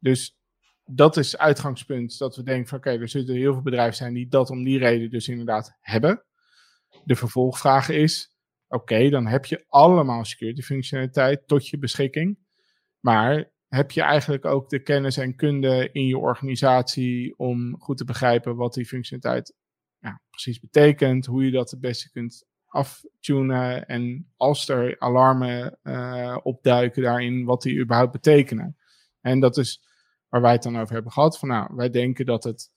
Dus 0.00 0.38
dat 0.84 1.16
is 1.16 1.38
uitgangspunt 1.38 2.18
dat 2.18 2.36
we 2.36 2.42
denken 2.42 2.68
van 2.68 2.78
oké, 2.78 2.90
er 2.90 3.08
zullen 3.08 3.34
heel 3.34 3.52
veel 3.52 3.62
bedrijven 3.62 3.96
zijn 3.96 4.14
die 4.14 4.28
dat 4.28 4.50
om 4.50 4.64
die 4.64 4.78
reden 4.78 5.10
dus 5.10 5.28
inderdaad 5.28 5.76
hebben. 5.80 6.24
De 7.04 7.16
vervolgvraag 7.16 7.88
is, 7.88 8.34
oké, 8.68 9.08
dan 9.08 9.26
heb 9.26 9.44
je 9.44 9.64
allemaal 9.68 10.24
security 10.24 10.62
functionaliteit 10.62 11.46
tot 11.46 11.68
je 11.68 11.78
beschikking. 11.78 12.38
Maar 13.00 13.50
heb 13.68 13.90
je 13.90 14.02
eigenlijk 14.02 14.44
ook 14.44 14.68
de 14.68 14.82
kennis 14.82 15.16
en 15.16 15.36
kunde 15.36 15.88
in 15.92 16.06
je 16.06 16.18
organisatie 16.18 17.38
om 17.38 17.76
goed 17.78 17.96
te 17.96 18.04
begrijpen 18.04 18.56
wat 18.56 18.74
die 18.74 18.86
functionaliteit 18.86 19.54
precies 20.30 20.60
betekent, 20.60 21.26
hoe 21.26 21.44
je 21.44 21.50
dat 21.50 21.70
het 21.70 21.80
beste 21.80 22.10
kunt 22.10 22.44
aftunen 22.66 23.86
en 23.86 24.32
als 24.36 24.68
er 24.68 24.98
alarmen 24.98 25.78
uh, 25.82 26.36
opduiken 26.42 27.02
daarin, 27.02 27.44
wat 27.44 27.62
die 27.62 27.78
überhaupt 27.78 28.12
betekenen. 28.12 28.76
En 29.20 29.40
dat 29.40 29.56
is 29.56 29.89
waar 30.30 30.40
wij 30.40 30.52
het 30.52 30.62
dan 30.62 30.78
over 30.78 30.94
hebben 30.94 31.12
gehad. 31.12 31.38
Van 31.38 31.48
nou, 31.48 31.74
wij 31.74 31.90
denken 31.90 32.26
dat, 32.26 32.44
het, 32.44 32.70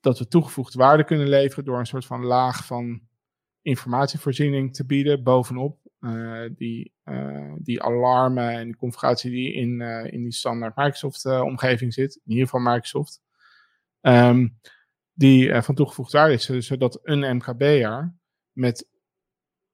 dat 0.00 0.18
we 0.18 0.28
toegevoegde 0.28 0.78
waarde 0.78 1.04
kunnen 1.04 1.28
leveren 1.28 1.64
door 1.64 1.78
een 1.78 1.86
soort 1.86 2.06
van 2.06 2.24
laag 2.24 2.66
van 2.66 3.00
informatievoorziening 3.62 4.74
te 4.74 4.86
bieden 4.86 5.22
bovenop 5.22 5.78
uh, 6.04 6.50
die, 6.56 6.92
uh, 7.04 7.52
die 7.58 7.82
alarmen 7.82 8.48
en 8.48 8.76
configuratie 8.76 9.30
die 9.30 9.52
in, 9.52 9.80
uh, 9.80 10.12
in 10.12 10.22
die 10.22 10.32
standaard 10.32 10.76
Microsoft 10.76 11.26
omgeving 11.26 11.92
zit, 11.92 12.14
in 12.24 12.32
ieder 12.32 12.44
geval 12.44 12.72
Microsoft, 12.72 13.22
um, 14.00 14.58
die 15.12 15.62
van 15.62 15.74
toegevoegde 15.74 16.18
waarde 16.18 16.34
is, 16.34 16.66
zodat 16.66 16.98
een 17.02 17.36
MKB'er 17.36 18.14
met 18.52 18.88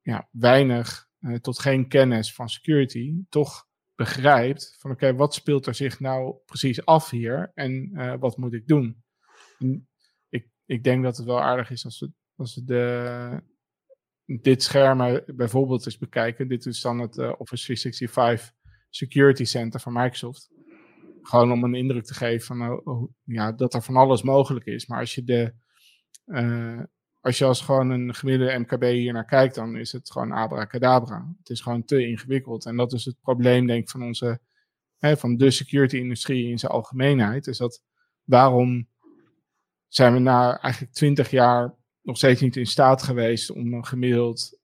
ja, 0.03 0.29
weinig 0.31 1.09
tot 1.41 1.59
geen 1.59 1.89
kennis 1.89 2.35
van 2.35 2.49
security 2.49 3.15
toch 3.29 3.69
begrijpt 4.01 4.77
van 4.79 4.91
oké, 4.91 5.15
wat 5.15 5.35
speelt 5.35 5.67
er 5.67 5.75
zich 5.75 6.01
nou 6.01 6.37
precies 6.45 6.85
af 6.85 7.11
hier 7.11 7.51
en 7.55 7.93
wat 8.19 8.37
moet 8.37 8.53
ik 8.53 8.67
doen? 8.67 9.03
En 9.59 9.89
ik, 10.29 10.49
ik 10.67 10.85
denk 10.85 11.03
dat 11.03 11.17
het 11.17 11.27
wel 11.27 11.43
aardig 11.43 11.71
is 11.71 11.85
als 11.85 12.01
we, 12.01 12.13
als 12.37 12.55
we 12.55 12.65
de, 12.65 13.43
dit 14.25 14.63
scherm 14.63 15.23
bijvoorbeeld 15.27 15.87
eens 15.87 15.99
bekijken. 15.99 16.49
Dit 16.49 16.67
is 16.67 16.81
dan 16.81 16.99
het 16.99 17.17
uh, 17.17 17.33
Office 17.39 17.65
365 17.65 18.53
security 18.91 19.45
center 19.45 19.81
van 19.81 19.93
Microsoft. 19.93 20.51
Gewoon 21.23 21.53
om 21.53 21.65
een 21.65 21.75
indruk 21.75 22.05
te 22.05 22.15
geven 22.15 22.47
van, 22.47 22.87
oh, 22.87 23.11
ja, 23.25 23.53
dat 23.53 23.75
er 23.75 23.83
van 23.83 23.97
alles 23.97 24.23
mogelijk 24.23 24.67
is. 24.67 24.87
Maar 24.87 25.01
als 25.01 25.15
je, 25.15 25.25
de, 25.25 25.55
uh, 26.27 26.83
als 27.21 27.39
je 27.39 27.45
als 27.45 27.61
gewoon 27.61 27.91
een 27.91 28.15
gemiddelde 28.15 28.59
MKB 28.59 28.83
hier 28.83 29.13
naar 29.13 29.25
kijkt, 29.25 29.55
dan 29.55 29.77
is 29.77 29.93
het 29.93 30.11
gewoon 30.11 30.33
abracadabra. 30.33 31.35
Het 31.39 31.51
is 31.51 31.61
gewoon 31.61 31.85
te 31.85 32.07
ingewikkeld. 32.07 32.67
En 32.67 32.77
dat 32.77 32.93
is 32.93 33.05
het 33.05 33.21
probleem, 33.21 33.67
denk 33.67 33.83
ik, 33.83 33.91
van 33.91 34.03
onze, 34.03 34.41
hè, 34.99 35.17
van 35.17 35.37
de 35.37 35.51
security-industrie 35.51 36.51
in 36.51 36.59
zijn 36.59 36.73
algemeenheid. 36.73 37.47
Is 37.47 37.59
dat 37.59 37.83
waarom 38.25 38.89
zijn 39.89 40.13
we 40.13 40.19
na 40.19 40.59
eigenlijk 40.59 40.93
twintig 40.93 41.31
jaar 41.31 41.75
nog 42.03 42.17
steeds 42.17 42.41
niet 42.41 42.57
in 42.57 42.67
staat 42.67 43.03
geweest 43.03 43.51
om 43.51 43.73
een 43.73 43.87
gemiddeld 43.87 44.59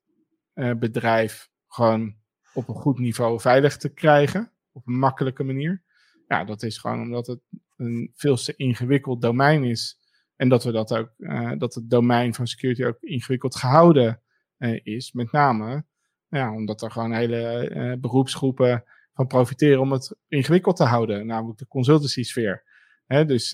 uh, 0.55 0.75
bedrijf 0.75 1.51
gewoon 1.67 2.17
op 2.55 2.69
een 2.69 2.75
goed 2.75 2.99
niveau 2.99 3.41
veilig 3.41 3.77
te 3.77 3.89
krijgen. 3.89 4.53
Op 4.73 4.87
een 4.87 4.99
makkelijke 4.99 5.45
manier. 5.45 5.83
Ja, 6.29 6.45
dat 6.45 6.63
is 6.63 6.79
gewoon 6.79 7.01
omdat 7.01 7.27
het 7.27 7.41
een 7.77 8.13
veel 8.15 8.37
te 8.37 8.57
ingewikkeld 8.57 9.21
domein 9.21 9.65
is. 9.65 9.99
En 10.37 10.49
dat 10.49 10.65
we 10.65 10.73
dat 10.73 10.97
ook, 10.97 11.13
uh, 11.19 11.53
dat 11.59 11.75
het 11.75 11.91
domein 11.91 12.35
van 12.35 12.47
security 12.47 12.85
ook 12.85 12.97
ingewikkeld 13.01 13.57
gehouden 13.57 14.23
uh, 14.59 14.81
is. 14.83 15.13
Met 15.13 15.33
name 15.33 15.85
ja, 16.29 16.55
omdat 16.55 16.83
er 16.83 16.91
gewoon 16.91 17.13
hele 17.13 17.71
uh, 17.75 17.93
beroepsgroepen 18.01 18.85
van 19.15 19.27
profiteren 19.27 19.81
om 19.81 19.93
het 19.93 20.17
ingewikkeld 20.29 20.77
te 20.77 20.85
houden. 20.85 21.27
Namelijk 21.27 21.59
de 21.59 21.67
consultancy 21.67 22.23
sfeer. 22.23 22.65
Dus 23.07 23.51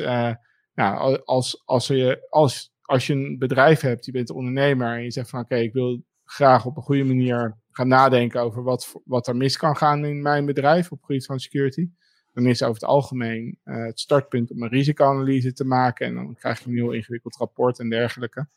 ja, 0.75 0.95
als, 1.25 1.63
als, 1.65 1.87
je, 1.87 2.27
als, 2.29 2.73
als 2.81 3.07
je 3.07 3.13
een 3.13 3.39
bedrijf 3.39 3.81
hebt, 3.81 4.05
je 4.05 4.13
bent 4.13 4.31
ondernemer 4.31 4.97
en 4.97 5.03
je 5.03 5.11
zegt 5.11 5.31
van 5.31 5.41
oké, 5.41 5.57
ik 5.57 5.73
wil 5.73 6.03
graag 6.25 6.67
op 6.67 6.77
een 6.77 6.83
goede 6.83 7.05
manier 7.05 7.59
gaan 7.71 7.89
nadenken 7.89 8.41
over 8.41 8.63
wat, 8.63 8.93
wat 9.05 9.27
er 9.27 9.37
mis 9.37 9.57
kan 9.57 9.77
gaan 9.77 10.05
in 10.05 10.23
mijn 10.23 10.47
bedrijf 10.47 10.91
op 10.91 10.97
het 10.99 11.07
gebied 11.07 11.27
van 11.27 11.39
security. 11.39 11.89
Dan 12.33 12.47
is 12.47 12.63
over 12.63 12.75
het 12.75 12.85
algemeen 12.91 13.59
uh, 13.65 13.85
het 13.85 14.01
startpunt 14.01 14.51
om 14.51 14.63
een 14.63 14.69
risicoanalyse 14.69 15.53
te 15.53 15.65
maken. 15.65 16.07
En 16.07 16.15
dan 16.15 16.35
krijg 16.35 16.61
je 16.61 16.69
een 16.69 16.77
heel 16.77 16.93
ingewikkeld 16.93 17.37
rapport 17.37 17.79
en 17.79 17.89
dergelijke. 17.89 18.49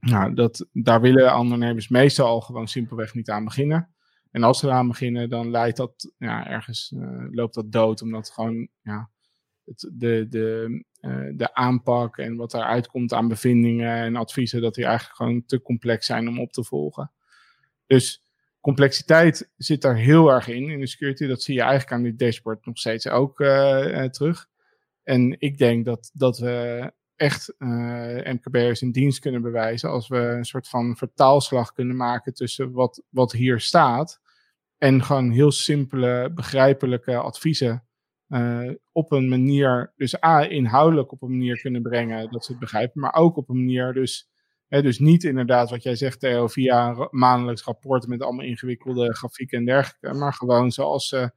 Nou, 0.00 0.34
dat, 0.34 0.66
daar 0.72 1.00
willen 1.00 1.38
ondernemers 1.38 1.88
meestal 1.88 2.26
al 2.26 2.40
gewoon 2.40 2.68
simpelweg 2.68 3.14
niet 3.14 3.30
aan 3.30 3.44
beginnen. 3.44 3.94
En 4.30 4.42
als 4.42 4.58
ze 4.58 4.66
eraan 4.66 4.88
beginnen, 4.88 5.30
dan 5.30 5.50
leidt 5.50 5.76
dat 5.76 6.12
ja, 6.18 6.46
ergens, 6.46 6.92
uh, 6.96 7.26
loopt 7.30 7.54
dat 7.54 7.72
dood. 7.72 8.02
Omdat 8.02 8.30
gewoon 8.30 8.68
ja, 8.82 9.10
het, 9.64 9.90
de, 9.92 10.26
de, 10.28 10.84
uh, 11.00 11.30
de 11.36 11.54
aanpak 11.54 12.18
en 12.18 12.36
wat 12.36 12.50
daaruit 12.50 12.86
komt 12.86 13.12
aan 13.12 13.28
bevindingen 13.28 13.96
en 13.96 14.16
adviezen, 14.16 14.60
dat 14.60 14.74
die 14.74 14.84
eigenlijk 14.84 15.16
gewoon 15.16 15.44
te 15.46 15.62
complex 15.62 16.06
zijn 16.06 16.28
om 16.28 16.40
op 16.40 16.52
te 16.52 16.64
volgen. 16.64 17.10
Dus 17.86 18.22
complexiteit 18.62 19.50
zit 19.56 19.82
daar 19.82 19.96
heel 19.96 20.28
erg 20.28 20.48
in, 20.48 20.70
in 20.70 20.80
de 20.80 20.86
security. 20.86 21.26
Dat 21.26 21.42
zie 21.42 21.54
je 21.54 21.60
eigenlijk 21.60 21.92
aan 21.92 22.02
dit 22.02 22.18
dashboard 22.18 22.66
nog 22.66 22.78
steeds 22.78 23.08
ook 23.08 23.40
uh, 23.40 24.04
terug. 24.04 24.48
En 25.02 25.36
ik 25.38 25.58
denk 25.58 25.84
dat, 25.84 26.10
dat 26.12 26.38
we 26.38 26.92
echt 27.16 27.54
uh, 27.58 28.32
MKB'ers 28.32 28.82
in 28.82 28.92
dienst 28.92 29.18
kunnen 29.18 29.42
bewijzen 29.42 29.90
als 29.90 30.08
we 30.08 30.16
een 30.16 30.44
soort 30.44 30.68
van 30.68 30.96
vertaalslag 30.96 31.72
kunnen 31.72 31.96
maken 31.96 32.34
tussen 32.34 32.72
wat, 32.72 33.02
wat 33.08 33.32
hier 33.32 33.60
staat 33.60 34.20
en 34.78 35.02
gewoon 35.02 35.30
heel 35.30 35.50
simpele, 35.50 36.30
begrijpelijke 36.34 37.16
adviezen 37.16 37.86
uh, 38.28 38.70
op 38.92 39.12
een 39.12 39.28
manier, 39.28 39.92
dus 39.96 40.24
A, 40.24 40.40
inhoudelijk 40.40 41.12
op 41.12 41.22
een 41.22 41.30
manier 41.30 41.60
kunnen 41.60 41.82
brengen 41.82 42.30
dat 42.30 42.44
ze 42.44 42.50
het 42.50 42.60
begrijpen, 42.60 43.00
maar 43.00 43.14
ook 43.14 43.36
op 43.36 43.48
een 43.48 43.64
manier 43.64 43.92
dus 43.92 44.31
dus 44.80 44.98
niet 44.98 45.24
inderdaad 45.24 45.70
wat 45.70 45.82
jij 45.82 45.96
zegt, 45.96 46.20
Theo, 46.20 46.46
via 46.46 47.08
maandelijks 47.10 47.62
rapport 47.62 48.06
met 48.06 48.22
allemaal 48.22 48.44
ingewikkelde 48.44 49.14
grafieken 49.14 49.58
en 49.58 49.64
dergelijke. 49.64 50.18
Maar 50.18 50.32
gewoon 50.32 50.70
zoals 50.70 51.08
ze 51.08 51.30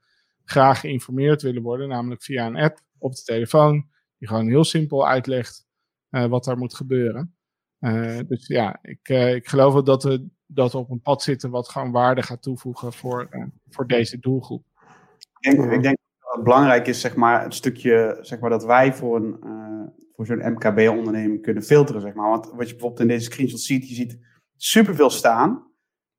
graag 0.45 0.79
geïnformeerd 0.79 1.41
willen 1.41 1.61
worden, 1.61 1.87
namelijk 1.87 2.23
via 2.23 2.45
een 2.45 2.55
app 2.55 2.79
op 2.97 3.15
de 3.15 3.21
telefoon, 3.23 3.87
die 4.17 4.27
gewoon 4.27 4.47
heel 4.47 4.63
simpel 4.63 5.07
uitlegt 5.07 5.67
uh, 6.09 6.25
wat 6.25 6.43
daar 6.43 6.57
moet 6.57 6.73
gebeuren. 6.73 7.35
Uh, 7.79 8.19
dus 8.27 8.47
ja, 8.47 8.79
ik, 8.81 9.09
uh, 9.09 9.35
ik 9.35 9.47
geloof 9.47 9.83
dat 9.83 10.03
we, 10.03 10.27
dat 10.45 10.75
op 10.75 10.89
een 10.89 11.01
pad 11.01 11.23
zitten 11.23 11.49
wat 11.49 11.69
gewoon 11.69 11.91
waarde 11.91 12.21
gaat 12.23 12.41
toevoegen 12.41 12.93
voor, 12.93 13.29
voor 13.69 13.87
deze 13.87 14.19
doelgroep. 14.19 14.65
Ik 15.39 15.51
denk, 15.51 15.71
ik 15.71 15.81
denk 15.81 15.97
dat 16.19 16.35
het 16.35 16.43
belangrijk 16.43 16.87
is, 16.87 17.01
zeg 17.01 17.15
maar, 17.15 17.43
het 17.43 17.53
stukje 17.53 18.17
zeg 18.21 18.39
maar, 18.39 18.49
dat 18.49 18.65
wij 18.65 18.93
voor 18.93 19.15
een 19.15 19.74
voor 20.15 20.25
zo'n 20.25 20.51
MKB-onderneming 20.51 21.41
kunnen 21.41 21.63
filteren, 21.63 22.01
zeg 22.01 22.13
maar. 22.13 22.29
Want 22.29 22.45
wat 22.45 22.67
je 22.67 22.73
bijvoorbeeld 22.73 22.99
in 23.01 23.07
deze 23.07 23.25
screenshot 23.25 23.59
ziet, 23.59 23.89
je 23.89 23.95
ziet 23.95 24.19
superveel 24.55 25.09
staan. 25.09 25.67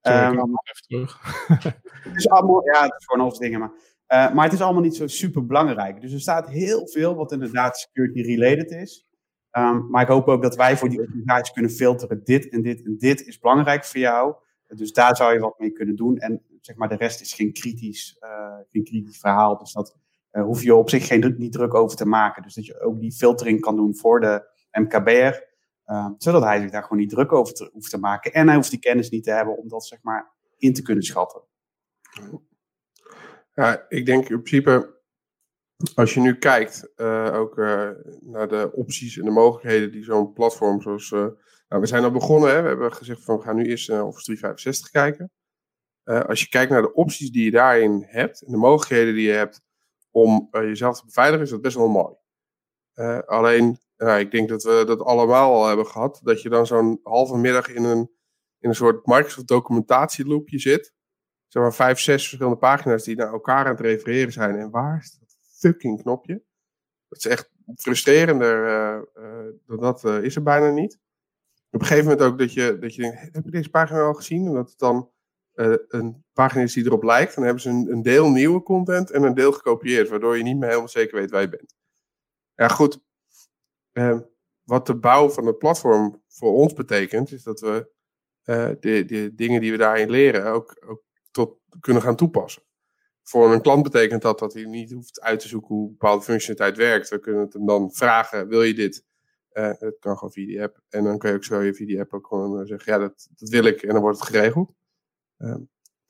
Sorry, 0.00 0.38
um, 0.38 0.38
even 0.62 0.86
terug. 0.86 1.20
het 2.04 2.16
is 2.16 2.28
allemaal, 2.28 2.66
ja, 2.66 2.82
het 2.82 2.94
is 2.98 3.06
gewoon 3.06 3.30
dingen, 3.38 3.60
maar, 3.60 3.72
uh, 4.08 4.34
maar 4.34 4.44
het 4.44 4.52
is 4.52 4.60
allemaal 4.60 4.82
niet 4.82 4.96
zo 4.96 5.06
super 5.06 5.46
belangrijk. 5.46 6.00
Dus 6.00 6.12
er 6.12 6.20
staat 6.20 6.48
heel 6.48 6.88
veel 6.88 7.14
wat 7.14 7.32
inderdaad 7.32 7.76
security 7.76 8.20
related 8.20 8.70
is. 8.70 9.06
Um, 9.52 9.90
maar 9.90 10.02
ik 10.02 10.08
hoop 10.08 10.28
ook 10.28 10.42
dat 10.42 10.56
wij 10.56 10.76
voor 10.76 10.88
die 10.88 11.00
organisaties 11.00 11.52
kunnen 11.52 11.70
filteren. 11.70 12.24
Dit 12.24 12.48
en 12.48 12.62
dit 12.62 12.84
en 12.84 12.96
dit 12.98 13.26
is 13.26 13.38
belangrijk 13.38 13.84
voor 13.84 14.00
jou. 14.00 14.34
Dus 14.68 14.92
daar 14.92 15.16
zou 15.16 15.32
je 15.32 15.38
wat 15.38 15.58
mee 15.58 15.70
kunnen 15.70 15.96
doen. 15.96 16.18
En 16.18 16.42
zeg 16.60 16.76
maar, 16.76 16.88
de 16.88 16.96
rest 16.96 17.20
is 17.20 17.32
geen 17.32 17.52
kritisch, 17.52 18.16
uh, 18.20 18.56
geen 18.70 18.84
kritisch 18.84 19.18
verhaal. 19.18 19.58
Dus 19.58 19.72
dat 19.72 19.96
uh, 20.36 20.42
hoef 20.42 20.62
je 20.62 20.74
op 20.74 20.90
zich 20.90 21.06
geen, 21.06 21.34
niet 21.38 21.52
druk 21.52 21.74
over 21.74 21.96
te 21.96 22.06
maken. 22.06 22.42
Dus 22.42 22.54
dat 22.54 22.66
je 22.66 22.80
ook 22.80 23.00
die 23.00 23.12
filtering 23.12 23.60
kan 23.60 23.76
doen 23.76 23.96
voor 23.96 24.20
de 24.20 24.48
MKB'er. 24.70 25.54
Uh, 25.86 26.08
zodat 26.18 26.42
hij 26.42 26.60
zich 26.60 26.70
daar 26.70 26.82
gewoon 26.82 26.98
niet 26.98 27.10
druk 27.10 27.32
over 27.32 27.70
hoeft 27.72 27.90
te 27.90 27.98
maken. 27.98 28.32
En 28.32 28.46
hij 28.46 28.56
hoeft 28.56 28.70
die 28.70 28.78
kennis 28.78 29.10
niet 29.10 29.24
te 29.24 29.30
hebben 29.30 29.56
om 29.56 29.68
dat 29.68 29.86
zeg 29.86 30.02
maar 30.02 30.32
in 30.56 30.72
te 30.72 30.82
kunnen 30.82 31.04
schatten. 31.04 31.42
Ja, 33.54 33.86
ik 33.88 34.06
denk 34.06 34.28
in 34.28 34.42
principe, 34.42 35.00
als 35.94 36.14
je 36.14 36.20
nu 36.20 36.38
kijkt 36.38 36.92
uh, 36.96 37.34
ook 37.34 37.56
naar 38.20 38.48
de 38.48 38.70
opties 38.72 39.18
en 39.18 39.24
de 39.24 39.30
mogelijkheden 39.30 39.92
die 39.92 40.04
zo'n 40.04 40.32
platform 40.32 40.80
zoals... 40.80 41.10
Nou, 41.68 41.82
we 41.82 41.86
zijn 41.86 42.04
al 42.04 42.10
begonnen, 42.10 42.50
hè? 42.50 42.62
we 42.62 42.68
hebben 42.68 42.92
gezegd 42.92 43.24
van 43.24 43.36
we 43.36 43.42
gaan 43.42 43.56
nu 43.56 43.64
eerst 43.64 43.88
naar 43.88 44.04
Office 44.04 44.24
365 44.24 44.90
kijken. 44.90 45.30
als 46.04 46.40
je 46.40 46.48
kijkt 46.48 46.70
naar 46.70 46.82
de 46.82 46.92
opties 46.92 47.30
die 47.30 47.44
je 47.44 47.50
daarin 47.50 48.04
hebt 48.06 48.42
en 48.42 48.52
de 48.52 48.58
mogelijkheden 48.58 49.14
die 49.14 49.26
je 49.26 49.32
hebt 49.32 49.65
om 50.16 50.48
uh, 50.52 50.62
jezelf 50.62 50.98
te 50.98 51.04
beveiligen, 51.04 51.44
is 51.44 51.50
dat 51.50 51.60
best 51.60 51.76
wel 51.76 51.88
mooi. 51.88 52.14
Uh, 52.94 53.18
alleen, 53.18 53.78
ik 53.96 54.30
denk 54.30 54.48
dat 54.48 54.62
we 54.62 54.82
dat 54.86 55.00
allemaal 55.00 55.52
al 55.52 55.66
hebben 55.66 55.86
gehad, 55.86 56.20
dat 56.22 56.42
je 56.42 56.48
dan 56.48 56.66
zo'n 56.66 57.00
halve 57.02 57.36
middag 57.36 57.68
in 57.68 57.84
een, 57.84 58.10
in 58.58 58.68
een 58.68 58.74
soort 58.74 59.06
Microsoft 59.06 59.48
documentatieloopje 59.48 60.58
zit. 60.58 60.94
Zeg 61.46 61.62
maar 61.62 61.74
vijf, 61.74 61.98
zes 61.98 62.28
verschillende 62.28 62.58
pagina's 62.58 63.04
die 63.04 63.16
naar 63.16 63.32
elkaar 63.32 63.64
aan 63.64 63.70
het 63.70 63.80
refereren 63.80 64.32
zijn. 64.32 64.56
En 64.56 64.70
waar 64.70 64.98
is 64.98 65.18
dat 65.18 65.36
fucking 65.58 66.02
knopje? 66.02 66.44
Dat 67.08 67.18
is 67.18 67.26
echt 67.26 67.50
frustrerender 67.74 68.64
dan 69.66 69.80
dat 69.80 70.04
is 70.04 70.36
er 70.36 70.42
bijna 70.42 70.70
niet. 70.70 70.98
Op 71.70 71.80
een 71.80 71.86
gegeven 71.86 72.10
moment 72.10 72.26
ook 72.26 72.38
dat 72.38 72.52
je, 72.52 72.78
dat 72.78 72.94
je 72.94 73.02
denkt, 73.02 73.34
heb 73.34 73.44
je 73.44 73.50
deze 73.50 73.70
pagina 73.70 74.00
al 74.00 74.14
gezien? 74.14 74.46
En 74.46 74.52
dat 74.52 74.68
het 74.68 74.78
dan 74.78 75.10
uh, 75.56 75.74
een 75.88 76.24
pagina 76.32 76.62
is 76.62 76.72
die 76.72 76.84
erop 76.84 77.02
lijkt, 77.02 77.34
dan 77.34 77.44
hebben 77.44 77.62
ze 77.62 77.68
een, 77.68 77.90
een, 77.90 78.02
deel 78.02 78.30
nieuwe 78.30 78.62
content 78.62 79.10
en 79.10 79.22
een 79.22 79.34
deel 79.34 79.52
gekopieerd, 79.52 80.08
waardoor 80.08 80.36
je 80.36 80.42
niet 80.42 80.56
meer 80.56 80.68
helemaal 80.68 80.88
zeker 80.88 81.18
weet 81.18 81.30
waar 81.30 81.40
je 81.40 81.48
bent. 81.48 81.74
Ja, 82.54 82.68
goed. 82.68 82.98
Uh, 83.92 84.18
wat 84.62 84.86
de 84.86 84.96
bouw 84.96 85.28
van 85.28 85.46
het 85.46 85.58
platform 85.58 86.22
voor 86.28 86.52
ons 86.52 86.72
betekent, 86.72 87.32
is 87.32 87.42
dat 87.42 87.60
we 87.60 87.88
uh, 88.44 88.68
de, 88.80 89.04
de, 89.04 89.34
dingen 89.34 89.60
die 89.60 89.70
we 89.70 89.76
daarin 89.76 90.10
leren 90.10 90.44
ook, 90.46 90.84
ook 90.86 91.02
tot 91.30 91.58
kunnen 91.80 92.02
gaan 92.02 92.16
toepassen. 92.16 92.62
Voor 93.22 93.52
een 93.52 93.62
klant 93.62 93.82
betekent 93.82 94.22
dat 94.22 94.38
dat 94.38 94.52
hij 94.52 94.64
niet 94.64 94.92
hoeft 94.92 95.20
uit 95.20 95.40
te 95.40 95.48
zoeken 95.48 95.74
hoe 95.74 95.90
bepaalde 95.90 96.22
functionaliteit 96.22 96.76
werkt. 96.76 97.08
We 97.08 97.20
kunnen 97.20 97.42
het 97.42 97.52
hem 97.52 97.66
dan 97.66 97.92
vragen, 97.92 98.48
wil 98.48 98.62
je 98.62 98.74
dit? 98.74 99.04
Uh, 99.52 99.72
dat 99.78 99.98
kan 99.98 100.14
gewoon 100.14 100.32
via 100.32 100.46
die 100.46 100.62
app. 100.62 100.80
En 100.88 101.04
dan 101.04 101.18
kun 101.18 101.30
je 101.30 101.36
ook 101.36 101.44
zo 101.44 101.72
via 101.72 101.86
die 101.86 102.00
app 102.00 102.14
ook 102.14 102.26
gewoon 102.26 102.66
zeggen, 102.66 102.92
ja, 102.92 102.98
dat, 102.98 103.28
dat 103.34 103.48
wil 103.48 103.64
ik. 103.64 103.82
En 103.82 103.92
dan 103.92 104.00
wordt 104.00 104.18
het 104.18 104.28
geregeld. 104.28 104.72
Ehm, 105.36 105.60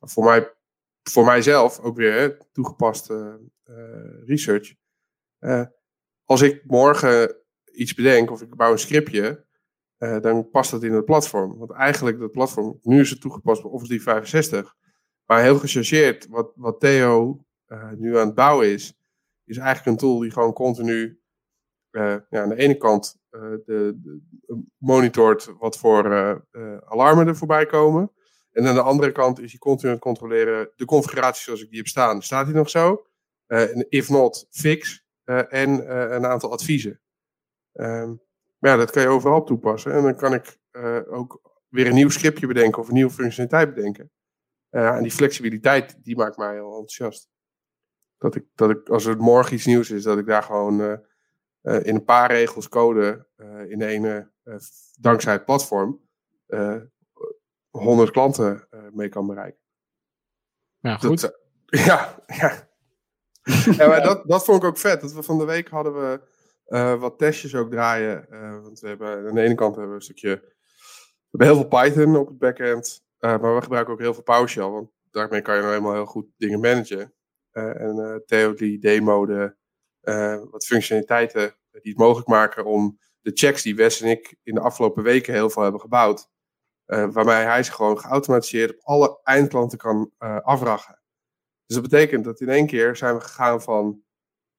voor, 0.01 0.25
mij, 0.25 0.55
voor 1.03 1.25
mijzelf 1.25 1.81
ook 1.81 1.97
weer 1.97 2.47
toegepaste 2.53 3.41
uh, 3.65 4.27
research. 4.27 4.75
Uh, 5.41 5.67
als 6.25 6.43
ik 6.43 6.63
morgen 6.65 7.37
iets 7.73 7.95
bedenk 7.95 8.31
of 8.31 8.43
ik 8.43 8.57
bouw 8.57 8.73
een 8.73 8.79
scriptje, 8.79 9.45
uh, 9.99 10.21
dan 10.21 10.51
past 10.51 10.71
dat 10.71 10.83
in 10.83 10.93
het 10.93 11.05
platform. 11.05 11.59
Want 11.59 11.71
eigenlijk 11.71 12.19
dat 12.19 12.31
platform, 12.31 12.79
nu 12.83 13.01
is 13.01 13.11
het 13.11 13.21
toegepast 13.21 13.63
bij 13.63 13.71
Office 13.71 13.89
365, 13.89 14.75
maar 15.25 15.43
heel 15.43 15.59
gechargeerd, 15.59 16.27
wat, 16.29 16.53
wat 16.55 16.81
Theo 16.81 17.45
nu 17.97 18.19
aan 18.19 18.27
het 18.27 18.35
bouwen 18.35 18.73
is, 18.73 18.95
is 19.45 19.57
eigenlijk 19.57 19.87
een 19.87 20.09
tool 20.09 20.19
die 20.19 20.31
gewoon 20.31 20.53
continu 20.53 21.21
ja, 21.91 22.27
aan 22.31 22.49
de 22.49 22.57
ene 22.57 22.77
kant 22.77 23.19
de, 23.31 23.63
de, 23.67 24.23
monitort 24.77 25.55
wat 25.59 25.79
voor 25.79 26.05
alarmen 26.85 27.27
er 27.27 27.37
voorbij 27.37 27.67
komen. 27.67 28.13
En 28.57 28.67
aan 28.67 28.75
de 28.75 28.83
andere 28.83 29.13
kant 29.13 29.41
is 29.41 29.51
hij 29.51 29.59
continu 29.59 29.89
aan 29.89 29.95
het 29.95 30.05
controleren 30.05 30.71
de 30.77 30.85
configuratie 30.85 31.43
zoals 31.43 31.63
ik 31.63 31.69
die 31.69 31.79
heb 31.79 31.87
staan. 31.87 32.23
Staat 32.23 32.47
hij 32.47 32.55
nog 32.55 32.71
zo? 32.71 33.07
Uh, 33.47 33.83
if 33.89 34.09
not, 34.09 34.47
fix. 34.51 35.05
Uh, 35.25 35.53
en 35.53 35.71
uh, 35.71 35.87
een 35.89 36.27
aantal 36.27 36.53
adviezen. 36.53 37.01
Um, 37.73 38.21
maar 38.59 38.71
ja, 38.71 38.77
dat 38.77 38.91
kan 38.91 39.03
je 39.03 39.09
overal 39.09 39.45
toepassen. 39.45 39.93
En 39.93 40.03
dan 40.03 40.17
kan 40.17 40.35
ik 40.35 40.59
ook 41.09 41.41
weer 41.69 41.87
een 41.87 41.95
nieuw 41.95 42.09
scriptje 42.09 42.47
bedenken 42.47 42.83
of 42.83 42.89
een 42.89 42.95
nieuwe 42.95 43.13
functionaliteit 43.13 43.75
bedenken. 43.75 44.11
en 44.71 45.03
die 45.03 45.13
flexibiliteit, 45.13 46.05
die 46.05 46.17
maakt 46.17 46.37
mij 46.37 46.53
heel 46.53 46.71
enthousiast. 46.71 47.29
Dat 48.19 48.35
ik, 48.35 48.45
dat 48.55 48.71
ik, 48.71 48.89
als 48.89 49.05
er 49.05 49.17
morgen 49.17 49.55
iets 49.55 49.67
nieuws 49.67 49.91
is, 49.91 50.03
dat 50.03 50.19
ik 50.19 50.27
daar 50.27 50.43
gewoon 50.43 50.81
in 51.63 51.95
een 51.95 52.05
paar 52.05 52.31
regels 52.31 52.69
code 52.69 53.27
in 53.69 53.79
de 53.79 53.87
ene, 53.87 54.31
dankzij 55.01 55.33
het 55.33 55.45
platform, 55.45 56.01
100 57.79 58.11
klanten 58.11 58.69
mee 58.93 59.09
kan 59.09 59.27
bereiken. 59.27 59.61
Ja, 60.79 60.97
goed. 60.97 61.21
Dat, 61.21 61.39
ja, 61.87 62.25
ja. 62.27 62.69
ja 63.77 63.89
maar 63.89 64.03
dat, 64.03 64.29
dat 64.29 64.45
vond 64.45 64.63
ik 64.63 64.69
ook 64.69 64.79
vet. 64.79 65.01
Dat 65.01 65.13
we 65.13 65.23
van 65.23 65.39
de 65.39 65.45
week 65.45 65.69
hadden 65.69 65.95
we 65.95 66.21
uh, 66.69 67.01
wat 67.01 67.19
testjes 67.19 67.55
ook 67.55 67.71
draaien. 67.71 68.27
Uh, 68.31 68.63
want 68.63 68.81
we 68.81 68.89
hebben 68.89 69.29
aan 69.29 69.35
de 69.35 69.43
ene 69.43 69.55
kant 69.55 69.75
hebben 69.75 69.91
we 69.91 69.99
een 69.99 70.05
stukje. 70.05 70.35
We 71.31 71.45
hebben 71.45 71.49
heel 71.49 71.57
veel 71.57 71.81
Python 71.81 72.17
op 72.17 72.27
het 72.27 72.39
backend. 72.39 73.05
Uh, 73.21 73.39
maar 73.39 73.55
we 73.55 73.63
gebruiken 73.63 73.93
ook 73.93 74.01
heel 74.01 74.15
veel 74.15 74.23
PowerShell. 74.23 74.69
Want 74.69 74.91
daarmee 75.11 75.43
kan 75.43 75.55
je 75.55 75.61
nou 75.61 75.73
helemaal 75.73 75.95
heel 75.95 76.07
goed 76.07 76.27
dingen 76.37 76.61
managen. 76.61 77.15
en 77.53 78.23
Theo 78.27 78.55
die 78.55 78.79
demode 78.79 79.57
wat 80.51 80.67
functionaliteiten 80.67 81.55
die 81.71 81.93
het 81.93 81.99
mogelijk 81.99 82.29
maken 82.29 82.65
om 82.65 82.99
de 83.21 83.31
checks 83.35 83.63
die 83.63 83.77
Wes 83.77 84.01
en 84.01 84.11
ik 84.11 84.37
in 84.43 84.55
de 84.55 84.61
afgelopen 84.61 85.03
weken 85.03 85.33
heel 85.33 85.51
veel 85.51 85.63
hebben 85.63 85.81
gebouwd. 85.81 86.29
Waarmee 86.87 87.45
hij 87.45 87.63
ze 87.63 87.73
gewoon 87.73 87.99
geautomatiseerd 87.99 88.71
op 88.71 88.81
alle 88.83 89.21
eindklanten 89.23 89.79
kan 89.79 90.11
afvragen. 90.43 91.01
Dus 91.67 91.77
dat 91.77 91.91
betekent 91.91 92.25
dat 92.25 92.41
in 92.41 92.49
één 92.49 92.67
keer 92.67 92.97
zijn 92.97 93.15
we 93.15 93.21
gegaan 93.21 93.63
van: 93.63 94.03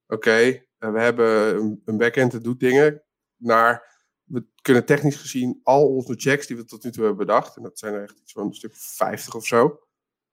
oké, 0.08 0.66
we 0.78 1.00
hebben 1.00 1.56
een, 1.56 1.82
een 1.86 1.98
backend 1.98 2.32
dat 2.32 2.44
doet 2.44 2.60
dingen, 2.60 3.04
naar 3.36 3.96
we 4.24 4.46
kunnen 4.62 4.86
technisch 4.86 5.16
gezien 5.16 5.60
al 5.64 5.88
onze 5.88 6.14
checks 6.16 6.48
die 6.48 6.58
we 6.58 6.66
tot 6.66 6.84
nu 6.84 6.92
toe 6.92 7.06
hebben 7.06 7.26
bedacht, 7.26 7.58
en 7.58 7.64
dat 7.64 7.80
zijn 7.80 7.94
er 7.94 8.04
echt 8.04 8.22
zo'n 8.24 8.54
stuk 8.54 8.76
50 8.76 9.36
of 9.36 9.46
zo, 9.46 9.80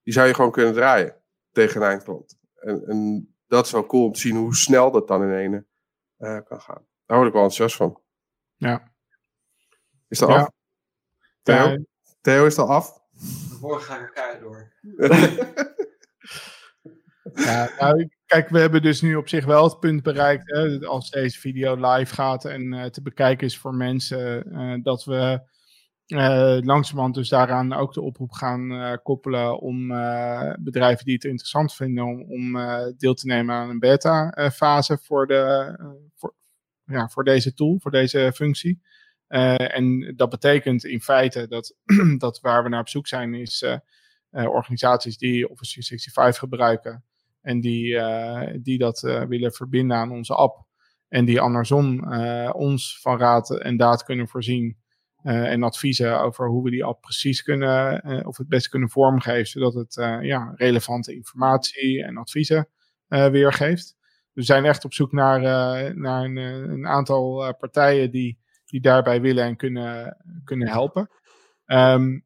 die 0.02 0.12
zou 0.12 0.26
je 0.26 0.34
gewoon 0.34 0.50
kunnen 0.50 0.72
draaien 0.72 1.22
tegen 1.52 1.82
een 1.82 1.88
eindklant. 1.88 2.38
En, 2.54 2.86
en 2.86 3.28
dat 3.46 3.66
is 3.66 3.72
wel 3.72 3.86
cool 3.86 4.04
om 4.04 4.12
te 4.12 4.20
zien 4.20 4.36
hoe 4.36 4.54
snel 4.54 4.90
dat 4.90 5.08
dan 5.08 5.22
in 5.22 5.34
ene 5.34 5.66
uh, 6.18 6.40
kan 6.44 6.60
gaan. 6.60 6.86
Daar 7.06 7.16
word 7.16 7.28
ik 7.28 7.34
wel 7.34 7.42
enthousiast 7.42 7.76
van. 7.76 8.02
Ja. 8.56 8.92
Is 10.08 10.18
dat 10.18 10.28
af? 10.28 10.50
Theo? 11.44 11.76
Theo, 12.20 12.46
is 12.46 12.54
dat 12.54 12.68
af? 12.68 12.98
Morgen 13.60 13.84
ga 13.84 13.98
ik 13.98 14.34
er 14.34 14.40
door. 14.40 14.72
Ja, 17.34 17.70
nou, 17.78 18.08
kijk, 18.26 18.48
we 18.48 18.58
hebben 18.58 18.82
dus 18.82 19.00
nu 19.00 19.16
op 19.16 19.28
zich 19.28 19.44
wel 19.44 19.64
het 19.64 19.80
punt 19.80 20.02
bereikt, 20.02 20.50
hè, 20.50 20.86
als 20.86 21.10
deze 21.10 21.40
video 21.40 21.74
live 21.74 22.14
gaat 22.14 22.44
en 22.44 22.72
uh, 22.72 22.84
te 22.84 23.02
bekijken 23.02 23.46
is 23.46 23.58
voor 23.58 23.74
mensen, 23.74 24.52
uh, 24.52 24.82
dat 24.82 25.04
we 25.04 25.40
uh, 26.06 26.58
langzamerhand 26.60 27.14
dus 27.14 27.28
daaraan 27.28 27.72
ook 27.72 27.92
de 27.92 28.00
oproep 28.00 28.32
gaan 28.32 28.98
koppelen 29.02 29.60
om 29.60 29.88
bedrijven 30.58 31.04
die 31.04 31.14
het 31.14 31.24
interessant 31.24 31.74
vinden 31.74 32.04
om, 32.04 32.22
om 32.22 32.52
deel 32.96 33.14
te 33.14 33.26
nemen 33.26 33.54
aan 33.54 33.70
een 33.70 33.78
beta-fase 33.78 34.98
voor, 35.02 35.26
de, 35.26 35.74
voor, 36.14 36.34
ja, 36.84 37.08
voor 37.08 37.24
deze 37.24 37.54
tool, 37.54 37.78
voor 37.80 37.90
deze 37.90 38.32
functie. 38.34 38.82
En 39.34 40.12
dat 40.16 40.30
betekent 40.30 40.84
in 40.84 41.00
feite 41.00 41.48
dat, 41.48 41.76
dat 42.18 42.40
waar 42.40 42.62
we 42.62 42.68
naar 42.68 42.80
op 42.80 42.88
zoek 42.88 43.06
zijn 43.06 43.34
is 43.34 43.66
organisaties 44.30 45.18
die 45.18 45.48
Office 45.50 45.72
365 45.72 46.38
gebruiken 46.38 47.04
en 47.40 47.60
die, 47.60 48.00
die 48.62 48.78
dat 48.78 49.00
willen 49.00 49.52
verbinden 49.52 49.96
aan 49.96 50.10
onze 50.10 50.34
app. 50.34 50.64
En 51.08 51.24
die 51.24 51.40
andersom 51.40 52.12
ons 52.52 53.00
van 53.00 53.18
raad 53.18 53.58
en 53.58 53.76
daad 53.76 54.04
kunnen 54.04 54.28
voorzien. 54.28 54.76
en 55.22 55.62
adviezen 55.62 56.20
over 56.20 56.48
hoe 56.48 56.64
we 56.64 56.70
die 56.70 56.84
app 56.84 57.00
precies 57.00 57.42
kunnen, 57.42 58.26
of 58.26 58.36
het 58.36 58.48
best 58.48 58.68
kunnen 58.68 58.90
vormgeven. 58.90 59.46
Zodat 59.46 59.74
het 59.74 59.94
ja, 60.22 60.52
relevante 60.56 61.14
informatie 61.14 62.04
en 62.04 62.16
adviezen 62.16 62.68
weergeeft. 63.08 63.96
We 64.32 64.42
zijn 64.42 64.64
echt 64.64 64.84
op 64.84 64.92
zoek 64.92 65.12
naar, 65.12 65.40
naar 65.96 66.24
een, 66.24 66.36
een, 66.36 66.86
aantal 66.86 67.54
partijen 67.58 68.10
die, 68.10 68.38
die 68.74 68.82
daarbij 68.82 69.20
willen 69.20 69.44
en 69.44 69.56
kunnen, 69.56 70.16
kunnen 70.44 70.68
helpen. 70.68 71.10
Um, 71.66 72.24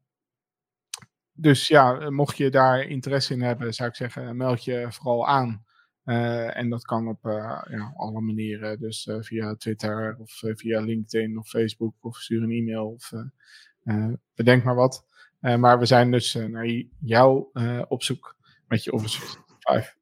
dus 1.31 1.67
ja, 1.67 2.09
mocht 2.09 2.37
je 2.37 2.49
daar 2.49 2.81
interesse 2.81 3.33
in 3.33 3.41
hebben, 3.41 3.73
zou 3.73 3.89
ik 3.89 3.95
zeggen, 3.95 4.37
meld 4.37 4.63
je 4.63 4.87
vooral 4.89 5.27
aan. 5.27 5.65
Uh, 6.05 6.57
en 6.57 6.69
dat 6.69 6.85
kan 6.85 7.07
op 7.07 7.25
uh, 7.25 7.61
ja, 7.69 7.93
alle 7.95 8.21
manieren. 8.21 8.79
Dus 8.79 9.05
uh, 9.05 9.15
via 9.19 9.55
Twitter 9.55 10.15
of 10.19 10.41
via 10.55 10.79
LinkedIn 10.79 11.37
of 11.37 11.47
Facebook 11.47 11.95
of 11.99 12.17
stuur 12.17 12.43
een 12.43 12.51
e-mail 12.51 12.87
of 12.87 13.11
bedenk 14.35 14.63
maar 14.63 14.75
wat. 14.75 15.05
maar 15.39 15.79
we 15.79 15.85
zijn 15.85 16.11
dus 16.11 16.33
naar 16.33 16.83
jou 16.99 17.47
op 17.87 18.03
zoek 18.03 18.35
met 18.67 18.83
je 18.83 18.91
Office 18.91 19.21
5. 19.59 19.95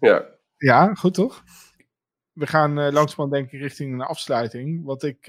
ja. 0.00 0.24
Ja, 0.56 0.94
goed 0.94 1.14
toch? 1.14 1.44
We 2.34 2.46
gaan 2.46 2.74
langzamerhand 2.74 3.32
denk 3.32 3.52
ik 3.52 3.60
richting 3.60 3.92
een 3.92 4.00
afsluiting. 4.00 4.84
Wat 4.84 5.02
ik 5.02 5.26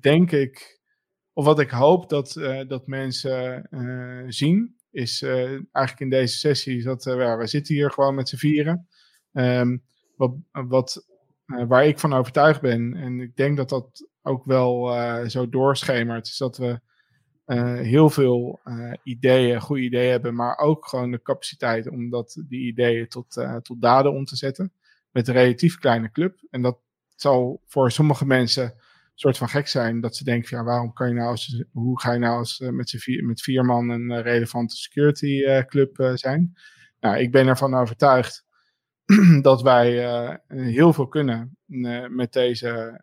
denk 0.00 0.32
ik 0.32 0.82
of 1.34 1.44
wat 1.44 1.60
ik 1.60 1.70
hoop 1.70 2.08
dat, 2.08 2.36
uh, 2.36 2.68
dat 2.68 2.86
mensen 2.86 3.66
uh, 3.70 4.24
zien, 4.28 4.76
is 4.90 5.22
uh, 5.22 5.44
eigenlijk 5.72 6.00
in 6.00 6.10
deze 6.10 6.38
sessie 6.38 6.82
dat 6.82 7.04
we 7.04 7.46
zitten 7.46 7.74
hier 7.74 7.90
gewoon 7.90 8.14
met 8.14 8.28
z'n 8.28 8.36
vieren. 8.36 8.88
Um, 9.32 9.82
wat, 10.16 10.34
wat, 10.50 11.06
waar 11.46 11.86
ik 11.86 11.98
van 11.98 12.12
overtuigd 12.12 12.60
ben, 12.60 12.94
en 12.94 13.20
ik 13.20 13.36
denk 13.36 13.56
dat 13.56 13.68
dat 13.68 14.08
ook 14.22 14.44
wel 14.44 14.92
zo 15.28 15.48
doorschemert, 15.48 16.26
is 16.26 16.36
dat 16.36 16.56
we 16.56 16.80
heel 17.82 18.10
veel 18.10 18.60
ideeën, 19.02 19.60
goede 19.60 19.82
ideeën 19.82 20.10
hebben, 20.10 20.34
maar 20.34 20.58
ook 20.58 20.86
gewoon 20.86 21.10
de 21.10 21.22
capaciteit 21.22 21.88
om 21.88 22.10
dat, 22.10 22.42
die 22.48 22.66
ideeën 22.66 23.08
tot, 23.08 23.46
tot 23.62 23.80
daden 23.80 24.12
om 24.12 24.24
te 24.24 24.36
zetten. 24.36 24.72
Met 25.14 25.28
een 25.28 25.34
relatief 25.34 25.78
kleine 25.78 26.10
club. 26.10 26.46
En 26.50 26.62
dat 26.62 26.78
zal 27.16 27.62
voor 27.66 27.90
sommige 27.90 28.26
mensen 28.26 28.74
soort 29.14 29.38
van 29.38 29.48
gek 29.48 29.68
zijn. 29.68 30.00
Dat 30.00 30.16
ze 30.16 30.24
denken, 30.24 30.56
ja, 30.56 30.64
waarom 30.64 30.92
kan 30.92 31.08
je 31.08 31.14
nou 31.14 31.28
als, 31.28 31.64
hoe 31.72 32.00
ga 32.00 32.12
je 32.12 32.18
nou 32.18 32.38
als, 32.38 32.60
uh, 32.60 32.68
met, 32.68 32.90
vier, 32.90 33.24
met 33.24 33.42
vier 33.42 33.64
man 33.64 33.88
een 33.88 34.10
uh, 34.10 34.20
relevante 34.20 34.76
security 34.76 35.26
uh, 35.26 35.58
club 35.58 36.10
zijn? 36.14 36.52
Nou, 37.00 37.18
ik 37.18 37.32
ben 37.32 37.46
ervan 37.46 37.74
overtuigd 37.74 38.44
dat 39.42 39.62
wij 39.62 39.90
heel 40.46 40.92
veel 40.92 41.08
kunnen 41.08 41.56
met 42.08 42.32
deze 42.32 43.00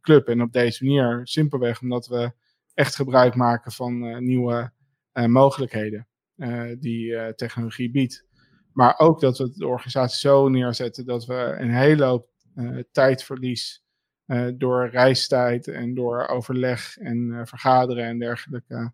club. 0.00 0.28
En 0.28 0.42
op 0.42 0.52
deze 0.52 0.84
manier 0.84 1.20
simpelweg 1.22 1.80
omdat 1.80 2.06
we 2.06 2.32
echt 2.74 2.94
gebruik 2.94 3.34
maken 3.34 3.72
van 3.72 4.24
nieuwe 4.24 4.72
mogelijkheden 5.12 6.08
die 6.78 7.34
technologie 7.34 7.90
biedt. 7.90 8.26
Maar 8.74 8.98
ook 8.98 9.20
dat 9.20 9.38
we 9.38 9.50
de 9.50 9.66
organisatie 9.66 10.18
zo 10.18 10.48
neerzetten 10.48 11.06
dat 11.06 11.26
we 11.26 11.56
een 11.58 11.74
hele 11.74 12.04
hoop 12.04 12.28
tijdverlies 12.92 13.84
uh, 14.26 14.48
door 14.54 14.88
reistijd 14.88 15.68
en 15.68 15.94
door 15.94 16.26
overleg 16.26 16.96
en 16.96 17.16
uh, 17.16 17.40
vergaderen 17.44 18.04
en 18.04 18.18
dergelijke 18.18 18.92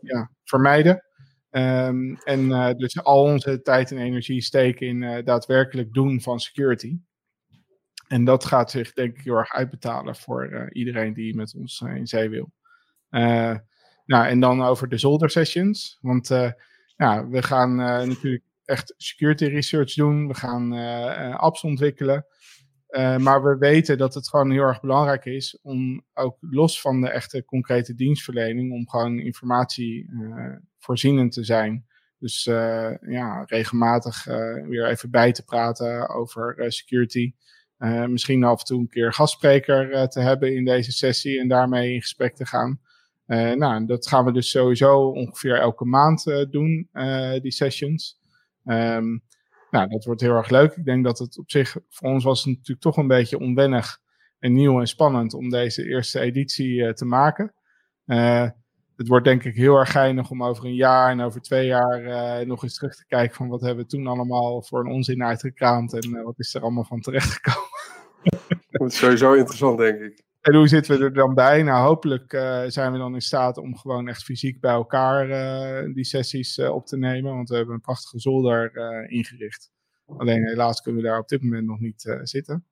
ja, 0.00 0.30
vermijden. 0.44 1.04
Um, 1.50 2.16
en 2.16 2.48
dus 2.76 3.02
al 3.02 3.22
onze 3.22 3.62
tijd 3.62 3.90
en 3.90 3.98
energie 3.98 4.40
steken 4.40 4.86
in 4.86 5.24
daadwerkelijk 5.24 5.92
doen 5.92 6.20
van 6.20 6.40
security. 6.40 6.98
En 8.08 8.24
dat 8.24 8.44
gaat 8.44 8.70
zich 8.70 8.92
denk 8.92 9.16
ik 9.16 9.24
heel 9.24 9.34
erg 9.34 9.52
uitbetalen 9.52 10.16
voor 10.16 10.68
iedereen 10.72 11.12
die 11.12 11.36
met 11.36 11.54
ons 11.54 11.80
in 11.80 12.06
zee 12.06 12.28
wil. 12.28 12.52
nou, 14.04 14.26
en 14.26 14.40
dan 14.40 14.62
over 14.62 14.88
de 14.88 14.98
zolder 14.98 15.30
sessions. 15.30 15.98
Want 16.00 16.28
ja, 16.96 17.28
we 17.28 17.42
gaan 17.42 17.74
natuurlijk 17.74 18.44
echt 18.70 18.94
security 18.96 19.44
research 19.44 19.94
doen. 19.94 20.28
We 20.28 20.34
gaan 20.34 20.72
apps 21.36 21.62
ontwikkelen. 21.62 22.26
Uh, 22.90 23.16
maar 23.16 23.42
we 23.42 23.56
weten 23.58 23.98
dat 23.98 24.14
het 24.14 24.28
gewoon 24.28 24.50
heel 24.50 24.62
erg 24.62 24.80
belangrijk 24.80 25.24
is 25.24 25.58
om 25.62 26.04
ook 26.14 26.36
los 26.40 26.80
van 26.80 27.00
de 27.00 27.10
echte 27.10 27.44
concrete 27.44 27.94
dienstverlening, 27.94 28.72
om 28.72 28.88
gewoon 28.88 29.18
informatie 29.18 30.10
voorzienend 30.78 31.32
te 31.32 31.44
zijn. 31.44 31.86
Dus 32.18 32.44
ja, 33.00 33.44
regelmatig 33.46 34.24
weer 34.68 34.86
even 34.86 35.10
bij 35.10 35.32
te 35.32 35.44
praten 35.44 36.08
over 36.08 36.72
security. 36.72 37.34
misschien 38.08 38.44
af 38.44 38.58
en 38.58 38.64
toe 38.64 38.80
een 38.80 38.88
keer 38.88 39.12
gastspreker 39.12 40.08
te 40.08 40.20
hebben 40.20 40.54
in 40.54 40.64
deze 40.64 40.92
sessie 40.92 41.40
en 41.40 41.48
daarmee 41.48 41.94
in 41.94 42.00
gesprek 42.00 42.36
te 42.36 42.46
gaan. 42.46 42.80
nou, 43.56 43.86
dat 43.86 44.08
gaan 44.08 44.24
we 44.24 44.32
dus 44.32 44.50
sowieso 44.50 45.08
ongeveer 45.08 45.58
elke 45.58 45.84
maand 45.84 46.24
doen, 46.50 46.88
die 47.42 47.52
sessions. 47.52 48.19
Um, 48.64 49.22
nou, 49.70 49.88
dat 49.88 50.04
wordt 50.04 50.20
heel 50.20 50.34
erg 50.34 50.50
leuk. 50.50 50.76
Ik 50.76 50.84
denk 50.84 51.04
dat 51.04 51.18
het 51.18 51.38
op 51.38 51.50
zich, 51.50 51.76
voor 51.88 52.10
ons 52.10 52.24
was 52.24 52.38
het 52.38 52.48
natuurlijk 52.48 52.80
toch 52.80 52.96
een 52.96 53.06
beetje 53.06 53.38
onwennig 53.38 53.98
en 54.38 54.52
nieuw 54.52 54.80
en 54.80 54.86
spannend 54.86 55.34
om 55.34 55.48
deze 55.48 55.84
eerste 55.84 56.20
editie 56.20 56.74
uh, 56.74 56.92
te 56.92 57.04
maken. 57.04 57.54
Uh, 58.06 58.48
het 58.96 59.08
wordt 59.08 59.24
denk 59.24 59.44
ik 59.44 59.54
heel 59.54 59.76
erg 59.76 59.90
geinig 59.90 60.30
om 60.30 60.44
over 60.44 60.64
een 60.64 60.74
jaar 60.74 61.10
en 61.10 61.20
over 61.20 61.40
twee 61.40 61.66
jaar 61.66 62.02
uh, 62.02 62.46
nog 62.46 62.62
eens 62.62 62.74
terug 62.74 62.96
te 62.96 63.06
kijken 63.06 63.36
van 63.36 63.48
wat 63.48 63.60
hebben 63.60 63.84
we 63.84 63.90
toen 63.90 64.06
allemaal 64.06 64.62
voor 64.62 64.80
een 64.80 64.92
onzin 64.92 65.24
uitgekraamd 65.24 65.92
en 65.92 66.22
wat 66.22 66.38
is 66.38 66.54
er 66.54 66.62
allemaal 66.62 66.84
van 66.84 67.00
terechtgekomen. 67.00 67.68
Dat 68.70 68.90
is 68.90 68.98
sowieso 68.98 69.32
interessant, 69.32 69.78
denk 69.78 70.00
ik. 70.00 70.22
En 70.40 70.54
hoe 70.54 70.68
zitten 70.68 70.98
we 70.98 71.04
er 71.04 71.12
dan 71.12 71.34
bij? 71.34 71.62
Nou, 71.62 71.86
hopelijk 71.86 72.32
eh, 72.32 72.64
zijn 72.66 72.92
we 72.92 72.98
dan 72.98 73.14
in 73.14 73.20
staat 73.20 73.56
om 73.56 73.76
gewoon 73.76 74.08
echt 74.08 74.22
fysiek 74.22 74.60
bij 74.60 74.72
elkaar 74.72 75.30
eh, 75.30 75.94
die 75.94 76.04
sessies 76.04 76.58
eh, 76.58 76.74
op 76.74 76.86
te 76.86 76.96
nemen. 76.96 77.34
Want 77.34 77.48
we 77.48 77.56
hebben 77.56 77.74
een 77.74 77.80
prachtige 77.80 78.18
zolder 78.18 78.74
ingericht. 79.10 79.72
Alleen 80.06 80.46
helaas 80.46 80.80
kunnen 80.80 81.02
we 81.02 81.08
daar 81.08 81.18
op 81.18 81.28
dit 81.28 81.42
moment 81.42 81.66
nog 81.66 81.80
niet 81.80 82.18
zitten. 82.22 82.66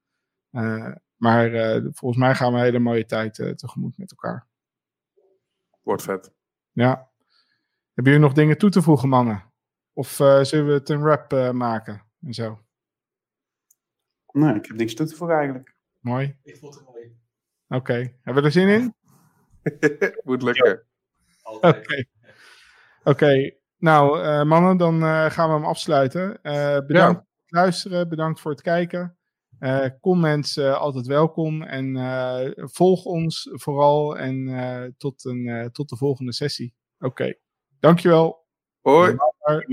maar 1.16 1.50
volgens 1.82 2.16
mij 2.16 2.34
gaan 2.34 2.52
we 2.52 2.58
een 2.58 2.64
hele 2.64 2.78
mooie 2.78 3.04
tijd 3.04 3.34
tegemoet 3.34 3.98
met 3.98 4.10
elkaar. 4.10 4.46
Wordt 5.82 6.02
vet. 6.02 6.32
Ja. 6.72 7.10
Hebben 7.92 8.12
jullie 8.12 8.18
nog 8.28 8.32
dingen 8.32 8.58
toe 8.58 8.70
te 8.70 8.82
voegen, 8.82 9.08
mannen? 9.08 9.52
Of 9.92 10.08
zullen 10.42 10.66
we 10.66 10.72
het 10.72 10.88
een 10.88 11.02
rap 11.02 11.52
maken 11.52 12.02
en 12.20 12.34
zo? 12.34 12.58
Nee, 14.32 14.54
ik 14.54 14.66
heb 14.66 14.76
niks 14.76 14.94
toe 14.94 15.06
te 15.06 15.16
voegen 15.16 15.36
eigenlijk. 15.36 15.76
Mooi. 15.98 16.38
Ik 16.42 16.56
vond 16.56 16.74
het 16.74 16.84
mooi. 16.84 17.16
Oké, 17.68 18.14
hebben 18.22 18.42
we 18.42 18.48
er 18.48 18.52
zin 18.52 18.68
in? 18.68 18.94
Moet 20.24 20.42
lukken. 20.42 20.82
Oké. 21.60 22.04
Oké, 23.04 23.54
nou 23.78 24.22
uh, 24.22 24.42
mannen, 24.42 24.76
dan 24.76 25.02
uh, 25.02 25.30
gaan 25.30 25.48
we 25.48 25.54
hem 25.54 25.64
afsluiten. 25.64 26.38
Uh, 26.42 26.78
bedankt 26.86 26.90
ja. 26.92 27.12
voor 27.12 27.42
het 27.42 27.52
luisteren, 27.52 28.08
bedankt 28.08 28.40
voor 28.40 28.50
het 28.50 28.60
kijken. 28.60 29.18
comments 30.00 30.58
altijd 30.58 31.06
welkom 31.06 31.62
en 31.62 31.96
volg 32.56 33.04
ons 33.04 33.48
vooral 33.52 34.18
en 34.18 34.94
tot, 34.98 35.24
een, 35.24 35.68
tot 35.72 35.88
de 35.88 35.96
volgende 35.96 36.32
sessie. 36.32 36.74
Oké, 36.98 37.34
dankjewel. 37.80 38.46
Hoi. 38.80 39.16
Hoi. 39.38 39.64